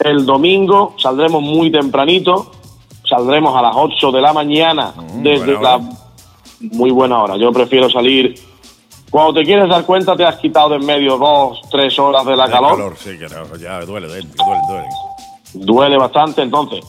el 0.00 0.24
domingo, 0.24 0.94
saldremos 0.98 1.42
muy 1.42 1.70
tempranito, 1.70 2.50
saldremos 3.08 3.54
a 3.56 3.62
las 3.62 3.76
8 3.76 4.10
de 4.12 4.20
la 4.20 4.32
mañana 4.32 4.92
Mm, 4.96 5.22
desde 5.22 5.52
la... 5.52 5.76
hora. 5.76 5.80
Muy 6.60 6.90
buena 6.90 7.22
hora, 7.22 7.36
yo 7.36 7.50
prefiero 7.52 7.90
salir... 7.90 8.34
Cuando 9.12 9.34
te 9.34 9.44
quieres 9.44 9.68
dar 9.68 9.84
cuenta 9.84 10.16
te 10.16 10.24
has 10.24 10.36
quitado 10.36 10.70
de 10.70 10.76
en 10.76 10.86
medio 10.86 11.18
dos, 11.18 11.60
tres 11.70 11.98
horas 11.98 12.24
de 12.24 12.34
la 12.34 12.46
El 12.46 12.50
calor, 12.50 12.96
Sí, 12.96 13.18
que 13.18 13.28
no, 13.28 13.56
ya 13.56 13.80
duele, 13.84 14.08
duele, 14.08 14.26
duele, 14.38 14.72
duele. 15.52 15.98
bastante, 15.98 16.40
entonces, 16.40 16.82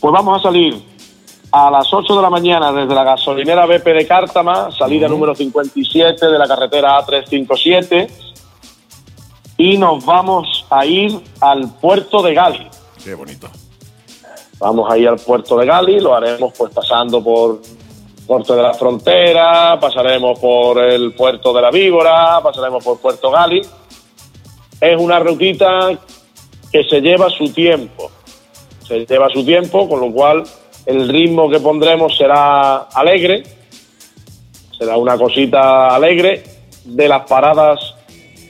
pues 0.00 0.12
vamos 0.12 0.38
a 0.38 0.42
salir 0.44 0.80
a 1.50 1.68
las 1.68 1.92
8 1.92 2.14
de 2.14 2.22
la 2.22 2.30
mañana 2.30 2.70
desde 2.70 2.94
la 2.94 3.02
gasolinera 3.02 3.66
BP 3.66 3.84
de 3.84 4.06
Cártama, 4.06 4.70
salida 4.70 5.08
número 5.08 5.34
57 5.34 6.26
de 6.26 6.38
la 6.38 6.46
carretera 6.46 7.00
A357, 7.00 8.10
y 9.58 9.76
nos 9.76 10.04
vamos 10.06 10.66
a 10.70 10.86
ir 10.86 11.20
al 11.40 11.68
puerto 11.80 12.22
de 12.22 12.32
Gali. 12.32 12.68
Qué 13.02 13.14
bonito. 13.16 13.48
Vamos 14.60 14.88
a 14.88 14.96
ir 14.96 15.08
al 15.08 15.18
puerto 15.18 15.56
de 15.58 15.66
Gali, 15.66 15.98
lo 15.98 16.14
haremos 16.14 16.52
pues 16.56 16.72
pasando 16.72 17.20
por 17.24 17.60
Puerto 18.26 18.56
de 18.56 18.62
la 18.62 18.74
Frontera, 18.74 19.78
pasaremos 19.80 20.38
por 20.40 20.82
el 20.82 21.14
puerto 21.14 21.52
de 21.52 21.62
la 21.62 21.70
Víbora, 21.70 22.40
pasaremos 22.42 22.82
por 22.82 22.98
Puerto 22.98 23.30
Gali. 23.30 23.62
Es 24.80 25.00
una 25.00 25.20
rutita 25.20 25.96
que 26.72 26.82
se 26.84 27.00
lleva 27.00 27.30
su 27.30 27.52
tiempo, 27.52 28.10
se 28.86 29.06
lleva 29.06 29.28
su 29.28 29.44
tiempo, 29.44 29.88
con 29.88 30.00
lo 30.00 30.12
cual 30.12 30.42
el 30.86 31.08
ritmo 31.08 31.48
que 31.48 31.60
pondremos 31.60 32.16
será 32.16 32.88
alegre, 32.92 33.44
será 34.76 34.96
una 34.96 35.16
cosita 35.16 35.94
alegre, 35.94 36.42
de 36.84 37.08
las 37.08 37.26
paradas 37.26 37.94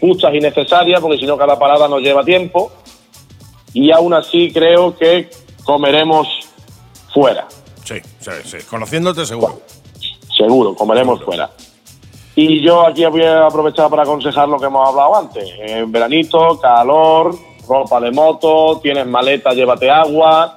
justas 0.00 0.34
y 0.34 0.40
necesarias, 0.40 1.00
porque 1.00 1.18
si 1.18 1.26
no 1.26 1.36
cada 1.36 1.58
parada 1.58 1.88
nos 1.88 2.00
lleva 2.00 2.24
tiempo, 2.24 2.72
y 3.72 3.90
aún 3.90 4.14
así 4.14 4.50
creo 4.52 4.96
que 4.96 5.28
comeremos 5.64 6.28
fuera, 7.12 7.46
Sí. 8.44 8.58
Conociéndote 8.68 9.24
seguro. 9.26 9.60
seguro, 10.36 10.74
comeremos 10.74 11.22
fuera. 11.22 11.50
Y 12.34 12.62
yo 12.62 12.86
aquí 12.86 13.04
voy 13.06 13.22
a 13.22 13.46
aprovechar 13.46 13.88
para 13.88 14.02
aconsejar 14.02 14.48
lo 14.48 14.58
que 14.58 14.66
hemos 14.66 14.86
hablado 14.88 15.16
antes. 15.16 15.48
En 15.58 15.90
veranito, 15.90 16.58
calor, 16.60 17.34
ropa 17.66 17.98
de 18.00 18.10
moto, 18.10 18.78
tienes 18.82 19.06
maleta, 19.06 19.52
llévate 19.54 19.90
agua. 19.90 20.56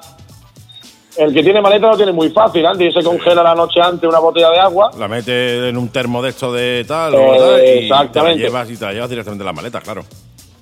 El 1.18 1.34
que 1.34 1.42
tiene 1.44 1.62
maleta 1.62 1.88
lo 1.88 1.98
tiene 1.98 2.12
muy 2.12 2.30
fácil, 2.30 2.66
Andy, 2.66 2.92
se 2.92 3.02
congela 3.04 3.44
la 3.44 3.56
noche 3.56 3.82
antes 3.82 4.08
una 4.08 4.20
botella 4.20 4.52
de 4.52 4.60
agua. 4.60 4.92
La 4.98 5.08
metes 5.08 5.64
en 5.70 5.78
un 5.78 5.90
termo 5.90 6.22
de 6.22 6.30
esto 6.30 6.52
de 6.52 6.86
tal, 6.88 7.14
Eh, 7.14 7.18
¿verdad? 7.18 7.58
Y 7.58 7.62
te 7.62 7.66
la 7.66 7.80
exactamente. 7.82 8.44
llevas 8.44 8.70
y 8.70 8.78
te 8.78 8.86
la 8.86 8.94
llevas 8.94 9.10
directamente 9.10 9.42
en 9.42 9.46
la 9.46 9.54
maleta, 9.54 9.82
claro. 9.82 10.04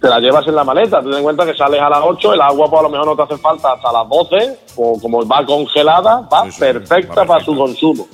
Te 0.07 0.13
la 0.13 0.19
llevas 0.21 0.47
en 0.47 0.55
la 0.55 0.63
maleta. 0.63 1.01
Ten 1.01 1.13
en 1.13 1.23
cuenta 1.23 1.45
que 1.45 1.53
sales 1.53 1.81
a 1.81 1.89
las 1.89 1.99
8, 2.01 2.33
el 2.33 2.41
agua 2.41 2.69
pues 2.69 2.79
a 2.79 2.83
lo 2.83 2.89
mejor 2.89 3.07
no 3.07 3.15
te 3.15 3.23
hace 3.23 3.37
falta 3.41 3.73
hasta 3.73 3.91
las 3.91 4.07
12, 4.07 4.59
o 4.77 4.99
como 5.01 5.27
va 5.27 5.45
congelada, 5.45 6.27
va 6.31 6.45
Sí, 6.45 6.51
sí, 6.51 6.59
perfecta 6.59 7.21
va 7.21 7.25
para 7.25 7.43
su 7.43 7.55
consumo. 7.55 8.07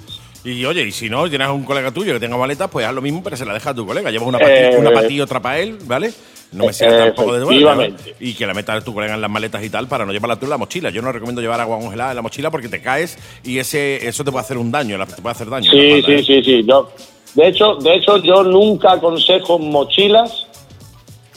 Y 0.44 0.66
oye, 0.66 0.82
y 0.82 0.92
si 0.92 1.10
no, 1.10 1.30
tienes 1.30 1.48
un 1.50 1.64
colega 1.64 1.92
tuyo 1.92 2.14
que 2.14 2.20
tenga 2.20 2.36
maleta, 2.36 2.68
pues 2.68 2.86
haz 2.86 2.94
lo 2.94 3.02
mismo, 3.02 3.22
pero 3.24 3.38
se 3.38 3.46
la 3.46 3.54
deja 3.54 3.70
a 3.70 3.74
tu 3.76 3.86
colega. 3.86 4.10
Llevas 4.12 4.28
una 4.28 4.40
Eh, 4.40 4.42
patilla, 4.42 4.80
una 4.80 4.92
patilla 4.92 5.14
y 5.14 5.22
otra 5.22 5.40
para 5.40 5.60
él, 5.60 5.78
¿vale? 5.86 6.12
No 6.52 6.66
me 6.66 6.74
sigas 6.74 7.06
tampoco 7.16 7.34
de 7.34 7.44
Efectivamente. 7.44 8.16
Y 8.20 8.34
que 8.34 8.46
la 8.46 8.54
metas 8.54 8.84
tu 8.84 8.94
colega 8.94 9.14
en 9.16 9.22
las 9.22 9.30
maletas 9.30 9.64
y 9.64 9.70
tal 9.70 9.88
para 9.88 10.06
no 10.06 10.12
llevarla 10.12 10.36
tú 10.36 10.46
en 10.46 10.50
la 10.52 10.58
mochila. 10.58 10.90
Yo 10.90 11.02
no 11.02 11.12
recomiendo 11.12 11.42
llevar 11.42 11.62
agua 11.62 11.80
congelada 11.80 12.12
en 12.12 12.16
la 12.18 12.22
mochila 12.22 12.52
porque 12.52 12.68
te 12.68 12.82
caes 12.82 13.18
y 13.44 13.58
ese 13.58 14.06
eso 14.08 14.24
te 14.24 14.32
puede 14.32 14.44
hacer 14.44 14.58
un 14.58 14.72
daño, 14.72 14.98
te 15.06 15.22
puede 15.22 15.32
hacer 15.32 15.50
daño. 15.50 15.66
en 15.66 15.72
Sí, 15.72 15.92
espalda, 15.94 16.08
sí, 16.08 16.14
¿eh? 16.14 16.24
sí, 16.24 16.44
sí. 16.44 16.66
Yo, 16.68 16.90
de 17.36 17.48
hecho, 17.48 17.76
de 17.76 17.96
hecho, 17.96 18.18
yo 18.18 18.44
nunca 18.44 18.92
aconsejo 18.94 19.58
mochilas 19.58 20.48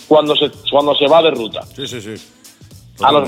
cuando 0.09 0.35
se, 0.37 0.51
cuando 0.71 0.95
se 0.95 1.07
va 1.09 1.23
de 1.23 1.31
ruta. 1.31 1.63
Sí, 1.75 1.87
sí, 1.87 2.01
sí. 2.01 2.15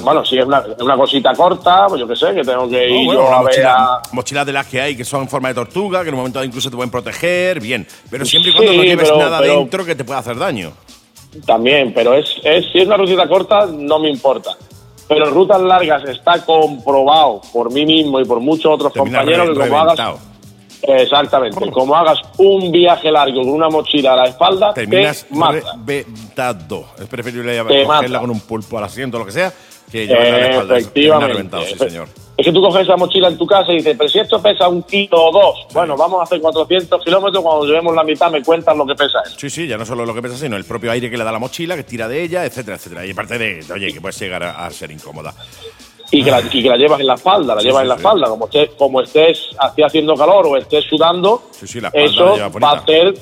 Bueno, 0.03 0.25
si 0.25 0.39
es 0.39 0.47
una, 0.47 0.65
una 0.81 0.97
cosita 0.97 1.35
corta, 1.35 1.87
pues 1.89 2.01
yo 2.01 2.09
qué 2.09 2.17
sé, 2.17 2.35
que 2.35 2.43
tengo 2.43 2.67
que 2.71 2.89
No, 2.89 2.95
ir 3.01 3.05
bueno, 3.07 3.21
yo 3.21 3.27
una 3.29 3.37
a 3.37 3.43
ver 3.43 3.49
mochila, 3.51 3.75
a- 3.77 4.03
mochilas 4.13 4.47
de 4.47 4.53
las 4.55 4.67
que 4.67 4.81
hay 4.81 4.97
que 4.97 5.05
son 5.05 5.23
en 5.23 5.29
forma 5.29 5.49
de 5.49 5.55
tortuga, 5.57 6.03
que 6.03 6.09
en 6.09 6.15
un 6.15 6.21
momento 6.21 6.43
incluso 6.43 6.71
te 6.71 6.77
pueden 6.77 6.91
proteger, 6.91 7.61
bien. 7.61 7.87
Pero 8.11 8.25
siempre 8.25 8.51
y 8.51 8.55
cuando 8.55 8.73
Sí, 8.73 8.79
no 8.79 8.85
lleves 8.85 9.09
pero- 9.11 9.19
nada 9.19 9.39
pero- 9.41 9.59
dentro 9.59 9.85
que 9.85 9.95
te 9.95 10.05
pueda 10.05 10.21
hacer 10.21 10.39
daño. 10.39 10.73
También, 11.45 11.93
pero 11.93 12.15
es, 12.15 12.25
es, 12.43 12.65
si 12.73 12.79
es 12.79 12.87
una 12.87 12.97
rutita 12.97 13.29
corta, 13.29 13.67
no 13.71 13.99
me 13.99 14.09
importa. 14.11 14.57
pero 15.07 15.27
en 15.29 15.35
rutas 15.35 15.61
largas 15.61 16.03
está 16.09 16.45
comprobado 16.45 17.41
por 17.53 17.73
mí 17.73 17.85
mismo 17.87 18.21
y 18.21 18.25
por 18.27 18.41
muchos 18.41 18.73
otros 18.73 18.93
Termina 18.93 19.19
compañeros 19.21 19.49
que 19.59 19.69
como 19.69 19.81
hagas. 19.81 19.97
Exactamente, 20.83 21.71
como 21.71 21.95
hagas 21.95 22.19
un 22.39 22.71
viaje 22.71 23.11
largo 23.11 23.41
con 23.43 23.51
una 23.51 23.69
mochila 23.69 24.13
a 24.13 24.17
la 24.17 24.25
espalda, 24.27 24.73
Terminas 24.75 25.25
te 25.29 25.35
mata. 25.35 25.61
reventado. 25.87 26.85
Es 27.01 27.07
preferible 27.07 27.53
Te 27.57 27.63
cogerla 27.85 27.87
mata. 28.09 28.21
con 28.21 28.31
un 28.31 28.41
pulpo 28.41 28.79
al 28.79 28.85
asiento 28.85 29.17
o 29.17 29.21
lo 29.21 29.27
que 29.27 29.33
sea 29.33 29.53
que 29.91 30.07
llevarla 30.07 30.29
a 30.29 30.39
la 30.39 30.49
espalda. 30.51 30.79
Efectivamente. 30.79 31.33
reventado, 31.33 31.63
sí, 31.65 31.75
Efe- 31.75 31.89
señor. 31.89 32.09
Es 32.37 32.45
que 32.47 32.53
tú 32.53 32.61
coges 32.63 32.83
esa 32.83 32.97
mochila 32.97 33.27
en 33.27 33.37
tu 33.37 33.47
casa 33.49 33.73
y 33.73 33.79
dices, 33.79 33.97
pero 33.99 34.09
si 34.09 34.21
esto 34.21 34.41
pesa 34.41 34.69
un 34.69 34.85
kilo 34.85 35.25
o 35.25 35.33
dos, 35.33 35.67
bueno, 35.75 35.97
vamos 35.97 36.21
a 36.21 36.23
hacer 36.23 36.41
400 36.41 37.03
kilómetros, 37.03 37.43
cuando 37.43 37.65
llevemos 37.67 37.93
la 37.97 38.05
mitad 38.05 38.31
me 38.31 38.43
cuentas 38.45 38.77
lo 38.77 38.87
que 38.87 38.95
pesa 38.95 39.19
eso. 39.27 39.35
Sí, 39.37 39.51
sí, 39.51 39.67
ya 39.67 39.77
no 39.77 39.85
solo 39.85 40.07
lo 40.07 40.15
que 40.15 40.23
pesa, 40.23 40.37
sino 40.37 40.57
el 40.57 40.65
propio 40.65 40.93
aire 40.93 41.11
que 41.11 41.17
le 41.19 41.25
da 41.25 41.33
la 41.33 41.41
mochila, 41.41 41.75
que 41.75 41.83
tira 41.83 42.07
de 42.07 42.23
ella, 42.23 42.45
etcétera, 42.45 42.77
etcétera. 42.77 43.05
Y 43.07 43.11
aparte 43.11 43.39
de, 43.39 43.65
oye, 43.73 43.93
que 43.93 44.01
puedes 44.01 44.21
llegar 44.21 44.45
a, 44.45 44.65
a 44.67 44.71
ser 44.71 44.93
incómoda. 44.93 45.35
Y 46.11 46.25
que, 46.25 46.31
la, 46.31 46.41
y 46.41 46.63
que 46.63 46.69
la 46.69 46.77
llevas 46.77 47.01
en 47.01 47.07
la 47.07 47.15
espalda, 47.15 47.55
la 47.55 47.61
Sí, 47.61 47.67
llevas 47.67 47.81
sí, 47.81 47.85
en 47.85 47.89
la 47.89 47.95
sí. 47.95 48.01
espalda, 48.01 48.29
como 48.29 48.45
estés, 48.47 48.71
como 48.79 49.01
estés 49.03 49.39
haciendo 49.81 50.15
calor 50.15 50.47
o 50.47 50.57
estés 50.57 50.85
sudando, 50.85 51.51
eso 51.93 52.37
va 52.63 52.71
a 52.71 52.77
hacer 52.77 53.15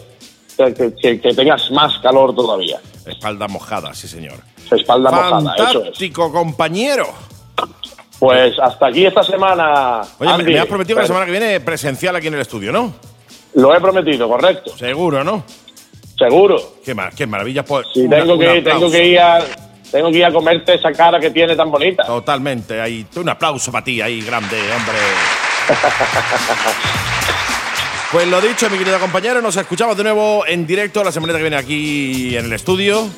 que, 0.57 0.73
que- 0.75 0.95
que- 0.95 1.21
que 1.21 1.35
tengas 1.35 1.71
más 1.73 1.99
calor 1.99 2.35
todavía. 2.35 2.79
Espalda 3.05 3.49
mojada, 3.49 3.93
sí, 3.95 4.07
señor. 4.09 4.39
Espalda 4.71 5.11
mojada, 5.11 5.55
eso 5.69 5.85
es. 5.85 6.11
Compañero. 6.13 7.07
Pues 8.19 8.59
hasta 8.59 8.87
aquí 8.87 9.05
esta 9.05 9.23
semana. 9.23 10.01
Oye, 10.19 10.29
me- 10.29 10.35
Andy. 10.35 10.53
me 10.55 10.59
has 10.61 10.67
prometido 10.67 10.97
que 10.97 11.03
la 11.03 11.07
semana 11.07 11.27
que 11.27 11.33
viene 11.33 11.61
presencial 11.61 12.17
aquí 12.17 12.29
en 12.29 12.35
el 12.35 12.41
estudio, 12.41 12.73
¿no? 12.73 12.95
Lo 13.55 13.75
he 13.75 13.81
prometido, 13.81 14.29
correcto. 14.29 14.77
Seguro, 14.77 15.23
¿no? 15.23 15.45
Seguro. 16.19 16.57
Qué, 16.85 16.95
mar 16.95 17.13
qué 17.15 17.27
maravilla. 17.27 17.63
Pues, 17.65 17.87
Sí, 17.93 18.01
una- 18.01 18.17
tengo 18.21 18.39
que, 18.39 18.63
tengo 18.63 18.91
que 18.91 19.05
ir 19.07 19.19
a, 19.21 19.39
tengo 19.91 20.11
que 20.11 20.19
ir 20.19 20.25
a 20.25 20.33
comerte 20.33 20.75
esa 20.75 20.93
cara 20.93 21.19
que 21.19 21.31
tiene 21.31 21.57
tan 21.57 21.71
bonita. 21.71 22.05
Totalmente. 22.05 22.81
Ahí, 22.81 23.07
un 23.17 23.29
aplauso 23.29 23.71
para 23.73 23.85
ti, 23.85 24.01
ahí, 24.01 24.21
grande, 24.23 24.57
hombre. 24.73 24.99
Pues 28.13 28.29
lo 28.29 28.41
dicho, 28.41 28.71
mi 28.71 28.79
querido 28.79 29.01
compañero, 29.01 29.43
nos 29.43 29.57
escuchamos 29.57 29.97
de 29.97 30.05
nuevo 30.05 30.47
en 30.47 30.65
directo 30.65 31.03
la 31.03 31.11
semana 31.11 31.35
que 31.35 31.41
viene 31.41 31.57
aquí 31.57 32.37
en 32.37 32.45
el 32.45 32.53
estudio. 32.53 33.09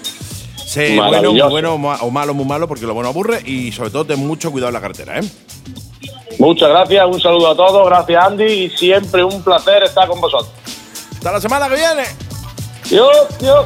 Sé 0.56 0.96
bueno, 0.96 1.30
muy 1.30 1.40
bueno 1.42 1.74
o 1.74 2.10
malo, 2.10 2.32
muy 2.32 2.46
malo, 2.46 2.66
porque 2.66 2.86
lo 2.86 2.94
bueno 2.94 3.10
aburre 3.10 3.42
y 3.44 3.70
sobre 3.70 3.90
todo 3.90 4.06
ten 4.06 4.26
mucho 4.26 4.50
cuidado 4.50 4.68
en 4.68 4.74
la 4.74 4.80
carretera, 4.80 5.20
¿eh? 5.20 5.30
Muchas 6.38 6.70
gracias, 6.70 7.06
un 7.06 7.20
saludo 7.20 7.48
a 7.48 7.56
todos, 7.56 7.86
gracias 7.86 8.24
Andy 8.24 8.44
y 8.44 8.70
siempre 8.70 9.22
un 9.22 9.42
placer 9.42 9.82
estar 9.82 10.08
con 10.08 10.20
vosotros. 10.20 10.50
Hasta 11.12 11.32
la 11.32 11.40
semana 11.40 11.68
que 11.68 11.74
viene. 11.74 12.04
Yo, 12.90 13.10
yo. 13.40 13.64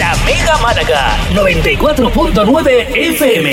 La 0.00 0.16
Mega 0.24 0.56
Málaga 0.56 1.14
94.9 1.34 2.96
FM. 2.96 3.52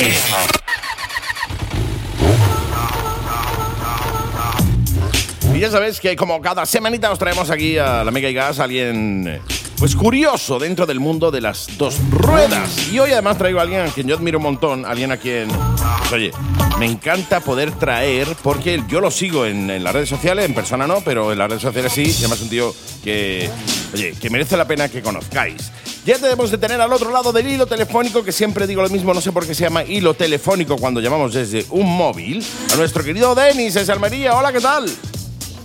Y 5.54 5.60
ya 5.60 5.70
sabéis 5.70 6.00
que 6.00 6.16
como 6.16 6.40
cada 6.40 6.66
semanita 6.66 7.12
os 7.12 7.20
traemos 7.20 7.50
aquí 7.50 7.78
a 7.78 8.06
la 8.06 8.12
Mega 8.12 8.30
y 8.30 8.34
Gas 8.34 8.62
a 8.62 8.64
alguien 8.64 9.28
eh, 9.28 9.42
pues 9.78 9.94
curioso 9.98 10.58
dentro 10.58 10.86
del 10.86 11.02
mundo 11.02 11.32
de 11.32 11.42
las 11.42 11.68
dos 11.78 11.98
ruedas. 12.12 12.94
Y 12.94 13.00
hoy 13.00 13.12
además 13.12 13.38
traigo 13.38 13.60
a 13.60 13.64
alguien 13.64 13.82
a 13.82 13.88
quien 13.88 14.08
yo 14.08 14.16
admiro 14.16 14.38
un 14.38 14.44
montón, 14.44 14.86
alguien 14.86 15.12
a 15.12 15.18
quien, 15.18 15.50
pues, 15.50 16.14
oye, 16.14 16.32
me 16.80 16.86
encanta 16.86 17.42
poder 17.42 17.72
traer, 17.72 18.26
porque 18.42 18.82
yo 18.88 19.02
lo 19.02 19.12
sigo 19.12 19.46
en, 19.46 19.70
en 19.70 19.84
las 19.84 19.92
redes 19.92 20.08
sociales, 20.08 20.46
en 20.46 20.54
persona 20.54 20.88
no, 20.88 21.02
pero 21.02 21.34
en 21.34 21.40
las 21.40 21.50
redes 21.50 21.64
sociales 21.64 21.92
sí, 21.92 22.04
y 22.04 22.20
además 22.20 22.38
es 22.38 22.44
un 22.44 22.50
tío 22.50 22.74
que, 23.04 23.50
oye, 23.94 24.14
que 24.14 24.30
merece 24.30 24.56
la 24.56 24.66
pena 24.66 24.88
que 24.88 25.02
conozcáis. 25.02 25.74
Ya 26.08 26.18
debemos 26.18 26.50
de 26.50 26.58
tener 26.58 26.80
al 26.80 26.94
otro 26.94 27.12
lado 27.12 27.34
del 27.34 27.50
hilo 27.50 27.66
telefónico, 27.66 28.24
que 28.24 28.32
siempre 28.32 28.66
digo 28.66 28.82
lo 28.82 28.88
mismo, 28.88 29.14
no 29.14 29.20
sé 29.20 29.34
por 29.34 29.46
qué 29.46 29.54
se 29.54 29.66
llama 29.66 29.84
hilo 29.84 30.14
telefónico 30.14 30.78
cuando 30.78 31.02
llamamos 31.02 31.34
desde 31.34 31.66
un 31.70 31.86
móvil, 31.86 32.42
a 32.72 32.78
nuestro 32.78 33.04
querido 33.04 33.36
Denis 33.36 33.74
de 33.74 33.84
Salmería. 33.84 34.34
Hola, 34.34 34.54
¿qué 34.54 34.62
tal? 34.62 34.86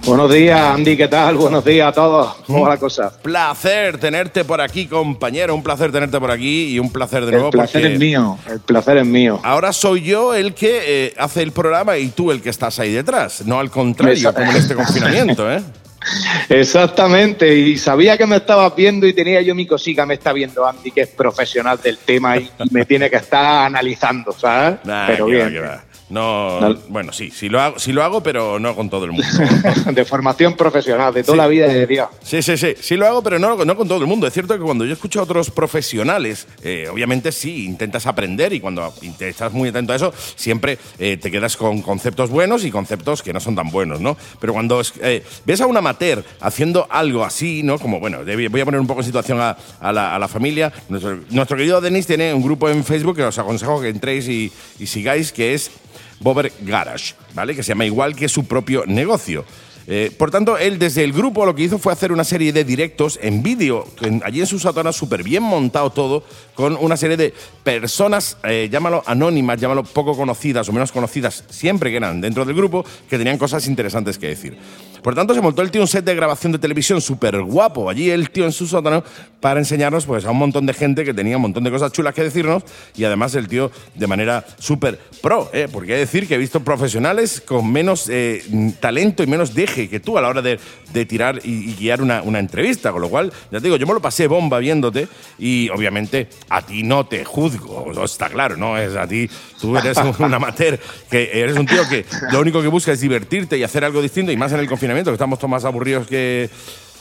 Buenos 0.04 0.34
días, 0.34 0.60
Andy, 0.60 0.96
¿qué 0.96 1.06
tal? 1.06 1.36
Buenos 1.36 1.64
días 1.64 1.86
a 1.86 1.92
todos. 1.92 2.34
¿Cómo 2.44 2.62
va 2.62 2.70
la 2.70 2.76
cosa? 2.76 3.12
Placer 3.22 3.98
tenerte 3.98 4.44
por 4.44 4.60
aquí, 4.60 4.88
compañero. 4.88 5.54
Un 5.54 5.62
placer 5.62 5.92
tenerte 5.92 6.18
por 6.18 6.32
aquí 6.32 6.74
y 6.74 6.80
un 6.80 6.90
placer 6.90 7.24
de 7.24 7.30
nuevo. 7.30 7.46
El 7.46 7.52
placer 7.52 7.86
es 7.86 7.98
mío, 8.00 8.36
el 8.50 8.58
placer 8.58 8.96
es 8.96 9.06
mío. 9.06 9.38
Ahora 9.44 9.72
soy 9.72 10.02
yo 10.02 10.34
el 10.34 10.54
que 10.54 10.80
eh, 11.06 11.14
hace 11.18 11.42
el 11.42 11.52
programa 11.52 11.98
y 11.98 12.08
tú 12.08 12.32
el 12.32 12.42
que 12.42 12.50
estás 12.50 12.80
ahí 12.80 12.90
detrás. 12.90 13.46
No 13.46 13.60
al 13.60 13.70
contrario, 13.70 14.34
como 14.34 14.50
en 14.50 14.56
este 14.56 14.74
confinamiento, 14.74 15.52
¿eh? 15.52 15.62
Exactamente, 16.48 17.54
y 17.54 17.78
sabía 17.78 18.16
que 18.18 18.26
me 18.26 18.36
estabas 18.36 18.74
viendo 18.74 19.06
y 19.06 19.12
tenía 19.12 19.40
yo 19.42 19.54
mi 19.54 19.66
cosica, 19.66 20.04
me 20.06 20.14
está 20.14 20.32
viendo 20.32 20.66
Andy, 20.66 20.90
que 20.90 21.02
es 21.02 21.08
profesional 21.08 21.80
del 21.82 21.98
tema 21.98 22.36
y 22.36 22.50
me 22.70 22.84
tiene 22.84 23.08
que 23.08 23.16
estar 23.16 23.66
analizando, 23.66 24.32
¿sabes? 24.32 24.78
Nah, 24.84 25.06
Pero 25.06 25.26
bien, 25.26 25.54
va. 25.62 25.84
No, 26.10 26.60
No. 26.60 26.74
bueno, 26.88 27.12
sí, 27.12 27.30
sí 27.30 27.48
lo 27.48 27.60
hago, 27.60 27.78
sí 27.78 27.92
lo 27.92 28.02
hago, 28.02 28.22
pero 28.22 28.58
no 28.58 28.74
con 28.76 28.90
todo 28.90 29.04
el 29.06 29.12
mundo. 29.12 29.26
de 29.92 30.04
formación 30.04 30.56
profesional, 30.56 31.14
de 31.14 31.22
toda 31.24 31.36
Sí. 31.36 31.38
la 31.38 31.46
vida 31.48 31.66
de 31.68 31.86
Dios. 31.86 32.08
Sí, 32.22 32.42
sí, 32.42 32.56
sí, 32.56 32.74
sí 32.80 32.96
lo 32.96 33.06
hago, 33.06 33.22
pero 33.22 33.38
no, 33.38 33.64
no 33.64 33.76
con 33.76 33.88
todo 33.88 33.98
el 34.00 34.06
mundo. 34.06 34.26
Es 34.26 34.34
cierto 34.34 34.54
que 34.58 34.62
cuando 34.62 34.84
yo 34.84 34.92
escucho 34.92 35.20
a 35.20 35.22
otros 35.22 35.50
profesionales, 35.50 36.46
eh, 36.62 36.86
obviamente 36.92 37.32
sí, 37.32 37.64
intentas 37.64 38.06
aprender 38.06 38.52
y 38.52 38.60
cuando 38.60 38.92
estás 39.20 39.52
muy 39.52 39.70
atento 39.70 39.92
a 39.92 39.96
eso, 39.96 40.12
siempre 40.36 40.78
eh, 40.98 41.16
te 41.16 41.30
quedas 41.30 41.56
con 41.56 41.80
conceptos 41.82 42.30
buenos 42.30 42.64
y 42.64 42.70
conceptos 42.70 43.22
que 43.22 43.32
no 43.32 43.40
son 43.40 43.54
tan 43.54 43.70
buenos, 43.70 44.00
¿no? 44.00 44.16
Pero 44.40 44.52
cuando 44.52 44.82
eh, 45.00 45.22
ves 45.46 45.60
a 45.62 45.66
un 45.66 45.76
amateur 45.76 46.22
haciendo 46.40 46.86
algo 46.90 47.24
así, 47.24 47.62
¿no? 47.62 47.78
Como, 47.78 48.00
bueno, 48.00 48.18
voy 48.24 48.60
a 48.60 48.64
poner 48.64 48.80
un 48.80 48.86
poco 48.86 49.00
en 49.00 49.06
situación 49.06 49.40
a, 49.40 49.56
a 49.80 49.92
la, 49.92 50.14
a 50.14 50.18
la 50.18 50.28
familia. 50.28 50.72
Nuestro, 50.88 51.20
nuestro 51.30 51.56
querido 51.56 51.80
Denis 51.80 52.06
tiene 52.06 52.34
un 52.34 52.42
grupo 52.42 52.68
en 52.68 52.84
Facebook 52.84 53.16
que 53.16 53.24
os 53.24 53.38
aconsejo 53.38 53.80
que 53.80 53.88
entréis 53.88 54.28
y, 54.28 54.52
y 54.78 54.86
sigáis, 54.86 55.32
que 55.32 55.54
es 55.54 55.70
Bober 56.22 56.52
Garage, 56.60 57.14
¿vale? 57.34 57.54
Que 57.54 57.62
se 57.62 57.70
llama 57.70 57.84
igual 57.84 58.14
que 58.14 58.28
su 58.28 58.44
propio 58.44 58.84
negocio. 58.86 59.44
Eh, 59.86 60.12
por 60.16 60.30
tanto, 60.30 60.58
él 60.58 60.78
desde 60.78 61.02
el 61.02 61.12
grupo 61.12 61.44
lo 61.44 61.54
que 61.54 61.64
hizo 61.64 61.78
fue 61.78 61.92
hacer 61.92 62.12
una 62.12 62.24
serie 62.24 62.52
de 62.52 62.64
directos 62.64 63.18
en 63.20 63.42
vídeo, 63.42 63.86
allí 64.22 64.40
en 64.40 64.46
su 64.46 64.58
sótano, 64.58 64.92
súper 64.92 65.22
bien 65.22 65.42
montado 65.42 65.90
todo, 65.90 66.24
con 66.54 66.76
una 66.76 66.96
serie 66.96 67.16
de 67.16 67.34
personas, 67.64 68.36
eh, 68.44 68.68
llámalo 68.70 69.02
anónimas, 69.06 69.60
llámalo 69.60 69.82
poco 69.82 70.16
conocidas 70.16 70.68
o 70.68 70.72
menos 70.72 70.92
conocidas, 70.92 71.44
siempre 71.50 71.90
que 71.90 71.96
eran 71.96 72.20
dentro 72.20 72.44
del 72.44 72.54
grupo, 72.54 72.84
que 73.08 73.18
tenían 73.18 73.38
cosas 73.38 73.66
interesantes 73.66 74.18
que 74.18 74.28
decir. 74.28 74.56
Por 75.02 75.16
tanto, 75.16 75.34
se 75.34 75.40
montó 75.40 75.62
el 75.62 75.72
tío 75.72 75.80
un 75.80 75.88
set 75.88 76.04
de 76.04 76.14
grabación 76.14 76.52
de 76.52 76.60
televisión 76.60 77.00
súper 77.00 77.42
guapo, 77.42 77.90
allí 77.90 78.08
el 78.08 78.30
tío 78.30 78.44
en 78.44 78.52
su 78.52 78.68
sótano, 78.68 79.02
para 79.42 79.58
enseñarnos 79.58 80.06
pues, 80.06 80.24
a 80.24 80.30
un 80.30 80.38
montón 80.38 80.66
de 80.66 80.72
gente 80.72 81.04
que 81.04 81.12
tenía 81.12 81.34
un 81.36 81.42
montón 81.42 81.64
de 81.64 81.70
cosas 81.72 81.90
chulas 81.90 82.14
que 82.14 82.22
decirnos, 82.22 82.62
y 82.94 83.02
además 83.02 83.34
el 83.34 83.48
tío 83.48 83.72
de 83.96 84.06
manera 84.06 84.46
súper 84.60 85.00
pro, 85.20 85.50
¿eh? 85.52 85.68
porque 85.70 85.94
hay 85.94 85.96
que 85.96 86.06
decir 86.06 86.28
que 86.28 86.36
he 86.36 86.38
visto 86.38 86.60
profesionales 86.60 87.42
con 87.44 87.70
menos 87.70 88.08
eh, 88.08 88.44
talento 88.78 89.24
y 89.24 89.26
menos 89.26 89.52
deje 89.52 89.88
que 89.88 89.98
tú 89.98 90.16
a 90.16 90.20
la 90.20 90.28
hora 90.28 90.42
de, 90.42 90.60
de 90.92 91.06
tirar 91.06 91.40
y, 91.42 91.74
guiar 91.74 92.02
una, 92.02 92.22
una 92.22 92.38
entrevista, 92.38 92.92
con 92.92 93.02
lo 93.02 93.08
cual, 93.08 93.32
ya 93.50 93.58
te 93.58 93.64
digo, 93.64 93.76
yo 93.76 93.86
me 93.86 93.94
lo 93.94 94.00
pasé 94.00 94.28
bomba 94.28 94.60
viéndote, 94.60 95.08
y 95.40 95.68
obviamente 95.70 96.28
a 96.48 96.62
ti 96.62 96.84
no 96.84 97.06
te 97.06 97.24
juzgo, 97.24 98.04
está 98.04 98.28
claro, 98.28 98.56
¿no? 98.56 98.78
Es 98.78 98.94
a 98.94 99.08
ti, 99.08 99.28
tú 99.60 99.76
eres 99.76 99.98
un 100.20 100.34
amateur, 100.34 100.78
que 101.10 101.30
eres 101.32 101.56
un 101.56 101.66
tío 101.66 101.82
que 101.88 102.06
lo 102.30 102.40
único 102.40 102.62
que 102.62 102.68
busca 102.68 102.92
es 102.92 103.00
divertirte 103.00 103.58
y 103.58 103.64
hacer 103.64 103.84
algo 103.84 104.00
distinto, 104.00 104.30
y 104.30 104.36
más 104.36 104.52
en 104.52 104.60
el 104.60 104.68
confinamiento, 104.68 105.10
que 105.10 105.16
estamos 105.16 105.40
todos 105.40 105.50
más 105.50 105.64
aburridos 105.64 106.06
que, 106.06 106.48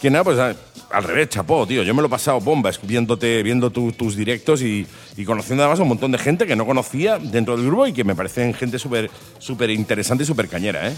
que 0.01 0.09
nada, 0.09 0.23
pues 0.23 0.39
a- 0.39 0.55
al 0.91 1.03
revés, 1.03 1.29
chapó, 1.29 1.65
tío. 1.67 1.83
Yo 1.83 1.93
me 1.93 2.01
lo 2.01 2.07
he 2.07 2.09
pasado 2.09 2.39
bomba 2.41 2.71
viéndote, 2.83 3.43
viendo 3.43 3.69
tu- 3.69 3.91
tus 3.93 4.15
directos 4.15 4.61
y, 4.61 4.85
y 5.15 5.23
conociendo 5.25 5.63
además 5.63 5.79
a 5.79 5.83
un 5.83 5.89
montón 5.89 6.11
de 6.11 6.17
gente 6.17 6.45
que 6.45 6.55
no 6.55 6.65
conocía 6.65 7.17
dentro 7.19 7.55
del 7.55 7.65
grupo 7.67 7.87
y 7.87 7.93
que 7.93 8.03
me 8.03 8.15
parecen 8.15 8.53
gente 8.53 8.77
súper 8.79 9.09
súper 9.39 9.69
interesante 9.69 10.23
y 10.23 10.27
súper 10.27 10.47
cañera, 10.49 10.89
¿eh? 10.89 10.93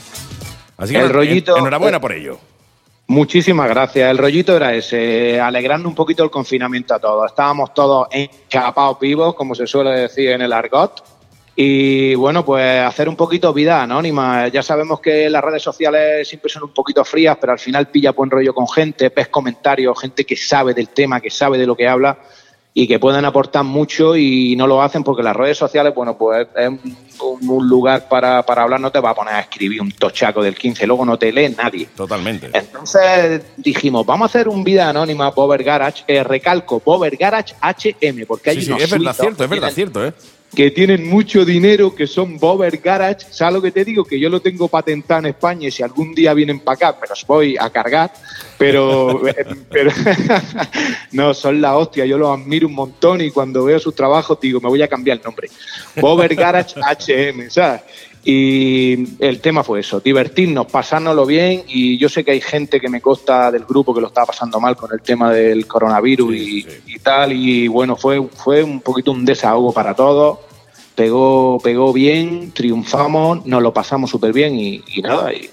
Así 0.77 0.93
que 0.93 0.99
El 0.99 1.05
en- 1.07 1.11
rollito- 1.13 1.57
enhorabuena 1.57 1.99
por 1.99 2.13
ello. 2.13 2.39
Muchísimas 3.07 3.67
gracias. 3.69 4.09
El 4.09 4.17
rollito 4.17 4.55
era 4.55 4.73
ese, 4.73 5.39
alegrando 5.39 5.89
un 5.89 5.93
poquito 5.95 6.23
el 6.23 6.31
confinamiento 6.31 6.95
a 6.95 6.99
todos. 6.99 7.29
Estábamos 7.29 7.73
todos 7.73 8.07
enchapados 8.11 8.97
vivos, 8.99 9.35
como 9.35 9.53
se 9.53 9.67
suele 9.67 9.91
decir 9.91 10.29
en 10.29 10.41
el 10.41 10.53
argot. 10.53 11.03
Y 11.55 12.15
bueno, 12.15 12.43
pues 12.43 12.81
hacer 12.81 13.07
un 13.07 13.15
poquito 13.15 13.53
vida 13.53 13.83
anónima. 13.83 14.47
Ya 14.47 14.63
sabemos 14.63 14.99
que 14.99 15.29
las 15.29 15.43
redes 15.43 15.61
sociales 15.61 16.27
siempre 16.27 16.49
son 16.49 16.63
un 16.63 16.73
poquito 16.73 17.05
frías, 17.05 17.37
pero 17.39 17.53
al 17.53 17.59
final 17.59 17.89
pilla 17.89 18.11
buen 18.11 18.31
rollo 18.31 18.53
con 18.53 18.67
gente, 18.67 19.11
ves 19.15 19.27
comentarios, 19.27 19.99
gente 19.99 20.25
que 20.25 20.35
sabe 20.35 20.73
del 20.73 20.89
tema, 20.89 21.21
que 21.21 21.29
sabe 21.29 21.57
de 21.57 21.67
lo 21.67 21.75
que 21.75 21.87
habla 21.87 22.17
y 22.75 22.87
que 22.87 22.97
pueden 22.97 23.23
aportar 23.23 23.63
mucho 23.63 24.15
y 24.17 24.55
no 24.55 24.65
lo 24.65 24.81
hacen 24.81 25.03
porque 25.03 25.21
las 25.21 25.35
redes 25.35 25.57
sociales, 25.57 25.93
bueno, 25.93 26.17
pues 26.17 26.47
es 26.55 26.69
un, 27.21 27.47
un 27.47 27.69
lugar 27.69 28.07
para, 28.09 28.41
para 28.43 28.63
hablar, 28.63 28.79
no 28.79 28.91
te 28.91 28.99
va 28.99 29.11
a 29.11 29.15
poner 29.15 29.35
a 29.35 29.41
escribir 29.41 29.79
un 29.79 29.91
tochaco 29.91 30.41
del 30.41 30.55
15, 30.55 30.87
luego 30.87 31.05
no 31.05 31.19
te 31.19 31.31
lee 31.31 31.53
nadie. 31.55 31.87
Totalmente. 31.95 32.49
Entonces 32.51 33.43
dijimos, 33.57 34.05
vamos 34.07 34.25
a 34.25 34.29
hacer 34.29 34.47
un 34.47 34.63
vida 34.63 34.89
anónima 34.89 35.29
Bober 35.29 35.63
Garage, 35.63 36.03
eh, 36.07 36.23
recalco, 36.23 36.81
Bober 36.83 37.15
Garage 37.15 37.53
HM, 37.61 38.25
porque 38.25 38.49
hay 38.49 38.55
Sí, 38.55 38.61
sí, 38.63 38.71
unos 38.71 38.83
es 38.83 38.89
verdad, 38.89 39.15
cierto, 39.19 39.43
es 39.43 39.49
verdad, 39.51 39.71
cierto, 39.71 40.05
¿eh? 40.07 40.13
Que 40.55 40.69
tienen 40.71 41.09
mucho 41.09 41.45
dinero, 41.45 41.95
que 41.95 42.05
son 42.05 42.37
Bober 42.37 42.77
Garage. 42.77 43.25
¿Sabes 43.31 43.55
lo 43.55 43.61
que 43.61 43.71
te 43.71 43.83
digo? 43.83 44.03
Que 44.03 44.19
yo 44.19 44.29
lo 44.29 44.39
tengo 44.39 44.67
patentado 44.67 45.21
en 45.21 45.25
España 45.27 45.67
y 45.67 45.71
si 45.71 45.81
algún 45.81 46.13
día 46.13 46.33
vienen 46.33 46.59
para 46.59 46.75
acá, 46.75 46.99
me 47.01 47.07
los 47.07 47.25
voy 47.25 47.55
a 47.59 47.69
cargar. 47.69 48.13
Pero, 48.57 49.27
eh, 49.27 49.45
pero 49.69 49.91
no, 51.11 51.33
son 51.33 51.59
la 51.59 51.75
hostia. 51.75 52.05
Yo 52.05 52.17
los 52.17 52.39
admiro 52.39 52.67
un 52.67 52.75
montón 52.75 53.21
y 53.21 53.31
cuando 53.31 53.63
veo 53.65 53.79
sus 53.79 53.95
trabajos 53.95 54.39
digo, 54.39 54.61
me 54.61 54.69
voy 54.69 54.81
a 54.81 54.87
cambiar 54.87 55.17
el 55.17 55.23
nombre. 55.23 55.49
Bober 55.95 56.35
Garage 56.35 56.79
HM, 56.79 57.49
¿sabes? 57.49 57.81
Y 58.25 59.17
el 59.21 59.41
tema 59.41 59.65
fue 59.65 59.81
eso, 59.81 59.99
divertirnos, 59.99 60.67
pasárnoslo 60.67 61.25
bien 61.25 61.63
y 61.67 61.97
yo 61.97 62.07
sé 62.07 62.23
que 62.23 62.31
hay 62.31 62.39
gente 62.39 62.79
que 62.79 62.87
me 62.87 63.01
consta 63.01 63.51
del 63.51 63.65
grupo 63.65 63.93
que 63.93 63.99
lo 63.99 64.07
estaba 64.07 64.27
pasando 64.27 64.61
mal 64.61 64.77
con 64.77 64.93
el 64.93 65.01
tema 65.01 65.33
del 65.33 65.67
coronavirus 65.67 66.33
y, 66.33 66.65
y 66.87 66.99
tal 66.99 67.33
y 67.33 67.67
bueno, 67.67 67.97
fue, 67.97 68.25
fue 68.29 68.63
un 68.63 68.79
poquito 68.79 69.11
un 69.11 69.25
desahogo 69.25 69.73
para 69.73 69.93
todos, 69.93 70.39
pegó, 70.95 71.59
pegó 71.61 71.91
bien, 71.91 72.53
triunfamos, 72.53 73.45
nos 73.45 73.61
lo 73.61 73.73
pasamos 73.73 74.09
súper 74.09 74.31
bien 74.31 74.55
y, 74.55 74.81
y 74.95 75.01
nada, 75.01 75.33
y 75.33 75.49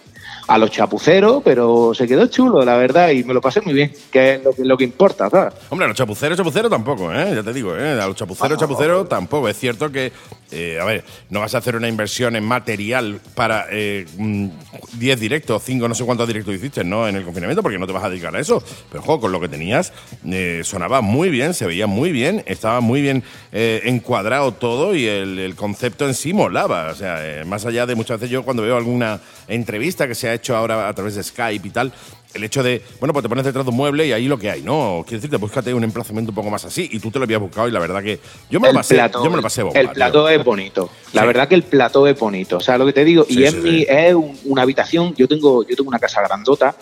a 0.50 0.58
los 0.58 0.72
chapuceros, 0.72 1.42
pero 1.44 1.92
se 1.94 2.08
quedó 2.08 2.26
chulo, 2.26 2.64
la 2.64 2.76
verdad, 2.76 3.10
y 3.10 3.22
me 3.22 3.32
lo 3.32 3.40
pasé 3.40 3.60
muy 3.60 3.72
bien, 3.72 3.92
que 4.10 4.34
es 4.34 4.44
lo 4.44 4.52
que, 4.52 4.64
lo 4.64 4.76
que 4.76 4.82
importa, 4.82 5.30
¿sabes? 5.30 5.54
Hombre, 5.68 5.84
a 5.84 5.88
los 5.88 5.96
chapuceros, 5.96 6.36
chapuceros 6.36 6.68
tampoco, 6.68 7.12
¿eh? 7.12 7.32
Ya 7.36 7.42
te 7.44 7.52
digo, 7.52 7.76
¿eh? 7.76 7.92
A 7.92 8.06
los 8.08 8.16
chapuceros, 8.16 8.58
chapuceros 8.58 9.08
tampoco. 9.08 9.48
Es 9.48 9.56
cierto 9.56 9.92
que, 9.92 10.10
eh, 10.52 10.78
a 10.80 10.84
ver, 10.84 11.04
no 11.28 11.40
vas 11.40 11.54
a 11.54 11.58
hacer 11.58 11.76
una 11.76 11.88
inversión 11.88 12.36
en 12.36 12.44
material 12.44 13.20
para 13.34 13.66
10 13.66 13.72
eh, 13.72 15.16
directos, 15.16 15.62
5, 15.64 15.88
no 15.88 15.94
sé 15.94 16.04
cuántos 16.04 16.26
directos 16.26 16.54
hiciste, 16.54 16.84
¿no? 16.84 17.06
En 17.08 17.16
el 17.16 17.24
confinamiento, 17.24 17.62
porque 17.62 17.78
no 17.78 17.86
te 17.86 17.92
vas 17.92 18.04
a 18.04 18.10
dedicar 18.10 18.34
a 18.34 18.40
eso. 18.40 18.62
Pero, 18.90 19.02
ojo, 19.02 19.20
con 19.20 19.32
lo 19.32 19.40
que 19.40 19.48
tenías, 19.48 19.92
eh, 20.28 20.62
sonaba 20.64 21.00
muy 21.00 21.30
bien, 21.30 21.54
se 21.54 21.66
veía 21.66 21.86
muy 21.86 22.12
bien, 22.12 22.42
estaba 22.46 22.80
muy 22.80 23.02
bien 23.02 23.22
eh, 23.52 23.82
encuadrado 23.84 24.52
todo 24.52 24.94
y 24.94 25.06
el, 25.06 25.38
el 25.38 25.54
concepto 25.56 26.06
en 26.06 26.14
sí 26.14 26.32
molaba. 26.32 26.90
O 26.90 26.94
sea, 26.94 27.26
eh, 27.26 27.44
más 27.44 27.66
allá 27.66 27.86
de 27.86 27.94
muchas 27.94 28.20
veces 28.20 28.30
yo 28.30 28.42
cuando 28.42 28.62
veo 28.62 28.76
alguna 28.76 29.20
entrevista 29.48 30.06
que 30.06 30.14
se 30.14 30.28
ha 30.28 30.34
hecho 30.34 30.56
ahora 30.56 30.88
a 30.88 30.94
través 30.94 31.14
de 31.14 31.22
Skype 31.22 31.66
y 31.66 31.70
tal, 31.70 31.92
el 32.34 32.44
hecho 32.44 32.62
de, 32.62 32.82
bueno, 33.00 33.12
pues 33.12 33.22
te 33.24 33.28
pones 33.28 33.44
detrás 33.44 33.64
de 33.64 33.70
un 33.70 33.76
mueble 33.76 34.06
y 34.06 34.12
ahí 34.12 34.26
lo 34.28 34.38
que 34.38 34.50
hay, 34.50 34.62
¿no? 34.62 35.02
Quiero 35.06 35.18
decirte, 35.18 35.36
búscate 35.36 35.74
un 35.74 35.82
emplazamiento 35.84 36.30
un 36.30 36.34
poco 36.36 36.50
más 36.50 36.64
así 36.64 36.88
y 36.92 36.98
tú 37.00 37.10
te 37.10 37.18
lo 37.18 37.24
habías 37.24 37.40
buscado 37.40 37.66
y 37.68 37.72
la 37.72 37.80
verdad 37.80 38.02
que 38.02 38.20
yo 38.50 38.60
me 38.60 38.68
lo 38.68 38.74
pasé, 38.74 38.96
yo 39.12 39.30
me 39.30 39.36
lo 39.36 39.42
pasé 39.42 39.62
bomba, 39.62 39.80
El 39.80 39.88
plató 39.90 40.28
es 40.28 40.44
bonito. 40.44 40.90
La 41.12 41.22
Sí. 41.22 41.26
verdad 41.26 41.48
que 41.48 41.54
el 41.56 41.62
plató 41.64 42.06
es 42.06 42.18
bonito. 42.18 42.58
O 42.58 42.60
sea, 42.60 42.78
lo 42.78 42.86
que 42.86 42.92
te 42.92 43.04
digo, 43.04 43.24
Sí, 43.28 43.40
y 43.40 43.44
es, 43.44 43.52
sí, 43.52 43.60
mi, 43.60 43.82
es 43.88 44.14
un- 44.14 44.38
una 44.44 44.62
habitación, 44.62 45.14
yo 45.16 45.26
tengo, 45.26 45.66
yo 45.66 45.74
tengo 45.76 45.88
una 45.88 45.98
casa 45.98 46.22
grandota 46.22 46.76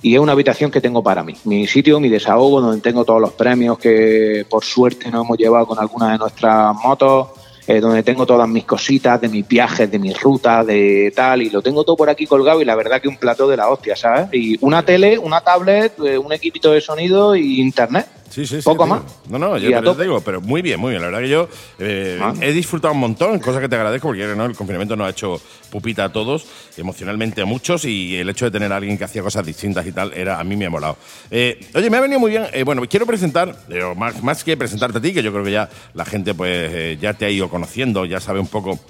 y 0.00 0.14
es 0.14 0.20
una 0.20 0.32
habitación 0.32 0.70
que 0.70 0.80
tengo 0.80 1.02
para 1.02 1.24
mí. 1.24 1.34
Mi 1.44 1.66
sitio, 1.66 1.98
mi 1.98 2.08
desahogo, 2.08 2.60
donde 2.60 2.80
tengo 2.80 3.04
todos 3.04 3.20
los 3.20 3.32
premios 3.32 3.78
que 3.78 4.46
por 4.48 4.62
suerte 4.64 5.10
nos 5.10 5.24
hemos 5.24 5.38
llevado 5.38 5.66
con 5.66 5.78
algunas 5.78 6.12
de 6.12 6.18
nuestras 6.18 6.74
motos. 6.76 7.28
Eh, 7.66 7.80
donde 7.80 8.02
tengo 8.02 8.26
todas 8.26 8.48
mis 8.48 8.64
cositas 8.64 9.20
de 9.20 9.28
mis 9.28 9.46
viajes, 9.46 9.90
de 9.90 9.98
mis 9.98 10.20
rutas, 10.20 10.66
de 10.66 11.12
tal, 11.14 11.42
y 11.42 11.50
lo 11.50 11.62
tengo 11.62 11.82
todo 11.84 11.96
por 11.96 12.10
aquí 12.10 12.26
colgado 12.26 12.60
y 12.60 12.64
la 12.64 12.74
verdad 12.74 13.00
que 13.00 13.08
un 13.08 13.16
plató 13.16 13.48
de 13.48 13.56
la 13.56 13.68
hostia, 13.68 13.96
¿sabes? 13.96 14.28
Y 14.32 14.58
una 14.60 14.84
tele, 14.84 15.18
una 15.18 15.40
tablet, 15.40 15.98
eh, 16.00 16.18
un 16.18 16.32
equipito 16.32 16.72
de 16.72 16.80
sonido 16.80 17.34
y 17.34 17.60
internet. 17.60 18.06
Sí, 18.34 18.46
sí, 18.46 18.56
sí. 18.56 18.62
Poco 18.64 18.84
tío. 18.84 18.94
más. 18.94 19.02
No, 19.28 19.38
no, 19.38 19.56
yo 19.58 19.94
te 19.94 20.02
digo, 20.02 20.20
pero 20.20 20.40
muy 20.40 20.60
bien, 20.60 20.80
muy 20.80 20.90
bien. 20.90 21.02
La 21.02 21.06
verdad 21.08 21.20
que 21.22 21.28
yo 21.28 21.48
eh, 21.78 22.18
Ah. 22.20 22.34
he 22.40 22.52
disfrutado 22.52 22.92
un 22.92 22.98
montón, 23.00 23.38
cosa 23.38 23.60
que 23.60 23.68
te 23.68 23.76
agradezco, 23.76 24.08
porque 24.08 24.26
¿no? 24.36 24.44
el 24.46 24.56
confinamiento 24.56 24.96
nos 24.96 25.06
ha 25.06 25.10
hecho 25.10 25.40
pupita 25.70 26.04
a 26.04 26.12
todos, 26.12 26.44
emocionalmente 26.76 27.42
a 27.42 27.44
muchos, 27.44 27.84
y 27.84 28.16
el 28.16 28.28
hecho 28.28 28.44
de 28.46 28.50
tener 28.50 28.72
a 28.72 28.76
alguien 28.76 28.98
que 28.98 29.04
hacía 29.04 29.22
cosas 29.22 29.46
distintas 29.46 29.86
y 29.86 29.92
tal, 29.92 30.12
era 30.14 30.40
a 30.40 30.44
mí 30.44 30.56
me 30.56 30.66
ha 30.66 30.70
molado. 30.70 30.96
Eh, 31.30 31.60
oye, 31.74 31.88
me 31.90 31.96
ha 31.96 32.00
venido 32.00 32.18
muy 32.18 32.30
bien. 32.32 32.46
eh, 32.52 32.64
bueno, 32.64 32.82
quiero 32.88 33.06
presentar, 33.06 33.54
más, 33.96 34.20
más 34.22 34.42
que 34.42 34.56
presentarte 34.56 34.98
a 34.98 35.00
ti, 35.00 35.12
que 35.12 35.22
yo 35.22 35.32
creo 35.32 35.44
que 35.44 35.52
ya 35.52 35.68
la 35.94 36.04
gente 36.04 36.34
pues 36.34 36.50
eh, 36.72 36.98
ya 37.00 37.14
te 37.14 37.26
ha 37.26 37.30
ido 37.30 37.48
conociendo, 37.48 38.04
ya 38.04 38.18
sabe 38.18 38.40
un 38.40 38.48
poco. 38.48 38.80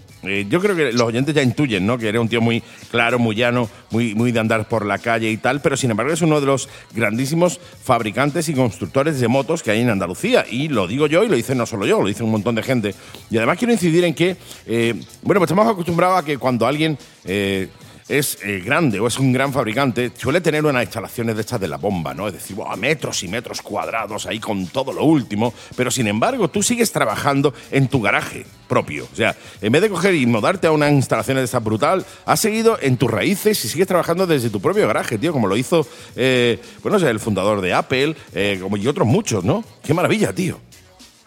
yo 0.49 0.59
creo 0.61 0.75
que 0.75 0.91
los 0.93 1.03
oyentes 1.03 1.35
ya 1.35 1.43
intuyen, 1.43 1.87
¿no? 1.87 1.99
Que 1.99 2.09
eres 2.09 2.19
un 2.21 2.29
tío 2.31 2.41
muy 2.41 2.63
claro, 2.91 3.19
muy 3.19 3.37
llano, 3.37 3.69
muy, 3.91 4.15
muy 4.15 4.33
de 4.33 4.41
andar 4.41 4.67
por 4.69 4.87
la 4.87 4.97
calle 4.99 5.31
y 5.31 5.37
tal, 5.37 5.61
pero 5.61 5.77
sin 5.77 5.91
embargo 5.91 6.13
es 6.15 6.23
uno 6.23 6.41
de 6.41 6.47
los 6.47 6.69
grandísimos 6.95 7.61
fabricantes 7.83 8.49
y 8.49 8.55
constructores 8.55 9.21
de 9.21 9.29
motos 9.35 9.65
que 9.65 9.73
hay 9.73 9.81
en 9.81 9.91
Andalucía. 9.91 10.47
Y 10.49 10.69
lo 10.69 10.87
digo 10.87 11.09
yo 11.09 11.25
y 11.25 11.29
lo 11.29 11.35
dice 11.35 11.55
no 11.55 11.67
solo 11.67 11.87
yo, 11.87 12.01
lo 12.01 12.07
dice 12.07 12.23
un 12.23 12.31
montón 12.31 12.55
de 12.55 12.63
gente. 12.63 12.95
Y 13.31 13.37
además 13.37 13.59
quiero 13.59 13.73
incidir 13.73 14.05
en 14.05 14.15
que, 14.15 14.37
eh, 14.67 14.95
bueno, 15.23 15.41
pues 15.41 15.51
estamos 15.51 15.67
acostumbrados 15.67 16.21
a 16.21 16.25
que 16.25 16.39
cuando 16.39 16.67
alguien 16.67 16.97
eh, 17.25 17.69
es 18.09 18.39
eh, 18.43 18.61
grande 18.65 19.01
o 19.01 19.07
es 19.07 19.19
un 19.19 19.33
gran 19.33 19.53
fabricante, 19.53 20.13
suele 20.17 20.41
tener 20.41 20.65
unas 20.65 20.85
instalaciones 20.85 21.35
de 21.37 21.41
estas 21.41 21.61
de 21.61 21.69
la 21.69 21.79
bomba, 21.79 22.13
¿no? 22.13 22.29
Es 22.29 22.35
decir, 22.35 22.57
¡buah! 22.57 22.77
metros 22.77 23.23
y 23.23 23.29
metros 23.29 23.63
cuadrados 23.63 24.27
ahí 24.27 24.39
con 24.39 24.67
todo 24.67 24.93
lo 24.93 25.05
último, 25.05 25.55
pero 25.77 25.91
sin 25.91 26.07
embargo 26.07 26.49
tú 26.49 26.63
sigues 26.63 26.93
trabajando 26.93 27.55
en 27.71 27.89
tu 27.89 28.03
garaje 28.03 28.45
propio. 28.69 29.09
O 29.13 29.17
sea, 29.17 29.35
en 29.61 29.73
vez 29.73 29.83
de 29.83 29.89
coger 29.89 30.15
y 30.15 30.27
mudarte 30.27 30.67
a 30.67 30.73
unas 30.73 30.93
instalaciones 30.93 31.43
de 31.43 31.45
estas 31.47 31.65
brutal, 31.65 32.05
has 32.27 32.41
seguido 32.41 32.79
en 32.81 32.97
tus 32.97 33.11
raíces 33.11 33.65
y 33.65 33.69
sigues 33.69 33.87
trabajando 33.87 34.27
desde 34.27 34.51
tu 34.51 34.61
propio 34.61 34.87
garaje, 34.87 35.19
tío, 35.19 35.33
como 35.33 35.47
lo 35.47 35.57
hizo, 35.57 35.87
eh, 36.17 36.61
bueno, 36.83 36.97
o 36.97 37.01
sea, 37.01 37.11
el 37.11 37.21
fundador 37.21 37.61
de 37.61 37.73
Apple, 37.73 38.17
eh, 38.35 38.61
y 38.77 38.87
otros 38.87 39.07
muchos, 39.07 39.45
¿no? 39.45 39.65
¡Qué 39.83 39.95
maravilla, 39.95 40.33
tío! 40.33 40.61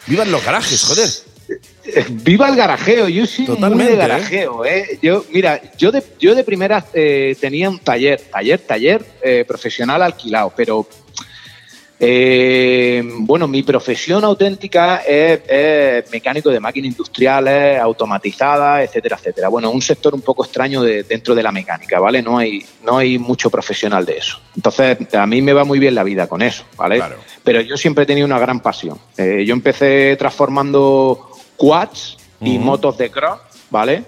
¡Vivan 0.05 0.31
los 0.31 0.43
garajes, 0.43 0.83
joder! 0.83 1.09
Eh, 1.87 2.05
Viva 2.09 2.49
el 2.49 2.55
garajeo, 2.55 3.07
yo 3.07 3.25
soy 3.25 3.45
Totalmente, 3.45 3.83
muy 3.83 3.91
de 3.93 3.97
garajeo, 3.97 4.65
¿eh? 4.65 4.99
Yo, 5.01 5.23
mira, 5.31 5.61
yo 5.77 5.91
de, 5.91 6.03
yo 6.19 6.35
de 6.35 6.43
primeras 6.43 6.85
eh, 6.93 7.35
tenía 7.39 7.69
un 7.69 7.79
taller, 7.79 8.19
taller, 8.31 8.59
taller 8.59 9.05
eh, 9.21 9.45
profesional 9.47 10.01
alquilado, 10.01 10.51
pero 10.55 10.85
eh, 11.99 13.01
bueno, 13.21 13.47
mi 13.47 13.63
profesión 13.63 14.23
auténtica 14.23 14.97
es, 14.97 15.39
es 15.47 16.11
mecánico 16.11 16.51
de 16.51 16.59
máquinas 16.59 16.89
industriales, 16.91 17.79
automatizadas, 17.79 18.83
etcétera, 18.83 19.15
etcétera. 19.17 19.47
Bueno, 19.47 19.71
un 19.71 19.81
sector 19.81 20.13
un 20.13 20.21
poco 20.21 20.43
extraño 20.45 20.83
de- 20.83 21.01
dentro 21.03 21.33
de 21.33 21.41
la 21.41 21.51
mecánica, 21.51 21.99
¿vale? 21.99 22.21
No 22.21 22.37
hay, 22.37 22.63
no 22.83 22.99
hay 22.99 23.17
mucho 23.17 23.49
profesional 23.49 24.05
de 24.05 24.17
eso. 24.17 24.39
Entonces, 24.55 24.97
a 25.15 25.25
mí 25.25 25.41
me 25.41 25.53
va 25.53 25.63
muy 25.63 25.79
bien 25.79 25.95
la 25.95 26.03
vida 26.03 26.27
con 26.27 26.43
eso, 26.43 26.65
¿vale? 26.75 26.97
Claro. 26.97 27.15
Pero 27.43 27.61
yo 27.61 27.75
siempre 27.77 28.03
he 28.03 28.07
tenido 28.07 28.27
una 28.27 28.37
gran 28.39 28.59
pasión. 28.59 28.99
Eh, 29.17 29.43
yo 29.47 29.53
empecé 29.53 30.15
transformando 30.19 31.31
quads 31.57 32.17
y 32.41 32.57
motos 32.59 32.97
de 32.97 33.09
cross, 33.09 33.39
¿vale? 33.69 34.03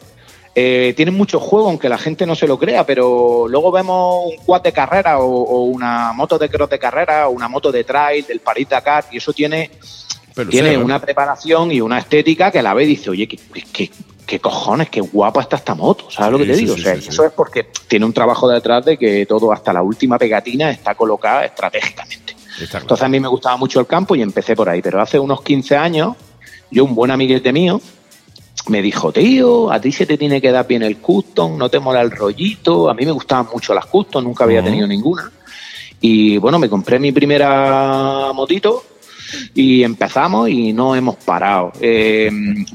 Eh, 0.56 0.94
tienen 0.96 1.16
mucho 1.16 1.40
juego, 1.40 1.70
aunque 1.70 1.90
la 1.90 1.98
gente 1.98 2.26
no 2.26 2.36
se 2.36 2.48
lo 2.48 2.58
crea, 2.60 2.86
pero 2.86 3.48
luego 3.48 3.72
vemos 3.72 4.26
un 4.26 4.46
quad 4.46 4.62
de 4.62 4.74
carrera 4.74 5.20
o, 5.20 5.26
o 5.26 5.64
una 5.64 6.12
moto 6.14 6.38
de 6.38 6.50
cross 6.50 6.70
de 6.70 6.80
carrera 6.80 7.28
o 7.28 7.32
una 7.32 7.48
moto 7.48 7.72
de 7.72 7.84
trail 7.84 8.26
del 8.26 8.40
Paris 8.40 8.68
Dakar 8.68 9.06
y 9.12 9.18
eso 9.18 9.32
tiene, 9.32 9.72
Pero 10.34 10.50
tiene 10.50 10.76
¿no? 10.76 10.86
una 10.86 11.00
preparación 11.00 11.72
y 11.72 11.82
una 11.82 12.00
estética 12.00 12.52
que 12.52 12.62
la 12.62 12.74
ve 12.74 12.84
y 12.84 12.88
dice, 12.88 13.10
oye, 13.10 13.28
¿qué, 13.28 13.40
qué, 13.72 13.90
qué 14.26 14.40
cojones, 14.40 14.90
qué 14.90 15.02
guapa 15.02 15.42
está 15.42 15.56
esta 15.56 15.76
moto? 15.76 16.10
¿Sabes 16.12 16.32
lo 16.34 16.38
que 16.40 16.46
te 16.46 16.56
sí, 16.56 16.62
digo? 16.62 16.76
sí, 16.76 16.82
o 16.82 16.84
sea, 16.84 16.94
eso 16.94 17.26
es 17.26 17.32
porque 17.32 17.68
tiene 17.88 18.06
un 18.06 18.14
trabajo 18.14 18.50
detrás 18.50 18.84
de 18.84 18.98
que 18.98 19.26
todo, 19.26 19.54
hasta 19.54 19.72
la 19.72 19.82
última 19.82 20.18
pegatina, 20.18 20.72
está 20.72 20.94
colocada 20.94 21.46
estratégicamente. 21.46 22.34
Está 22.60 22.72
claro. 22.72 22.84
Entonces 22.84 23.06
a 23.06 23.10
mí 23.10 23.20
me 23.20 23.28
gustaba 23.30 23.56
mucho 23.56 23.80
el 23.80 23.88
campo 23.88 24.16
y 24.16 24.22
empecé 24.22 24.56
por 24.56 24.68
ahí. 24.68 24.82
Pero 24.82 25.00
hace 25.00 25.18
unos 25.18 25.42
15 25.42 25.78
años, 25.78 26.16
yo, 26.72 26.86
un 26.86 26.96
buen 26.96 27.12
amiguete 27.12 27.52
mío, 27.52 27.82
me 28.68 28.82
dijo, 28.82 29.12
tío, 29.12 29.72
a 29.72 29.80
ti 29.80 29.92
se 29.92 30.06
te 30.06 30.18
tiene 30.18 30.42
que 30.42 30.52
dar 30.52 30.68
bien 30.68 30.84
el 30.84 30.98
custom, 30.98 31.58
no 31.58 31.70
te 31.70 31.80
mola 31.80 32.02
el 32.02 32.12
rollito. 32.12 32.90
A 32.90 32.94
mí 32.94 33.06
me 33.06 33.12
gustaban 33.12 33.48
mucho 33.52 33.74
las 33.74 33.86
custom, 33.86 34.24
nunca 34.24 34.44
había 34.44 34.64
tenido 34.64 34.88
ninguna. 34.88 35.32
Y 36.02 36.38
bueno, 36.38 36.60
me 36.60 36.70
compré 36.70 37.00
mi 37.00 37.12
primera 37.12 38.32
motito 38.34 38.84
y 39.54 39.84
empezamos 39.84 40.50
y 40.50 40.74
no 40.74 40.96
hemos 40.96 41.16
parado. 41.18 41.74
Eh, 41.82 42.30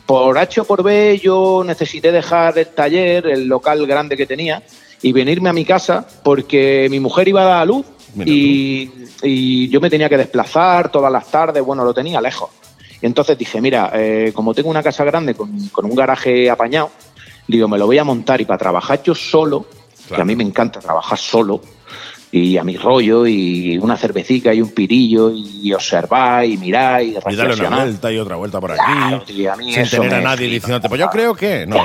por 0.05 0.37
H 0.37 0.61
o 0.61 0.65
por 0.65 0.83
B 0.83 1.21
yo 1.23 1.63
necesité 1.65 2.13
dejar 2.13 2.59
el 2.59 2.69
taller, 2.69 3.27
el 3.27 3.47
local 3.47 3.87
grande 3.87 4.17
que 4.17 4.27
tenía, 4.27 4.63
y 5.03 5.13
venirme 5.13 5.51
a 5.51 5.53
mi 5.53 5.65
casa 5.65 6.07
porque 6.23 6.89
mi 6.91 7.01
mujer 7.01 7.29
iba 7.29 7.43
a 7.43 7.45
dar 7.45 7.63
a 7.63 7.65
luz 7.65 7.87
y 8.17 9.69
yo 9.69 9.81
me 9.81 9.91
tenía 9.91 10.09
que 10.09 10.17
desplazar 10.17 10.91
todas 10.91 11.11
las 11.11 11.31
tardes, 11.31 11.63
bueno, 11.63 11.85
lo 11.85 11.95
tenía 11.95 12.21
lejos. 12.21 12.51
Entonces 13.07 13.37
dije, 13.37 13.61
mira, 13.61 13.91
eh, 13.93 14.33
como 14.35 14.55
tengo 14.55 14.71
una 14.71 14.83
casa 14.83 15.05
grande 15.05 15.35
con, 15.35 15.69
con 15.69 15.85
un 15.85 15.95
garaje 15.95 16.49
apañado, 16.49 16.91
digo, 17.47 17.69
me 17.69 17.77
lo 17.77 17.85
voy 17.85 17.99
a 17.99 18.05
montar 18.05 18.41
y 18.41 18.47
para 18.47 18.57
trabajar 18.57 19.03
yo 19.03 19.15
solo, 19.15 19.67
que 20.09 20.19
a 20.19 20.25
mí 20.25 20.35
me 20.35 20.43
encanta 20.43 20.81
trabajar 20.81 21.19
solo, 21.19 21.61
y 22.37 22.59
a 22.59 22.65
mi 22.65 22.77
rollo, 22.77 23.29
y 23.29 23.79
una 23.79 23.97
cervecita 23.97 24.53
y 24.53 24.61
un 24.61 24.71
pirillo, 24.71 25.31
y 25.33 25.73
observar, 25.73 26.45
y 26.45 26.57
mirar, 26.57 27.01
y 27.01 27.11
Y 27.11 27.13
darle 27.13 27.33
una 27.35 27.45
reflexionar. 27.45 27.83
vuelta 27.83 28.13
y 28.13 28.19
otra 28.19 28.35
vuelta 28.35 28.61
por 28.61 28.73
aquí. 28.73 28.81
Claro, 28.85 29.23
tío, 29.23 29.53
a 29.53 29.57
mí 29.57 29.73
sin 29.73 29.83
eso 29.83 30.01
tener 30.01 30.15
a 30.15 30.21
nadie 30.21 30.49
flipa, 30.49 30.55
diciéndote, 30.55 30.89
pues 30.89 31.01
yo 31.01 31.09
creo 31.11 31.35
que. 31.37 31.65
No. 31.65 31.77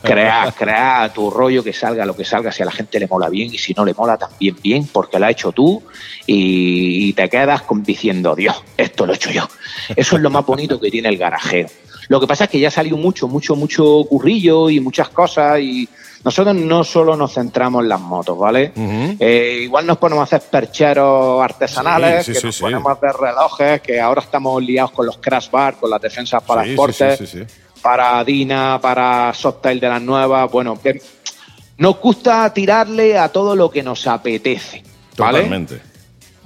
Crea, 0.00 0.54
crea 0.56 1.10
tu 1.12 1.28
rollo 1.28 1.64
que 1.64 1.72
salga 1.72 2.06
lo 2.06 2.14
que 2.14 2.24
salga, 2.24 2.52
si 2.52 2.62
a 2.62 2.66
la 2.66 2.70
gente 2.70 3.00
le 3.00 3.08
mola 3.08 3.28
bien 3.28 3.52
y 3.52 3.58
si 3.58 3.74
no 3.74 3.84
le 3.84 3.94
mola 3.94 4.16
también 4.16 4.56
bien, 4.62 4.86
porque 4.86 5.18
lo 5.18 5.26
has 5.26 5.32
hecho 5.32 5.50
tú 5.50 5.82
y, 6.24 7.08
y 7.08 7.12
te 7.14 7.28
quedas 7.28 7.62
con, 7.62 7.82
diciendo, 7.82 8.36
Dios, 8.36 8.54
esto 8.76 9.06
lo 9.06 9.12
he 9.12 9.16
hecho 9.16 9.32
yo. 9.32 9.48
Eso 9.96 10.14
es 10.14 10.22
lo 10.22 10.30
más 10.30 10.46
bonito 10.46 10.78
que 10.78 10.88
tiene 10.88 11.08
el 11.08 11.18
garajeo. 11.18 11.66
Lo 12.08 12.20
que 12.20 12.28
pasa 12.28 12.44
es 12.44 12.50
que 12.50 12.60
ya 12.60 12.70
salió 12.70 12.96
mucho, 12.96 13.26
mucho, 13.26 13.56
mucho 13.56 14.04
currillo 14.08 14.70
y 14.70 14.78
muchas 14.78 15.08
cosas 15.08 15.58
y 15.58 15.88
nosotros 16.24 16.56
no 16.56 16.82
solo 16.84 17.16
nos 17.16 17.34
centramos 17.34 17.82
en 17.82 17.88
las 17.90 18.00
motos, 18.00 18.38
¿vale? 18.38 18.72
Eh, 18.74 19.60
igual 19.62 19.86
nos 19.86 19.98
ponemos 19.98 20.22
a 20.22 20.24
hacer 20.36 20.48
percheros 20.50 21.42
artesanales, 21.42 22.24
Sí, 22.24 22.34
sí, 22.34 22.40
que 22.40 22.46
nos 22.46 22.58
ponemos 22.58 22.86
a 22.86 22.92
hacer 22.92 23.12
relojes, 23.20 23.80
que 23.82 24.00
ahora 24.00 24.22
estamos 24.22 24.62
liados 24.62 24.92
con 24.92 25.04
los 25.04 25.18
crash 25.18 25.50
bar, 25.50 25.76
con 25.76 25.90
las 25.90 26.00
defensas 26.00 26.42
para 26.42 26.62
deportes. 26.62 27.36
para 27.82 28.24
Dina, 28.24 28.78
para 28.80 29.34
Softail 29.34 29.78
de 29.78 29.88
las 29.88 30.00
nuevas. 30.00 30.50
Bueno, 30.50 30.80
que 30.80 31.02
nos 31.76 32.00
gusta 32.00 32.52
tirarle 32.54 33.18
a 33.18 33.28
todo 33.28 33.54
lo 33.54 33.70
que 33.70 33.82
nos 33.82 34.06
apetece. 34.06 34.82
¿vale? 35.18 35.38
Totalmente. 35.42 35.93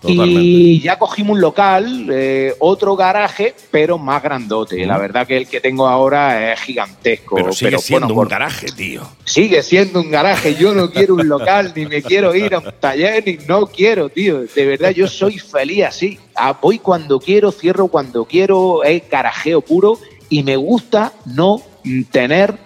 Y 0.05 0.81
ya 0.81 0.99
cogimos 0.99 1.35
un 1.35 1.41
local, 1.41 2.09
eh, 2.13 2.55
otro 2.61 2.95
garaje, 2.95 3.55
pero 3.71 3.99
más 3.99 4.23
grandote. 4.23 4.87
La 4.87 4.99
verdad 4.99 5.27
que 5.27 5.37
el 5.37 5.49
que 5.49 5.61
tengo 5.61 5.89
ahora 5.89 6.53
es 6.53 6.61
gigantesco. 6.61 7.35
Pero 7.35 7.53
sigue 7.53 7.71
pero, 7.71 7.79
siendo 7.81 8.07
bueno, 8.07 8.23
un 8.23 8.29
garaje, 8.29 8.67
tío. 8.69 9.03
Sigue 9.25 9.63
siendo 9.63 10.01
un 10.01 10.11
garaje. 10.11 10.55
Yo 10.55 10.75
no 10.75 10.91
quiero 10.91 11.15
un 11.15 11.29
local, 11.29 11.73
ni 11.75 11.87
me 11.87 12.03
quiero 12.03 12.35
ir 12.35 12.55
a 12.55 12.59
un 12.59 12.73
taller, 12.79 13.25
ni 13.27 13.39
no 13.47 13.67
quiero, 13.67 14.09
tío. 14.09 14.43
De 14.43 14.67
verdad, 14.67 14.91
yo 14.91 15.09
soy 15.09 15.39
feliz 15.39 15.85
así. 15.85 16.19
Ah, 16.35 16.57
Voy 16.61 16.79
cuando 16.79 17.19
quiero, 17.19 17.51
cierro 17.51 17.89
cuando 17.89 18.25
quiero, 18.25 18.85
es 18.85 19.09
garajeo 19.09 19.61
puro 19.61 19.99
y 20.29 20.43
me 20.43 20.57
gusta 20.57 21.13
no 21.25 21.63
tener, 22.11 22.59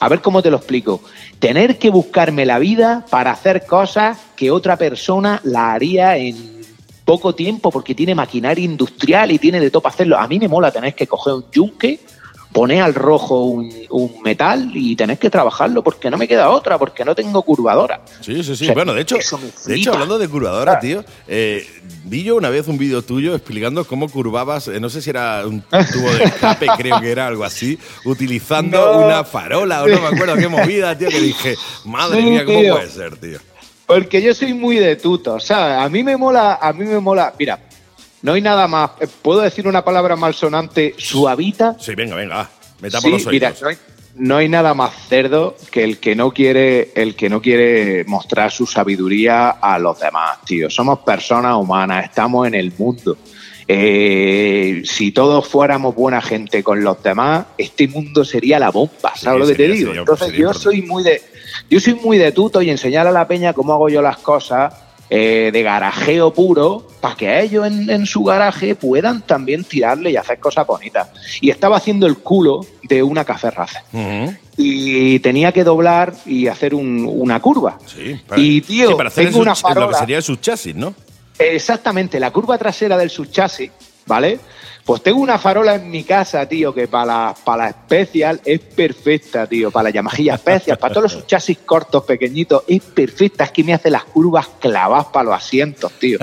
a 0.00 0.08
ver 0.08 0.20
cómo 0.20 0.42
te 0.42 0.50
lo 0.50 0.56
explico, 0.56 1.00
tener 1.38 1.78
que 1.78 1.90
buscarme 1.90 2.46
la 2.46 2.58
vida 2.58 3.04
para 3.10 3.30
hacer 3.30 3.66
cosas 3.66 4.18
que 4.36 4.50
otra 4.50 4.76
persona 4.76 5.40
la 5.44 5.72
haría 5.72 6.16
en 6.16 6.53
poco 7.04 7.34
tiempo 7.34 7.70
porque 7.70 7.94
tiene 7.94 8.14
maquinaria 8.14 8.64
industrial 8.64 9.30
y 9.32 9.38
tiene 9.38 9.60
de 9.60 9.70
todo 9.70 9.82
para 9.82 9.94
hacerlo. 9.94 10.18
A 10.18 10.26
mí 10.26 10.38
me 10.38 10.48
mola 10.48 10.70
tener 10.70 10.94
que 10.94 11.06
coger 11.06 11.34
un 11.34 11.44
yunque, 11.52 12.00
poner 12.52 12.82
al 12.82 12.94
rojo 12.94 13.42
un, 13.42 13.68
un 13.90 14.22
metal 14.22 14.70
y 14.74 14.94
tener 14.94 15.18
que 15.18 15.28
trabajarlo 15.28 15.82
porque 15.82 16.08
no 16.08 16.16
me 16.16 16.28
queda 16.28 16.50
otra, 16.50 16.78
porque 16.78 17.04
no 17.04 17.14
tengo 17.14 17.42
curvadora. 17.42 18.00
Sí, 18.20 18.36
sí, 18.44 18.54
sí. 18.56 18.64
O 18.64 18.66
sea, 18.66 18.74
bueno, 18.74 18.94
de 18.94 19.02
hecho, 19.02 19.16
de 19.66 19.74
hecho, 19.74 19.92
hablando 19.92 20.18
de 20.18 20.28
curvadora, 20.28 20.78
tío, 20.78 21.04
eh, 21.26 21.66
vi 22.04 22.22
yo 22.22 22.36
una 22.36 22.50
vez 22.50 22.68
un 22.68 22.78
vídeo 22.78 23.02
tuyo 23.02 23.34
explicando 23.34 23.84
cómo 23.84 24.08
curvabas, 24.08 24.68
eh, 24.68 24.78
no 24.78 24.88
sé 24.88 25.02
si 25.02 25.10
era 25.10 25.42
un 25.46 25.62
tubo 25.62 26.10
de 26.14 26.24
escape, 26.24 26.68
creo 26.78 27.00
que 27.00 27.10
era 27.10 27.26
algo 27.26 27.42
así, 27.44 27.76
utilizando 28.04 28.92
No. 29.00 29.04
una 29.06 29.24
farola 29.24 29.82
o 29.82 29.88
no 29.88 30.00
me 30.00 30.06
acuerdo 30.06 30.36
qué 30.36 30.46
movida, 30.48 30.96
tío, 30.96 31.08
que 31.08 31.20
dije, 31.20 31.56
madre 31.84 32.22
Sí, 32.22 32.30
mía, 32.30 32.44
¿cómo 32.44 32.60
tío. 32.60 32.74
puede 32.76 32.88
ser, 32.90 33.16
tío? 33.16 33.38
Porque 33.86 34.22
yo 34.22 34.34
soy 34.34 34.54
muy 34.54 34.76
de 34.76 34.96
tuto, 34.96 35.38
¿sabes? 35.40 35.76
A 35.78 35.88
mí 35.88 36.02
me 36.02 36.16
mola, 36.16 36.58
a 36.60 36.72
mí 36.72 36.84
me 36.84 36.98
mola. 37.00 37.34
Mira, 37.38 37.58
no 38.22 38.32
hay 38.32 38.40
nada 38.40 38.66
más. 38.66 38.92
eh, 39.00 39.06
¿Puedo 39.22 39.40
decir 39.40 39.68
una 39.68 39.84
palabra 39.84 40.16
malsonante? 40.16 40.94
Suavita. 40.96 41.76
Sí, 41.78 41.94
venga, 41.94 42.16
venga, 42.16 42.48
me 42.80 42.90
tapo 42.90 43.06
Sí, 43.08 43.10
los 43.12 43.26
mira, 43.26 43.48
oídos. 43.48 43.62
no 43.62 43.68
hay, 43.68 43.76
no 44.16 44.36
hay 44.38 44.48
nada 44.48 44.72
más 44.74 44.92
cerdo 45.08 45.56
que 45.70 45.84
el 45.84 45.98
que 45.98 46.16
no 46.16 46.30
quiere, 46.32 46.92
el 46.94 47.14
que 47.14 47.28
no 47.28 47.42
quiere 47.42 48.04
mostrar 48.06 48.50
su 48.50 48.66
sabiduría 48.66 49.50
a 49.50 49.78
los 49.78 50.00
demás, 50.00 50.38
tío. 50.46 50.70
Somos 50.70 51.00
personas 51.00 51.54
humanas, 51.56 52.06
estamos 52.06 52.46
en 52.46 52.54
el 52.54 52.72
mundo. 52.78 53.18
Eh, 53.66 54.82
si 54.84 55.10
todos 55.12 55.46
fuéramos 55.48 55.94
buena 55.94 56.20
gente 56.22 56.62
con 56.62 56.82
los 56.84 57.02
demás, 57.02 57.46
este 57.58 57.88
mundo 57.88 58.24
sería 58.24 58.58
la 58.58 58.70
bomba, 58.70 59.14
¿sabes 59.16 59.22
Sí, 59.34 59.38
lo 59.40 59.46
que 59.46 59.54
te 59.54 59.68
digo? 59.72 59.88
sería- 59.88 60.00
Entonces 60.00 60.32
yo 60.34 60.52
soy 60.54 60.82
muy 60.82 61.02
de, 61.02 61.22
yo 61.70 61.80
soy 61.80 61.94
muy 61.94 62.18
de 62.18 62.32
tuto 62.32 62.62
y 62.62 62.70
enseñar 62.70 63.06
a 63.06 63.10
la 63.12 63.26
peña 63.26 63.52
cómo 63.52 63.72
hago 63.72 63.88
yo 63.88 64.00
las 64.02 64.18
cosas 64.18 64.72
eh, 65.10 65.50
de 65.52 65.62
garajeo 65.62 66.32
puro 66.32 66.86
para 67.00 67.14
que 67.14 67.40
ellos 67.42 67.66
en, 67.66 67.90
en 67.90 68.06
su 68.06 68.24
garaje 68.24 68.74
puedan 68.74 69.20
también 69.22 69.62
tirarle 69.64 70.10
y 70.10 70.16
hacer 70.16 70.38
cosas 70.38 70.66
bonitas. 70.66 71.08
Y 71.40 71.50
estaba 71.50 71.76
haciendo 71.76 72.06
el 72.06 72.16
culo 72.18 72.64
de 72.82 73.02
una 73.02 73.24
café 73.24 73.50
raza 73.50 73.84
y 74.56 75.18
tenía 75.20 75.52
que 75.52 75.62
doblar 75.64 76.14
y 76.26 76.46
hacer 76.46 76.74
un- 76.74 77.06
una 77.10 77.40
curva. 77.40 77.78
Sí, 77.86 78.18
Y, 78.36 78.60
tío, 78.62 78.88
sí, 78.90 78.94
para 78.94 79.08
hacer 79.08 79.24
tengo 79.26 79.38
el 79.38 79.42
una 79.42 79.54
sub- 79.54 79.68
lo 79.68 79.74
que 79.74 79.80
farola. 79.80 79.98
sería 79.98 80.16
el 80.16 80.22
subchasis, 80.22 80.74
¿no? 80.74 80.94
Exactamente, 81.38 82.18
la 82.20 82.30
curva 82.30 82.56
trasera 82.58 82.96
del 82.96 83.10
subchasis, 83.10 83.70
¿vale? 84.06 84.38
Pues 84.84 85.02
tengo 85.02 85.20
una 85.20 85.38
farola 85.38 85.76
en 85.76 85.90
mi 85.90 86.04
casa, 86.04 86.46
tío, 86.46 86.74
que 86.74 86.88
para 86.88 87.06
la, 87.06 87.34
para 87.42 87.64
la 87.64 87.70
especial 87.70 88.40
es 88.44 88.60
perfecta, 88.60 89.46
tío. 89.46 89.70
Para 89.70 89.84
la 89.84 89.90
Yamahilla 89.90 90.34
especial, 90.34 90.76
para 90.76 90.92
todos 90.92 91.04
los 91.04 91.12
subchasis 91.22 91.58
cortos, 91.64 92.04
pequeñitos, 92.04 92.64
es 92.66 92.82
perfecta. 92.82 93.44
Es 93.44 93.50
que 93.50 93.64
me 93.64 93.72
hace 93.72 93.90
las 93.90 94.04
curvas 94.04 94.46
clavadas 94.60 95.06
para 95.06 95.24
los 95.24 95.34
asientos, 95.34 95.90
tío. 95.98 96.18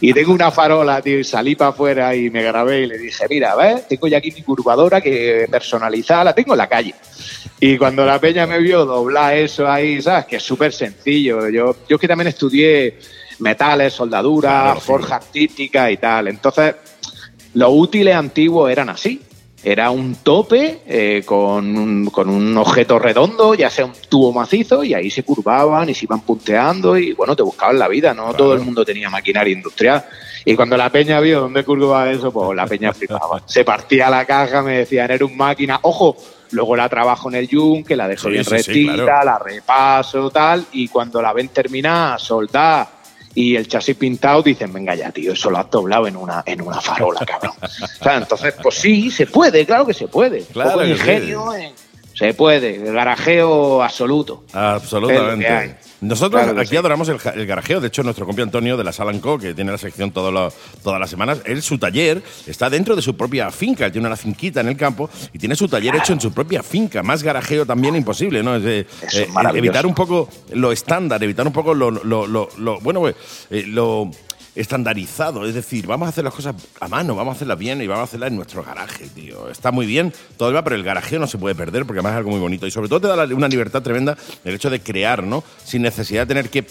Y 0.00 0.14
tengo 0.14 0.32
una 0.32 0.50
farola, 0.50 1.02
tío, 1.02 1.18
y 1.18 1.24
salí 1.24 1.56
para 1.56 1.70
afuera 1.70 2.14
y 2.16 2.30
me 2.30 2.42
grabé 2.42 2.82
y 2.82 2.86
le 2.86 2.96
dije, 2.96 3.26
mira, 3.28 3.54
¿ves? 3.54 3.86
Tengo 3.86 4.08
ya 4.08 4.16
aquí 4.16 4.32
mi 4.32 4.42
curvadora 4.42 5.02
que 5.02 5.46
personalizada, 5.50 6.24
la 6.24 6.34
tengo 6.34 6.54
en 6.54 6.58
la 6.58 6.68
calle. 6.68 6.94
Y 7.60 7.76
cuando 7.76 8.06
la 8.06 8.18
peña 8.18 8.46
me 8.46 8.58
vio 8.58 8.86
doblar 8.86 9.36
eso 9.36 9.70
ahí, 9.70 10.00
¿sabes? 10.00 10.24
Que 10.24 10.36
es 10.36 10.42
súper 10.42 10.72
sencillo. 10.72 11.50
Yo, 11.50 11.76
yo 11.86 11.98
que 11.98 12.08
también 12.08 12.28
estudié 12.28 12.98
metales, 13.40 13.92
soldadura, 13.92 14.62
Claro, 14.62 14.80
forja 14.80 15.16
artística 15.16 15.90
y 15.90 15.96
tal. 15.98 16.28
Entonces, 16.28 16.74
los 17.56 17.70
útiles 17.72 18.14
antiguos 18.14 18.70
eran 18.70 18.90
así. 18.90 19.22
Era 19.64 19.90
un 19.90 20.16
tope 20.16 20.82
eh, 20.86 21.22
con, 21.24 21.76
un, 21.76 22.06
con 22.10 22.28
un 22.28 22.56
objeto 22.58 22.98
redondo, 22.98 23.54
ya 23.54 23.70
sea 23.70 23.86
un 23.86 23.94
tubo 24.08 24.30
macizo, 24.30 24.84
y 24.84 24.92
ahí 24.92 25.10
se 25.10 25.22
curvaban 25.22 25.88
y 25.88 25.94
se 25.94 26.04
iban 26.04 26.20
punteando 26.20 26.98
y 26.98 27.14
bueno, 27.14 27.34
te 27.34 27.42
buscaban 27.42 27.78
la 27.78 27.88
vida, 27.88 28.12
no 28.12 28.34
todo 28.34 28.52
el 28.54 28.60
mundo 28.60 28.84
tenía 28.84 29.08
maquinaria 29.08 29.54
industrial. 29.54 30.04
Y 30.44 30.54
cuando 30.54 30.76
la 30.76 30.90
peña 30.90 31.18
vio 31.18 31.40
dónde 31.40 31.64
curvaba 31.64 32.10
eso, 32.10 32.30
pues 32.30 32.54
la 32.54 32.66
peña 32.66 32.92
flipaba. 32.92 33.42
Se 33.46 33.64
partía 33.64 34.10
la 34.10 34.26
caja, 34.26 34.62
me 34.62 34.78
decían, 34.78 35.10
era 35.10 35.24
un 35.24 35.36
máquina, 35.36 35.80
ojo, 35.82 36.14
luego 36.50 36.76
la 36.76 36.90
trabajo 36.90 37.30
en 37.30 37.36
el 37.36 37.48
yunque, 37.48 37.96
la 37.96 38.06
dejo 38.06 38.24
Sí, 38.24 38.32
bien 38.32 38.44
sí, 38.44 38.50
sí, 38.50 38.86
rectita, 38.86 39.04
claro. 39.04 39.24
la 39.24 39.38
repaso, 39.38 40.30
tal, 40.30 40.66
y 40.72 40.88
cuando 40.88 41.22
la 41.22 41.32
ven 41.32 41.48
terminada, 41.48 42.18
soldada 42.18 42.95
y 43.36 43.54
el 43.54 43.68
chasis 43.68 43.94
pintado, 43.96 44.42
dicen, 44.42 44.72
venga 44.72 44.94
ya, 44.94 45.12
tío, 45.12 45.34
eso 45.34 45.50
lo 45.50 45.58
has 45.58 45.70
doblado 45.70 46.06
en 46.06 46.16
una, 46.16 46.42
en 46.46 46.62
una 46.62 46.80
farola, 46.80 47.20
cabrón. 47.26 47.52
O 47.60 48.04
sea, 48.04 48.16
entonces, 48.16 48.54
pues 48.62 48.76
sí, 48.76 49.10
se 49.10 49.26
puede, 49.26 49.66
claro 49.66 49.86
que 49.86 49.92
se 49.92 50.08
puede. 50.08 50.42
Claro 50.44 50.70
Poco 50.70 50.80
de 50.82 50.86
sí. 50.86 50.92
ingenio, 50.92 51.52
se 52.16 52.32
puede, 52.34 52.76
el 52.76 52.92
garajeo 52.94 53.82
absoluto. 53.82 54.44
Lo 54.52 54.58
Absolutamente. 54.60 55.76
Nosotros 56.00 56.42
Claro 56.42 56.60
aquí 56.60 56.70
sí. 56.70 56.76
adoramos 56.76 57.08
el, 57.08 57.46
garajeo. 57.46 57.80
De 57.80 57.88
hecho, 57.88 58.02
nuestro 58.02 58.26
compi 58.26 58.42
Antonio 58.42 58.76
de 58.76 58.84
la 58.84 58.92
Salanco, 58.92 59.38
que 59.38 59.54
tiene 59.54 59.72
la 59.72 59.78
sección 59.78 60.10
todos 60.12 60.32
los- 60.32 60.54
todas 60.82 61.00
las 61.00 61.08
semanas, 61.08 61.38
él, 61.46 61.62
su 61.62 61.78
taller 61.78 62.22
está 62.46 62.68
dentro 62.68 62.94
de 62.96 63.02
su 63.02 63.16
propia 63.16 63.50
finca. 63.50 63.86
Él 63.86 63.92
tiene 63.92 64.06
una 64.06 64.16
finquita 64.16 64.60
en 64.60 64.68
el 64.68 64.76
campo 64.76 65.08
y 65.32 65.38
tiene 65.38 65.56
su 65.56 65.68
taller 65.68 65.96
hecho 65.96 66.12
en 66.12 66.20
su 66.20 66.32
propia 66.32 66.62
finca. 66.62 67.02
Más 67.02 67.22
garajeo 67.22 67.64
también 67.64 67.96
imposible, 67.96 68.42
¿no? 68.42 68.56
Es 68.56 68.62
de, 68.62 68.80
Eso 68.80 68.88
es 69.06 69.14
eh, 69.14 69.26
maravilloso. 69.32 69.58
evitar 69.66 69.86
un 69.86 69.94
poco 69.94 70.28
lo 70.52 70.70
estándar, 70.72 71.22
evitar 71.24 71.46
un 71.46 71.52
poco 71.52 71.74
lo, 71.74 71.90
lo- 71.90 72.26
lo- 72.26 72.48
lo- 72.58 72.80
bueno, 72.80 73.00
pues, 73.00 73.14
eh, 73.50 73.64
lo 73.66 74.10
estandarizado. 74.56 75.46
Es 75.46 75.54
decir, 75.54 75.86
vamos 75.86 76.06
a 76.06 76.08
hacer 76.08 76.24
las 76.24 76.34
cosas 76.34 76.56
a 76.80 76.88
mano, 76.88 77.14
vamos 77.14 77.34
a 77.34 77.36
hacerlas 77.36 77.58
bien 77.58 77.80
y 77.82 77.86
vamos 77.86 78.00
a 78.00 78.04
hacerlas 78.04 78.30
en 78.30 78.36
nuestro 78.36 78.64
garaje, 78.64 79.06
tío. 79.08 79.48
Está 79.50 79.70
muy 79.70 79.86
bien, 79.86 80.12
todo 80.36 80.52
va, 80.52 80.64
pero 80.64 80.74
el 80.76 80.82
garajeo 80.82 81.20
no 81.20 81.26
se 81.26 81.38
puede 81.38 81.54
perder 81.54 81.84
porque 81.84 81.98
además 82.00 82.12
es 82.14 82.18
algo 82.18 82.30
muy 82.30 82.40
bonito. 82.40 82.66
Y 82.66 82.70
sobre 82.70 82.88
todo 82.88 83.00
te 83.02 83.08
da 83.08 83.24
una 83.34 83.48
libertad 83.48 83.82
tremenda 83.82 84.16
el 84.44 84.54
hecho 84.54 84.70
de 84.70 84.80
crear, 84.80 85.22
¿no? 85.22 85.44
Sin 85.64 85.82
necesidad 85.82 86.22
de 86.22 86.26
tener 86.26 86.50
que 86.50 86.66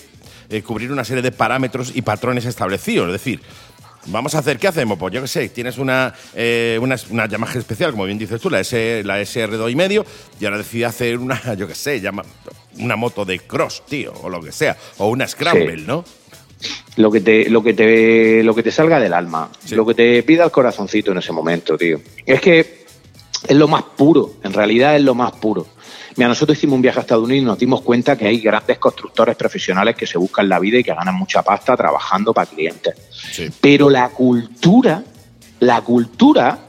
eh, 0.50 0.62
cubrir 0.64 0.92
una 0.92 1.06
serie 1.06 1.22
de 1.22 1.32
parámetros 1.32 1.92
y 1.96 2.02
patrones 2.02 2.46
establecidos. 2.46 3.08
Es 3.08 3.14
decir, 3.14 3.42
Vamos 4.08 4.36
a 4.36 4.38
hacer, 4.38 4.60
¿qué 4.60 4.68
hacemos? 4.68 5.00
Pues 5.00 5.12
yo 5.16 5.22
qué 5.24 5.28
sé, 5.28 5.50
tienes 5.50 5.80
una, 5.80 6.14
eh, 6.36 6.78
una, 6.80 6.96
una 7.10 7.28
Yamaha 7.28 7.58
especial, 7.58 7.90
como 7.90 8.06
bien 8.06 8.20
dices 8.20 8.40
tú, 8.40 8.52
la, 8.52 8.60
S, 8.60 9.02
la 9.04 9.20
SR2 9.20 9.72
y 9.72 9.76
medio, 9.76 10.06
y 10.40 10.46
ahora 10.46 10.60
decidí 10.60 10.84
hacer 10.84 11.18
una, 11.18 11.54
yo 11.58 11.68
qué 11.68 11.74
sé, 11.74 12.00
llama, 12.00 12.22
una 12.78 12.96
moto 12.96 13.26
de 13.26 13.40
cross, 13.40 13.82
tío, 13.88 14.14
o 14.22 14.30
lo 14.30 14.42
que 14.42 14.52
sea, 14.52 14.78
o 15.00 15.08
una 15.08 15.28
Scramble, 15.28 15.78
Sí. 15.80 15.86
¿no? 15.88 16.06
Lo 16.98 17.12
que 17.12 17.20
te, 17.22 17.50
lo 17.50 17.62
que 17.62 17.74
te, 17.74 18.42
lo 18.44 18.56
que 18.56 18.64
te 18.64 18.72
salga 18.72 19.00
del 19.00 19.14
alma, 19.14 19.50
Sí. 19.66 19.76
lo 19.76 19.86
que 19.86 19.94
te 19.94 20.24
pida 20.24 20.46
el 20.46 20.52
corazoncito 20.52 21.12
en 21.12 21.18
ese 21.18 21.32
momento, 21.34 21.78
tío. 21.78 22.00
Es 22.26 22.40
que 22.42 22.86
es 23.48 23.56
lo 23.58 23.68
más 23.68 23.84
puro, 23.84 24.36
en 24.44 24.54
realidad 24.54 24.96
es 24.96 25.02
lo 25.04 25.14
más 25.14 25.34
puro. 25.34 25.68
Mira, 26.16 26.30
nosotros 26.30 26.58
hicimos 26.58 26.76
un 26.78 26.82
viaje 26.82 27.00
a 27.00 27.02
Estados 27.02 27.26
Unidos 27.26 27.42
y 27.44 27.46
nos 27.46 27.60
dimos 27.60 27.82
cuenta 27.82 28.18
que 28.18 28.26
hay 28.26 28.40
grandes 28.40 28.78
constructores 28.80 29.36
profesionales 29.36 29.96
que 29.98 30.08
se 30.08 30.18
buscan 30.18 30.48
la 30.48 30.60
vida 30.60 30.78
y 30.80 30.84
que 30.84 30.94
ganan 30.94 31.16
mucha 31.16 31.44
pasta 31.44 31.76
trabajando 31.76 32.34
para 32.34 32.50
clientes. 32.50 32.96
Sí. 33.12 33.50
Pero 33.60 33.90
la 33.90 34.08
cultura, 34.10 35.04
la 35.60 35.82
cultura 35.82 36.60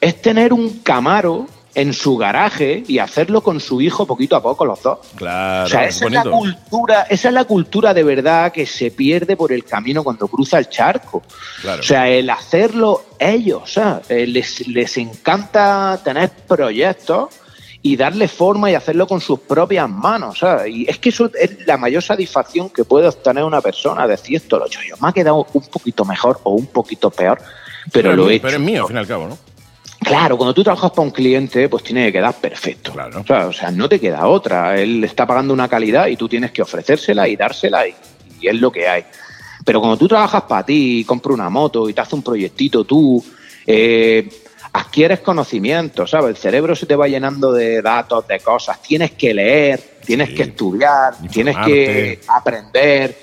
es 0.00 0.22
tener 0.22 0.52
un 0.52 0.78
Camaro 0.84 1.48
en 1.74 1.92
su 1.92 2.16
garaje 2.16 2.84
y 2.86 2.98
hacerlo 2.98 3.42
con 3.42 3.60
su 3.60 3.80
hijo 3.80 4.06
poquito 4.06 4.36
a 4.36 4.42
poco 4.42 4.64
los 4.64 4.82
dos. 4.82 4.98
Claro, 5.16 5.66
O 5.66 5.68
sea, 5.68 5.86
es 5.86 5.96
esa 5.96 6.06
es 6.06 6.12
la 6.12 6.22
cultura, 6.24 7.02
esa 7.10 7.28
es 7.28 7.34
la 7.34 7.44
cultura 7.44 7.94
de 7.94 8.04
verdad 8.04 8.52
que 8.52 8.66
se 8.66 8.90
pierde 8.90 9.36
por 9.36 9.52
el 9.52 9.64
camino 9.64 10.04
cuando 10.04 10.28
cruza 10.28 10.58
el 10.58 10.68
charco. 10.68 11.22
Claro. 11.60 11.80
O 11.80 11.84
sea, 11.84 12.08
el 12.08 12.30
hacerlo 12.30 13.04
ellos, 13.18 13.62
o 13.62 13.66
sea, 13.66 14.02
eh, 14.08 14.26
les, 14.26 14.66
les 14.68 14.96
encanta 14.98 16.00
tener 16.04 16.30
proyectos 16.46 17.28
y 17.82 17.96
darle 17.96 18.28
forma 18.28 18.70
y 18.70 18.74
hacerlo 18.74 19.06
con 19.06 19.20
sus 19.20 19.40
propias 19.40 19.90
manos. 19.90 20.42
o 20.42 20.46
sea, 20.46 20.66
Y 20.66 20.86
es 20.88 20.98
que 20.98 21.10
eso 21.10 21.30
es 21.38 21.66
la 21.66 21.76
mayor 21.76 22.02
satisfacción 22.02 22.70
que 22.70 22.84
puede 22.84 23.06
obtener 23.08 23.44
una 23.44 23.60
persona, 23.60 24.06
decir 24.06 24.36
esto 24.36 24.58
lo 24.58 24.64
he 24.64 24.68
hecho 24.68 24.80
yo. 24.88 24.96
Me 25.02 25.08
ha 25.08 25.12
quedado 25.12 25.46
un 25.52 25.66
poquito 25.66 26.04
mejor 26.06 26.40
o 26.44 26.52
un 26.52 26.66
poquito 26.66 27.10
peor, 27.10 27.38
pero, 27.92 28.16
lo 28.16 28.30
he 28.30 28.36
hecho. 28.36 28.46
Pero 28.46 28.56
es 28.56 28.62
mío, 28.62 28.82
al 28.82 28.88
fin 28.88 28.96
y 28.96 29.00
al 29.00 29.06
cabo, 29.06 29.28
¿no? 29.28 29.53
Claro, 30.04 30.36
cuando 30.36 30.52
tú 30.54 30.62
trabajas 30.62 30.90
para 30.90 31.02
un 31.02 31.10
cliente, 31.10 31.68
pues 31.68 31.82
tiene 31.82 32.06
que 32.06 32.12
quedar 32.12 32.34
perfecto. 32.34 32.92
Claro. 32.92 33.20
O, 33.20 33.24
sea, 33.26 33.46
o 33.46 33.52
sea, 33.52 33.70
no 33.70 33.88
te 33.88 33.98
queda 33.98 34.26
otra. 34.26 34.78
Él 34.78 35.02
está 35.04 35.26
pagando 35.26 35.54
una 35.54 35.68
calidad 35.68 36.06
y 36.08 36.16
tú 36.16 36.28
tienes 36.28 36.50
que 36.52 36.62
ofrecérsela 36.62 37.26
y 37.28 37.36
dársela 37.36 37.86
y, 37.88 37.94
y 38.40 38.48
es 38.48 38.54
lo 38.56 38.70
que 38.70 38.86
hay. 38.88 39.04
Pero 39.64 39.80
cuando 39.80 39.96
tú 39.96 40.06
trabajas 40.08 40.42
para 40.42 40.64
ti, 40.66 41.04
compras 41.06 41.34
una 41.34 41.48
moto 41.48 41.88
y 41.88 41.94
te 41.94 42.00
haces 42.00 42.12
un 42.14 42.22
proyectito 42.22 42.84
tú, 42.84 43.24
eh, 43.66 44.28
adquieres 44.72 45.20
conocimiento, 45.20 46.06
¿sabes? 46.06 46.30
El 46.30 46.36
cerebro 46.36 46.74
se 46.76 46.84
te 46.86 46.96
va 46.96 47.08
llenando 47.08 47.52
de 47.52 47.80
datos, 47.80 48.26
de 48.26 48.40
cosas. 48.40 48.82
Tienes 48.82 49.12
que 49.12 49.32
leer, 49.32 49.80
tienes 50.04 50.28
Sí. 50.30 50.34
que 50.34 50.42
estudiar, 50.42 51.14
tienes 51.32 51.56
que 51.64 52.20
aprender. 52.28 53.16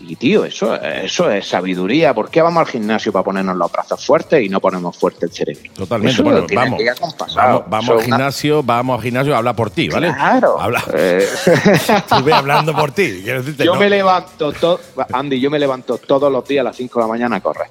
Y 0.00 0.14
tío, 0.14 0.44
eso, 0.44 0.76
eso 0.80 1.28
es 1.30 1.48
sabiduría. 1.48 2.14
¿Por 2.14 2.30
qué 2.30 2.40
vamos 2.40 2.60
al 2.60 2.66
gimnasio 2.68 3.10
para 3.12 3.24
ponernos 3.24 3.56
los 3.56 3.70
brazos 3.72 4.04
fuertes 4.06 4.44
y 4.44 4.48
no 4.48 4.60
ponemos 4.60 4.96
fuerte 4.96 5.26
el 5.26 5.32
cerebro? 5.32 5.72
Totalmente. 5.74 6.12
Eso 6.12 6.22
bueno, 6.22 6.46
vamos, 6.54 7.62
vamos, 7.68 7.88
al 7.90 7.94
una- 7.96 8.04
gimnasio, 8.04 8.62
vamos 8.62 8.96
al 8.98 9.02
gimnasio, 9.02 9.36
habla 9.36 9.54
por 9.54 9.70
ti, 9.70 9.88
¿vale? 9.88 10.12
Claro. 10.14 10.60
Habla. 10.60 10.84
Eh, 10.94 11.26
Tú 12.08 12.22
ve 12.22 12.32
hablando 12.32 12.72
por 12.74 12.92
ti. 12.92 13.08
decirte, 13.22 13.64
yo 13.64 13.74
no. 13.74 13.80
me 13.80 13.90
levanto, 13.90 14.52
to- 14.52 14.78
Andy, 15.12 15.40
yo 15.40 15.50
me 15.50 15.58
levanto 15.58 15.98
todos 15.98 16.30
los 16.30 16.46
días 16.46 16.60
a 16.60 16.64
las 16.64 16.76
5 16.76 17.00
de 17.00 17.04
la 17.04 17.08
mañana 17.08 17.36
a 17.36 17.40
correr. 17.40 17.66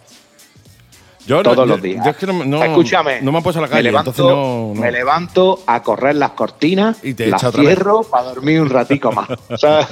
Yo 1.28 1.44
todos 1.44 1.68
los 1.68 1.82
días. 1.82 2.04
yo 2.06 2.12
es 2.12 2.18
que 2.18 2.26
no, 2.26 2.46
no- 2.46 2.64
Escúchame. 2.64 3.22
no 3.22 3.32
me 3.32 3.38
han 3.38 3.44
puesto 3.44 3.60
a 3.60 3.62
la 3.64 3.68
me 3.68 3.72
calle, 3.72 3.84
levanto. 3.84 4.74
Me 4.76 4.92
levanto 4.92 5.62
a 5.68 5.84
correr 5.84 6.16
las 6.16 6.32
cortinas, 6.32 6.98
Y 7.04 7.14
te 7.14 7.28
las 7.28 7.42
cierro 7.54 8.04
para 8.04 8.24
dormir 8.30 8.62
un 8.62 8.70
ratico 8.70 9.12
más. 9.12 9.28
¿sabes? 9.60 9.88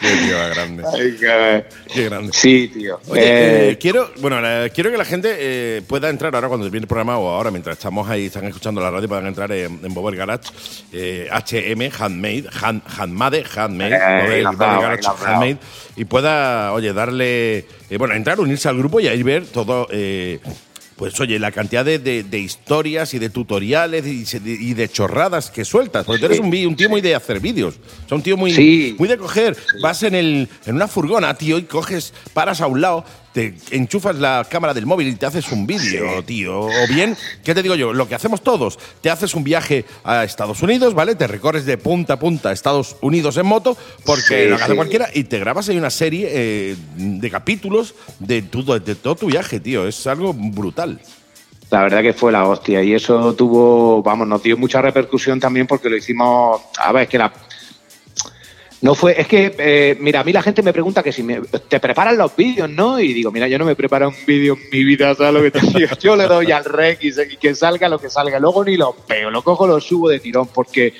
Qué 0.00 0.08
tío 0.26 0.38
grande. 0.54 0.84
Ay, 0.94 1.16
Qué 1.92 2.04
grande. 2.04 2.32
sí, 2.32 2.68
tío. 2.72 2.98
Oye, 3.08 3.20
Eh, 3.22 3.70
eh, 3.70 3.78
quiero, 3.78 4.10
bueno, 4.20 4.36
quiero 4.74 4.90
que 4.90 4.96
la 4.96 5.04
gente 5.04 5.34
eh, 5.38 5.82
pueda 5.86 6.08
entrar 6.08 6.34
ahora 6.34 6.48
cuando 6.48 6.66
termine 6.66 6.82
el 6.84 6.88
programa 6.88 7.18
o 7.18 7.28
ahora 7.28 7.50
mientras 7.50 7.76
estamos 7.76 8.08
ahí, 8.08 8.26
están 8.26 8.44
escuchando 8.44 8.80
la 8.80 8.90
radio, 8.90 9.08
puedan 9.08 9.26
entrar 9.26 9.50
en, 9.52 9.80
en 9.84 9.94
Bober 9.94 10.16
Garage, 10.16 10.48
HM, 10.92 11.90
Handmade, 11.98 12.44
hand, 12.62 12.82
Handmade, 12.98 13.44
Handmade, 13.54 13.90
Bober- 13.98 14.44
Bober 14.56 14.80
Garage. 14.80 15.08
Handmade, 15.24 15.58
y 15.96 16.04
pueda, 16.04 16.72
oye, 16.72 16.92
darle, 16.92 17.66
eh, 17.90 17.96
bueno, 17.98 18.14
entrar, 18.14 18.40
unirse 18.40 18.68
al 18.68 18.78
grupo 18.78 19.00
y 19.00 19.08
ahí 19.08 19.22
ver 19.22 19.46
todo, 19.46 19.86
eh, 19.90 20.40
pues 20.96 21.18
oye, 21.20 21.38
la 21.38 21.52
cantidad 21.52 21.84
de, 21.84 21.98
de- 21.98 22.22
de 22.22 22.38
historias 22.38 23.12
y 23.14 23.18
de 23.18 23.28
tutoriales 23.28 24.04
y, 24.06 24.72
de 24.74 24.88
chorradas 24.88 25.50
que 25.50 25.64
sueltas. 25.64 26.06
Porque 26.06 26.20
tú 26.20 26.26
eres 26.26 26.40
un, 26.40 26.74
tío 26.76 26.88
muy 26.88 27.00
de 27.02 27.14
hacer 27.14 27.38
vídeos. 27.40 27.74
O 28.06 28.08
sea, 28.08 28.16
un 28.16 28.22
tío 28.22 28.36
muy, 28.36 28.52
Sí. 28.52 28.96
muy 28.98 29.06
de 29.08 29.18
coger. 29.18 29.56
Vas 29.82 30.02
en, 30.04 30.14
el, 30.14 30.48
en 30.64 30.74
una 30.74 30.88
furgona, 30.88 31.34
tío, 31.34 31.58
y 31.58 31.64
coges, 31.64 32.14
paras 32.32 32.60
a 32.62 32.66
un 32.66 32.80
lado, 32.80 33.04
te 33.36 33.52
enchufas 33.70 34.16
la 34.16 34.46
cámara 34.48 34.72
del 34.72 34.86
móvil 34.86 35.08
y 35.08 35.14
te 35.14 35.26
haces 35.26 35.52
un 35.52 35.66
vídeo, 35.66 36.22
tío. 36.24 36.58
O 36.60 36.70
bien, 36.88 37.14
¿qué 37.44 37.54
te 37.54 37.62
digo 37.62 37.74
yo? 37.74 37.92
Lo 37.92 38.08
que 38.08 38.14
hacemos 38.14 38.40
todos. 38.40 38.78
Te 39.02 39.10
haces 39.10 39.34
un 39.34 39.44
viaje 39.44 39.84
a 40.04 40.24
Estados 40.24 40.62
Unidos, 40.62 40.94
¿vale? 40.94 41.16
Te 41.16 41.26
recorres 41.26 41.66
de 41.66 41.76
punta 41.76 42.14
a 42.14 42.18
punta 42.18 42.48
a 42.48 42.52
Estados 42.52 42.96
Unidos 43.02 43.36
en 43.36 43.44
moto, 43.44 43.76
porque 44.06 44.44
Sí, 44.44 44.48
lo 44.48 44.56
que 44.56 44.62
hace 44.62 44.72
sí. 44.72 44.76
cualquiera, 44.76 45.10
y 45.12 45.24
te 45.24 45.38
grabas 45.38 45.68
ahí 45.68 45.76
una 45.76 45.90
serie 45.90 46.28
eh, 46.32 46.76
de 46.96 47.30
capítulos 47.30 47.94
de, 48.20 48.40
tu- 48.40 48.64
de 48.64 48.94
todo 48.94 49.16
tu 49.16 49.26
viaje, 49.26 49.60
tío. 49.60 49.86
Es 49.86 50.06
algo 50.06 50.32
brutal. 50.32 50.98
La 51.70 51.82
verdad 51.82 52.00
que 52.00 52.14
fue 52.14 52.32
la 52.32 52.48
hostia 52.48 52.82
y 52.82 52.94
eso 52.94 53.34
tuvo, 53.34 54.02
vamos, 54.02 54.26
nos 54.26 54.42
dio 54.42 54.56
mucha 54.56 54.80
repercusión 54.80 55.38
también 55.40 55.66
porque 55.66 55.90
lo 55.90 55.96
hicimos, 55.98 56.62
a 56.78 56.90
ver, 56.92 57.02
es 57.02 57.08
que 57.10 57.18
la... 57.18 57.32
No 58.82 58.94
fue, 58.94 59.18
es 59.18 59.26
que, 59.26 59.54
eh, 59.58 59.96
mira, 60.00 60.20
a 60.20 60.24
mí 60.24 60.32
la 60.32 60.42
gente 60.42 60.62
me 60.62 60.72
pregunta 60.72 61.02
que 61.02 61.10
si 61.10 61.22
me, 61.22 61.40
te 61.40 61.80
preparan 61.80 62.16
los 62.18 62.36
vídeos, 62.36 62.68
¿no? 62.68 63.00
Y 63.00 63.14
digo, 63.14 63.30
mira, 63.30 63.48
yo 63.48 63.58
no 63.58 63.64
me 63.64 63.74
preparo 63.74 64.08
un 64.08 64.26
vídeo 64.26 64.54
en 64.54 64.70
mi 64.70 64.84
vida, 64.84 65.14
¿sabes 65.14 65.32
lo 65.32 65.42
que 65.42 65.50
te 65.50 65.60
digo? 65.60 65.96
Yo 65.98 66.14
le 66.14 66.26
doy 66.26 66.52
al 66.52 66.64
rec 66.64 67.02
y, 67.02 67.12
que 67.36 67.54
salga 67.54 67.88
lo 67.88 67.98
que 67.98 68.10
salga. 68.10 68.38
Luego 68.38 68.64
ni 68.64 68.76
lo 68.76 68.92
pego, 68.92 69.30
lo 69.30 69.42
cojo, 69.42 69.66
lo 69.66 69.80
subo 69.80 70.10
de 70.10 70.20
tirón 70.20 70.48
porque 70.48 70.92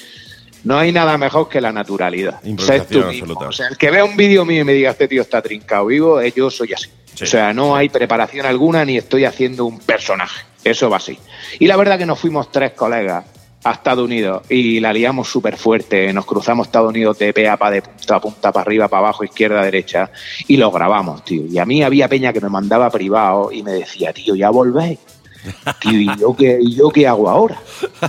no 0.64 0.78
hay 0.78 0.90
nada 0.90 1.18
mejor 1.18 1.48
que 1.48 1.60
la 1.60 1.70
naturalidad. 1.70 2.40
Ser 2.58 2.86
tú 2.86 3.04
mismo. 3.04 3.38
O 3.38 3.52
sea, 3.52 3.68
el 3.68 3.76
que 3.76 3.90
vea 3.90 4.04
un 4.04 4.16
vídeo 4.16 4.46
mío 4.46 4.62
y 4.62 4.64
me 4.64 4.72
diga, 4.72 4.92
este 4.92 5.06
tío 5.06 5.20
está 5.20 5.42
trincado 5.42 5.86
vivo, 5.86 6.20
eh, 6.20 6.32
yo 6.34 6.50
soy 6.50 6.72
así. 6.72 6.88
Sí. 7.14 7.24
O 7.24 7.26
sea, 7.26 7.52
no 7.52 7.76
hay 7.76 7.88
preparación 7.88 8.46
alguna 8.46 8.84
ni 8.84 8.96
estoy 8.96 9.24
haciendo 9.24 9.66
un 9.66 9.80
personaje. 9.80 10.44
Eso 10.64 10.88
va 10.88 10.96
así. 10.96 11.18
Y 11.58 11.66
la 11.66 11.76
verdad 11.76 11.98
que 11.98 12.06
nos 12.06 12.18
fuimos 12.18 12.50
tres 12.50 12.72
colegas 12.72 13.24
a 13.66 13.72
Estados 13.72 14.05
Unidos 14.05 14.43
y 14.48 14.78
la 14.78 14.93
liamos 14.93 15.28
súper 15.28 15.56
fuerte. 15.56 16.12
Nos 16.12 16.24
cruzamos 16.24 16.68
Estados 16.68 16.90
Unidos 16.90 17.18
de 17.18 17.32
pe 17.32 17.48
a 17.48 17.56
pa, 17.56 17.70
de 17.70 17.82
punta 17.82 18.16
a 18.16 18.20
punta, 18.20 18.52
para 18.52 18.62
arriba, 18.62 18.86
para 18.86 19.01
abajo, 19.01 19.24
izquierda, 19.24 19.62
derecha. 19.64 20.10
Y 20.47 20.56
lo 20.56 20.70
grabamos, 20.70 21.24
tío. 21.24 21.44
Y 21.47 21.59
a 21.59 21.66
mí 21.66 21.82
había 21.82 22.09
peña 22.09 22.32
que 22.32 22.40
me 22.40 22.48
mandaba 22.48 22.88
privado 22.90 23.51
y 23.51 23.64
me 23.64 23.72
decía, 23.72 24.12
tío, 24.12 24.36
ya 24.36 24.51
volvéis. 24.51 24.98
Tío, 25.80 26.01
¿y 26.01 26.09
yo 26.18 26.34
qué, 26.34 26.59
y 26.60 26.74
yo 26.74 26.88
qué 26.88 27.06
hago 27.06 27.28
ahora? 27.28 27.56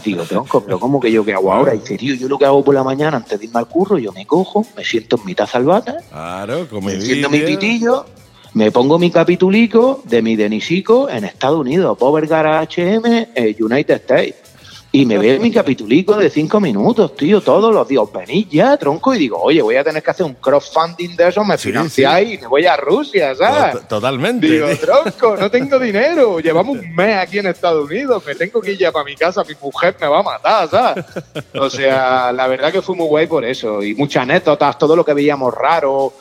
Digo, 0.04 0.24
tronco, 0.24 0.64
pero 0.64 0.80
¿cómo 0.80 1.00
que 1.00 1.12
yo 1.12 1.24
qué 1.24 1.36
hago 1.36 1.54
ahora? 1.54 1.76
Y 1.76 1.80
dice, 1.80 1.96
tío, 1.96 2.16
yo 2.16 2.28
lo 2.28 2.40
que 2.40 2.46
hago 2.46 2.64
por 2.64 2.74
la 2.74 2.84
mañana 2.84 3.18
antes 3.18 3.38
de 3.38 3.46
irme 3.46 3.60
al 3.60 3.68
curro, 3.68 4.00
yo 4.00 4.12
me 4.12 4.26
cojo, 4.26 4.66
me 4.76 4.84
siento 4.84 5.18
en 5.18 5.26
mi 5.26 5.36
taza 5.36 5.60
al 5.60 5.66
váter, 5.66 5.98
Claro, 6.10 6.68
como 6.68 6.88
me 6.88 6.94
enciendo 6.94 7.30
mi 7.30 7.42
pitillo, 7.42 8.08
me 8.54 8.72
pongo 8.72 8.98
mi 8.98 9.12
capitulico 9.12 10.02
de 10.06 10.24
mi 10.24 10.36
Denisico 10.36 11.10
en 11.10 11.26
Estados 11.26 11.60
Unidos, 11.60 11.96
Power 12.00 12.26
Garage 12.26 12.98
HM, 12.98 13.28
United 13.60 13.96
States. 13.98 14.47
Y 14.90 15.06
me 15.06 15.18
veo 15.18 15.40
mi 15.40 15.52
capitulico 15.52 16.16
de 16.16 16.30
cinco 16.30 16.60
minutos, 16.62 17.16
tío, 17.16 17.42
todos 17.42 17.74
los 17.74 17.88
días. 17.88 18.04
Venís 18.12 18.50
ya, 18.50 18.78
tronco, 18.78 19.14
y 19.14 19.20
digo, 19.20 19.38
oye, 19.40 19.62
voy 19.62 19.76
a 19.76 19.84
tener 19.84 20.02
que 20.02 20.10
hacer 20.10 20.26
un 20.26 20.34
crowdfunding 20.36 21.16
de 21.16 21.28
eso, 21.28 21.44
me 21.44 21.58
Sí, 21.58 21.68
financiáis 21.68 22.34
y 22.34 22.38
me 22.42 22.48
voy 22.48 22.66
a 22.66 22.78
Rusia, 22.78 23.36
¿sabes? 23.36 23.74
To- 23.82 23.88
Totalmente. 23.88 24.48
Digo, 24.50 24.68
tronco, 24.82 25.36
no 25.38 25.52
tengo 25.52 25.78
dinero. 25.78 26.40
Llevamos 26.40 26.78
un 26.80 26.96
mes 26.96 27.18
aquí 27.18 27.38
en 27.40 27.48
Estados 27.48 27.86
Unidos. 27.86 28.24
Me 28.26 28.34
tengo 28.34 28.62
que 28.62 28.72
ir 28.72 28.78
ya 28.80 28.92
para 28.92 29.04
mi 29.06 29.16
casa. 29.16 29.44
Mi 29.44 29.54
mujer 29.62 29.96
me 30.00 30.08
va 30.08 30.20
a 30.20 30.24
matar, 30.24 30.70
¿sabes? 30.70 31.06
O 31.54 31.70
sea, 31.70 32.32
la 32.32 32.48
verdad 32.48 32.72
que 32.72 32.82
fue 32.82 32.96
muy 32.96 33.08
guay 33.08 33.28
por 33.28 33.44
eso. 33.46 33.84
Y 33.84 33.94
muchas 33.94 34.24
anécdotas, 34.24 34.78
todo 34.80 34.96
lo 34.96 35.04
que 35.06 35.14
veíamos 35.14 35.54
raro. 35.54 36.14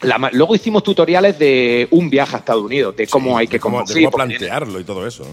La 0.00 0.18
luego 0.32 0.54
hicimos 0.54 0.82
tutoriales 0.82 1.38
de 1.38 1.86
un 1.92 2.10
viaje 2.10 2.34
a 2.34 2.38
Estados 2.40 2.62
Unidos, 2.64 2.96
de 2.96 3.06
cómo 3.06 3.30
Sí, 3.32 3.36
hay 3.40 3.46
que 3.46 3.56
de 3.56 3.60
cómo, 3.60 3.84
de 3.84 4.08
plantearlo 4.10 4.80
y 4.80 4.84
todo 4.84 5.06
eso. 5.06 5.24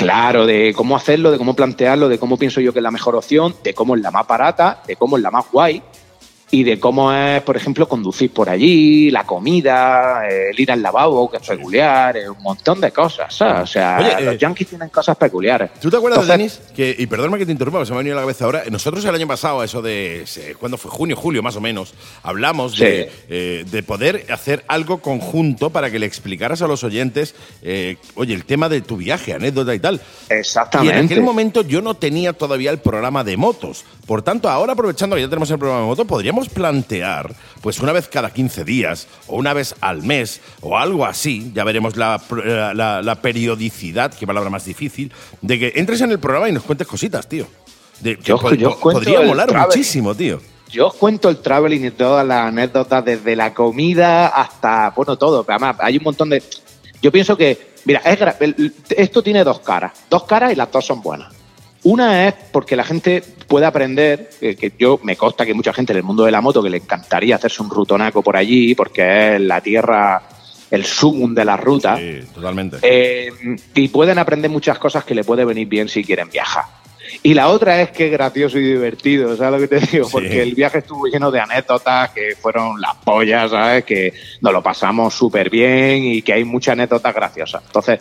Claro, 0.00 0.46
de 0.46 0.72
cómo 0.74 0.96
hacerlo, 0.96 1.30
de 1.30 1.36
cómo 1.36 1.54
plantearlo, 1.54 2.08
de 2.08 2.18
cómo 2.18 2.38
pienso 2.38 2.62
yo 2.62 2.72
que 2.72 2.78
es 2.78 2.82
la 2.82 2.90
mejor 2.90 3.16
opción, 3.16 3.54
de 3.62 3.74
cómo 3.74 3.94
es 3.94 4.00
la 4.00 4.10
más 4.10 4.26
barata, 4.26 4.82
de 4.86 4.96
cómo 4.96 5.18
es 5.18 5.22
la 5.22 5.30
más 5.30 5.44
guay 5.52 5.82
y 6.50 6.64
de 6.64 6.80
cómo 6.80 7.12
es, 7.12 7.42
por 7.42 7.56
ejemplo, 7.56 7.88
conducir 7.88 8.32
por 8.32 8.48
allí, 8.48 9.10
la 9.10 9.24
comida, 9.24 10.22
el 10.28 10.58
ir 10.58 10.72
al 10.72 10.82
lavabo, 10.82 11.30
que 11.30 11.36
es 11.36 11.46
peculiar, 11.46 12.16
eh, 12.16 12.28
un 12.28 12.42
montón 12.42 12.80
de 12.80 12.90
cosas, 12.90 13.34
¿sabes? 13.34 13.62
O 13.62 13.66
sea, 13.66 13.98
Oye, 14.00 14.24
los 14.24 14.34
eh, 14.34 14.38
yankees 14.38 14.68
tienen 14.68 14.88
cosas 14.88 15.16
peculiares. 15.16 15.70
¿Tú 15.80 15.90
te 15.90 15.96
acuerdas 15.96 16.26
Denis? 16.26 16.60
Que, 16.74 16.94
y 16.98 17.06
perdóname 17.06 17.38
que 17.38 17.46
te 17.46 17.52
interrumpa, 17.52 17.80
que 17.80 17.86
se 17.86 17.92
me 17.92 17.96
ha 17.96 17.98
venido 17.98 18.16
a 18.16 18.20
la 18.20 18.22
cabeza 18.22 18.44
ahora. 18.44 18.62
Nosotros 18.70 19.04
el 19.04 19.14
año 19.14 19.28
pasado, 19.28 19.62
eso 19.62 19.80
de. 19.82 20.24
¿Cuándo 20.58 20.76
fue? 20.76 20.90
Junio, 20.90 21.16
julio, 21.16 21.42
más 21.42 21.56
o 21.56 21.60
menos. 21.60 21.94
Hablamos 22.22 22.76
de, 22.76 23.10
eh, 23.28 23.64
de 23.70 23.82
poder 23.82 24.26
hacer 24.30 24.64
algo 24.68 25.00
conjunto 25.00 25.70
para 25.70 25.90
que 25.90 25.98
le 25.98 26.06
explicaras 26.06 26.62
a 26.62 26.66
los 26.66 26.84
oyentes, 26.84 27.34
eh, 27.62 27.96
oye, 28.14 28.34
el 28.34 28.44
tema 28.44 28.68
de 28.68 28.80
tu 28.80 28.96
viaje, 28.96 29.34
anécdota 29.34 29.74
y 29.74 29.78
tal. 29.78 30.00
Y 30.28 30.34
Exactamente. 30.34 30.98
en 30.98 31.04
aquel 31.04 31.22
momento 31.22 31.62
yo 31.62 31.82
no 31.82 31.94
tenía 31.94 32.32
todavía 32.32 32.70
el 32.70 32.78
programa 32.78 33.24
de 33.24 33.36
motos. 33.36 33.84
Por 34.10 34.22
tanto, 34.22 34.50
ahora 34.50 34.72
aprovechando 34.72 35.14
que 35.14 35.22
ya 35.22 35.28
tenemos 35.28 35.48
el 35.52 35.58
programa 35.60 35.82
de 35.82 35.86
motos, 35.86 36.04
podríamos 36.04 36.48
plantear, 36.48 37.32
pues 37.60 37.78
una 37.78 37.92
vez 37.92 38.08
cada 38.08 38.30
15 38.30 38.64
días, 38.64 39.06
o 39.28 39.36
una 39.36 39.52
vez 39.52 39.76
al 39.80 40.02
mes, 40.02 40.40
o 40.62 40.76
algo 40.76 41.06
así, 41.06 41.52
ya 41.54 41.62
veremos 41.62 41.96
la, 41.96 42.20
la- 42.74 43.02
la- 43.02 43.14
periodicidad, 43.22 44.12
qué 44.12 44.26
palabra 44.26 44.50
más 44.50 44.64
difícil, 44.64 45.12
de 45.42 45.60
que 45.60 45.72
entres 45.76 46.00
en 46.00 46.10
el 46.10 46.18
programa 46.18 46.48
y 46.48 46.52
nos 46.52 46.64
cuentes 46.64 46.88
cositas, 46.88 47.28
tío. 47.28 47.46
De, 48.00 48.16
que 48.16 48.24
Yo- 48.24 48.38
pod- 48.40 48.80
podría 48.80 49.20
el 49.20 49.28
molar 49.28 49.46
traveling. 49.48 49.68
muchísimo, 49.68 50.12
tío. 50.16 50.40
Yo 50.70 50.88
os 50.88 50.94
cuento 50.94 51.28
el 51.28 51.36
traveling 51.36 51.84
y 51.86 51.90
todas 51.92 52.26
las 52.26 52.48
anécdotas, 52.48 53.04
desde 53.04 53.36
la 53.36 53.54
comida 53.54 54.26
hasta, 54.26 54.90
bueno, 54.90 55.16
todo. 55.18 55.44
Además, 55.46 55.76
hay 55.78 55.98
un 55.98 56.02
montón 56.02 56.30
de... 56.30 56.42
Yo 57.00 57.12
pienso 57.12 57.36
que, 57.36 57.74
mira, 57.84 58.00
es 58.04 58.18
esto 58.90 59.22
tiene 59.22 59.44
dos 59.44 59.60
caras. 59.60 59.92
Dos 60.10 60.24
caras 60.24 60.52
y 60.52 60.56
las 60.56 60.72
dos 60.72 60.84
son 60.84 61.00
buenas. 61.00 61.32
Una 61.82 62.28
es 62.28 62.34
porque 62.52 62.76
la 62.76 62.84
gente 62.84 63.22
puede 63.46 63.66
aprender, 63.66 64.30
que 64.38 64.72
yo 64.78 65.00
me 65.02 65.16
consta 65.16 65.44
que 65.44 65.52
hay 65.52 65.56
mucha 65.56 65.72
gente 65.72 65.92
en 65.92 65.98
el 65.98 66.04
mundo 66.04 66.24
de 66.24 66.30
la 66.30 66.40
moto 66.40 66.62
que 66.62 66.70
le 66.70 66.76
encantaría 66.76 67.36
hacerse 67.36 67.62
un 67.62 67.70
rutonaco 67.70 68.22
por 68.22 68.36
allí, 68.36 68.74
porque 68.74 69.36
es 69.36 69.40
la 69.40 69.60
tierra, 69.60 70.22
el 70.70 70.84
sumum 70.84 71.34
de 71.34 71.44
la 71.44 71.56
ruta. 71.56 71.96
Sí, 71.96 72.20
totalmente. 72.34 72.78
Eh, 72.82 73.30
y 73.74 73.88
pueden 73.88 74.18
aprender 74.18 74.50
muchas 74.50 74.78
cosas 74.78 75.04
que 75.04 75.14
le 75.14 75.24
puede 75.24 75.44
venir 75.44 75.68
bien 75.68 75.88
si 75.88 76.04
quieren 76.04 76.28
viajar. 76.28 76.64
Y 77.22 77.34
la 77.34 77.48
otra 77.48 77.80
es 77.82 77.90
que 77.90 78.06
es 78.06 78.12
gracioso 78.12 78.58
y 78.58 78.62
divertido, 78.62 79.36
¿sabes 79.36 79.60
lo 79.60 79.68
que 79.68 79.80
te 79.80 79.86
digo? 79.86 80.04
Sí. 80.04 80.12
Porque 80.12 80.42
el 80.42 80.54
viaje 80.54 80.78
estuvo 80.78 81.06
lleno 81.06 81.30
de 81.30 81.40
anécdotas 81.40 82.10
que 82.10 82.36
fueron 82.40 82.80
las 82.80 82.94
pollas, 82.96 83.50
¿sabes? 83.50 83.84
Que 83.84 84.12
nos 84.40 84.52
lo 84.52 84.62
pasamos 84.62 85.12
súper 85.14 85.50
bien 85.50 86.04
y 86.04 86.22
que 86.22 86.34
hay 86.34 86.44
muchas 86.44 86.74
anécdotas 86.74 87.14
graciosas. 87.14 87.62
Entonces, 87.66 88.00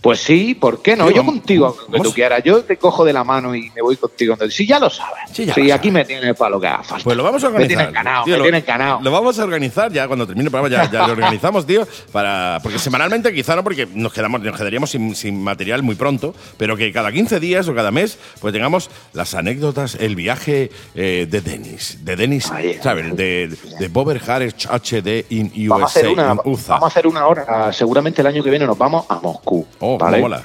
pues 0.00 0.20
sí, 0.20 0.54
¿por 0.54 0.80
qué 0.80 0.96
no? 0.96 1.08
Sí, 1.08 1.14
Yo 1.14 1.24
contigo, 1.26 1.76
vamos- 1.88 2.06
tú 2.06 2.12
quieras. 2.14 2.42
Yo 2.42 2.62
te 2.64 2.76
cojo 2.78 3.04
de 3.04 3.12
la 3.12 3.22
mano 3.22 3.54
y 3.54 3.70
me 3.70 3.82
voy 3.82 3.96
contigo. 3.96 4.34
Si 4.48 4.66
ya 4.66 4.78
lo 4.78 4.88
sabes. 4.88 5.24
Sí, 5.32 5.44
ya 5.44 5.54
Sí, 5.54 5.64
lo 5.64 5.74
aquí 5.74 5.88
sabes. 5.88 5.92
me 5.92 6.04
tienes 6.06 6.36
para 6.36 6.50
lo 6.50 6.60
que 6.60 6.66
haga 6.68 6.82
falta. 6.82 7.04
Pues 7.04 7.16
lo 7.16 7.22
vamos 7.22 7.44
a 7.44 7.48
Me 7.50 7.54
organizar. 7.56 7.76
tienes 7.78 7.94
ganado, 7.94 8.24
tío, 8.24 8.32
me 8.34 8.38
lo, 8.38 8.44
tienes 8.44 8.66
ganado. 8.66 9.00
Lo 9.02 9.10
vamos 9.10 9.38
a 9.38 9.44
organizar 9.44 9.92
ya 9.92 10.06
cuando 10.06 10.26
termine 10.26 10.46
el 10.46 10.50
programa, 10.50 10.74
ya, 10.74 10.90
ya 10.90 11.06
lo 11.06 11.12
organizamos, 11.12 11.66
tío, 11.66 11.86
para 12.12 12.60
porque 12.62 12.78
semanalmente 12.78 13.32
quizá 13.34 13.56
no, 13.56 13.62
porque 13.64 13.86
nos 13.92 14.12
quedamos, 14.12 14.40
nos 14.40 14.56
quedaríamos 14.56 14.90
sin, 14.90 15.14
sin 15.14 15.42
material 15.42 15.82
muy 15.82 15.94
pronto, 15.96 16.34
pero 16.56 16.76
que 16.76 16.90
cada 16.92 17.12
15 17.12 17.38
días 17.40 17.68
o 17.68 17.74
cada 17.74 17.90
mes, 17.90 18.18
pues 18.40 18.52
tengamos 18.54 18.90
las 19.12 19.34
anécdotas, 19.34 19.96
el 19.96 20.16
viaje 20.16 20.70
eh, 20.94 21.26
de 21.30 21.40
Denis, 21.40 21.98
de 22.04 22.16
Denis. 22.16 22.50
¿sabes? 22.82 23.16
De, 23.16 23.48
de 23.78 23.88
Bober 23.88 24.20
Harris 24.26 24.54
HD 24.66 25.26
in 25.30 25.52
USA, 25.68 25.68
Vamos 25.70 25.82
a, 25.96 25.98
hacer 25.98 26.08
una, 26.08 26.34
vamos 26.34 26.70
a 26.70 26.86
hacer 26.86 27.06
una 27.06 27.26
hora. 27.26 27.72
Seguramente 27.72 28.20
el 28.22 28.26
año 28.26 28.42
que 28.42 28.50
viene 28.50 28.66
nos 28.66 28.78
vamos 28.78 29.04
a 29.08 29.16
Moscú. 29.20 29.66
Oh, 29.80 29.89
Oh, 29.94 30.10
mola. 30.20 30.42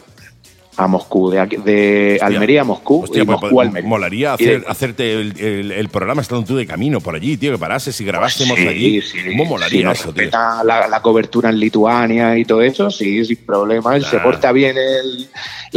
A 0.77 0.87
Moscú, 0.87 1.29
de, 1.29 1.39
aquí- 1.39 1.55
de 1.55 2.19
Almería 2.21 2.59
a 2.59 2.63
Moscú 2.65 3.03
Hostia, 3.03 3.23
y 3.23 3.25
Moscú 3.25 3.45
a 3.45 3.49
pues, 3.49 3.67
Almería. 3.69 3.87
molaría 3.89 4.35
de- 4.35 4.61
hacerte 4.67 5.13
el, 5.13 5.39
el- 5.39 5.71
el 5.71 5.87
programa 5.87 6.21
estando 6.21 6.43
tú 6.45 6.57
de 6.57 6.67
camino 6.67 6.99
por 6.99 7.15
allí, 7.15 7.37
tío, 7.37 7.53
que 7.53 7.57
parases 7.57 8.01
y 8.01 8.03
grabásemos 8.03 8.57
Sí, 8.59 8.67
allí. 8.67 9.01
sí, 9.01 9.19
¿Cómo 9.37 9.45
molaría 9.51 9.85
nos 9.85 10.01
eso, 10.01 10.13
tío? 10.13 10.29
La, 10.65 10.85
la 10.89 11.01
cobertura 11.01 11.49
en 11.49 11.59
Lituania 11.59 12.37
y 12.37 12.43
todo 12.43 12.61
eso, 12.61 12.91
sí, 12.91 13.23
sin 13.23 13.37
problema. 13.45 13.97
Se 14.01 14.19
porta 14.19 14.51
bien 14.51 14.75
el- 14.77 15.29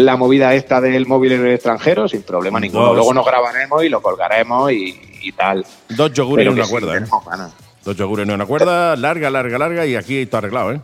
la 0.04 0.16
movida 0.16 0.52
esta 0.54 0.80
del 0.80 1.06
móvil 1.06 1.30
en 1.30 1.46
el 1.46 1.52
extranjero, 1.54 2.08
sin 2.08 2.22
problema 2.22 2.58
ninguno. 2.58 2.86
Dos. 2.86 2.96
Luego 2.96 3.14
nos 3.14 3.24
grabaremos 3.24 3.84
y 3.84 3.88
lo 3.88 4.02
colgaremos 4.02 4.72
y, 4.72 5.00
y 5.22 5.30
tal. 5.30 5.64
Dos 5.90 6.12
yogures 6.12 6.44
en 6.44 6.52
una 6.54 6.64
sí, 6.64 6.70
cuerda, 6.72 6.98
¿eh? 6.98 7.04
Dos 7.84 7.96
yogures 7.96 8.26
en 8.26 8.34
una 8.34 8.46
cuerda, 8.46 8.96
larga, 8.96 9.30
larga, 9.30 9.58
larga, 9.58 9.86
y 9.86 9.94
aquí 9.94 10.26
todo 10.26 10.38
arreglado, 10.38 10.72
¿eh? 10.72 10.80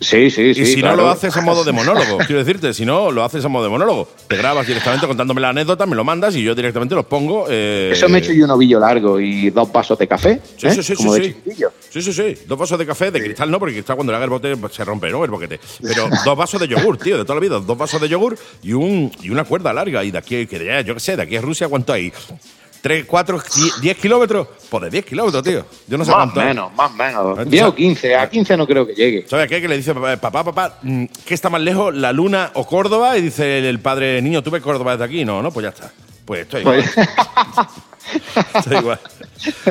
Sí, 0.00 0.30
sí, 0.30 0.54
sí. 0.54 0.62
y 0.62 0.66
si 0.66 0.80
claro. 0.80 0.96
no 0.96 1.02
lo 1.04 1.10
haces 1.10 1.36
a 1.36 1.40
modo 1.40 1.64
de 1.64 1.72
monólogo, 1.72 2.18
quiero 2.26 2.38
decirte, 2.44 2.72
si 2.72 2.84
no 2.86 3.10
lo 3.10 3.24
haces 3.24 3.44
a 3.44 3.48
modo 3.48 3.64
de 3.64 3.70
monólogo, 3.70 4.08
te 4.28 4.36
grabas 4.36 4.66
directamente 4.66 5.06
contándome 5.08 5.40
la 5.40 5.48
anécdota, 5.48 5.86
me 5.86 5.96
lo 5.96 6.04
mandas 6.04 6.36
y 6.36 6.42
yo 6.42 6.54
directamente 6.54 6.94
los 6.94 7.04
pongo. 7.06 7.46
eh, 7.50 7.90
Eso 7.92 8.08
me 8.08 8.18
he 8.18 8.20
hecho 8.20 8.32
yo 8.32 8.44
un 8.44 8.50
ovillo 8.52 8.78
largo 8.78 9.18
y 9.18 9.50
dos 9.50 9.72
vasos 9.72 9.98
de 9.98 10.06
café. 10.06 10.40
Sí, 10.56 10.68
¿eh? 10.68 10.74
sí, 10.74 10.82
sí, 10.84 10.94
Como 10.94 11.14
sí, 11.14 11.20
de 11.20 11.26
sí. 11.26 11.34
chiquitillo. 11.34 11.72
Sí, 11.90 12.02
sí, 12.02 12.12
sí. 12.12 12.34
Dos 12.46 12.58
vasos 12.58 12.78
de 12.78 12.86
café, 12.86 13.10
de 13.10 13.20
cristal 13.22 13.50
no, 13.50 13.58
porque 13.58 13.74
cristal 13.74 13.96
cuando 13.96 14.12
le 14.12 14.16
haga 14.16 14.24
el 14.26 14.30
bote 14.30 14.56
pues, 14.56 14.72
se 14.72 14.84
rompe, 14.84 15.10
¿no? 15.10 15.24
El 15.24 15.30
boquete. 15.30 15.58
Pero 15.82 16.08
dos 16.24 16.36
vasos 16.36 16.60
de 16.60 16.68
yogur, 16.68 16.96
tío, 16.98 17.16
de 17.18 17.24
toda 17.24 17.34
la 17.34 17.40
vida. 17.40 17.58
Dos 17.58 17.76
vasos 17.76 18.00
de 18.00 18.08
yogur 18.08 18.38
y, 18.62 18.72
un, 18.74 19.10
y 19.22 19.30
una 19.30 19.44
cuerda 19.44 19.72
larga. 19.72 20.04
Y 20.04 20.10
de 20.12 20.18
aquí, 20.18 20.46
que 20.46 20.58
de- 20.60 20.84
yo 20.84 20.94
qué 20.94 21.00
sé, 21.00 21.16
de 21.16 21.22
aquí 21.22 21.36
a 21.36 21.40
Rusia, 21.40 21.66
¿cuánto 21.68 21.92
hay? 21.92 22.12
¿Tres, 22.80 23.04
cuatro, 23.06 23.40
die- 23.56 23.72
diez 23.80 23.96
kilómetros? 23.96 24.46
Pues 24.70 24.84
de 24.84 24.90
diez 24.90 25.04
kilómetros, 25.04 25.42
tío. 25.42 25.64
Yo 25.88 25.98
no 25.98 26.04
sé 26.04 26.10
Más 26.12 26.28
o 26.28 26.32
cuánto. 26.32 26.40
menos, 26.40 26.74
más 26.74 26.94
menos. 26.94 27.38
¿Eh? 27.40 27.44
10 27.46 27.64
o 27.64 27.74
15, 27.74 28.14
a 28.16 28.28
15 28.30 28.56
no 28.56 28.66
creo 28.66 28.86
que 28.86 28.94
llegue. 28.94 29.26
¿Sabes 29.28 29.48
qué? 29.48 29.60
Que 29.60 29.68
le 29.68 29.76
dice 29.76 29.92
papá, 29.94 30.16
papá, 30.16 30.44
papá, 30.44 30.78
mm, 30.82 31.04
¿qué 31.26 31.34
está 31.34 31.50
más 31.50 31.60
lejos, 31.60 31.94
la 31.94 32.12
luna 32.12 32.50
o 32.54 32.66
Córdoba? 32.66 33.18
Y 33.18 33.22
dice 33.22 33.68
el, 33.68 33.80
padre, 33.80 34.22
niño, 34.22 34.42
¿tú 34.42 34.50
ves 34.50 34.62
Córdoba 34.62 34.92
desde 34.92 35.04
aquí? 35.04 35.24
No, 35.24 35.42
no, 35.42 35.50
pues 35.50 35.64
ya 35.64 35.70
está. 35.70 35.90
Pues 36.24 36.42
esto 36.42 36.58
es 36.58 36.62
igual. 36.62 36.84
Pues- 36.94 37.08
Esto 38.54 38.70
es 38.70 38.80
igual. 38.80 39.00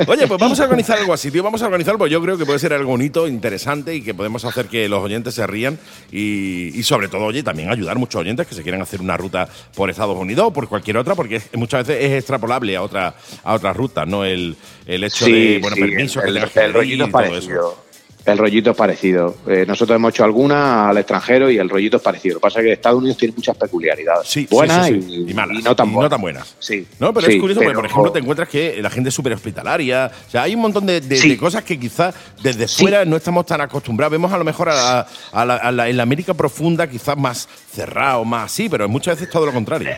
Oye, 0.08 0.28
pues 0.28 0.40
vamos 0.40 0.60
a 0.60 0.64
organizar 0.64 0.98
algo 0.98 1.14
así, 1.14 1.32
tío. 1.32 1.44
Vamos 1.44 1.62
a 1.62 1.66
organizarlo, 1.66 1.98
pues 1.98 2.12
yo 2.12 2.22
creo 2.22 2.38
que 2.38 2.46
puede 2.46 2.60
ser 2.60 2.74
algo 2.74 2.92
bonito, 2.92 3.28
interesante 3.28 3.96
y 3.96 4.02
que 4.02 4.14
podemos 4.14 4.46
hacer 4.46 4.68
que 4.68 4.88
los 4.88 5.04
oyentes 5.04 5.34
se 5.34 5.46
rían 5.46 5.78
y, 6.12 6.78
y 6.78 6.84
sobre 6.84 7.08
todo, 7.08 7.26
oye, 7.26 7.44
también 7.44 7.70
ayudar 7.70 7.98
muchos 7.98 8.22
oyentes 8.22 8.48
que 8.48 8.56
se 8.56 8.64
quieran 8.64 8.82
hacer 8.82 9.02
una 9.02 9.18
ruta 9.18 9.48
por 9.76 9.90
Estados 9.90 10.18
Unidos 10.18 10.48
o 10.48 10.54
por 10.54 10.68
cualquier 10.70 10.98
otra, 10.98 11.16
porque 11.16 11.42
muchas 11.54 11.86
veces 11.86 12.04
es 12.06 12.12
extrapolable 12.20 12.76
a 12.76 12.82
otra 12.82 13.16
a 13.44 13.54
otras 13.54 13.76
rutas, 13.76 14.08
¿no? 14.08 14.24
El, 14.24 14.56
el 14.86 15.04
hecho 15.04 15.26
de, 15.26 15.60
bueno, 15.62 15.76
sí, 15.76 15.82
permiso 15.82 16.22
que 16.22 16.30
el, 16.30 16.34
que 16.50 16.60
el 16.60 16.74
pedir 16.74 17.02
es 17.02 17.08
y 17.08 17.12
todo 17.12 17.38
eso. 17.38 17.87
El 18.28 18.38
rollito 18.38 18.72
es 18.72 18.78
parecido. 18.78 19.38
Eh, 19.48 19.64
nosotros 19.66 19.96
hemos 19.96 20.10
hecho 20.14 20.24
alguna 20.26 20.90
al 20.90 20.98
extranjero 20.98 21.50
y 21.50 21.58
el 21.58 21.70
rollito 21.70 21.96
es 21.98 22.04
parecido. 22.04 22.34
Lo 22.36 22.40
que 22.40 22.44
pasa 22.44 22.60
es 22.60 22.66
que 22.66 22.72
Estados 22.74 23.00
Unidos 23.00 23.18
tiene 23.18 23.34
muchas 23.36 23.56
peculiaridades. 23.56 24.28
Sí, 24.28 24.46
buenas 24.52 24.86
sí, 24.86 25.02
sí. 25.02 25.26
Y, 25.28 25.32
Y 25.32 25.34
malas. 25.34 25.58
y 25.58 25.62
no 25.64 25.76
tan 25.76 25.88
Y 25.88 25.90
no 25.92 25.96
buenas. 25.96 26.10
tan 26.12 26.22
buenas. 26.22 26.56
Sí. 26.60 26.86
No, 27.00 27.14
pero 27.14 27.28
es 27.28 27.40
curioso 27.40 27.62
porque, 27.62 27.76
por 27.76 27.86
ejemplo, 27.86 28.12
te 28.12 28.20
encuentras 28.20 28.50
que 28.50 28.82
la 28.82 28.90
gente 28.90 29.10
es 29.10 29.16
súper 29.16 29.32
hospitalaria. 29.34 30.12
O 30.28 30.30
sea, 30.30 30.44
hay 30.44 30.56
un 30.56 30.62
montón 30.62 30.86
de, 30.86 31.00
de- 31.00 31.16
Sí. 31.18 31.30
de 31.30 31.38
cosas 31.38 31.64
que 31.64 31.80
quizás 31.80 32.14
desde 32.44 32.68
fuera 32.68 33.06
no 33.06 33.16
estamos 33.16 33.46
tan 33.46 33.62
acostumbrados. 33.62 34.12
Vemos 34.12 34.32
a 34.34 34.38
lo 34.38 34.44
mejor 34.44 34.68
a, 34.70 35.08
la, 35.34 35.56
a 35.56 35.72
la- 35.72 35.88
en 35.90 35.96
la 35.96 36.04
América 36.04 36.34
profunda 36.34 36.88
quizás 36.90 37.18
más 37.18 37.48
cerrado, 37.74 38.26
más 38.26 38.52
así, 38.52 38.68
pero 38.68 38.90
muchas 38.90 39.16
veces 39.18 39.32
todo 39.32 39.46
lo 39.46 39.54
contrario. 39.54 39.90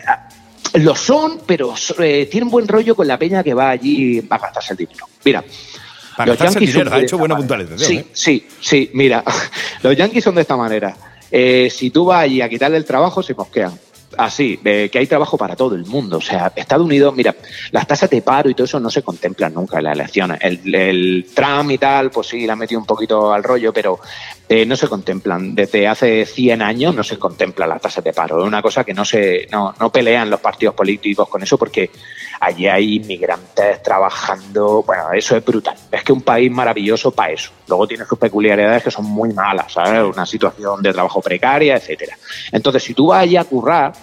Lo 0.75 0.95
son, 0.95 1.39
pero 1.47 1.73
eh, 1.97 2.27
tienen 2.29 2.47
buen 2.51 2.67
rollo 2.67 2.95
con 2.95 3.07
la 3.07 3.17
peña 3.17 3.43
que 3.43 3.55
va 3.55 3.71
allí 3.71 4.23
a 4.29 4.37
gastarse 4.37 4.73
el 4.73 4.77
dinero. 4.77 5.07
Mira. 5.25 5.43
Para 6.19 6.35
los 6.35 6.51
son 6.51 6.65
dinero, 6.65 6.93
ha 6.93 6.99
hecho 6.99 7.17
buena 7.17 7.37
puntualización. 7.37 7.79
Sí, 7.79 7.95
¿eh? 7.95 8.05
sí, 8.11 8.47
sí. 8.59 8.91
Mira, 8.93 9.23
los 9.83 9.95
yanquis 9.95 10.21
son 10.21 10.35
de 10.35 10.41
esta 10.41 10.57
manera. 10.57 10.93
Eh, 11.31 11.69
si 11.73 11.91
tú 11.91 12.03
vas 12.03 12.23
allí 12.23 12.41
a 12.41 12.49
quitarle 12.49 12.75
el 12.75 12.83
trabajo, 12.83 13.23
se 13.23 13.33
mosquean. 13.33 13.71
Así, 14.17 14.57
que 14.57 14.91
hay 14.95 15.07
trabajo 15.07 15.37
para 15.37 15.55
todo 15.55 15.75
el 15.75 15.85
mundo. 15.85 16.17
O 16.17 16.21
sea, 16.21 16.51
Estados 16.53 16.85
Unidos, 16.85 17.15
mira, 17.15 17.33
las 17.71 17.87
tasas 17.87 18.09
de 18.09 18.21
paro 18.21 18.49
y 18.49 18.53
todo 18.53 18.65
eso 18.65 18.81
no 18.81 18.89
se 18.89 19.01
contemplan 19.01 19.53
nunca 19.53 19.77
en 19.77 19.85
las 19.85 19.93
elecciones. 19.93 20.39
El, 20.41 20.75
el 20.75 21.27
Trump 21.33 21.71
y 21.71 21.77
tal, 21.77 22.11
pues 22.11 22.27
sí, 22.27 22.45
le 22.45 22.51
ha 22.51 22.55
metido 22.57 22.81
un 22.81 22.85
poquito 22.85 23.31
al 23.31 23.41
rollo, 23.41 23.71
pero 23.71 24.01
eh, 24.51 24.65
no 24.65 24.75
se 24.75 24.87
contemplan. 24.87 25.53
Desde 25.53 25.87
hace 25.87 26.25
100 26.25 26.63
años 26.63 26.95
no 26.95 27.03
se 27.03 27.19
contempla 27.19 27.67
las 27.67 27.79
tasas 27.79 28.03
de 28.03 28.13
paro. 28.13 28.39
Es 28.39 28.47
una 28.47 28.63
cosa 28.63 28.83
que 28.83 28.95
no 28.95 29.05
se 29.05 29.47
no, 29.51 29.75
no 29.79 29.91
pelean 29.91 30.27
los 30.27 30.39
partidos 30.39 30.73
políticos 30.73 31.29
con 31.29 31.43
eso 31.43 31.55
porque 31.55 31.91
allí 32.39 32.65
hay 32.65 32.95
inmigrantes 32.95 33.83
trabajando. 33.83 34.81
Bueno, 34.81 35.11
eso 35.13 35.37
es 35.37 35.45
brutal. 35.45 35.75
Es 35.91 36.03
que 36.03 36.11
un 36.11 36.23
país 36.23 36.51
maravilloso 36.51 37.11
para 37.11 37.33
eso. 37.33 37.51
Luego 37.67 37.87
tiene 37.87 38.05
sus 38.05 38.17
peculiaridades 38.17 38.81
que 38.81 38.89
son 38.89 39.05
muy 39.05 39.31
malas, 39.33 39.71
¿sabes? 39.71 40.01
Una 40.01 40.25
situación 40.25 40.81
de 40.81 40.93
trabajo 40.93 41.21
precaria, 41.21 41.75
etcétera. 41.75 42.17
Entonces, 42.51 42.81
si 42.81 42.95
tú 42.95 43.07
vas 43.07 43.21
allí 43.21 43.37
a 43.37 43.43
currar 43.43 43.93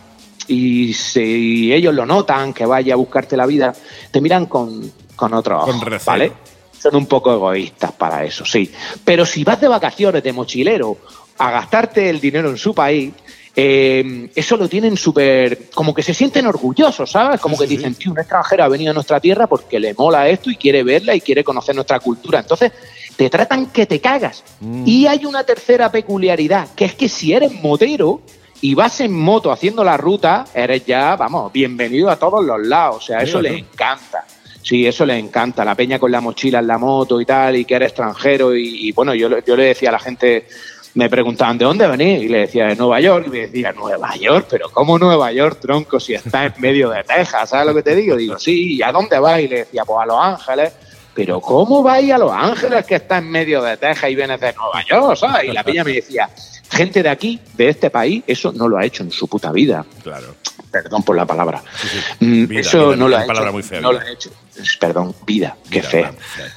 y 0.47 0.93
si 0.93 1.73
ellos 1.73 1.93
lo 1.93 2.06
notan, 2.06 2.55
que 2.55 2.64
vaya 2.64 2.94
a 2.94 2.97
buscarte 2.97 3.36
la 3.36 3.47
vida, 3.47 3.74
te 4.12 4.20
miran 4.20 4.47
con, 4.47 4.93
con 5.16 5.35
otro 5.35 5.59
ojo, 5.59 5.73
Con. 5.73 5.98
¿vale? 6.06 6.32
Son 6.78 6.94
un 6.96 7.06
poco 7.06 7.32
egoístas 7.32 7.92
para 7.92 8.24
eso, 8.24 8.44
sí. 8.44 8.70
Pero 9.04 9.24
si 9.26 9.44
vas 9.44 9.60
de 9.60 9.68
vacaciones, 9.68 10.22
de 10.22 10.32
mochilero, 10.32 10.98
a 11.38 11.50
gastarte 11.50 12.08
el 12.08 12.20
dinero 12.20 12.50
en 12.50 12.56
su 12.56 12.74
país, 12.74 13.12
eh, 13.58 14.30
eso 14.34 14.56
lo 14.58 14.68
tienen 14.68 14.98
súper. 14.98 15.70
como 15.70 15.94
que 15.94 16.02
se 16.02 16.12
sienten 16.12 16.46
orgullosos, 16.46 17.10
¿sabes? 17.10 17.40
Como 17.40 17.56
Sí, 17.56 17.62
que 17.62 17.68
dicen, 17.68 17.94
tío, 17.94 18.12
un 18.12 18.18
extranjero 18.18 18.64
ha 18.64 18.68
venido 18.68 18.90
a 18.90 18.94
nuestra 18.94 19.18
tierra 19.18 19.46
porque 19.46 19.80
le 19.80 19.94
mola 19.94 20.28
esto 20.28 20.50
y 20.50 20.56
quiere 20.56 20.82
verla 20.82 21.14
y 21.14 21.22
quiere 21.22 21.42
conocer 21.42 21.74
nuestra 21.74 21.98
cultura. 21.98 22.40
Entonces, 22.40 22.72
te 23.16 23.30
tratan 23.30 23.66
que 23.66 23.86
te 23.86 23.98
cagas. 23.98 24.44
Mm. 24.60 24.84
Y 24.86 25.06
hay 25.06 25.24
una 25.24 25.44
tercera 25.44 25.90
peculiaridad, 25.90 26.68
que 26.76 26.84
es 26.84 26.94
que 26.94 27.08
si 27.08 27.32
eres 27.32 27.50
motero 27.62 28.20
y 28.60 28.74
vas 28.74 29.00
en 29.00 29.12
moto 29.12 29.50
haciendo 29.50 29.82
la 29.82 29.96
ruta, 29.96 30.44
eres 30.54 30.84
ya, 30.84 31.16
vamos, 31.16 31.50
bienvenido 31.50 32.10
a 32.10 32.16
todos 32.16 32.44
los 32.44 32.60
lados. 32.66 32.96
O 32.96 33.00
sea, 33.00 33.20
eso 33.20 33.38
Mira 33.38 33.52
les 33.52 33.62
encanta. 33.62 34.26
Sí, 34.66 34.84
eso 34.84 35.06
les 35.06 35.22
encanta. 35.22 35.64
La 35.64 35.76
peña 35.76 36.01
con 36.01 36.10
la 36.10 36.20
mochila 36.20 36.59
en 36.59 36.66
la 36.66 36.76
moto 36.76 37.20
y 37.20 37.24
tal, 37.24 37.55
y 37.56 37.64
que 37.64 37.76
eres 37.76 37.90
extranjero. 37.90 38.52
Y, 38.56 38.90
bueno, 38.90 39.14
yo, 39.14 39.28
le- 39.28 39.44
yo 39.47 39.55
le 39.56 39.64
decía 39.66 39.90
a 39.90 39.93
la 39.93 40.01
gente, 40.01 40.48
me 40.94 41.09
preguntaban, 41.09 41.56
¿de 41.56 41.64
dónde 41.66 41.86
venís? 41.86 42.24
Y 42.24 42.28
le 42.28 42.38
decía, 42.40 42.66
de 42.66 42.74
Nueva 42.74 42.98
York. 43.01 43.26
Y 43.28 43.30
me 43.30 43.38
decía, 43.47 43.70
¿Nueva 43.72 44.16
York? 44.16 44.48
¿Pero 44.51 44.68
cómo 44.70 44.98
Nueva 44.98 45.30
York, 45.30 45.59
tronco, 45.60 46.01
si 46.01 46.14
está 46.14 46.47
en 46.47 46.55
medio 46.59 46.90
de 46.90 47.05
Texas? 47.05 47.48
¿Sabes 47.51 47.66
lo 47.66 47.74
que 47.74 47.82
te 47.84 47.94
digo? 47.94 48.16
Digo, 48.16 48.38
sí, 48.40 48.74
¿y 48.74 48.82
a 48.82 48.90
dónde 48.90 49.20
vais? 49.20 49.44
Y 49.44 49.48
le 49.48 49.56
decía, 49.59 49.84
pues 49.84 50.01
a 50.02 50.06
Los 50.06 50.18
Ángeles. 50.20 50.72
Pero 51.16 51.40
¿cómo 51.40 51.82
vais 51.82 52.12
a 52.12 52.18
Los 52.18 52.30
Ángeles 52.30 52.84
que 52.84 52.97
está 52.97 53.18
en 53.18 53.30
medio 53.30 53.62
de 53.62 53.76
Texas 53.78 54.10
y 54.10 54.14
vienes 54.14 54.38
de 54.40 54.52
Nueva 54.52 54.84
York? 54.88 55.16
¿sabes? 55.16 55.48
Y 55.48 55.52
la 55.52 55.64
peña 55.64 55.82
me 55.82 55.93
decía, 55.94 56.28
gente 56.70 57.02
de 57.02 57.09
aquí, 57.09 57.40
de 57.55 57.70
este 57.70 57.88
país, 57.90 58.22
eso 58.26 58.52
no 58.52 58.68
lo 58.68 58.76
ha 58.76 58.84
hecho 58.84 59.02
en 59.02 59.10
su 59.10 59.26
puta 59.26 59.51
vida 59.51 59.84
Claro. 60.02 60.34
perdón 60.70 61.02
por 61.02 61.16
la 61.16 61.24
palabra. 61.24 61.62
sí. 61.80 61.98
Mm, 62.24 62.47
Vida, 62.47 62.60
eso 62.60 62.86
vida, 62.88 62.97
no 62.97 63.09
lo 63.09 63.16
ha 63.16 63.24
hecho. 63.24 63.52
muy 63.52 63.62
fea, 63.62 63.80
no 63.80 63.93
lo 63.93 63.98
ha 64.01 64.10
hecho. 64.10 64.30
Perdón, 64.78 65.14
vida, 65.26 65.56
qué 65.70 65.82
fea. 65.82 66.10
claro, 66.10 66.51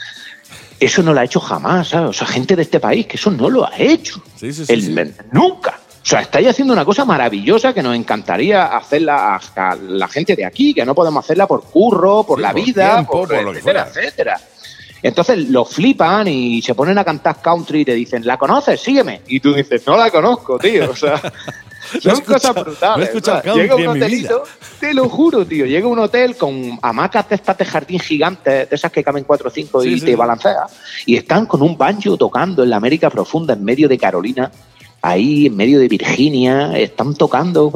Eso 0.79 1.03
no 1.03 1.13
lo 1.13 1.19
ha 1.19 1.23
hecho 1.25 1.39
jamás, 1.39 1.89
¿sabes? 1.89 2.09
O 2.09 2.13
sea, 2.13 2.27
gente 2.27 2.55
de 2.55 2.61
este 2.63 2.79
país 2.79 3.05
que 3.07 3.17
eso 3.17 3.31
no 3.31 3.49
lo 3.49 3.65
ha 3.65 3.71
hecho. 3.77 4.21
El- 4.41 4.53
sí. 4.83 4.95
Nunca. 5.31 5.78
O 6.01 6.05
sea, 6.09 6.21
estáis 6.21 6.47
haciendo 6.47 6.73
una 6.73 6.85
cosa 6.85 7.05
maravillosa 7.05 7.73
que 7.73 7.83
nos 7.83 7.95
encantaría 7.95 8.65
hacerla 8.65 9.35
a, 9.35 9.71
a 9.71 9.75
la 9.75 10.07
gente 10.07 10.35
de 10.35 10.45
aquí, 10.45 10.73
que 10.73 10.85
no 10.85 10.95
podemos 10.95 11.23
hacerla 11.23 11.45
por 11.45 11.63
curro, 11.63 12.23
por 12.23 12.39
Sí, 12.39 12.43
la 12.43 12.51
por 12.51 12.65
vida, 12.65 12.93
tiempo, 12.93 13.11
por, 13.11 13.27
por 13.27 13.43
lo 13.43 13.51
que 13.51 13.59
etcétera, 13.59 13.87
etcétera. 13.93 14.41
Entonces 15.01 15.49
lo 15.49 15.65
flipan 15.65 16.27
y 16.27 16.61
se 16.61 16.75
ponen 16.75 16.97
a 16.97 17.03
cantar 17.03 17.41
country 17.41 17.81
y 17.81 17.85
te 17.85 17.93
dicen, 17.93 18.25
¿la 18.25 18.37
conoces? 18.37 18.81
Sígueme. 18.81 19.21
Y 19.27 19.39
tú 19.39 19.53
dices, 19.53 19.85
no 19.87 19.95
la 19.95 20.09
conozco, 20.09 20.57
tío. 20.57 20.91
O 20.91 20.95
sea, 20.95 21.21
son 22.01 22.21
cosas 22.21 22.53
brutales. 22.53 23.11
Llega 23.55 23.75
un 23.75 23.87
hotelito, 23.87 24.43
te 24.79 24.93
lo 24.93 25.09
juro, 25.09 25.45
tío. 25.45 25.65
Llega 25.65 25.87
un 25.87 25.99
hotel 25.99 26.35
con 26.35 26.77
hamacas 26.81 27.29
de 27.29 27.35
estas 27.35 27.57
de 27.57 27.65
jardín 27.65 27.99
gigantes, 27.99 28.69
de 28.69 28.75
esas 28.75 28.91
que 28.91 29.03
caben 29.03 29.23
cuatro 29.23 29.49
o 29.49 29.51
cinco 29.51 29.81
Sí, 29.81 29.89
y 29.89 29.99
sí, 29.99 30.05
te 30.05 30.11
sí. 30.11 30.15
balancea. 30.15 30.65
Y 31.05 31.15
están 31.15 31.45
con 31.45 31.61
un 31.61 31.77
banjo 31.77 32.17
tocando 32.17 32.63
en 32.63 32.69
la 32.69 32.77
América 32.77 33.09
profunda, 33.09 33.53
en 33.53 33.63
medio 33.63 33.87
de 33.87 33.97
Carolina. 33.97 34.51
Ahí 35.01 35.45
en 35.45 35.55
medio 35.55 35.79
de 35.79 35.87
Virginia 35.87 36.77
están 36.77 37.13
tocando 37.15 37.71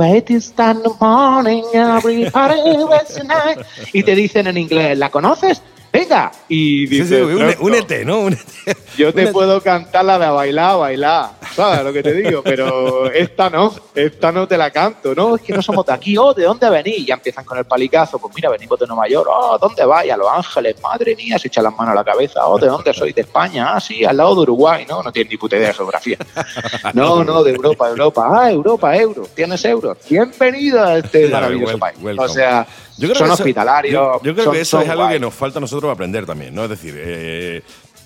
y 3.94 4.04
te 4.04 4.16
dicen 4.16 4.48
en 4.48 4.58
inglés 4.58 4.98
¿la 4.98 5.10
conoces? 5.10 5.62
Venga 5.94 6.32
y 6.50 6.88
Sí, 6.88 6.96
sí, 6.98 7.04
dices 7.04 7.24
une- 7.24 7.38
"Tronco, 7.54 7.64
únete, 7.66 8.04
¿no? 8.06 8.20
Únete. 8.22 8.44
yo 8.98 9.14
te 9.14 9.20
Únete. 9.22 9.32
puedo 9.32 9.62
cantar 9.62 10.04
la 10.06 10.18
de 10.20 10.26
a 10.26 10.32
bailar, 10.32 10.72
a 10.72 10.76
bailar, 10.76 11.30
¿sabes 11.56 11.84
lo 11.84 11.94
que 11.94 12.02
te 12.04 12.14
digo? 12.14 12.42
Pero 12.44 13.06
esta 13.14 13.50
no, 13.50 13.74
esta 13.94 14.32
no 14.32 14.48
te 14.48 14.58
la 14.58 14.72
canto, 14.72 15.14
no, 15.16 15.36
es 15.36 15.42
que 15.44 15.54
no 15.54 15.62
somos 15.62 15.86
de 15.86 15.94
aquí, 15.94 16.18
oh, 16.18 16.34
¿de 16.34 16.44
dónde 16.46 16.70
venís? 16.70 16.98
Y 17.00 17.06
ya 17.06 17.14
empiezan 17.14 17.46
con 17.46 17.58
el 17.60 17.66
palicazo, 17.66 18.18
pues 18.20 18.34
mira, 18.36 18.50
venimos 18.50 18.80
de 18.80 18.88
Nueva 18.88 19.08
York, 19.08 19.30
oh, 19.32 19.58
¿dónde 19.60 19.86
vais? 19.86 20.12
A 20.12 20.18
Los 20.18 20.28
Ángeles, 20.30 20.76
madre 20.82 21.16
mía, 21.16 21.38
se 21.38 21.48
echan 21.48 21.64
las 21.64 21.76
manos 21.78 21.92
a 21.92 21.96
la 21.96 22.04
cabeza, 22.04 22.46
oh, 22.48 22.58
¿de 22.58 22.68
dónde 22.68 22.94
sois? 22.94 23.14
De 23.14 23.22
España, 23.22 23.74
ah, 23.76 23.80
sí, 23.80 24.04
al 24.04 24.18
lado 24.18 24.34
de 24.36 24.42
Uruguay, 24.42 24.86
no, 24.90 25.04
no 25.04 25.12
tienes 25.12 25.32
ni 25.32 25.38
puta 25.38 25.56
idea 25.58 25.68
de 25.70 25.74
geografía. 25.76 26.18
No, 26.94 27.24
no, 27.24 27.44
de 27.44 27.52
Europa, 27.52 27.90
Europa, 27.90 28.28
ah, 28.32 28.52
Europa, 28.52 28.96
euro, 28.98 29.28
¿tienes 29.36 29.64
euros? 29.66 29.98
Bienvenido 30.10 30.84
a 30.84 30.98
este 30.98 31.28
maravilloso 31.30 31.78
país. 31.78 31.98
O 32.18 32.28
sea, 32.28 32.66
Yo 32.98 33.08
creo 33.08 33.16
son 33.16 33.28
que 33.28 33.34
eso- 33.34 33.44
hospitalarios. 33.44 33.94
Yo, 33.94 34.22
yo 34.24 34.34
creo 34.34 34.46
son- 34.46 34.54
que 34.54 34.62
eso 34.62 34.82
es 34.82 34.90
algo 34.90 35.04
guay. 35.04 35.16
que 35.16 35.20
nos 35.20 35.34
falta 35.34 35.60
a 35.60 35.62
nosotros 35.62 35.92
aprender 35.92 36.26
también, 36.26 36.54
¿no? 36.54 36.64
Es 36.64 36.70
decir, 36.70 36.94
eh, 36.98 37.64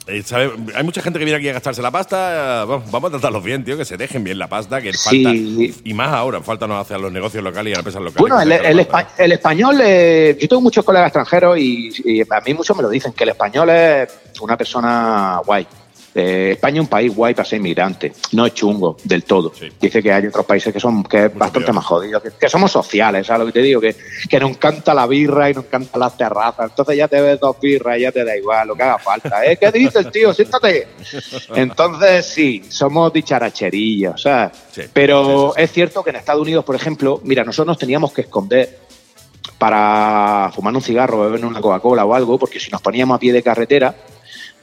eh, 0.07 0.23
¿sabe? 0.23 0.51
Hay 0.75 0.83
mucha 0.85 1.01
gente 1.01 1.19
que 1.19 1.25
viene 1.25 1.37
aquí 1.37 1.49
a 1.49 1.53
gastarse 1.53 1.81
la 1.81 1.91
pasta. 1.91 2.63
Vamos, 2.65 2.89
vamos 2.89 3.09
a 3.09 3.11
tratarlos 3.11 3.43
bien, 3.43 3.65
tío, 3.65 3.75
que 3.77 3.83
se 3.83 3.97
dejen 3.97 4.23
bien 4.23 4.39
la 4.39 4.47
pasta, 4.47 4.81
que 4.81 4.93
Sí. 4.93 5.23
falta. 5.23 5.79
Y 5.83 5.93
más 5.93 6.13
ahora, 6.13 6.41
falta 6.41 6.65
nos 6.67 6.79
hace 6.81 6.93
a 6.93 6.97
los 6.97 7.11
negocios 7.11 7.43
locales 7.43 7.71
y 7.71 7.73
a 7.73 7.75
las 7.75 7.79
empresas 7.79 8.01
locales. 8.01 8.19
Bueno, 8.21 8.39
el, 8.39 8.79
espa- 8.79 9.07
el 9.17 9.31
español, 9.33 9.79
eh, 9.83 10.37
yo 10.39 10.47
tengo 10.47 10.61
muchos 10.61 10.85
colegas 10.85 11.07
extranjeros 11.07 11.57
y, 11.57 11.89
y 12.05 12.21
a 12.21 12.41
mí 12.45 12.53
muchos 12.53 12.75
me 12.77 12.83
lo 12.83 12.89
dicen, 12.89 13.11
que 13.11 13.25
el 13.25 13.31
español 13.31 13.69
es 13.69 14.07
una 14.39 14.55
persona 14.55 15.41
guay. 15.45 15.67
Eh, 16.19 16.53
España 16.53 16.77
es 16.77 16.81
un 16.81 16.87
país 16.87 17.15
guay 17.15 17.35
para 17.35 17.47
ser 17.47 17.59
inmigrante, 17.59 18.11
no 18.31 18.47
es 18.47 18.53
chungo 18.55 18.97
del 19.03 19.23
todo. 19.23 19.53
Sí. 19.53 19.69
Dice 19.79 20.01
que 20.01 20.11
hay 20.11 20.25
otros 20.25 20.47
países 20.47 20.73
que 20.73 20.79
son 20.79 21.03
que 21.03 21.25
es 21.25 21.35
bastante 21.35 21.67
peor. 21.67 21.75
más 21.75 21.85
jodidos, 21.85 22.23
que, 22.23 22.31
que 22.31 22.49
somos 22.49 22.71
sociales, 22.71 23.27
¿sabes 23.27 23.41
lo 23.41 23.45
que 23.45 23.51
te 23.51 23.61
digo? 23.61 23.79
Que, 23.79 23.95
que 24.27 24.39
nos 24.39 24.49
encanta 24.49 24.95
la 24.95 25.05
birra 25.05 25.51
y 25.51 25.53
nos 25.53 25.65
encantan 25.65 25.99
las 25.99 26.17
terrazas. 26.17 26.71
Entonces 26.71 26.97
ya 26.97 27.07
te 27.07 27.21
ves 27.21 27.39
dos 27.39 27.59
birras 27.61 27.99
y 27.99 28.01
ya 28.01 28.11
te 28.11 28.25
da 28.25 28.35
igual, 28.35 28.67
lo 28.69 28.75
que 28.75 28.81
haga 28.81 28.97
falta. 28.97 29.45
¿eh? 29.45 29.57
¿Qué 29.57 29.71
dices, 29.71 30.09
tío? 30.11 30.33
Siéntate. 30.33 30.87
Entonces 31.53 32.25
sí, 32.25 32.63
somos 32.67 33.13
dicharacherillos, 33.13 34.19
¿sabes? 34.19 34.57
Sí, 34.71 34.81
Pero 34.91 35.53
sí. 35.55 35.61
es 35.61 35.71
cierto 35.71 36.03
que 36.03 36.09
en 36.09 36.15
Estados 36.15 36.41
Unidos, 36.41 36.65
por 36.65 36.75
ejemplo, 36.75 37.21
mira, 37.23 37.43
nosotros 37.43 37.67
nos 37.67 37.77
teníamos 37.77 38.11
que 38.11 38.21
esconder 38.21 38.79
para 39.57 40.51
fumar 40.53 40.73
un 40.75 40.81
cigarro, 40.81 41.21
beber 41.21 41.45
una 41.45 41.61
Coca-Cola 41.61 42.05
o 42.05 42.13
algo, 42.13 42.37
porque 42.37 42.59
si 42.59 42.71
nos 42.71 42.81
poníamos 42.81 43.15
a 43.15 43.19
pie 43.19 43.33
de 43.33 43.43
carretera, 43.43 43.95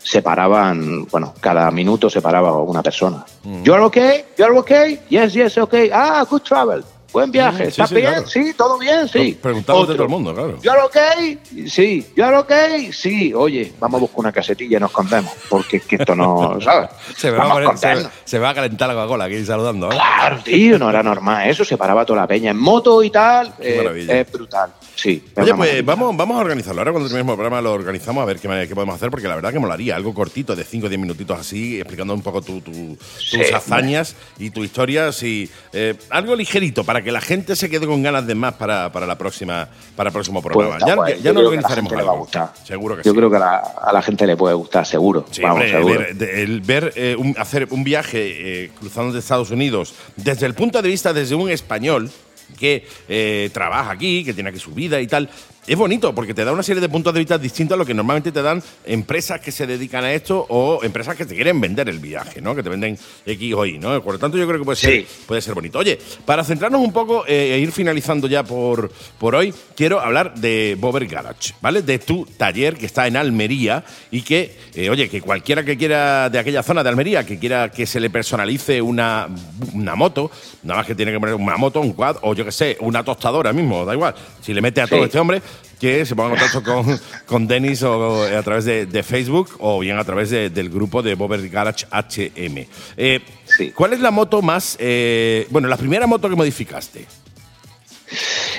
se 0.04 0.22
paraban, 0.22 1.06
bueno, 1.06 1.34
cada 1.40 1.70
minuto 1.70 2.08
se 2.10 2.20
paraba 2.20 2.52
una 2.58 2.82
persona. 2.82 3.24
Mm. 3.42 3.62
¿You 3.64 3.74
are 3.74 3.82
okay? 3.84 4.24
¿You 4.38 4.44
are 4.44 4.58
okay? 4.58 5.00
Yes, 5.08 5.32
yes, 5.32 5.58
okay. 5.58 5.90
Ah, 5.92 6.24
good 6.28 6.42
travel. 6.42 6.84
Buen 7.14 7.30
viaje. 7.30 7.62
Mm, 7.62 7.66
sí, 7.66 7.68
¿Estás 7.70 7.88
sí, 7.88 7.94
bien? 7.94 8.08
claro. 8.10 8.26
Sí, 8.26 8.54
todo 8.54 8.78
bien, 8.78 9.08
sí. 9.08 9.38
Preguntándote 9.40 9.84
Otro. 9.92 9.94
todo 9.94 10.02
el 10.04 10.08
mundo, 10.10 10.34
claro. 10.34 10.58
¿You 10.60 10.70
are 10.70 10.80
okay? 10.82 11.38
Sí. 11.68 12.06
¿You 12.16 12.24
are 12.24 12.36
okay? 12.38 12.92
Sí. 12.92 13.32
Oye, 13.32 13.72
vamos 13.78 13.98
a 13.98 14.00
buscar 14.02 14.18
una 14.18 14.32
casetilla 14.32 14.76
y 14.78 14.80
nos 14.80 14.90
escondemos, 14.90 15.32
porque 15.48 15.76
es 15.78 15.84
que 15.84 15.96
esto 15.96 16.14
no, 16.16 16.60
¿sabes? 16.60 16.90
Se 17.16 17.30
me, 17.30 17.38
va 17.38 17.44
a 17.44 17.54
poner- 17.54 18.10
se, 18.24 18.38
va 18.38 18.50
a 18.50 18.54
calentar 18.54 18.88
la 18.88 18.94
Coca-Cola 18.94 19.24
aquí 19.26 19.44
saludando, 19.44 19.86
¿eh? 19.86 19.94
Claro, 19.94 20.40
tío, 20.42 20.78
no 20.78 20.90
era 20.90 21.02
normal. 21.04 21.48
Eso 21.48 21.64
se 21.64 21.78
paraba 21.78 22.04
toda 22.04 22.20
la 22.22 22.26
peña. 22.26 22.50
En 22.50 22.58
moto 22.58 23.02
y 23.02 23.10
tal, 23.10 23.54
eh, 23.60 24.06
es 24.08 24.32
brutal. 24.32 24.72
Sí. 24.96 25.24
es 25.36 25.42
Oye, 25.42 25.54
pues 25.54 25.84
vamos, 25.84 26.16
vamos 26.16 26.36
a 26.36 26.40
organizarlo. 26.40 26.80
Ahora 26.80 26.92
cuando 26.92 27.08
terminemos 27.08 27.32
el 27.34 27.36
programa 27.36 27.60
lo 27.60 27.72
organizamos 27.72 28.22
a 28.22 28.26
ver 28.26 28.38
qué, 28.38 28.48
qué 28.68 28.74
podemos 28.74 28.94
hacer, 28.96 29.10
porque 29.10 29.26
la 29.28 29.34
verdad 29.36 29.52
que 29.52 29.58
molaría 29.58 29.96
algo 29.96 30.14
cortito, 30.14 30.54
de 30.56 30.64
5 30.64 30.86
o 30.86 30.88
10 30.88 31.00
minutitos 31.00 31.38
así, 31.38 31.78
explicando 31.78 32.12
un 32.14 32.22
poco 32.22 32.42
tu- 32.42 32.60
tu- 32.60 32.96
Sí, 33.18 33.38
tus 33.38 33.52
hazañas 33.52 34.16
y 34.38 34.50
tu 34.50 34.64
historia. 34.64 35.12
Sí, 35.12 35.48
eh, 35.72 35.94
algo 36.10 36.34
ligerito 36.34 36.82
para 36.84 37.02
que 37.02 37.03
la 37.12 37.20
gente 37.20 37.56
se 37.56 37.68
quede 37.70 37.86
con 37.86 38.02
ganas 38.02 38.26
de 38.26 38.34
más 38.34 38.54
para, 38.54 38.90
para 38.92 39.06
la 39.06 39.16
próxima, 39.18 39.68
para 39.96 40.08
el 40.08 40.12
próximo 40.12 40.40
Pues 40.42 40.52
programa. 40.52 40.76
está 40.78 40.88
ya 40.88 40.94
guay. 40.94 41.14
ya, 41.16 41.20
Yo 41.22 41.32
nos 41.32 41.40
creo 41.42 41.50
que 41.50 41.56
la 41.56 41.60
organizaremos 41.60 41.90
gente 41.90 41.96
le 41.96 42.02
va 42.02 42.08
a 42.08 42.12
algo. 42.12 42.24
gustar. 42.24 42.52
Seguro 42.64 42.96
que 42.96 43.02
Yo 43.02 43.10
sí. 43.12 43.16
creo 43.16 43.30
que 43.30 43.36
a 43.36 43.40
la, 43.40 43.56
a 43.58 43.92
la 43.92 44.02
gente 44.02 44.26
le 44.26 44.36
puede 44.36 44.54
gustar, 44.54 44.86
seguro. 44.86 45.24
Sí, 45.30 45.42
Vamos, 45.42 45.56
hombre, 45.56 45.70
seguro. 45.70 45.98
ver- 46.16 46.30
el 46.38 46.60
ver 46.60 46.92
eh, 46.96 47.16
un- 47.18 47.34
hacer 47.38 47.68
un 47.70 47.84
viaje 47.84 48.64
eh, 48.64 48.70
cruzando 48.78 49.12
de 49.12 49.18
Estados 49.20 49.50
Unidos 49.50 49.94
desde 50.16 50.46
el 50.46 50.54
punto 50.54 50.80
de 50.82 50.88
vista 50.88 51.12
desde 51.12 51.34
un 51.34 51.50
español 51.50 52.10
que 52.58 52.86
eh, 53.08 53.50
trabaja 53.52 53.90
aquí, 53.92 54.22
que 54.24 54.32
tiene 54.34 54.50
aquí 54.50 54.58
su 54.58 54.72
vida 54.72 55.00
y 55.00 55.06
tal. 55.06 55.28
Es 55.66 55.76
bonito 55.78 56.14
porque 56.14 56.34
te 56.34 56.44
da 56.44 56.52
una 56.52 56.62
serie 56.62 56.82
de 56.82 56.90
puntos 56.90 57.14
de 57.14 57.20
vista 57.20 57.38
distintos 57.38 57.74
a 57.74 57.78
lo 57.78 57.86
que 57.86 57.94
normalmente 57.94 58.30
te 58.30 58.42
dan 58.42 58.62
empresas 58.84 59.40
que 59.40 59.50
se 59.50 59.66
dedican 59.66 60.04
a 60.04 60.12
esto 60.12 60.44
o 60.50 60.84
empresas 60.84 61.16
que 61.16 61.24
te 61.24 61.34
quieren 61.34 61.58
vender 61.58 61.88
el 61.88 62.00
viaje, 62.00 62.42
¿no? 62.42 62.54
Que 62.54 62.62
te 62.62 62.68
venden 62.68 62.98
X 63.24 63.54
o 63.54 63.64
Y, 63.64 63.78
¿no? 63.78 64.02
Por 64.02 64.12
lo 64.14 64.18
tanto, 64.18 64.36
yo 64.36 64.46
creo 64.46 64.58
que 64.58 64.64
puede 64.66 64.76
ser, 64.76 64.90
Sí. 64.92 65.06
puede 65.26 65.40
ser 65.40 65.54
bonito. 65.54 65.78
Oye, 65.78 65.98
para 66.26 66.44
centrarnos 66.44 66.82
un 66.82 66.92
poco 66.92 67.24
eh, 67.26 67.54
e 67.54 67.58
ir 67.60 67.72
finalizando 67.72 68.28
ya 68.28 68.42
por, 68.42 68.92
por 69.18 69.34
hoy, 69.34 69.54
quiero 69.74 70.00
hablar 70.00 70.34
de 70.34 70.76
Bober 70.78 71.06
Garage, 71.06 71.54
¿vale? 71.62 71.80
De 71.80 71.98
tu 71.98 72.26
taller 72.26 72.76
que 72.76 72.84
está 72.84 73.06
en 73.06 73.16
Almería 73.16 73.84
y 74.10 74.20
que, 74.20 74.54
eh, 74.74 74.90
oye, 74.90 75.08
que 75.08 75.22
cualquiera 75.22 75.64
que 75.64 75.78
quiera 75.78 76.28
de 76.28 76.38
aquella 76.40 76.62
zona 76.62 76.82
de 76.82 76.90
Almería, 76.90 77.24
que 77.24 77.38
quiera 77.38 77.70
que 77.70 77.86
se 77.86 78.00
le 78.00 78.10
personalice 78.10 78.82
una, 78.82 79.28
una 79.72 79.94
moto, 79.94 80.30
nada 80.62 80.80
más 80.80 80.86
que 80.86 80.94
tiene 80.94 81.10
que 81.10 81.20
poner 81.20 81.36
una 81.36 81.56
moto, 81.56 81.80
un 81.80 81.94
quad 81.94 82.16
o 82.20 82.34
yo 82.34 82.44
qué 82.44 82.52
sé, 82.52 82.76
una 82.80 83.02
tostadora 83.02 83.50
mismo, 83.54 83.86
da 83.86 83.94
igual. 83.94 84.14
Si 84.42 84.52
le 84.52 84.60
mete 84.60 84.82
a 84.82 84.86
todo 84.86 84.98
Sí. 85.00 85.04
este 85.06 85.18
hombre, 85.18 85.40
que 85.84 86.06
se 86.06 86.16
ponga 86.16 86.34
en 86.34 86.40
contacto 86.40 86.62
con, 86.62 87.00
con 87.26 87.46
Denis 87.46 87.82
o 87.82 88.22
a 88.24 88.42
través 88.42 88.64
de, 88.64 88.86
de 88.86 89.02
Facebook 89.02 89.50
o 89.58 89.80
bien 89.80 89.98
a 89.98 90.04
través 90.04 90.30
de- 90.30 90.48
del 90.48 90.70
grupo 90.70 91.02
de 91.02 91.14
Bober 91.14 91.46
Garage 91.48 91.86
HM. 91.90 92.66
Eh, 92.96 93.20
Sí. 93.46 93.70
¿Cuál 93.72 93.92
es 93.92 94.00
la 94.00 94.10
moto 94.10 94.40
más. 94.40 94.76
eh, 94.80 95.46
bueno, 95.50 95.68
la 95.68 95.76
primera 95.76 96.06
moto 96.06 96.28
que 96.30 96.34
modificaste? 96.36 97.04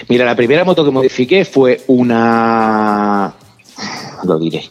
Mira, 0.08 0.26
la 0.26 0.36
primera 0.36 0.64
moto 0.64 0.86
que 0.86 0.92
modifiqué 0.92 1.44
fue 1.46 1.82
una. 1.88 3.34
Lo 4.24 4.38
diré. 4.40 4.70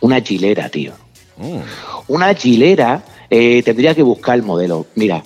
Una 0.00 0.20
gilera, 0.20 0.68
tío. 0.68 0.92
Mm, 1.38 1.60
Una 2.08 2.34
gilera, 2.34 3.02
eh, 3.30 3.62
tendría 3.64 3.94
que 3.94 4.02
buscar 4.02 4.34
el 4.36 4.42
modelo. 4.42 4.86
Mira, 4.96 5.22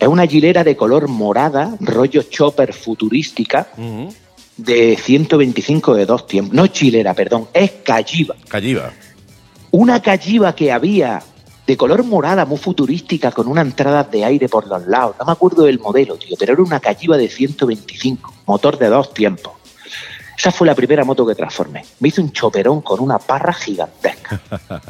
es 0.00 0.08
una 0.08 0.26
gilera 0.26 0.64
de 0.64 0.74
color 0.76 1.06
morada, 1.08 1.76
rollo 1.80 2.22
chopper 2.24 2.72
futurística, 2.72 3.68
ujú. 3.76 4.12
De 4.56 4.96
125 5.00 5.94
de 5.94 6.06
dos 6.06 6.26
tiempos. 6.26 6.54
No 6.54 6.66
chilera, 6.68 7.14
perdón, 7.14 7.48
es 7.52 7.70
calliva. 7.84 8.34
Calliva. 8.48 8.92
Una 9.70 10.00
calliva 10.00 10.54
que 10.54 10.70
había 10.70 11.22
de 11.66 11.76
color 11.76 12.04
morada, 12.04 12.44
muy 12.44 12.58
futurística, 12.58 13.32
con 13.32 13.48
una 13.48 13.62
entrada 13.62 14.04
de 14.04 14.24
aire 14.24 14.48
por 14.48 14.66
los 14.66 14.86
lados. 14.86 15.16
No 15.18 15.24
me 15.24 15.32
acuerdo 15.32 15.64
del 15.64 15.78
modelo, 15.80 16.16
tío, 16.16 16.36
pero 16.38 16.52
era 16.52 16.62
una 16.62 16.78
calliva 16.78 17.16
de 17.16 17.28
125, 17.28 18.34
motor 18.46 18.78
de 18.78 18.88
dos 18.88 19.12
tiempos. 19.14 19.54
Esa 20.36 20.50
fue 20.52 20.66
la 20.66 20.74
primera 20.74 21.04
moto 21.04 21.24
que 21.26 21.34
transformé. 21.34 21.84
Me 22.00 22.08
hice 22.08 22.20
un 22.20 22.32
choperón 22.32 22.82
con 22.82 23.00
una 23.00 23.18
parra 23.18 23.52
gigantesca. 23.52 24.40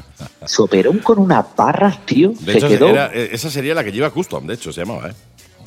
choperón 0.47 0.99
con 0.99 1.19
una 1.19 1.43
parra, 1.45 1.97
tío. 2.05 2.31
De 2.41 2.53
se 2.53 2.59
hecho, 2.59 2.69
quedó. 2.69 2.89
era- 2.89 3.11
eh, 3.15 3.28
esa 3.32 3.51
sería 3.51 3.74
la 3.74 3.85
que 3.85 3.93
lleva 3.93 4.11
Custom, 4.11 4.47
de 4.47 4.55
hecho, 4.55 4.73
se 4.73 4.81
llamaba, 4.85 5.11
¿eh? 5.11 5.15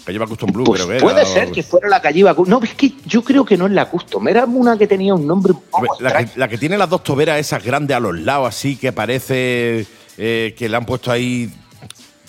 Que 0.07 0.13
lleva 0.13 0.25
Custom 0.25 0.49
Blue, 0.53 0.63
Pues 0.63 0.81
creo 0.83 0.95
que 0.97 1.03
puede 1.03 1.19
era, 1.21 1.29
ser 1.29 1.51
que 1.51 1.61
fuera 1.61 1.89
la 1.89 2.01
calliva. 2.01 2.33
cu- 2.33 2.45
No, 2.45 2.61
es 2.63 2.73
que 2.75 2.93
yo 3.05 3.21
creo 3.23 3.43
que 3.43 3.57
no 3.57 3.65
es 3.67 3.73
la 3.73 3.89
custom. 3.89 4.25
Era 4.29 4.45
una 4.45 4.77
que 4.77 4.87
tenía 4.87 5.13
un 5.13 5.27
nombre 5.27 5.51
un 5.51 5.59
poco 5.69 5.97
La 5.99 6.25
que, 6.25 6.39
la 6.39 6.47
que 6.47 6.57
tiene 6.57 6.77
las 6.77 6.89
dos 6.89 7.03
toberas 7.03 7.37
esas 7.39 7.61
grandes 7.61 7.95
a 7.97 7.99
los 7.99 8.17
lados, 8.17 8.47
así 8.47 8.77
que 8.77 8.93
parece 8.93 9.85
eh, 10.17 10.55
que 10.57 10.69
le 10.69 10.77
han 10.77 10.85
puesto 10.85 11.11
ahí. 11.11 11.53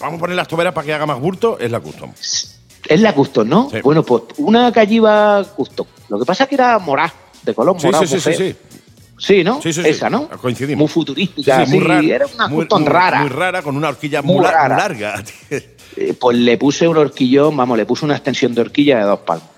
Vamos 0.01 0.17
a 0.17 0.21
poner 0.21 0.35
las 0.35 0.49
toberas 0.49 0.75
para 0.75 0.85
que 0.87 0.93
haga 0.93 1.07
más 1.07 1.21
bulto, 1.21 1.57
es 1.61 1.71
la 1.71 1.79
Custom. 1.79 2.11
Es 2.89 3.01
la 3.01 3.15
custom, 3.15 3.49
¿no? 3.49 3.69
Sí. 3.71 3.81
Bueno, 3.83 4.03
pues 4.03 4.23
una 4.39 4.73
calliva 4.73 5.45
custom. 5.57 5.87
Lo 6.09 6.19
que 6.19 6.25
pasa 6.25 6.45
es 6.45 6.49
que 6.49 6.55
era 6.57 6.79
morada, 6.81 7.13
de 7.45 7.55
color 7.55 7.77
Sí, 7.81 7.87
morado. 7.87 8.07
sí, 8.07 8.19
sí, 8.19 8.33
sí, 8.33 8.35
sí. 8.37 8.57
Sí, 9.19 9.45
¿no? 9.45 9.61
Sí, 9.63 9.73
sí, 9.73 9.83
sí. 9.83 9.89
Esa, 9.89 10.09
¿no? 10.11 10.29
Coincidimos. 10.29 10.79
Muy 10.79 10.89
futurística. 10.89 11.65
Sí, 11.67 11.73
muy 11.73 11.81
rara. 11.85 12.03
Era 12.07 12.27
una 12.35 12.49
muy, 12.49 12.59
custom 12.65 12.83
muy- 12.83 12.91
rara. 12.91 13.21
Muy 13.21 13.29
rara, 13.31 13.63
con 13.63 13.77
una 13.77 13.89
horquilla 13.89 14.23
Muy 14.23 14.37
muy 14.37 14.45
larga. 14.45 15.23
Eh, 15.97 16.15
pues 16.19 16.37
le 16.37 16.57
puse 16.59 16.87
un 16.87 16.97
horquillón, 16.97 17.57
vamos, 17.57 17.77
le 17.77 17.87
puse 17.87 18.05
una 18.05 18.15
extensión 18.15 18.55
de 18.55 18.61
horquilla 18.61 18.99
de 18.99 19.05
dos 19.05 19.21
palmos. 19.21 19.49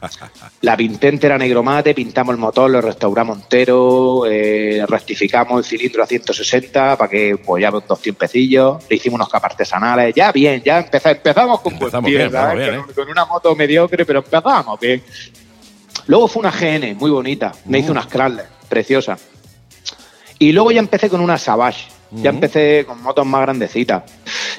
La 0.62 0.76
pinté 0.76 1.08
entera 1.08 1.36
negro 1.36 1.62
mate, 1.62 1.92
pintamos 1.94 2.32
el 2.34 2.38
motor, 2.40 2.70
lo 2.70 2.80
restauramos 2.80 3.38
entero, 3.38 4.24
eh, 4.26 4.82
rectificamos 4.88 5.58
el 5.58 5.64
cilindro 5.64 6.02
a 6.02 6.06
160 6.06 6.96
para 6.96 7.10
que 7.10 7.36
pues 7.44 7.60
ya 7.62 7.70
dos 7.70 8.00
tiempecillos, 8.00 8.82
le 8.88 8.96
hicimos 8.96 9.16
unos 9.16 9.28
capas 9.28 9.52
artesanales, 9.52 10.14
ya 10.14 10.32
bien, 10.32 10.62
ya 10.64 10.78
empeza- 10.78 11.10
empezamos 11.10 11.60
con 11.60 11.72
buen 11.74 11.84
Empezamos 11.94 12.08
pie, 12.08 12.16
bien, 12.16 12.26
empezamos 12.26 12.50
¿sabes? 12.52 12.70
bien, 12.70 12.82
con, 12.84 12.94
con 12.94 13.08
una 13.10 13.24
moto 13.26 13.54
mediocre, 13.54 14.06
pero 14.06 14.18
empezamos 14.20 14.80
bien. 14.80 15.02
Luego 16.06 16.28
fue 16.28 16.40
una 16.40 16.50
GN, 16.50 16.94
muy 16.94 17.10
bonita, 17.10 17.52
me 17.66 17.78
Mm. 17.78 17.80
hizo 17.82 17.92
unas 17.92 18.06
Chrysler, 18.06 18.46
preciosa. 18.68 19.18
Y 20.38 20.52
luego 20.52 20.70
ya 20.72 20.80
empecé 20.80 21.10
con 21.10 21.20
una 21.20 21.36
Savage. 21.36 21.88
Ya 22.12 22.30
Ujú. 22.30 22.36
empecé 22.36 22.84
con 22.86 23.00
motos 23.02 23.24
más 23.26 23.42
grandecitas. 23.42 24.02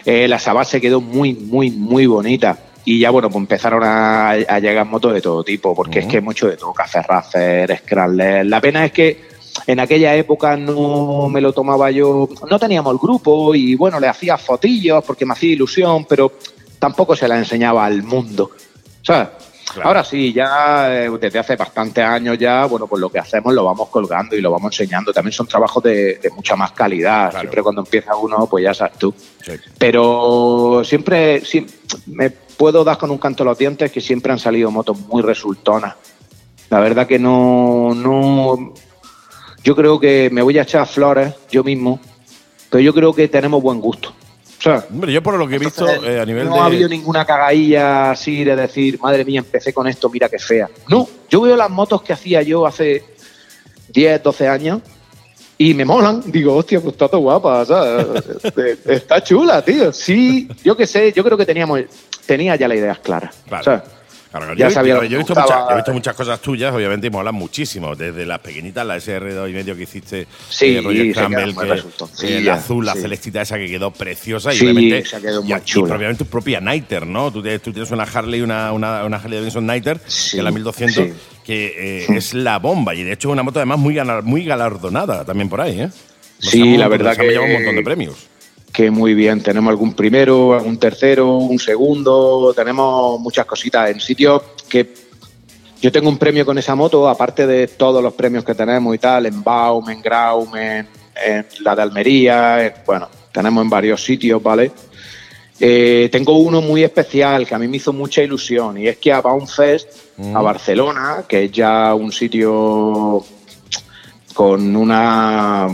Eh, 0.06 0.28
la 0.28 0.40
se 0.40 0.82
quedó 0.82 1.02
muy, 1.02 1.34
muy, 1.34 1.72
muy 1.72 2.06
bonita. 2.06 2.58
Y 2.84 3.00
ya, 3.00 3.12
bueno, 3.12 3.30
pues 3.30 3.42
empezaron 3.42 3.84
a, 3.84 4.32
a 4.32 4.60
llegar 4.60 4.86
motos 4.88 5.14
de 5.14 5.22
todo 5.22 5.44
tipo, 5.44 5.76
porque 5.76 6.00
es 6.00 6.08
que 6.08 6.20
mucho 6.20 6.48
de 6.48 6.58
todo, 6.58 6.74
Café 6.74 7.04
Racer, 7.04 7.78
Scrambler. 7.78 8.46
La 8.46 8.60
pena 8.60 8.86
es 8.86 8.92
que 8.92 9.32
en 9.68 9.80
aquella 9.80 10.16
época 10.16 10.58
no 10.58 11.30
me 11.30 11.42
lo 11.42 11.54
tomaba 11.54 11.92
yo, 11.92 12.28
no 12.50 12.60
teníamos 12.60 12.94
el 12.94 13.00
grupo 13.00 13.54
y 13.54 13.76
bueno, 13.76 14.00
le 14.00 14.08
hacía 14.08 14.38
fotillos 14.38 15.04
porque 15.04 15.26
me 15.26 15.34
hacía 15.34 15.54
ilusión, 15.54 16.06
pero 16.06 16.34
tampoco 16.80 17.16
se 17.16 17.28
la 17.28 17.38
enseñaba 17.38 17.86
al 17.86 18.02
mundo. 18.02 18.52
¿Sabes? 19.04 19.28
Claro. 19.74 19.88
Ahora 19.88 20.04
sí, 20.04 20.34
ya 20.34 21.04
eh, 21.04 21.10
desde 21.20 21.40
hace 21.40 21.56
bastantes 21.56 22.04
años 22.04 22.38
ya, 22.38 22.66
bueno, 22.66 22.88
pues 22.88 23.00
lo 23.00 23.10
que 23.10 23.20
hacemos 23.20 23.54
lo 23.54 23.64
vamos 23.64 23.90
colgando 23.90 24.36
y 24.36 24.42
lo 24.42 24.52
vamos 24.52 24.80
enseñando. 24.80 25.14
También 25.14 25.34
son 25.34 25.48
trabajos 25.48 25.82
de, 25.84 26.16
de 26.16 26.30
mucha 26.32 26.56
más 26.56 26.72
calidad. 26.74 27.30
Claro. 27.30 27.40
Siempre 27.40 27.64
cuando 27.64 27.82
empieza 27.82 28.16
uno, 28.16 28.48
pues 28.48 28.64
ya 28.64 28.74
sabes 28.74 28.98
tú. 28.98 29.14
Sí. 29.44 29.54
Pero 29.78 30.82
siempre, 30.84 31.44
sí, 31.46 31.66
me 32.08 32.30
puedo 32.30 32.84
dar 32.84 32.98
con 32.98 33.12
un 33.12 33.18
canto 33.18 33.44
a 33.44 33.48
los 33.48 33.58
dientes 33.58 33.92
que 33.92 34.02
siempre 34.02 34.32
han 34.32 34.40
salido 34.40 34.70
motos 34.72 35.00
muy 35.00 35.22
resultonas. 35.22 35.96
La 36.70 36.80
verdad 36.80 37.08
que 37.08 37.20
no, 37.20 37.94
no. 37.94 38.74
Yo 39.64 39.76
creo 39.76 40.00
que 40.00 40.30
me 40.32 40.42
voy 40.42 40.58
a 40.58 40.64
echar 40.64 40.88
flores 40.88 41.34
yo 41.52 41.64
mismo, 41.64 42.00
pero 42.70 42.82
yo 42.82 42.94
creo 42.94 43.14
que 43.14 43.28
tenemos 43.28 43.62
buen 43.62 43.80
gusto. 43.80 44.14
O 44.62 44.64
sea, 44.64 44.86
Hombre, 44.92 45.12
yo 45.12 45.24
por 45.24 45.40
lo 45.40 45.48
que 45.48 45.56
he 45.56 45.60
visto 45.60 45.90
eh, 45.90 46.20
a 46.20 46.26
nivel 46.26 46.46
no 46.46 46.54
de. 46.54 46.60
ha 46.60 46.66
habido 46.66 46.88
ninguna 46.88 47.26
cagadilla 47.26 48.12
así 48.12 48.44
de 48.44 48.56
decir, 48.56 49.00
madre 49.02 49.26
mía, 49.26 49.40
empecé 49.40 49.74
con 49.74 49.88
esto, 49.88 50.08
mira 50.08 50.30
qué 50.30 50.38
fea. 50.38 50.70
No, 50.88 51.10
yo 51.28 51.42
veo 51.42 51.56
las 51.56 51.70
motos 51.72 52.04
que 52.04 52.14
hacía 52.14 52.44
yo 52.44 52.68
hace 52.68 53.04
10, 53.90 54.22
12 54.22 54.48
años 54.48 54.82
y 55.58 55.74
me 55.74 55.84
molan. 55.84 56.22
Digo, 56.28 56.56
hostia, 56.56 56.80
pues 56.80 56.94
está 56.94 57.08
todo 57.08 57.22
guapa, 57.22 57.66
¿sabes? 57.66 58.06
Eh, 58.56 58.78
está 58.86 59.24
chula, 59.24 59.64
tío. 59.66 59.92
Sí, 59.92 60.48
yo 60.64 60.78
qué 60.78 60.86
sé, 60.86 61.12
yo 61.12 61.24
creo 61.24 61.38
que 61.38 61.46
teníamos, 61.48 61.82
tenía 62.28 62.56
ya 62.56 62.68
las 62.68 62.78
ideas 62.78 63.00
claras. 63.00 63.36
Claro, 63.48 63.82
claro. 64.32 64.54
Ya 64.56 64.68
yo, 64.70 64.74
sabía 64.74 64.96
yo- 64.96 65.02
he, 65.04 65.18
visto 65.20 65.36
muchas, 65.36 65.50
yo 65.50 65.70
he 65.72 65.76
visto 65.76 65.94
muchas 65.94 66.16
cosas 66.16 66.40
tuyas, 66.42 66.74
obviamente, 66.74 67.08
y 67.08 67.10
molan 67.10 67.36
muchísimo. 67.36 67.96
Desde 67.96 68.26
las 68.26 68.40
pequeñitas, 68.40 68.86
la 68.86 68.98
SR2 68.98 69.50
y 69.50 69.54
medio 69.54 69.76
que 69.76 69.84
hiciste, 69.84 70.28
Sí, 70.50 70.78
eh, 70.78 70.82
Roger 70.82 71.06
se 71.08 71.14
Campbell, 71.14 71.56
que, 71.56 71.66
resultoncillas, 71.66 72.32
el 72.42 72.50
azul, 72.50 72.86
la 72.86 72.94
sí. 72.94 73.02
celestita 73.02 73.42
esa 73.42 73.58
que 73.58 73.68
quedó 73.68 73.92
preciosa. 73.92 74.52
Sí, 74.52 74.58
y 74.60 74.62
obviamente, 74.64 74.98
esa 75.00 75.20
quedó 75.22 75.42
y, 75.42 75.44
muy 75.50 75.54
y 75.60 75.64
chula. 75.64 75.86
probablemente 75.88 76.24
tu 76.24 76.30
propia 76.30 76.60
Nighter, 76.62 77.06
¿no? 77.06 77.32
Tú 77.32 77.42
tienes, 77.42 77.62
tú 77.62 77.72
tienes 77.72 77.92
una 77.92 78.04
Harley, 78.04 78.42
una, 78.42 78.72
una, 78.72 79.04
una 79.06 79.18
Harley 79.18 79.38
Davidson 79.40 79.66
Nighter, 79.66 80.00
Sí, 80.08 80.32
que 80.32 80.38
es 80.38 80.44
la 80.44 80.52
1200, 80.52 81.04
sí. 81.06 81.14
que 81.44 82.06
eh, 82.06 82.06
es 82.18 82.34
la 82.34 82.60
bomba. 82.60 82.96
Y 82.96 83.04
de 83.04 83.14
hecho, 83.14 83.30
es 83.30 83.34
una 83.34 83.44
moto 83.44 83.60
además 83.60 83.80
muy, 83.80 83.94
galar- 83.96 84.24
muy 84.24 84.44
galardonada 84.46 85.26
también 85.26 85.50
por 85.50 85.62
ahí, 85.62 85.82
¿eh? 85.82 85.90
Sí, 86.40 86.76
la 86.78 86.88
verdad 86.88 87.16
que- 87.16 87.24
llevado 87.28 87.46
un 87.48 87.54
montón 87.54 87.76
de 87.76 87.84
premios. 87.84 88.16
Que 88.82 88.90
muy 88.90 89.14
bien. 89.14 89.42
Tenemos 89.44 89.70
algún 89.70 89.94
primero, 89.94 90.56
algún 90.56 90.78
tercero, 90.80 91.36
un 91.38 91.60
segundo, 91.60 92.52
tenemos 92.56 93.20
muchas 93.20 93.46
cositas 93.46 93.92
en 93.92 94.00
sitios 94.00 94.42
que 94.68 94.92
yo 95.80 95.92
tengo 95.92 96.10
un 96.10 96.18
premio 96.18 96.44
con 96.48 96.58
esa 96.58 96.74
moto, 96.74 97.08
aparte 97.08 97.46
de 97.46 97.68
todos 97.68 98.02
los 98.02 98.14
premios 98.14 98.44
que 98.44 98.56
tenemos 98.56 98.96
y 98.96 98.98
tal, 98.98 99.28
en 99.28 99.44
Baum, 99.44 99.88
en 99.92 100.02
Graum, 100.02 100.56
en, 100.56 100.88
en 101.24 101.46
la 101.60 101.76
de 101.76 101.82
Almería, 101.84 102.66
en- 102.66 102.74
bueno, 102.86 103.08
tenemos 103.32 103.64
en 103.64 103.70
varios 103.70 104.04
sitios, 104.04 104.42
¿vale? 104.42 104.72
Eh, 105.60 106.10
tengo 106.12 106.38
uno 106.40 106.60
muy 106.60 106.84
especial 106.84 107.46
que 107.46 107.54
a 107.54 107.60
mí 107.60 107.68
me 107.68 107.78
hizo 107.78 107.94
mucha 107.94 108.24
ilusión 108.24 108.80
y 108.80 108.88
es 108.88 108.98
que 108.98 109.14
a 109.14 109.22
Baum 109.22 109.46
Fest, 109.46 109.90
a 110.34 110.42
Barcelona, 110.42 111.24
que 111.28 111.46
es 111.46 111.52
ya 111.52 111.94
un 111.94 112.12
sitio 112.12 113.24
con 114.34 114.76
una 114.76 115.68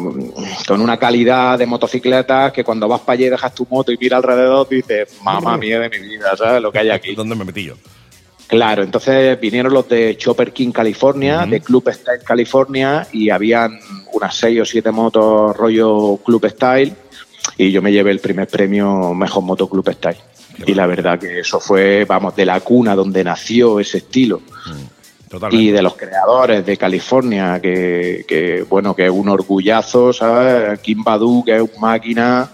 con 0.68 0.82
una 0.82 0.98
calidad 0.98 1.58
de 1.58 1.66
motocicletas 1.66 2.52
que 2.52 2.64
cuando 2.64 2.88
vas 2.88 3.02
para 3.02 3.14
allí 3.14 3.26
y 3.26 3.30
dejas 3.30 3.54
tu 3.54 3.68
moto 3.70 3.92
y 3.92 3.98
miras 3.98 4.18
alrededor 4.18 4.68
dices, 4.70 5.10
mamá 5.24 5.58
mía 5.58 5.80
de 5.80 5.90
mi 5.90 6.00
vida, 6.00 6.36
¿sabes? 6.36 6.62
Lo 6.62 6.72
que 6.72 6.80
hay 6.80 6.90
aquí. 6.90 7.16
¿Dónde 7.16 7.36
me 7.36 7.46
metí 7.46 7.66
yo? 7.66 7.76
Claro, 8.48 8.84
entonces 8.84 9.40
vinieron 9.40 9.74
los 9.74 9.90
de 9.90 10.16
Chopper 10.18 10.54
King 10.54 10.72
California, 10.72 11.46
de 11.46 11.60
Club 11.60 11.90
Style 11.92 12.24
California 12.24 13.06
y 13.12 13.30
habían 13.30 13.78
unas 14.14 14.36
seis 14.36 14.62
o 14.62 14.66
siete 14.66 14.90
motos 14.92 15.56
rollo 15.56 16.18
Club 16.26 16.48
Style 16.48 16.94
y 17.58 17.72
yo 17.72 17.82
me 17.82 17.92
llevé 17.92 18.12
el 18.12 18.20
primer 18.20 18.48
premio 18.48 19.14
Mejor 19.14 19.44
Moto 19.44 19.68
Club 19.70 19.92
Style. 19.92 20.18
Y 20.66 20.74
la 20.74 20.88
verdad 20.88 21.20
que 21.20 21.42
eso 21.42 21.60
fue, 21.60 22.06
vamos, 22.06 22.36
de 22.36 22.46
la 22.46 22.60
cuna 22.62 22.96
donde 22.96 23.24
nació 23.24 23.80
ese 23.80 24.00
estilo 24.00 24.42
Totalmente. 25.30 25.64
y 25.64 25.72
de 25.72 25.82
los 25.82 25.96
creadores 25.96 26.66
de 26.66 26.78
California, 26.78 27.60
que, 27.62 28.26
que, 28.28 28.64
bueno, 28.64 28.96
que 28.96 29.06
es 29.06 29.12
un 29.12 29.28
orgullazo, 29.30 30.14
¿sabes? 30.14 30.80
Kim 30.80 31.04
Badu, 31.04 31.44
que 31.44 31.56
es 31.58 31.62
un 31.62 31.82
máquina. 31.82 32.50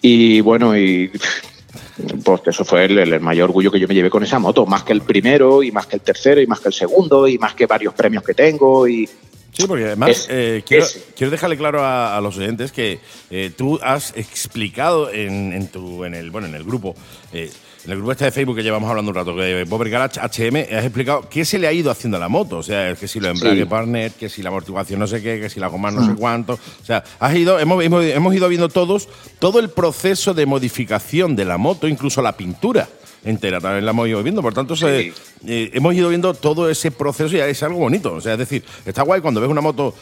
Y 0.00 0.40
bueno, 0.40 0.76
y 0.76 1.10
pues 2.24 2.40
eso 2.46 2.64
fue 2.64 2.84
el, 2.86 2.98
el 2.98 3.20
mayor 3.20 3.50
orgullo 3.50 3.70
que 3.70 3.80
yo 3.80 3.88
me 3.88 3.94
llevé 3.94 4.10
con 4.10 4.22
esa 4.22 4.38
moto, 4.38 4.66
más 4.66 4.82
que 4.82 4.92
el 4.92 5.02
primero, 5.02 5.62
y 5.62 5.70
más 5.72 5.86
que 5.86 5.96
el 5.96 6.02
tercero, 6.02 6.40
y 6.40 6.46
más 6.46 6.60
que 6.60 6.68
el 6.68 6.74
segundo, 6.74 7.28
y 7.28 7.38
más 7.38 7.54
que 7.54 7.66
varios 7.66 7.94
premios 7.94 8.22
que 8.24 8.34
tengo. 8.34 8.86
Y 8.88 9.08
Sí, 9.56 9.68
porque 9.68 9.84
además 9.84 10.10
Es- 10.10 10.26
eh, 10.30 10.64
quiero, 10.66 11.30
dejarle 11.30 11.56
claro 11.56 11.80
a, 11.84 12.16
a 12.16 12.20
los 12.20 12.36
oyentes 12.38 12.72
que 12.72 12.98
eh, 13.30 13.52
tú 13.56 13.78
has 13.84 14.12
explicado 14.16 15.12
en, 15.12 15.52
en 15.52 15.68
tu 15.68 16.04
en 16.04 16.14
el 16.14 16.32
bueno 16.32 16.48
en 16.48 16.56
el 16.56 16.64
grupo 16.64 16.96
eh, 17.32 17.52
en 17.84 17.90
el 17.90 17.96
grupo 17.98 18.12
este 18.12 18.24
de 18.24 18.30
Facebook 18.30 18.56
que 18.56 18.62
llevamos 18.62 18.88
hablando 18.88 19.10
un 19.10 19.14
rato 19.14 19.36
que 19.36 19.64
Bobber 19.64 19.90
Garage 19.90 20.18
HM 20.20 20.56
has 20.76 20.84
explicado 20.84 21.28
qué 21.28 21.44
se 21.44 21.58
le 21.58 21.66
ha 21.66 21.72
ido 21.72 21.90
haciendo 21.90 22.16
a 22.16 22.20
la 22.20 22.28
moto, 22.28 22.58
o 22.58 22.62
sea, 22.62 22.94
que 22.94 23.06
si 23.06 23.20
lo 23.20 23.28
embrague 23.28 23.60
Sí. 23.62 23.66
partner, 23.66 24.12
que 24.12 24.28
si 24.28 24.42
la 24.42 24.48
amortiguación 24.48 24.98
no 25.00 25.06
sé 25.06 25.22
qué, 25.22 25.38
que 25.40 25.50
si 25.50 25.60
la 25.60 25.66
goma 25.68 25.90
no 25.90 26.04
sé 26.04 26.14
cuánto, 26.14 26.54
o 26.54 26.84
sea, 26.84 27.04
has 27.18 27.34
ido 27.34 27.58
hemos, 27.58 27.82
hemos, 27.84 28.04
hemos 28.04 28.34
ido 28.34 28.48
viendo 28.48 28.68
todos 28.68 29.08
todo 29.38 29.58
el 29.60 29.68
proceso 29.70 30.32
de 30.34 30.46
modificación 30.46 31.36
de 31.36 31.44
la 31.44 31.58
moto, 31.58 31.86
incluso 31.88 32.22
la 32.22 32.36
pintura 32.36 32.88
entera 33.24 33.58
también 33.60 33.84
la 33.86 33.90
hemos 33.92 34.06
ido 34.08 34.22
viendo, 34.22 34.42
por 34.42 34.52
tanto 34.54 34.76
se- 34.76 35.12
eh, 35.46 35.70
hemos 35.74 35.94
ido 35.94 36.08
viendo 36.08 36.32
todo 36.34 36.68
ese 36.70 36.90
proceso 36.90 37.34
y 37.36 37.40
es 37.40 37.62
algo 37.62 37.78
bonito. 37.78 38.12
O 38.14 38.20
sea, 38.20 38.32
es 38.34 38.38
decir, 38.38 38.62
está 38.84 39.02
guay 39.02 39.20
cuando 39.20 39.40
ves 39.40 39.48
una 39.50 39.60
moto 39.62 39.94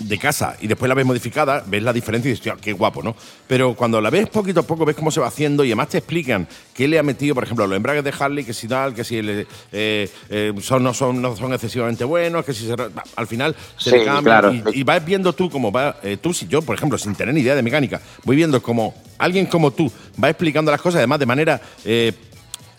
de 0.00 0.18
casa 0.18 0.56
y 0.60 0.66
después 0.66 0.88
la 0.88 0.94
ves 0.94 1.04
modificada, 1.06 1.64
ves 1.66 1.82
la 1.82 1.92
diferencia 1.92 2.28
y 2.28 2.32
dices, 2.32 2.46
"Hostia, 2.46 2.62
qué 2.62 2.72
guapo, 2.72 3.02
¿no? 3.02 3.14
Pero 3.46 3.74
cuando 3.74 4.00
la 4.00 4.10
ves 4.10 4.28
poquito 4.28 4.60
a 4.60 4.62
poco, 4.62 4.84
ves 4.84 4.96
cómo 4.96 5.10
se 5.10 5.20
va 5.20 5.26
haciendo 5.28 5.64
y 5.64 5.68
además 5.68 5.88
te 5.88 5.98
explican 5.98 6.46
qué 6.74 6.86
le 6.88 6.98
ha 6.98 7.02
metido, 7.02 7.34
por 7.34 7.44
ejemplo, 7.44 7.66
los 7.66 7.76
embragues 7.76 8.04
de 8.04 8.12
Harley, 8.18 8.44
que 8.44 8.54
si 8.54 8.68
tal, 8.68 8.94
que 8.94 9.04
si 9.04 9.20
le- 9.22 9.46
eh, 9.72 10.08
eh, 10.30 10.52
son, 10.60 10.82
no, 10.82 10.94
son, 10.94 11.20
no 11.20 11.34
son 11.36 11.52
excesivamente 11.52 12.04
buenos, 12.04 12.44
que 12.44 12.52
si 12.52 12.66
se, 12.66 12.74
al 13.16 13.26
final 13.26 13.56
se 13.76 13.90
le 13.90 13.98
Sí, 14.00 14.04
cambian 14.04 14.40
claro. 14.40 14.52
y, 14.52 14.80
y 14.80 14.82
vas 14.84 15.04
viendo 15.04 15.32
tú 15.32 15.50
cómo 15.50 15.72
va, 15.72 15.96
eh, 16.02 16.16
tú, 16.20 16.32
si 16.32 16.46
yo, 16.46 16.62
por 16.62 16.76
ejemplo, 16.76 16.96
sin 16.98 17.14
tener 17.14 17.34
ni 17.34 17.40
idea 17.40 17.54
de 17.54 17.62
mecánica, 17.62 18.00
voy 18.24 18.36
viendo 18.36 18.62
cómo 18.62 18.94
alguien 19.18 19.46
como 19.46 19.72
tú 19.72 19.90
va 20.22 20.30
explicando 20.30 20.70
las 20.70 20.80
cosas, 20.80 20.98
además 20.98 21.18
de 21.18 21.26
manera 21.26 21.60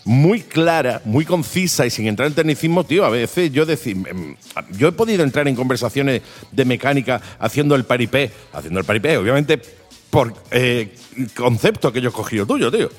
muy 0.04 0.40
clara, 0.40 1.02
muy 1.04 1.24
concisa 1.24 1.86
y 1.86 1.90
sin 1.90 2.06
entrar 2.06 2.26
en 2.26 2.34
tecnicismo, 2.34 2.84
tío, 2.84 3.04
a 3.04 3.10
veces 3.10 3.52
yo 3.52 3.66
decir, 3.66 3.96
em, 4.08 4.34
yo 4.70 4.88
he 4.88 4.92
podido 4.92 5.22
entrar 5.22 5.46
en 5.48 5.54
conversaciones 5.54 6.22
de 6.50 6.64
mecánica 6.64 7.20
haciendo 7.38 7.74
el 7.74 7.84
paripé, 7.84 8.30
haciendo 8.52 8.80
el 8.80 8.86
paripé, 8.86 9.16
obviamente 9.16 9.60
por 10.10 10.34
eh, 10.50 10.94
concepto 11.36 11.92
que 11.92 12.00
yo 12.00 12.10
he 12.10 12.12
cogido 12.12 12.46
tuyo, 12.46 12.70
tío. 12.70 12.90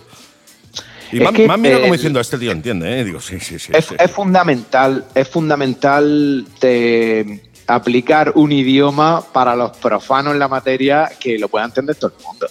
Y 1.11 1.17
Es 1.17 1.23
más, 1.23 1.33
que, 1.33 1.45
más 1.45 1.59
mira 1.59 1.75
como 1.79 1.93
eh, 1.93 1.97
diciendo, 1.97 2.19
este 2.21 2.37
tío 2.37 2.51
entiende, 2.51 2.99
¿eh? 2.99 3.03
Digo, 3.03 3.19
sí, 3.19 3.39
sí, 3.39 3.59
sí. 3.59 3.71
es, 3.75 3.85
sí. 3.85 3.95
es 3.99 4.11
fundamental, 4.11 5.05
es 5.13 5.27
fundamental 5.27 6.45
de 6.61 7.41
aplicar 7.67 8.31
un 8.35 8.51
idioma 8.51 9.21
para 9.33 9.55
los 9.55 9.75
profanos 9.77 10.33
en 10.33 10.39
la 10.39 10.47
materia 10.47 11.11
que 11.19 11.37
lo 11.37 11.49
pueda 11.49 11.65
entender 11.65 11.95
todo 11.95 12.13
el 12.17 12.23
mundo. 12.23 12.47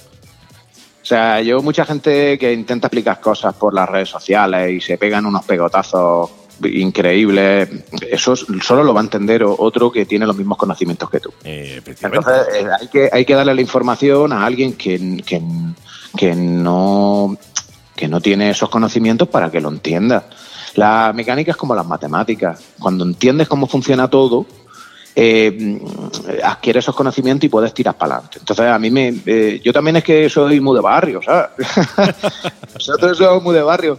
O 1.11 1.13
sea, 1.13 1.43
yo 1.43 1.61
mucha 1.61 1.85
gente 1.85 2.39
que 2.39 2.53
intenta 2.53 2.87
explicar 2.87 3.21
cosas 3.21 3.53
por 3.55 3.75
las 3.75 3.89
redes 3.89 4.09
sociales 4.09 4.71
y 4.71 4.81
se 4.81 4.97
pegan 4.97 5.27
unos 5.27 5.45
pegotazos 5.45 6.31
increíbles, 6.63 7.69
eso 8.09 8.37
solo 8.37 8.85
lo 8.85 8.95
va 8.95 9.01
a 9.01 9.03
entender 9.03 9.43
otro 9.43 9.91
que 9.91 10.07
tiene 10.07 10.25
los 10.25 10.37
mismos 10.37 10.57
conocimientos 10.57 11.11
que 11.11 11.19
tú. 11.19 11.35
Eh. 11.43 11.83
Entonces, 11.85 12.35
eh, 12.55 12.67
hay, 12.81 12.87
que, 12.87 13.11
hay 13.13 13.25
que 13.25 13.35
darle 13.35 13.57
la 13.57 13.61
información 13.61 14.33
a 14.33 14.47
alguien 14.47 14.75
que, 14.75 15.21
que, 15.27 15.43
que 16.17 16.33
no, 16.37 17.37
que 17.97 18.07
no 18.07 18.21
tiene 18.21 18.51
esos 18.51 18.69
conocimientos 18.69 19.27
para 19.27 19.51
que 19.51 19.61
lo 19.61 19.69
entienda. 19.69 20.27
La 20.77 21.13
mecánica 21.13 21.51
es 21.51 21.57
como 21.57 21.75
las 21.75 21.87
matemáticas. 21.87 22.63
Cuando 22.79 23.05
entiendes 23.05 23.49
cómo 23.49 23.67
funciona 23.67 24.07
todo, 24.09 24.47
eh, 25.23 25.79
adquieres 26.43 26.83
esos 26.83 26.97
conocimientos 26.97 27.45
y 27.45 27.51
puedes 27.51 27.75
tirar 27.75 27.95
para 27.95 28.15
adelante. 28.15 28.39
Entonces, 28.39 28.65
a 28.65 28.79
mí 28.79 28.91
me. 28.91 29.15
eh, 29.27 29.61
yo 29.63 29.71
también 29.71 29.97
es 29.97 30.05
que 30.05 30.31
soy 30.31 30.61
muy 30.61 30.75
de 30.75 30.81
barrio, 30.81 31.21
¿sabes? 31.23 31.51
Nosotros 32.75 33.19
somos 33.19 33.43
muy 33.43 33.55
de 33.55 33.63
barrio. 33.63 33.99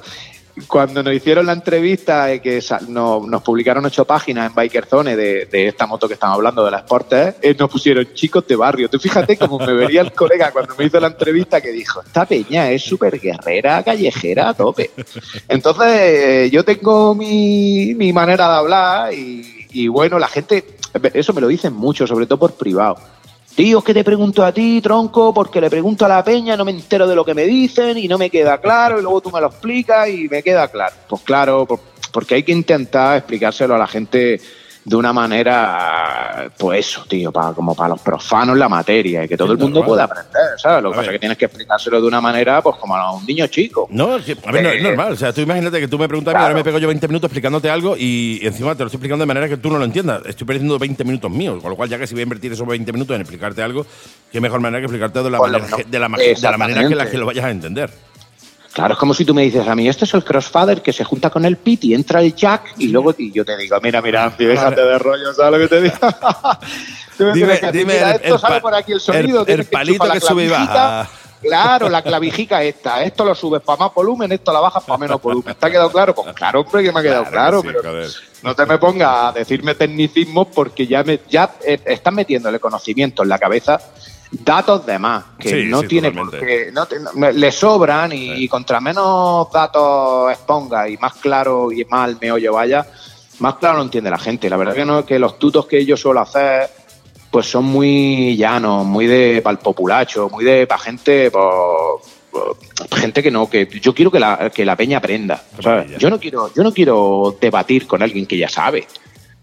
Cuando 0.67 1.03
nos 1.03 1.13
hicieron 1.13 1.45
la 1.45 1.53
entrevista, 1.53 2.39
que 2.39 2.59
nos 2.87 3.43
publicaron 3.43 3.85
ocho 3.85 4.03
páginas 4.03 4.49
en 4.49 4.55
Biker 4.55 4.85
Zone 4.85 5.15
de, 5.15 5.47
esta 5.51 5.85
moto 5.85 6.07
que 6.07 6.15
estamos 6.15 6.35
hablando, 6.37 6.65
de 6.65 6.71
la 6.71 6.79
Sporter, 6.79 7.35
eh, 7.39 7.55
nos 7.57 7.69
pusieron 7.69 8.13
chicos 8.15 8.47
de 8.47 8.55
barrio. 8.55 8.89
Tú 8.89 8.97
fíjate 8.97 9.37
cómo 9.37 9.59
me 9.59 9.73
vería 9.73 10.01
el 10.01 10.13
colega 10.13 10.51
cuando 10.51 10.75
me 10.75 10.85
hizo 10.85 10.99
la 10.99 11.07
entrevista 11.07 11.61
que 11.61 11.69
dijo, 11.69 12.01
esta 12.01 12.25
peña 12.25 12.69
es 12.71 12.81
súper 12.81 13.19
guerrera, 13.19 13.83
callejera, 13.83 14.49
a 14.49 14.53
tope. 14.55 14.89
Entonces, 15.47 16.51
yo 16.51 16.65
tengo 16.65 17.13
mi, 17.13 17.93
mi 17.93 18.11
manera 18.11 18.49
de 18.49 18.55
hablar 18.55 19.13
y 19.13 19.87
bueno, 19.87 20.19
la 20.19 20.27
gente, 20.27 20.65
eso 21.13 21.33
me 21.33 21.41
lo 21.41 21.47
dicen 21.47 21.73
mucho, 21.73 22.05
sobre 22.07 22.25
todo 22.25 22.39
por 22.39 22.53
privado. 22.53 22.97
Tío, 23.55 23.79
es 23.79 23.83
que 23.83 23.93
te 23.93 24.03
pregunto 24.03 24.45
a 24.45 24.53
ti, 24.53 24.79
tronco, 24.81 25.33
porque 25.33 25.59
le 25.59 25.69
pregunto 25.69 26.05
a 26.05 26.07
la 26.07 26.23
peña, 26.23 26.55
no 26.55 26.63
me 26.63 26.71
entero 26.71 27.05
de 27.05 27.15
lo 27.15 27.25
que 27.25 27.33
me 27.33 27.43
dicen 27.43 27.97
y 27.97 28.07
no 28.07 28.17
me 28.17 28.29
queda 28.29 28.59
claro, 28.59 28.97
y 28.99 29.01
luego 29.01 29.19
tú 29.21 29.29
me 29.29 29.41
lo 29.41 29.47
explicas 29.47 30.07
y 30.07 30.29
me 30.29 30.41
queda 30.41 30.69
claro. 30.69 30.95
Pues 31.09 31.21
claro, 31.23 31.65
por- 31.65 31.79
porque 32.13 32.35
hay 32.35 32.43
que 32.43 32.51
intentar 32.53 33.17
explicárselo 33.17 33.75
a 33.75 33.77
la 33.77 33.87
gente 33.87 34.39
de 34.83 34.95
una 34.95 35.13
manera, 35.13 36.49
pues 36.57 36.87
eso, 36.87 37.05
tío, 37.07 37.31
para, 37.31 37.53
como 37.53 37.75
para 37.75 37.89
los 37.89 38.01
profanos 38.01 38.57
la 38.57 38.67
materia 38.67 39.23
y 39.23 39.27
que 39.27 39.37
todo 39.37 39.51
el 39.53 39.57
mundo 39.59 39.83
pueda 39.85 40.05
aprender, 40.05 40.41
¿sabes? 40.57 40.81
Lo 40.81 40.89
que 40.89 40.95
A 40.95 40.97
pasa 40.97 41.01
ver. 41.01 41.09
es 41.09 41.13
que 41.15 41.19
tienes 41.19 41.37
que 41.37 41.45
explicárselo 41.45 42.01
de 42.01 42.07
una 42.07 42.19
manera, 42.19 42.61
pues 42.61 42.77
como 42.77 42.95
a 42.95 43.11
un 43.13 43.25
niño 43.25 43.45
chico. 43.47 43.87
No, 43.91 44.13
a 44.13 44.17
ver, 44.51 44.63
no, 44.63 44.69
es 44.69 44.79
Eh, 44.79 44.81
normal. 44.81 45.13
O 45.13 45.15
sea, 45.15 45.31
tú 45.33 45.41
imagínate 45.41 45.79
que 45.79 45.87
tú 45.87 45.99
me 45.99 46.07
preguntas 46.07 46.31
claro. 46.33 46.45
ahora 46.47 46.55
me 46.57 46.63
pego 46.63 46.79
yo 46.79 46.87
20 46.87 47.07
minutos 47.07 47.27
explicándote 47.27 47.69
algo 47.69 47.95
y 47.97 48.39
encima 48.43 48.73
te 48.73 48.79
lo 48.83 48.87
estoy 48.87 48.97
explicando 48.97 49.21
de 49.23 49.27
manera 49.27 49.47
que 49.47 49.57
tú 49.57 49.69
no 49.69 49.77
lo 49.77 49.85
entiendas. 49.85 50.23
Estoy 50.25 50.47
perdiendo 50.47 50.79
20 50.79 51.03
minutos 51.03 51.29
míos, 51.29 51.59
con 51.61 51.69
lo 51.69 51.75
cual 51.75 51.87
ya 51.89 51.99
que 51.99 52.07
si 52.07 52.13
voy 52.15 52.21
a 52.21 52.23
invertir 52.23 52.51
esos 52.51 52.67
20 52.67 52.91
minutos 52.91 53.15
en 53.15 53.21
explicarte 53.21 53.61
algo, 53.61 53.85
qué 54.31 54.41
mejor 54.41 54.59
manera 54.61 54.79
que 54.81 54.85
explicarte 54.85 55.21
de 55.21 55.29
la, 55.29 55.37
manera, 55.39 55.65
de 55.65 55.69
la, 55.77 55.83
de 55.89 55.99
la 55.99 56.57
manera 56.57 56.87
que, 56.89 56.95
la 56.95 57.09
que 57.09 57.17
lo 57.19 57.25
vayas 57.27 57.45
a 57.45 57.51
entender. 57.51 57.91
Claro, 58.73 58.93
es 58.93 58.99
como 58.99 59.13
si 59.13 59.25
tú 59.25 59.33
me 59.33 59.41
dices 59.41 59.67
a 59.67 59.75
mí, 59.75 59.89
este 59.89 60.05
es 60.05 60.13
el 60.13 60.23
crossfather 60.23 60.81
que 60.81 60.93
se 60.93 61.03
junta 61.03 61.29
con 61.29 61.43
el 61.43 61.57
pit 61.57 61.83
y 61.83 61.93
entra 61.93 62.21
el 62.21 62.33
jack 62.33 62.73
y 62.77 62.87
luego 62.87 63.13
y 63.17 63.31
yo 63.31 63.43
te 63.43 63.57
digo, 63.57 63.77
mira, 63.81 64.01
mira, 64.01 64.33
déjate 64.37 64.81
de 64.81 64.97
rollo, 64.97 65.33
¿sabes 65.33 65.51
lo 65.51 65.57
que 65.59 65.67
te 65.67 65.81
digo? 65.81 65.95
Dime, 67.33 67.59
que 67.59 67.71
dime 67.71 67.93
mira, 67.93 68.11
el, 68.11 68.21
esto 68.21 68.35
el 68.35 68.41
sale 68.41 68.61
por 68.61 68.73
aquí 68.73 68.93
el 68.93 68.99
sonido, 68.99 69.45
el- 69.45 69.65
palito 69.65 70.03
que 70.03 70.09
la 70.09 70.19
sube 70.19 70.45
y 70.45 70.47
baja. 70.47 71.07
claro, 71.41 71.87
la 71.89 72.01
clavijica 72.01 72.63
esta. 72.63 73.03
Esto 73.03 73.23
lo 73.25 73.35
subes 73.35 73.61
para 73.61 73.77
más 73.77 73.93
volumen, 73.93 74.31
esto 74.31 74.51
la 74.51 74.59
bajas 74.59 74.83
para 74.83 74.97
menos 74.97 75.21
volumen. 75.21 75.53
¿Te 75.53 75.65
ha 75.67 75.69
quedado 75.69 75.91
claro? 75.91 76.15
Pues 76.15 76.33
claro, 76.33 76.61
hombre, 76.61 76.83
que 76.83 76.91
me 76.91 76.99
ha 76.99 77.03
quedado 77.03 77.25
claro. 77.25 77.61
pero 77.61 77.81
no 78.41 78.55
te 78.55 78.65
me 78.65 78.79
pongas 78.79 79.09
a 79.25 79.31
decirme 79.33 79.75
tecnicismos 79.75 80.47
porque 80.47 80.87
ya, 80.87 81.03
me, 81.03 81.19
ya 81.29 81.51
eh, 81.63 81.79
estás 81.85 82.13
metiéndole 82.13 82.59
conocimiento 82.59 83.21
en 83.21 83.29
la 83.29 83.37
cabeza 83.37 83.79
datos 84.31 84.85
de 84.85 84.97
más, 84.97 85.25
que 85.37 85.65
no 85.65 85.83
tiene 85.83 86.11
por 86.11 86.31
qué, 86.31 86.71
le 87.33 87.51
sobran 87.51 88.11
y, 88.13 88.47
contra 88.47 88.79
menos 88.79 89.51
datos 89.51 90.31
exponga 90.31 90.87
y 90.87 90.97
más 90.97 91.13
claro 91.15 91.71
y 91.71 91.83
más 91.85 92.05
al 92.09 92.17
meollo 92.19 92.53
vaya, 92.53 92.85
más 93.39 93.55
claro 93.55 93.77
lo 93.77 93.83
entiende 93.83 94.09
la 94.09 94.17
gente. 94.17 94.49
La 94.49 94.57
verdad 94.57 94.73
que 94.73 94.85
no 94.85 95.05
que 95.05 95.19
los 95.19 95.37
tutos 95.37 95.65
que 95.65 95.85
yo 95.85 95.97
suelo 95.97 96.21
hacer 96.21 96.69
pues 97.29 97.45
son 97.45 97.65
muy 97.65 98.35
llanos, 98.35 98.85
muy 98.85 99.07
de 99.07 99.41
pal 99.41 99.57
populacho, 99.59 100.29
muy 100.29 100.43
de 100.43 100.67
para 100.67 100.81
gente 100.81 101.31
pues, 101.31 102.99
gente 102.99 103.23
que 103.23 103.31
no, 103.31 103.49
que 103.49 103.67
yo 103.81 103.93
quiero 103.93 104.11
que 104.11 104.19
la, 104.19 104.49
que 104.53 104.65
la 104.65 104.75
peña 104.75 104.97
aprenda. 104.97 105.43
Yo 105.97 106.09
no 106.09 106.19
quiero, 106.19 106.53
yo 106.53 106.63
no 106.63 106.73
quiero 106.73 107.37
debatir 107.39 107.87
con 107.87 108.01
alguien 108.01 108.25
que 108.25 108.37
ya 108.37 108.49
sabe. 108.49 108.87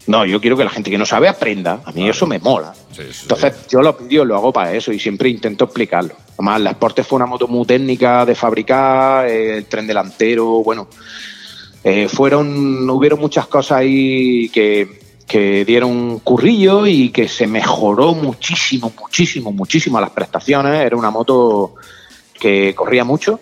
No, 0.09 0.25
yo 0.25 0.41
quiero 0.41 0.57
que 0.57 0.63
la 0.63 0.71
gente 0.71 0.89
que 0.89 0.97
no 0.97 1.05
sabe 1.05 1.27
aprenda. 1.27 1.81
A 1.85 1.91
mí 1.91 2.09
eso 2.09 2.25
me 2.25 2.39
mola. 2.39 2.73
Entonces, 2.97 3.67
yo 3.69 3.79
lo 3.83 3.95
pido, 3.95 4.25
lo 4.25 4.35
hago 4.35 4.51
para 4.51 4.73
eso 4.73 4.91
y 4.91 4.97
siempre 4.97 5.29
intento 5.29 5.65
explicarlo. 5.65 6.15
Además, 6.33 6.61
la 6.61 6.71
Sporte 6.71 7.03
fue 7.03 7.17
una 7.17 7.27
moto 7.27 7.47
muy 7.47 7.63
técnica 7.67 8.25
de 8.25 8.33
fabricar, 8.33 9.27
el 9.27 9.65
tren 9.65 9.85
delantero, 9.85 10.63
bueno. 10.63 10.87
Eh, 11.83 12.07
fueron, 12.07 12.89
hubieron 12.89 13.19
muchas 13.19 13.45
cosas 13.45 13.77
ahí 13.77 14.49
que, 14.49 14.99
que 15.27 15.63
dieron 15.63 16.17
currillo 16.21 16.87
y 16.87 17.09
que 17.09 17.27
se 17.27 17.45
mejoró 17.45 18.15
muchísimo, 18.15 18.91
muchísimo, 18.99 19.51
muchísimo 19.51 20.01
las 20.01 20.09
prestaciones. 20.09 20.81
Era 20.81 20.97
una 20.97 21.11
moto 21.11 21.75
que 22.33 22.73
corría 22.73 23.03
mucho 23.03 23.41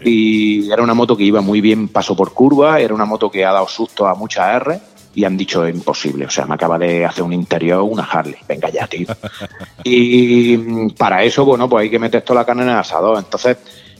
y 0.00 0.70
era 0.70 0.80
una 0.80 0.94
moto 0.94 1.16
que 1.16 1.24
iba 1.24 1.40
muy 1.40 1.60
bien 1.60 1.88
paso 1.88 2.14
por 2.14 2.32
curva, 2.32 2.78
era 2.78 2.94
una 2.94 3.04
moto 3.04 3.32
que 3.32 3.44
ha 3.44 3.50
dado 3.50 3.66
susto 3.66 4.06
a 4.06 4.14
muchas 4.14 4.62
R 4.62 4.93
y 5.14 5.24
han 5.24 5.36
dicho 5.36 5.66
imposible. 5.66 6.26
O 6.26 6.30
sea, 6.30 6.46
me 6.46 6.54
acaba 6.54 6.78
de 6.78 7.04
hacer 7.04 7.22
un 7.22 7.32
interior 7.32 7.82
una 7.82 8.04
Harley. 8.04 8.36
Venga 8.48 8.68
ya, 8.68 8.86
tío. 8.86 9.06
y 9.84 10.88
para 10.92 11.22
eso, 11.22 11.44
bueno, 11.44 11.68
pues 11.68 11.82
hay 11.82 11.90
que 11.90 11.98
meter 11.98 12.22
toda 12.22 12.40
la 12.40 12.46
carne 12.46 12.62
en 12.62 12.70
el 12.70 12.76
asador. 12.76 13.18
Entonces, 13.18 13.56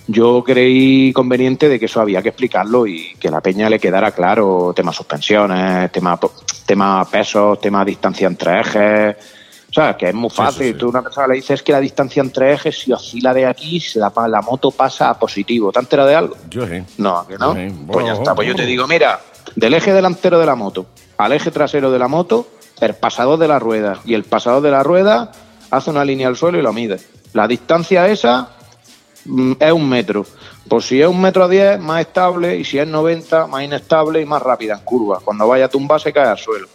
yo 0.07 0.43
creí 0.45 1.13
conveniente 1.13 1.69
de 1.69 1.79
que 1.79 1.87
eso 1.87 2.01
había 2.01 2.21
que 2.21 2.29
explicarlo 2.31 2.87
y 2.87 3.15
que 3.19 3.31
la 3.31 3.41
peña 3.41 3.71
le 3.71 3.79
quedara 3.79 4.11
claro 4.11 4.73
tema 4.75 4.93
suspensiones, 4.93 5.91
tema, 5.93 6.19
tema 6.67 7.09
pesos, 7.11 7.61
tema 7.61 7.85
distancia 7.85 8.27
entre 8.27 8.61
ejes. 8.61 9.17
O 9.71 9.73
sea, 9.75 9.97
que 9.97 10.09
es 10.09 10.15
muy 10.15 10.31
fácil. 10.31 10.77
Tú 10.77 10.89
una 10.89 11.03
persona 11.03 11.29
le 11.29 11.35
dices 11.35 11.63
que 11.63 11.73
la 11.73 11.81
distancia 11.81 12.23
entre 12.23 12.53
ejes, 12.53 12.79
si 12.79 12.93
oscila 12.93 13.35
de 13.35 13.47
aquí, 13.47 13.83
la, 13.97 14.13
la 14.29 14.41
moto 14.41 14.71
pasa 14.71 15.11
a 15.11 15.19
positivo. 15.19 15.73
¿Te 15.73 15.81
enteras 15.81 16.07
de 16.07 16.15
algo? 16.15 16.37
Yo 16.49 16.67
sí. 16.67 16.81
No, 16.99 17.27
que 17.27 17.37
no. 17.39 17.57
pues 17.91 18.07
ya 18.07 18.13
está. 18.13 18.35
Pues 18.37 18.47
yo 18.47 18.55
te 18.55 18.67
digo, 18.67 18.87
mira, 18.87 19.21
del 19.57 19.75
eje 19.75 19.93
delantero 19.93 20.39
de 20.39 20.47
la 20.47 20.55
moto 20.55 20.87
al 21.17 21.33
eje 21.33 21.51
trasero 21.51 21.91
de 21.91 21.99
la 21.99 22.09
moto, 22.09 22.47
el 22.81 22.95
pasador 22.95 23.39
de 23.39 23.49
la 23.49 23.59
rueda. 23.59 24.01
Y 24.05 24.15
el 24.15 24.25
pasador 24.25 24.63
de 24.63 24.71
la 24.71 24.83
rueda 24.83 25.33
hace 25.71 25.91
una 25.91 26.05
línea 26.05 26.29
al 26.29 26.37
suelo 26.37 26.59
y 26.59 26.63
lo 26.63 26.73
mide. 26.73 27.01
La 27.33 27.49
distancia 27.49 28.07
esa 28.09 28.49
mm, 29.25 29.53
es 29.59 29.73
un 29.73 29.89
metro. 29.89 30.25
Por 30.69 30.83
si 30.83 31.01
es 31.01 31.09
un 31.09 31.21
metro 31.21 31.49
diez, 31.49 31.79
más 31.79 32.01
estable, 32.01 32.57
y 32.57 32.65
si 32.65 32.79
es 32.79 32.87
90, 32.87 33.47
más 33.49 33.63
inestable 33.63 34.21
y 34.21 34.25
más 34.25 34.41
rápida 34.43 34.75
en 34.75 34.81
curva. 34.81 35.21
Cuando 35.23 35.47
vaya 35.47 35.67
a 35.67 35.69
tumbar 35.69 36.01
se 36.01 36.13
cae 36.13 36.27
al 36.27 36.39
suelo. 36.39 36.69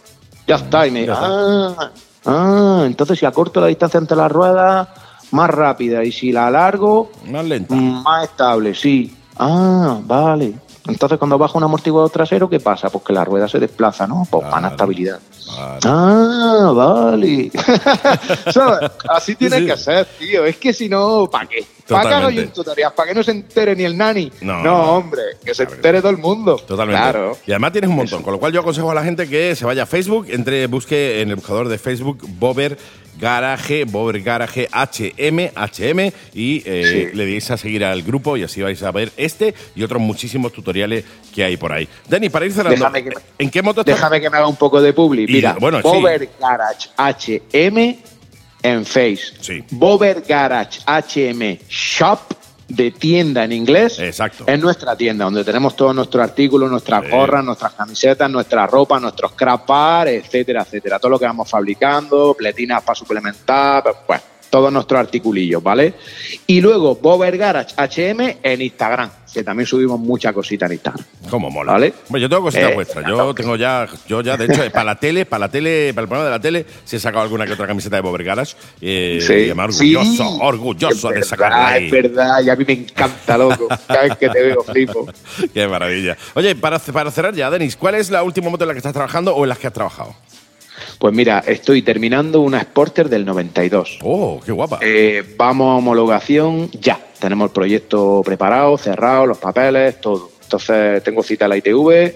Ya 0.46 0.56
está, 0.56 0.86
y 0.86 0.90
me 0.90 1.00
dice, 1.00 1.12
ah, 1.14 1.90
ah, 2.26 2.82
entonces 2.86 3.18
si 3.18 3.26
acorto 3.26 3.60
la 3.60 3.68
distancia 3.68 3.98
entre 3.98 4.16
las 4.16 4.30
ruedas, 4.30 4.88
más 5.32 5.50
rápida, 5.50 6.04
y 6.04 6.12
si 6.12 6.32
la 6.32 6.48
alargo, 6.48 7.10
más 7.26 7.44
lenta. 7.44 7.74
Más 7.74 8.24
estable, 8.24 8.74
sí. 8.74 9.16
Ah, 9.36 9.98
vale. 10.02 10.54
Entonces, 10.90 11.18
cuando 11.18 11.38
baja 11.38 11.56
un 11.56 11.64
amortiguador 11.64 12.10
trasero, 12.10 12.48
¿qué 12.48 12.60
pasa? 12.60 12.90
Pues 12.90 13.04
que 13.04 13.12
la 13.12 13.24
rueda 13.24 13.48
se 13.48 13.58
desplaza, 13.58 14.06
¿no? 14.06 14.26
Pues 14.30 14.46
claro. 14.46 14.68
estabilidad. 14.68 15.18
Ah, 15.84 16.72
vale. 16.74 17.50
Así 19.08 19.34
tiene 19.34 19.66
que 19.66 19.76
ser, 19.76 20.06
tío. 20.18 20.44
Es 20.44 20.56
que 20.56 20.72
si 20.72 20.88
no, 20.88 21.28
¿para 21.30 21.46
qué? 21.46 21.64
¿Para 21.88 22.08
qué 22.08 22.14
hago 22.14 22.30
yo 22.30 22.42
un 22.42 22.48
tutorial? 22.50 22.92
¿Para 22.94 23.08
que 23.08 23.14
no 23.14 23.22
se 23.22 23.32
entere 23.32 23.74
ni 23.74 23.84
el 23.84 23.96
nani? 23.96 24.30
No, 24.42 24.96
hombre, 24.96 25.22
que 25.44 25.54
se 25.54 25.64
entere 25.64 26.00
todo 26.00 26.10
el 26.10 26.18
mundo. 26.18 26.56
Totalmente. 26.56 27.00
Claro. 27.00 27.36
Y 27.46 27.52
además 27.52 27.72
tienes 27.72 27.90
un 27.90 27.96
montón. 27.96 28.22
Con 28.22 28.32
lo 28.32 28.38
cual 28.38 28.52
yo 28.52 28.60
aconsejo 28.60 28.90
a 28.90 28.94
la 28.94 29.02
gente 29.02 29.28
que 29.28 29.56
se 29.56 29.64
vaya 29.64 29.84
a 29.84 29.86
Facebook, 29.86 30.26
entre, 30.28 30.66
busque 30.66 31.20
en 31.20 31.30
el 31.30 31.36
buscador 31.36 31.68
de 31.68 31.78
Facebook 31.78 32.18
Bober 32.38 32.78
Garaje, 33.20 33.84
Bober 33.84 34.20
Garaje 34.20 34.68
HM, 34.72 35.50
HM, 35.54 36.12
y 36.34 36.62
eh, 36.64 37.10
le 37.14 37.26
deis 37.26 37.50
a 37.50 37.56
seguir 37.56 37.84
al 37.84 38.02
grupo 38.02 38.36
y 38.36 38.42
así 38.42 38.62
vais 38.62 38.82
a 38.82 38.90
ver 38.90 39.12
este 39.16 39.54
y 39.74 39.82
otros 39.82 40.00
muchísimos 40.00 40.52
tutoriales 40.52 41.04
que 41.34 41.44
hay 41.44 41.56
por 41.56 41.72
ahí. 41.72 41.88
Dani, 42.08 42.28
para 42.28 42.46
ir 42.46 42.52
cerrando, 42.52 42.90
¿en 43.38 43.50
qué 43.50 43.62
moto 43.62 43.82
estás? 43.82 43.96
Déjame 43.96 44.20
que 44.20 44.30
me 44.30 44.38
haga 44.38 44.48
un 44.48 44.56
poco 44.56 44.80
de 44.80 44.92
publi. 44.92 45.26
Mira, 45.26 45.56
bueno, 45.60 45.80
Bober 45.82 46.28
Garage 46.40 46.88
HM 46.96 47.96
en 48.62 48.84
Face. 48.84 49.32
Sí. 49.40 49.64
Bober 49.70 50.22
Garage 50.26 50.80
HM 50.86 51.58
Shop 51.68 52.20
de 52.70 52.92
tienda 52.92 53.44
en 53.44 53.52
inglés. 53.52 53.98
Exacto. 53.98 54.44
Es 54.46 54.58
nuestra 54.58 54.96
tienda, 54.96 55.24
donde 55.24 55.44
tenemos 55.44 55.76
todos 55.76 55.94
nuestros 55.94 56.22
artículos, 56.22 56.70
nuestras 56.70 57.08
gorras, 57.10 57.44
nuestras 57.44 57.72
camisetas, 57.72 58.30
nuestra 58.30 58.66
ropa, 58.66 58.98
nuestros 58.98 59.32
crapar, 59.32 60.08
etcétera, 60.08 60.62
etcétera. 60.62 60.98
Todo 60.98 61.10
lo 61.10 61.18
que 61.18 61.26
vamos 61.26 61.50
fabricando, 61.50 62.34
pletinas 62.34 62.82
para 62.82 62.94
suplementar, 62.94 63.84
pues 64.06 64.20
todos 64.48 64.72
nuestros 64.72 64.98
articulillos, 64.98 65.62
¿vale? 65.62 65.94
Y 66.46 66.60
luego 66.60 66.96
Bober 66.96 67.36
Garage 67.36 67.74
HM 67.76 68.38
en 68.42 68.62
Instagram 68.62 69.10
que 69.32 69.44
también 69.44 69.66
subimos 69.66 69.98
mucha 69.98 70.32
cosita 70.32 70.66
en 70.66 70.72
Instagram. 70.72 71.04
¿Cómo 71.30 71.50
mola? 71.50 71.72
¿Vale? 71.72 71.94
yo 72.10 72.28
tengo 72.28 72.42
cositas 72.42 72.70
eh, 72.70 72.74
vuestras. 72.74 73.06
Yo 73.06 73.34
tengo 73.34 73.56
ya, 73.56 73.86
yo 74.08 74.20
ya, 74.22 74.36
de 74.36 74.46
hecho, 74.46 74.70
para 74.72 74.84
la 74.84 74.94
tele, 74.96 75.26
para 75.26 75.40
la 75.40 75.48
tele, 75.50 75.92
para 75.94 76.02
el 76.02 76.08
programa 76.08 76.24
de 76.24 76.30
la 76.30 76.40
tele, 76.40 76.66
si 76.84 76.96
he 76.96 77.00
sacado 77.00 77.22
alguna 77.22 77.46
que 77.46 77.52
otra 77.52 77.66
camiseta 77.66 77.96
de 77.96 78.02
Bober 78.02 78.24
Garage. 78.24 78.56
Eh, 78.80 79.18
sí, 79.20 79.50
orgulloso, 79.50 80.38
orgulloso 80.40 81.10
de 81.10 81.22
sacarla 81.22 81.68
ahí. 81.68 81.86
Es 81.86 81.90
verdad, 81.92 82.42
y 82.44 82.50
a 82.50 82.56
mí 82.56 82.64
me 82.66 82.72
encanta, 82.72 83.38
loco. 83.38 83.68
Cada 83.86 84.02
vez 84.02 84.16
que 84.16 84.28
te 84.28 84.42
veo, 84.42 84.62
flipo. 84.62 85.06
Qué 85.54 85.66
maravilla. 85.66 86.16
Oye, 86.34 86.54
para, 86.56 86.78
para 86.78 87.10
cerrar 87.10 87.34
ya, 87.34 87.50
Denis, 87.50 87.76
¿cuál 87.76 87.94
es 87.94 88.10
la 88.10 88.22
última 88.22 88.50
moto 88.50 88.64
en 88.64 88.68
la 88.68 88.74
que 88.74 88.78
estás 88.78 88.92
trabajando 88.92 89.34
o 89.34 89.44
en 89.44 89.48
las 89.48 89.58
que 89.58 89.66
has 89.66 89.72
trabajado? 89.72 90.14
Pues 90.98 91.14
mira, 91.14 91.42
estoy 91.46 91.82
terminando 91.82 92.40
una 92.40 92.60
Sporter 92.60 93.08
del 93.08 93.24
92. 93.24 93.98
¡Oh, 94.02 94.40
qué 94.44 94.52
guapa! 94.52 94.78
Eh, 94.82 95.34
vamos 95.36 95.72
a 95.72 95.76
homologación 95.76 96.70
ya. 96.72 96.98
Tenemos 97.20 97.48
el 97.48 97.52
proyecto 97.52 98.22
preparado, 98.24 98.76
cerrado, 98.78 99.26
los 99.26 99.38
papeles, 99.38 100.00
todo. 100.00 100.30
Entonces 100.42 101.02
tengo 101.04 101.22
cita 101.22 101.44
a 101.44 101.48
la 101.48 101.56
ITV, 101.56 102.12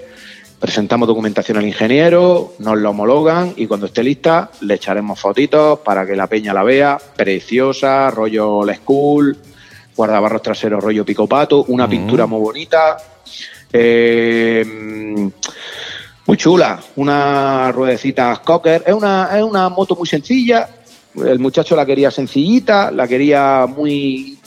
presentamos 0.58 1.06
documentación 1.06 1.58
al 1.58 1.66
ingeniero, 1.66 2.54
nos 2.58 2.78
lo 2.78 2.90
homologan 2.90 3.52
y 3.56 3.66
cuando 3.66 3.86
esté 3.86 4.02
lista 4.02 4.50
le 4.62 4.74
echaremos 4.74 5.20
fotitos 5.20 5.78
para 5.80 6.06
que 6.06 6.16
la 6.16 6.26
peña 6.26 6.52
la 6.52 6.64
vea. 6.64 6.98
Preciosa, 7.16 8.10
rollo 8.10 8.64
La 8.64 8.74
School, 8.74 9.36
guardabarros 9.94 10.42
traseros 10.42 10.82
rollo 10.82 11.04
picopato, 11.04 11.64
una 11.68 11.88
pintura 11.88 12.26
muy 12.26 12.40
bonita. 12.40 12.96
Eh, 13.72 14.64
muy 16.26 16.36
chula, 16.38 16.80
una 16.96 17.70
ruedecita 17.72 18.40
Cocker. 18.42 18.84
Es 18.86 18.94
una, 18.94 19.30
es 19.36 19.42
una 19.42 19.68
moto 19.68 19.94
muy 19.94 20.06
sencilla. 20.06 20.68
El 21.16 21.38
muchacho 21.38 21.76
la 21.76 21.84
quería 21.84 22.10
sencillita, 22.10 22.90
la 22.90 23.06
quería 23.06 23.66
muy. 23.66 24.38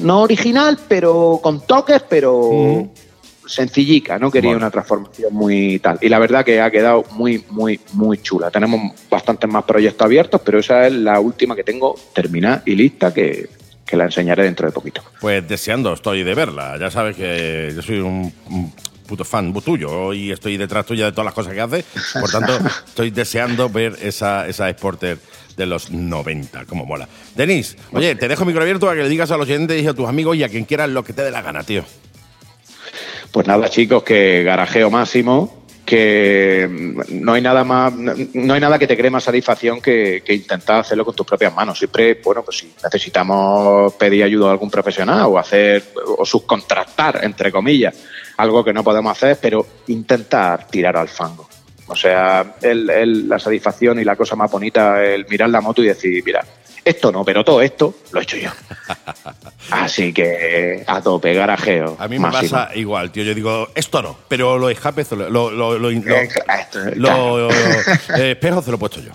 No 0.00 0.22
original, 0.22 0.78
pero 0.88 1.40
con 1.42 1.66
toques, 1.66 2.02
pero 2.08 2.88
sencillica. 3.46 4.18
No 4.18 4.30
quería 4.30 4.56
una 4.56 4.70
transformación 4.70 5.32
muy 5.34 5.78
tal. 5.78 5.98
Y 6.00 6.08
la 6.08 6.18
verdad 6.18 6.44
que 6.44 6.60
ha 6.60 6.70
quedado 6.70 7.04
muy, 7.12 7.44
muy, 7.50 7.80
muy 7.92 8.18
chula. 8.18 8.50
Tenemos 8.50 8.92
bastantes 9.10 9.50
más 9.50 9.64
proyectos 9.64 10.04
abiertos, 10.04 10.40
pero 10.44 10.58
esa 10.58 10.86
es 10.86 10.92
la 10.92 11.20
última 11.20 11.54
que 11.54 11.64
tengo 11.64 11.94
terminada 12.14 12.62
y 12.64 12.74
lista 12.74 13.12
que, 13.12 13.48
que 13.84 13.96
la 13.96 14.04
enseñaré 14.04 14.44
dentro 14.44 14.66
de 14.66 14.72
poquito. 14.72 15.02
Pues 15.20 15.46
deseando 15.46 15.92
estoy 15.92 16.22
de 16.22 16.34
verla. 16.34 16.78
Ya 16.78 16.90
sabes 16.90 17.16
que 17.16 17.72
yo 17.74 17.82
soy 17.82 17.98
un 18.00 18.32
puto 19.06 19.24
fan 19.24 19.52
tuyo 19.54 20.12
y 20.12 20.32
estoy 20.32 20.56
detrás 20.56 20.86
tuya 20.86 21.06
de 21.06 21.12
todas 21.12 21.26
las 21.26 21.34
cosas 21.34 21.52
que 21.52 21.60
hace. 21.60 21.84
Por 22.20 22.30
tanto, 22.30 22.58
estoy 22.86 23.10
deseando 23.10 23.68
ver 23.68 23.96
esa, 24.02 24.46
esa 24.48 24.68
Sporter 24.70 25.18
de 25.56 25.66
los 25.66 25.90
90, 25.90 26.64
como 26.64 26.84
mola. 26.84 27.08
Denis, 27.34 27.76
oye, 27.92 28.14
te 28.16 28.28
dejo 28.28 28.42
el 28.42 28.48
micro 28.48 28.62
abierto 28.62 28.86
para 28.86 28.96
que 28.96 29.04
le 29.04 29.08
digas 29.08 29.30
a 29.30 29.36
los 29.36 29.46
oyentes 29.46 29.82
y 29.82 29.86
a 29.86 29.94
tus 29.94 30.08
amigos 30.08 30.36
y 30.36 30.42
a 30.42 30.48
quien 30.48 30.64
quieras 30.64 30.88
lo 30.90 31.04
que 31.04 31.12
te 31.12 31.22
dé 31.22 31.30
la 31.30 31.42
gana, 31.42 31.62
tío. 31.62 31.84
Pues 33.30 33.46
nada, 33.46 33.68
chicos, 33.68 34.02
que 34.04 34.42
garajeo 34.44 34.90
máximo, 34.90 35.64
que 35.84 36.68
no 37.10 37.32
hay 37.32 37.42
nada 37.42 37.64
más, 37.64 37.92
no 37.92 38.54
hay 38.54 38.60
nada 38.60 38.78
que 38.78 38.86
te 38.86 38.96
cree 38.96 39.10
más 39.10 39.24
satisfacción 39.24 39.80
que, 39.80 40.22
que, 40.24 40.34
intentar 40.34 40.80
hacerlo 40.80 41.04
con 41.04 41.14
tus 41.14 41.26
propias 41.26 41.54
manos. 41.54 41.78
Siempre, 41.78 42.20
bueno, 42.24 42.42
pues 42.42 42.58
si 42.58 42.72
necesitamos 42.82 43.92
pedir 43.94 44.24
ayuda 44.24 44.48
a 44.48 44.52
algún 44.52 44.70
profesional 44.70 45.26
o 45.26 45.38
hacer, 45.38 45.84
o 46.06 46.24
subcontractar, 46.24 47.20
entre 47.24 47.52
comillas, 47.52 47.94
algo 48.36 48.64
que 48.64 48.72
no 48.72 48.82
podemos 48.84 49.12
hacer, 49.16 49.38
pero 49.40 49.66
intentar 49.88 50.66
tirar 50.68 50.96
al 50.96 51.08
fango. 51.08 51.48
O 51.86 51.94
sea, 51.96 52.54
el, 52.62 53.28
la 53.28 53.38
satisfacción 53.38 53.98
y 54.00 54.04
la 54.04 54.16
cosa 54.16 54.34
más 54.36 54.50
bonita, 54.50 55.04
el 55.04 55.26
mirar 55.28 55.50
la 55.50 55.60
moto 55.60 55.82
y 55.82 55.86
decir, 55.86 56.22
mira, 56.24 56.42
Esto 56.84 57.10
no, 57.12 57.24
pero 57.24 57.42
todo 57.44 57.62
esto 57.62 57.94
lo 58.12 58.20
he 58.20 58.22
hecho 58.24 58.36
yo. 58.36 58.50
Así 59.70 60.12
que 60.12 60.84
a 60.86 61.00
tope, 61.00 61.32
garajeo. 61.34 61.96
A 61.98 62.08
mí 62.08 62.16
me 62.18 62.28
máximo. 62.30 62.50
pasa 62.58 62.74
igual, 62.76 63.10
tío. 63.10 63.22
Yo 63.24 63.34
digo, 63.34 63.68
esto 63.74 64.02
no, 64.02 64.16
pero 64.28 64.58
los 64.58 64.70
escapes, 64.70 65.10
lo, 65.12 65.28
lo, 65.30 65.50
lo, 65.50 65.78
lo- 65.78 65.90
Eh, 65.90 66.28
lo- 66.96 67.50
eh, 67.50 68.32
espejos 68.32 68.64
se 68.64 68.70
lo 68.70 68.76
he 68.76 68.80
puesto 68.80 69.00
yo. 69.00 69.12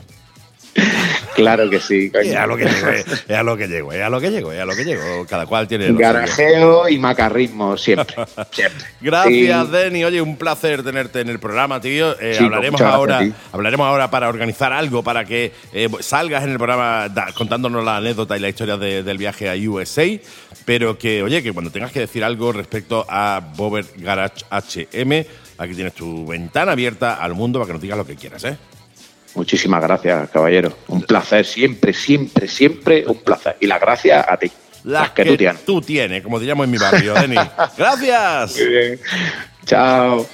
Claro 1.35 1.69
que 1.69 1.79
sí, 1.79 2.09
coño. 2.11 2.23
Es 2.23 2.35
a 2.35 2.45
lo 2.47 2.57
que 2.57 2.65
llego, 2.65 2.89
es, 2.89 3.05
a 3.33 3.43
lo 3.43 3.57
que 3.57 3.67
llego, 3.67 3.93
es 3.93 4.01
a 4.01 4.09
lo 4.09 4.19
que 4.19 4.29
llego, 4.29 4.51
es 4.51 4.59
a 4.59 4.65
lo 4.65 4.75
que 4.75 4.83
llego. 4.83 5.25
Cada 5.27 5.45
cual 5.45 5.67
tiene. 5.67 5.91
Garajeo 5.93 6.89
y 6.89 6.97
macarrismo, 6.99 7.77
siempre. 7.77 8.15
siempre. 8.51 8.85
Gracias, 9.01 9.65
Sí. 9.67 9.71
Denny. 9.71 10.03
Oye, 10.03 10.21
un 10.21 10.35
placer 10.37 10.83
tenerte 10.83 11.21
en 11.21 11.29
el 11.29 11.39
programa, 11.39 11.79
tío. 11.79 12.19
Eh, 12.19 12.35
Sí, 12.37 12.43
hablaremos 12.43 12.81
ahora, 12.81 13.21
hablaremos 13.51 13.85
ahora 13.87 14.09
para 14.11 14.27
organizar 14.29 14.73
algo 14.73 15.03
para 15.03 15.23
que 15.25 15.53
eh, 15.73 15.87
salgas 16.01 16.43
en 16.43 16.51
el 16.51 16.57
programa 16.57 17.07
da- 17.09 17.31
contándonos 17.33 17.83
la 17.85 17.97
anécdota 17.97 18.35
y 18.35 18.39
la 18.41 18.49
historia 18.49 18.77
de- 18.77 19.03
del 19.03 19.17
viaje 19.17 19.49
a 19.49 19.53
USA. 19.69 20.05
Pero 20.65 20.97
que, 20.97 21.23
oye, 21.23 21.41
que 21.41 21.53
cuando 21.53 21.71
tengas 21.71 21.91
que 21.91 22.01
decir 22.01 22.23
algo 22.23 22.51
respecto 22.51 23.05
a 23.09 23.41
Bober 23.55 23.85
Garage 23.97 24.43
HM, 24.49 25.25
aquí 25.57 25.73
tienes 25.73 25.93
tu 25.93 26.25
ventana 26.27 26.73
abierta 26.73 27.15
al 27.15 27.33
mundo 27.33 27.59
para 27.59 27.67
que 27.67 27.73
nos 27.73 27.81
digas 27.81 27.97
lo 27.97 28.05
que 28.05 28.15
quieras, 28.15 28.43
¿eh? 28.43 28.57
Muchísimas 29.35 29.81
gracias, 29.81 30.29
caballero. 30.29 30.75
Un 30.87 31.01
placer, 31.03 31.45
siempre, 31.45 31.93
siempre, 31.93 32.47
siempre 32.47 33.05
un 33.07 33.19
placer. 33.19 33.57
Y 33.59 33.67
las 33.67 33.79
gracias 33.79 34.25
a 34.27 34.37
ti. 34.37 34.51
Las, 34.83 35.11
que, 35.11 35.25
tú 35.25 35.37
tienes. 35.37 35.65
tú 35.65 35.81
tienes, 35.81 36.23
como 36.23 36.39
te 36.39 36.45
llamo 36.45 36.63
en 36.63 36.71
mi 36.71 36.77
barrio, 36.77 37.13
Denny. 37.13 37.35
Gracias. 37.77 38.55
Muy 38.55 38.67
bien. 38.67 38.99
Chao. 39.65 40.25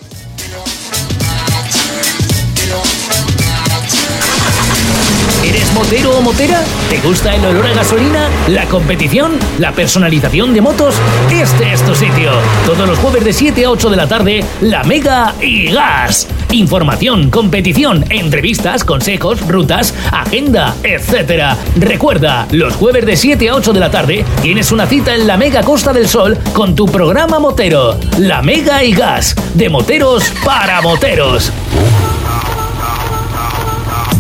¿Eres 5.44 5.74
motero 5.74 6.18
o 6.18 6.22
motera? 6.22 6.62
¿Te 6.90 7.00
gusta 7.00 7.36
el 7.36 7.46
olor 7.46 7.68
a 7.68 7.74
gasolina? 7.74 8.30
¿La 8.48 8.66
competición? 8.66 9.34
¿La 9.60 9.72
personalización 9.72 10.54
de 10.54 10.62
motos? 10.62 10.96
Este 11.32 11.74
es 11.74 11.84
tu 11.84 11.96
sitio. 11.96 12.32
Todos 12.66 12.88
los 12.88 12.98
jueves 13.00 13.24
de 13.24 13.34
7 13.34 13.66
a 13.66 13.72
8 13.72 13.90
de 13.90 13.96
la 13.96 14.08
tarde, 14.08 14.44
La 14.62 14.84
Mega 14.84 15.34
y 15.42 15.72
Gas. 15.72 16.28
Información, 16.56 17.30
competición, 17.32 18.06
entrevistas, 18.10 18.86
consejos, 18.86 19.46
rutas, 19.46 19.94
agenda, 20.10 20.74
etc. 20.84 21.54
Recuerda, 21.76 22.48
los 22.52 22.76
jueves 22.76 23.06
de 23.06 23.18
7 23.18 23.50
a 23.50 23.56
8 23.56 23.74
de 23.74 23.80
la 23.82 23.92
tarde 23.92 24.26
tienes 24.42 24.72
una 24.72 24.88
cita 24.88 25.14
en 25.14 25.28
la 25.28 25.36
Mega 25.36 25.64
Costa 25.64 25.92
del 25.92 26.08
Sol 26.08 26.38
con 26.54 26.74
tu 26.74 26.86
programa 26.86 27.40
motero. 27.40 28.00
La 28.20 28.42
Mega 28.42 28.86
y 28.86 28.94
Gas. 28.94 29.36
De 29.54 29.68
moteros 29.68 30.32
para 30.46 30.80
moteros. 30.82 31.52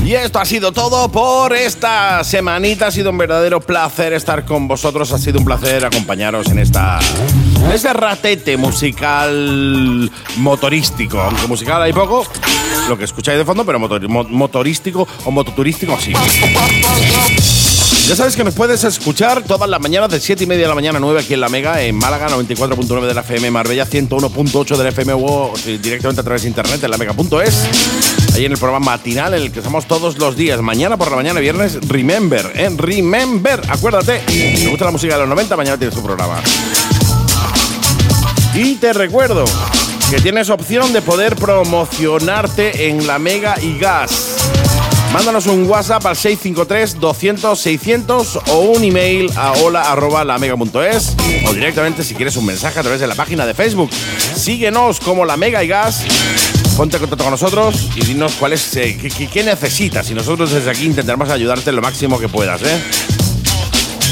Y 0.05 0.13
esto 0.13 0.37
ha 0.39 0.45
sido 0.45 0.71
todo 0.71 1.09
por 1.11 1.51
esta 1.55 2.23
semanita. 2.23 2.87
Ha 2.87 2.91
sido 2.91 3.09
un 3.09 3.17
verdadero 3.17 3.59
placer 3.59 4.13
estar 4.13 4.45
con 4.45 4.67
vosotros. 4.67 5.11
Ha 5.11 5.17
sido 5.17 5.39
un 5.39 5.45
placer 5.45 5.83
acompañaros 5.83 6.47
en 6.49 6.59
esta 6.59 6.99
este 7.73 7.91
ratete 7.91 8.55
musical 8.55 10.11
motorístico. 10.37 11.19
Aunque 11.19 11.47
musical 11.47 11.81
hay 11.81 11.91
poco, 11.91 12.23
lo 12.87 12.97
que 12.99 13.05
escucháis 13.05 13.39
de 13.39 13.45
fondo, 13.45 13.65
pero 13.65 13.79
motor- 13.79 14.07
mo- 14.07 14.23
motorístico 14.25 15.07
o 15.25 15.31
mototurístico 15.31 15.97
sí. 15.99 16.13
Ya 18.07 18.15
sabes 18.15 18.35
que 18.35 18.43
nos 18.43 18.53
puedes 18.53 18.83
escuchar 18.83 19.43
todas 19.43 19.67
las 19.67 19.81
mañanas 19.81 20.11
de 20.11 20.19
7 20.19 20.43
y 20.43 20.47
media 20.47 20.63
de 20.63 20.69
la 20.69 20.75
mañana 20.75 20.99
9 20.99 21.21
aquí 21.21 21.33
en 21.33 21.41
La 21.41 21.49
Mega, 21.49 21.81
en 21.81 21.95
Málaga, 21.95 22.27
94.9 22.29 23.07
de 23.07 23.13
la 23.15 23.21
FM, 23.21 23.49
Marbella, 23.49 23.87
101.8 23.87 24.77
de 24.77 24.83
la 24.83 24.89
FM 24.89 25.13
o 25.13 25.53
si 25.55 25.79
directamente 25.79 26.21
a 26.21 26.23
través 26.23 26.43
de 26.43 26.49
internet 26.49 26.83
en 26.83 26.91
lamega.es. 26.91 27.65
Ahí 28.35 28.45
en 28.45 28.51
el 28.51 28.57
programa 28.57 28.91
matinal 28.91 29.33
en 29.33 29.41
el 29.41 29.51
que 29.51 29.59
estamos 29.59 29.87
todos 29.87 30.19
los 30.19 30.35
días, 30.35 30.61
mañana 30.61 30.97
por 30.97 31.09
la 31.09 31.15
mañana, 31.15 31.39
viernes, 31.39 31.79
Remember, 31.87 32.51
en 32.55 32.77
Remember, 32.77 33.61
acuérdate, 33.69 34.21
si 34.27 34.63
te 34.63 34.67
gusta 34.67 34.85
la 34.85 34.91
música 34.91 35.15
de 35.15 35.21
los 35.21 35.29
90, 35.29 35.57
mañana 35.57 35.77
tienes 35.77 35.95
tu 35.95 36.03
programa. 36.03 36.41
Y 38.53 38.75
te 38.75 38.93
recuerdo 38.93 39.45
que 40.09 40.21
tienes 40.21 40.49
opción 40.49 40.93
de 40.93 41.01
poder 41.01 41.35
promocionarte 41.35 42.87
en 42.87 43.07
la 43.07 43.17
Mega 43.17 43.55
y 43.61 43.79
Gas. 43.79 44.34
Mándanos 45.15 45.47
un 45.47 45.65
WhatsApp 45.69 46.05
al 46.07 46.17
653-200-600 46.17 48.41
o 48.49 48.59
un 48.59 48.83
email 48.83 49.31
a 49.37 49.53
hola.lamega.es 49.53 51.15
o 51.47 51.53
directamente 51.53 52.03
si 52.03 52.15
quieres 52.15 52.35
un 52.35 52.45
mensaje 52.45 52.79
a 52.79 52.81
través 52.81 52.99
de 52.99 53.07
la 53.07 53.15
página 53.15 53.45
de 53.45 53.53
Facebook. 53.53 53.89
Síguenos 54.35 54.99
como 54.99 55.23
La 55.23 55.37
Mega 55.37 55.63
y 55.63 55.69
Gas. 55.69 56.03
Ponte 56.75 56.97
en 56.97 57.03
contacto 57.03 57.23
con 57.23 57.31
nosotros 57.31 57.91
y 57.95 58.03
dinos 58.03 58.33
cuál 58.37 58.51
es, 58.51 58.75
eh, 58.75 58.97
qué 59.31 59.43
necesitas. 59.45 60.11
Y 60.11 60.15
nosotros 60.15 60.51
desde 60.51 60.69
aquí 60.69 60.83
intentaremos 60.83 61.29
ayudarte 61.29 61.71
lo 61.71 61.81
máximo 61.81 62.19
que 62.19 62.27
puedas. 62.27 62.61
¿eh? 62.63 62.77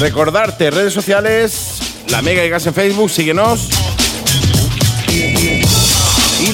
Recordarte, 0.00 0.70
redes 0.70 0.94
sociales, 0.94 1.80
La 2.08 2.22
Mega 2.22 2.42
y 2.46 2.48
Gas 2.48 2.66
en 2.66 2.72
Facebook, 2.72 3.10
síguenos 3.10 3.68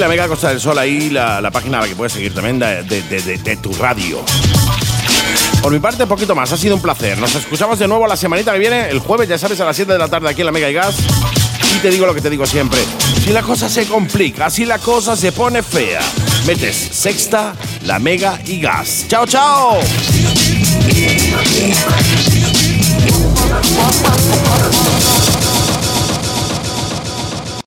la 0.01 0.09
Mega 0.09 0.29
Costa 0.29 0.49
del 0.49 0.61
Sol, 0.61 0.79
ahí 0.79 1.11
la, 1.11 1.43
la 1.43 1.51
página 1.51 1.79
a 1.79 1.83
la 1.83 1.89
que 1.89 1.95
puedes 1.95 2.15
seguir 2.15 2.33
también 2.33 2.59
de, 2.59 2.83
de, 2.83 3.39
de, 3.39 3.57
tu 3.57 3.71
radio. 3.75 4.25
Por 5.61 5.71
mi 5.73 5.79
parte, 5.79 6.07
poquito 6.07 6.35
más. 6.35 6.51
Ha 6.53 6.57
sido 6.57 6.75
un 6.75 6.81
placer. 6.81 7.19
Nos 7.19 7.35
escuchamos 7.35 7.79
de 7.79 7.87
nuevo 7.87 8.07
la 8.07 8.17
semanita 8.17 8.53
que 8.55 8.59
viene, 8.59 8.89
el 8.89 8.99
jueves, 8.99 9.29
ya 9.29 9.37
sabes, 9.37 9.61
a 9.61 9.67
las 9.67 9.77
7 9.77 9.93
de 9.93 9.99
la 9.99 10.09
tarde 10.09 10.31
aquí 10.31 10.41
en 10.41 10.47
la 10.47 10.53
Mega 10.53 10.71
y 10.71 10.73
Gas. 10.73 10.95
Y 11.77 11.79
te 11.81 11.91
digo 11.91 12.07
lo 12.07 12.15
que 12.15 12.23
te 12.23 12.31
digo 12.31 12.47
siempre. 12.47 12.81
Si 13.23 13.31
la 13.31 13.43
cosa 13.43 13.69
se 13.69 13.87
complica, 13.87 14.49
si 14.49 14.65
la 14.65 14.79
cosa 14.79 15.17
se 15.17 15.33
pone 15.33 15.63
fea, 15.63 16.01
metes 16.47 16.77
sexta, 16.77 17.55
la 17.85 17.99
Mega 17.99 18.41
y 18.47 18.59
Gas. 18.61 19.05
¡Chao, 19.07 19.27
chao! 19.27 19.81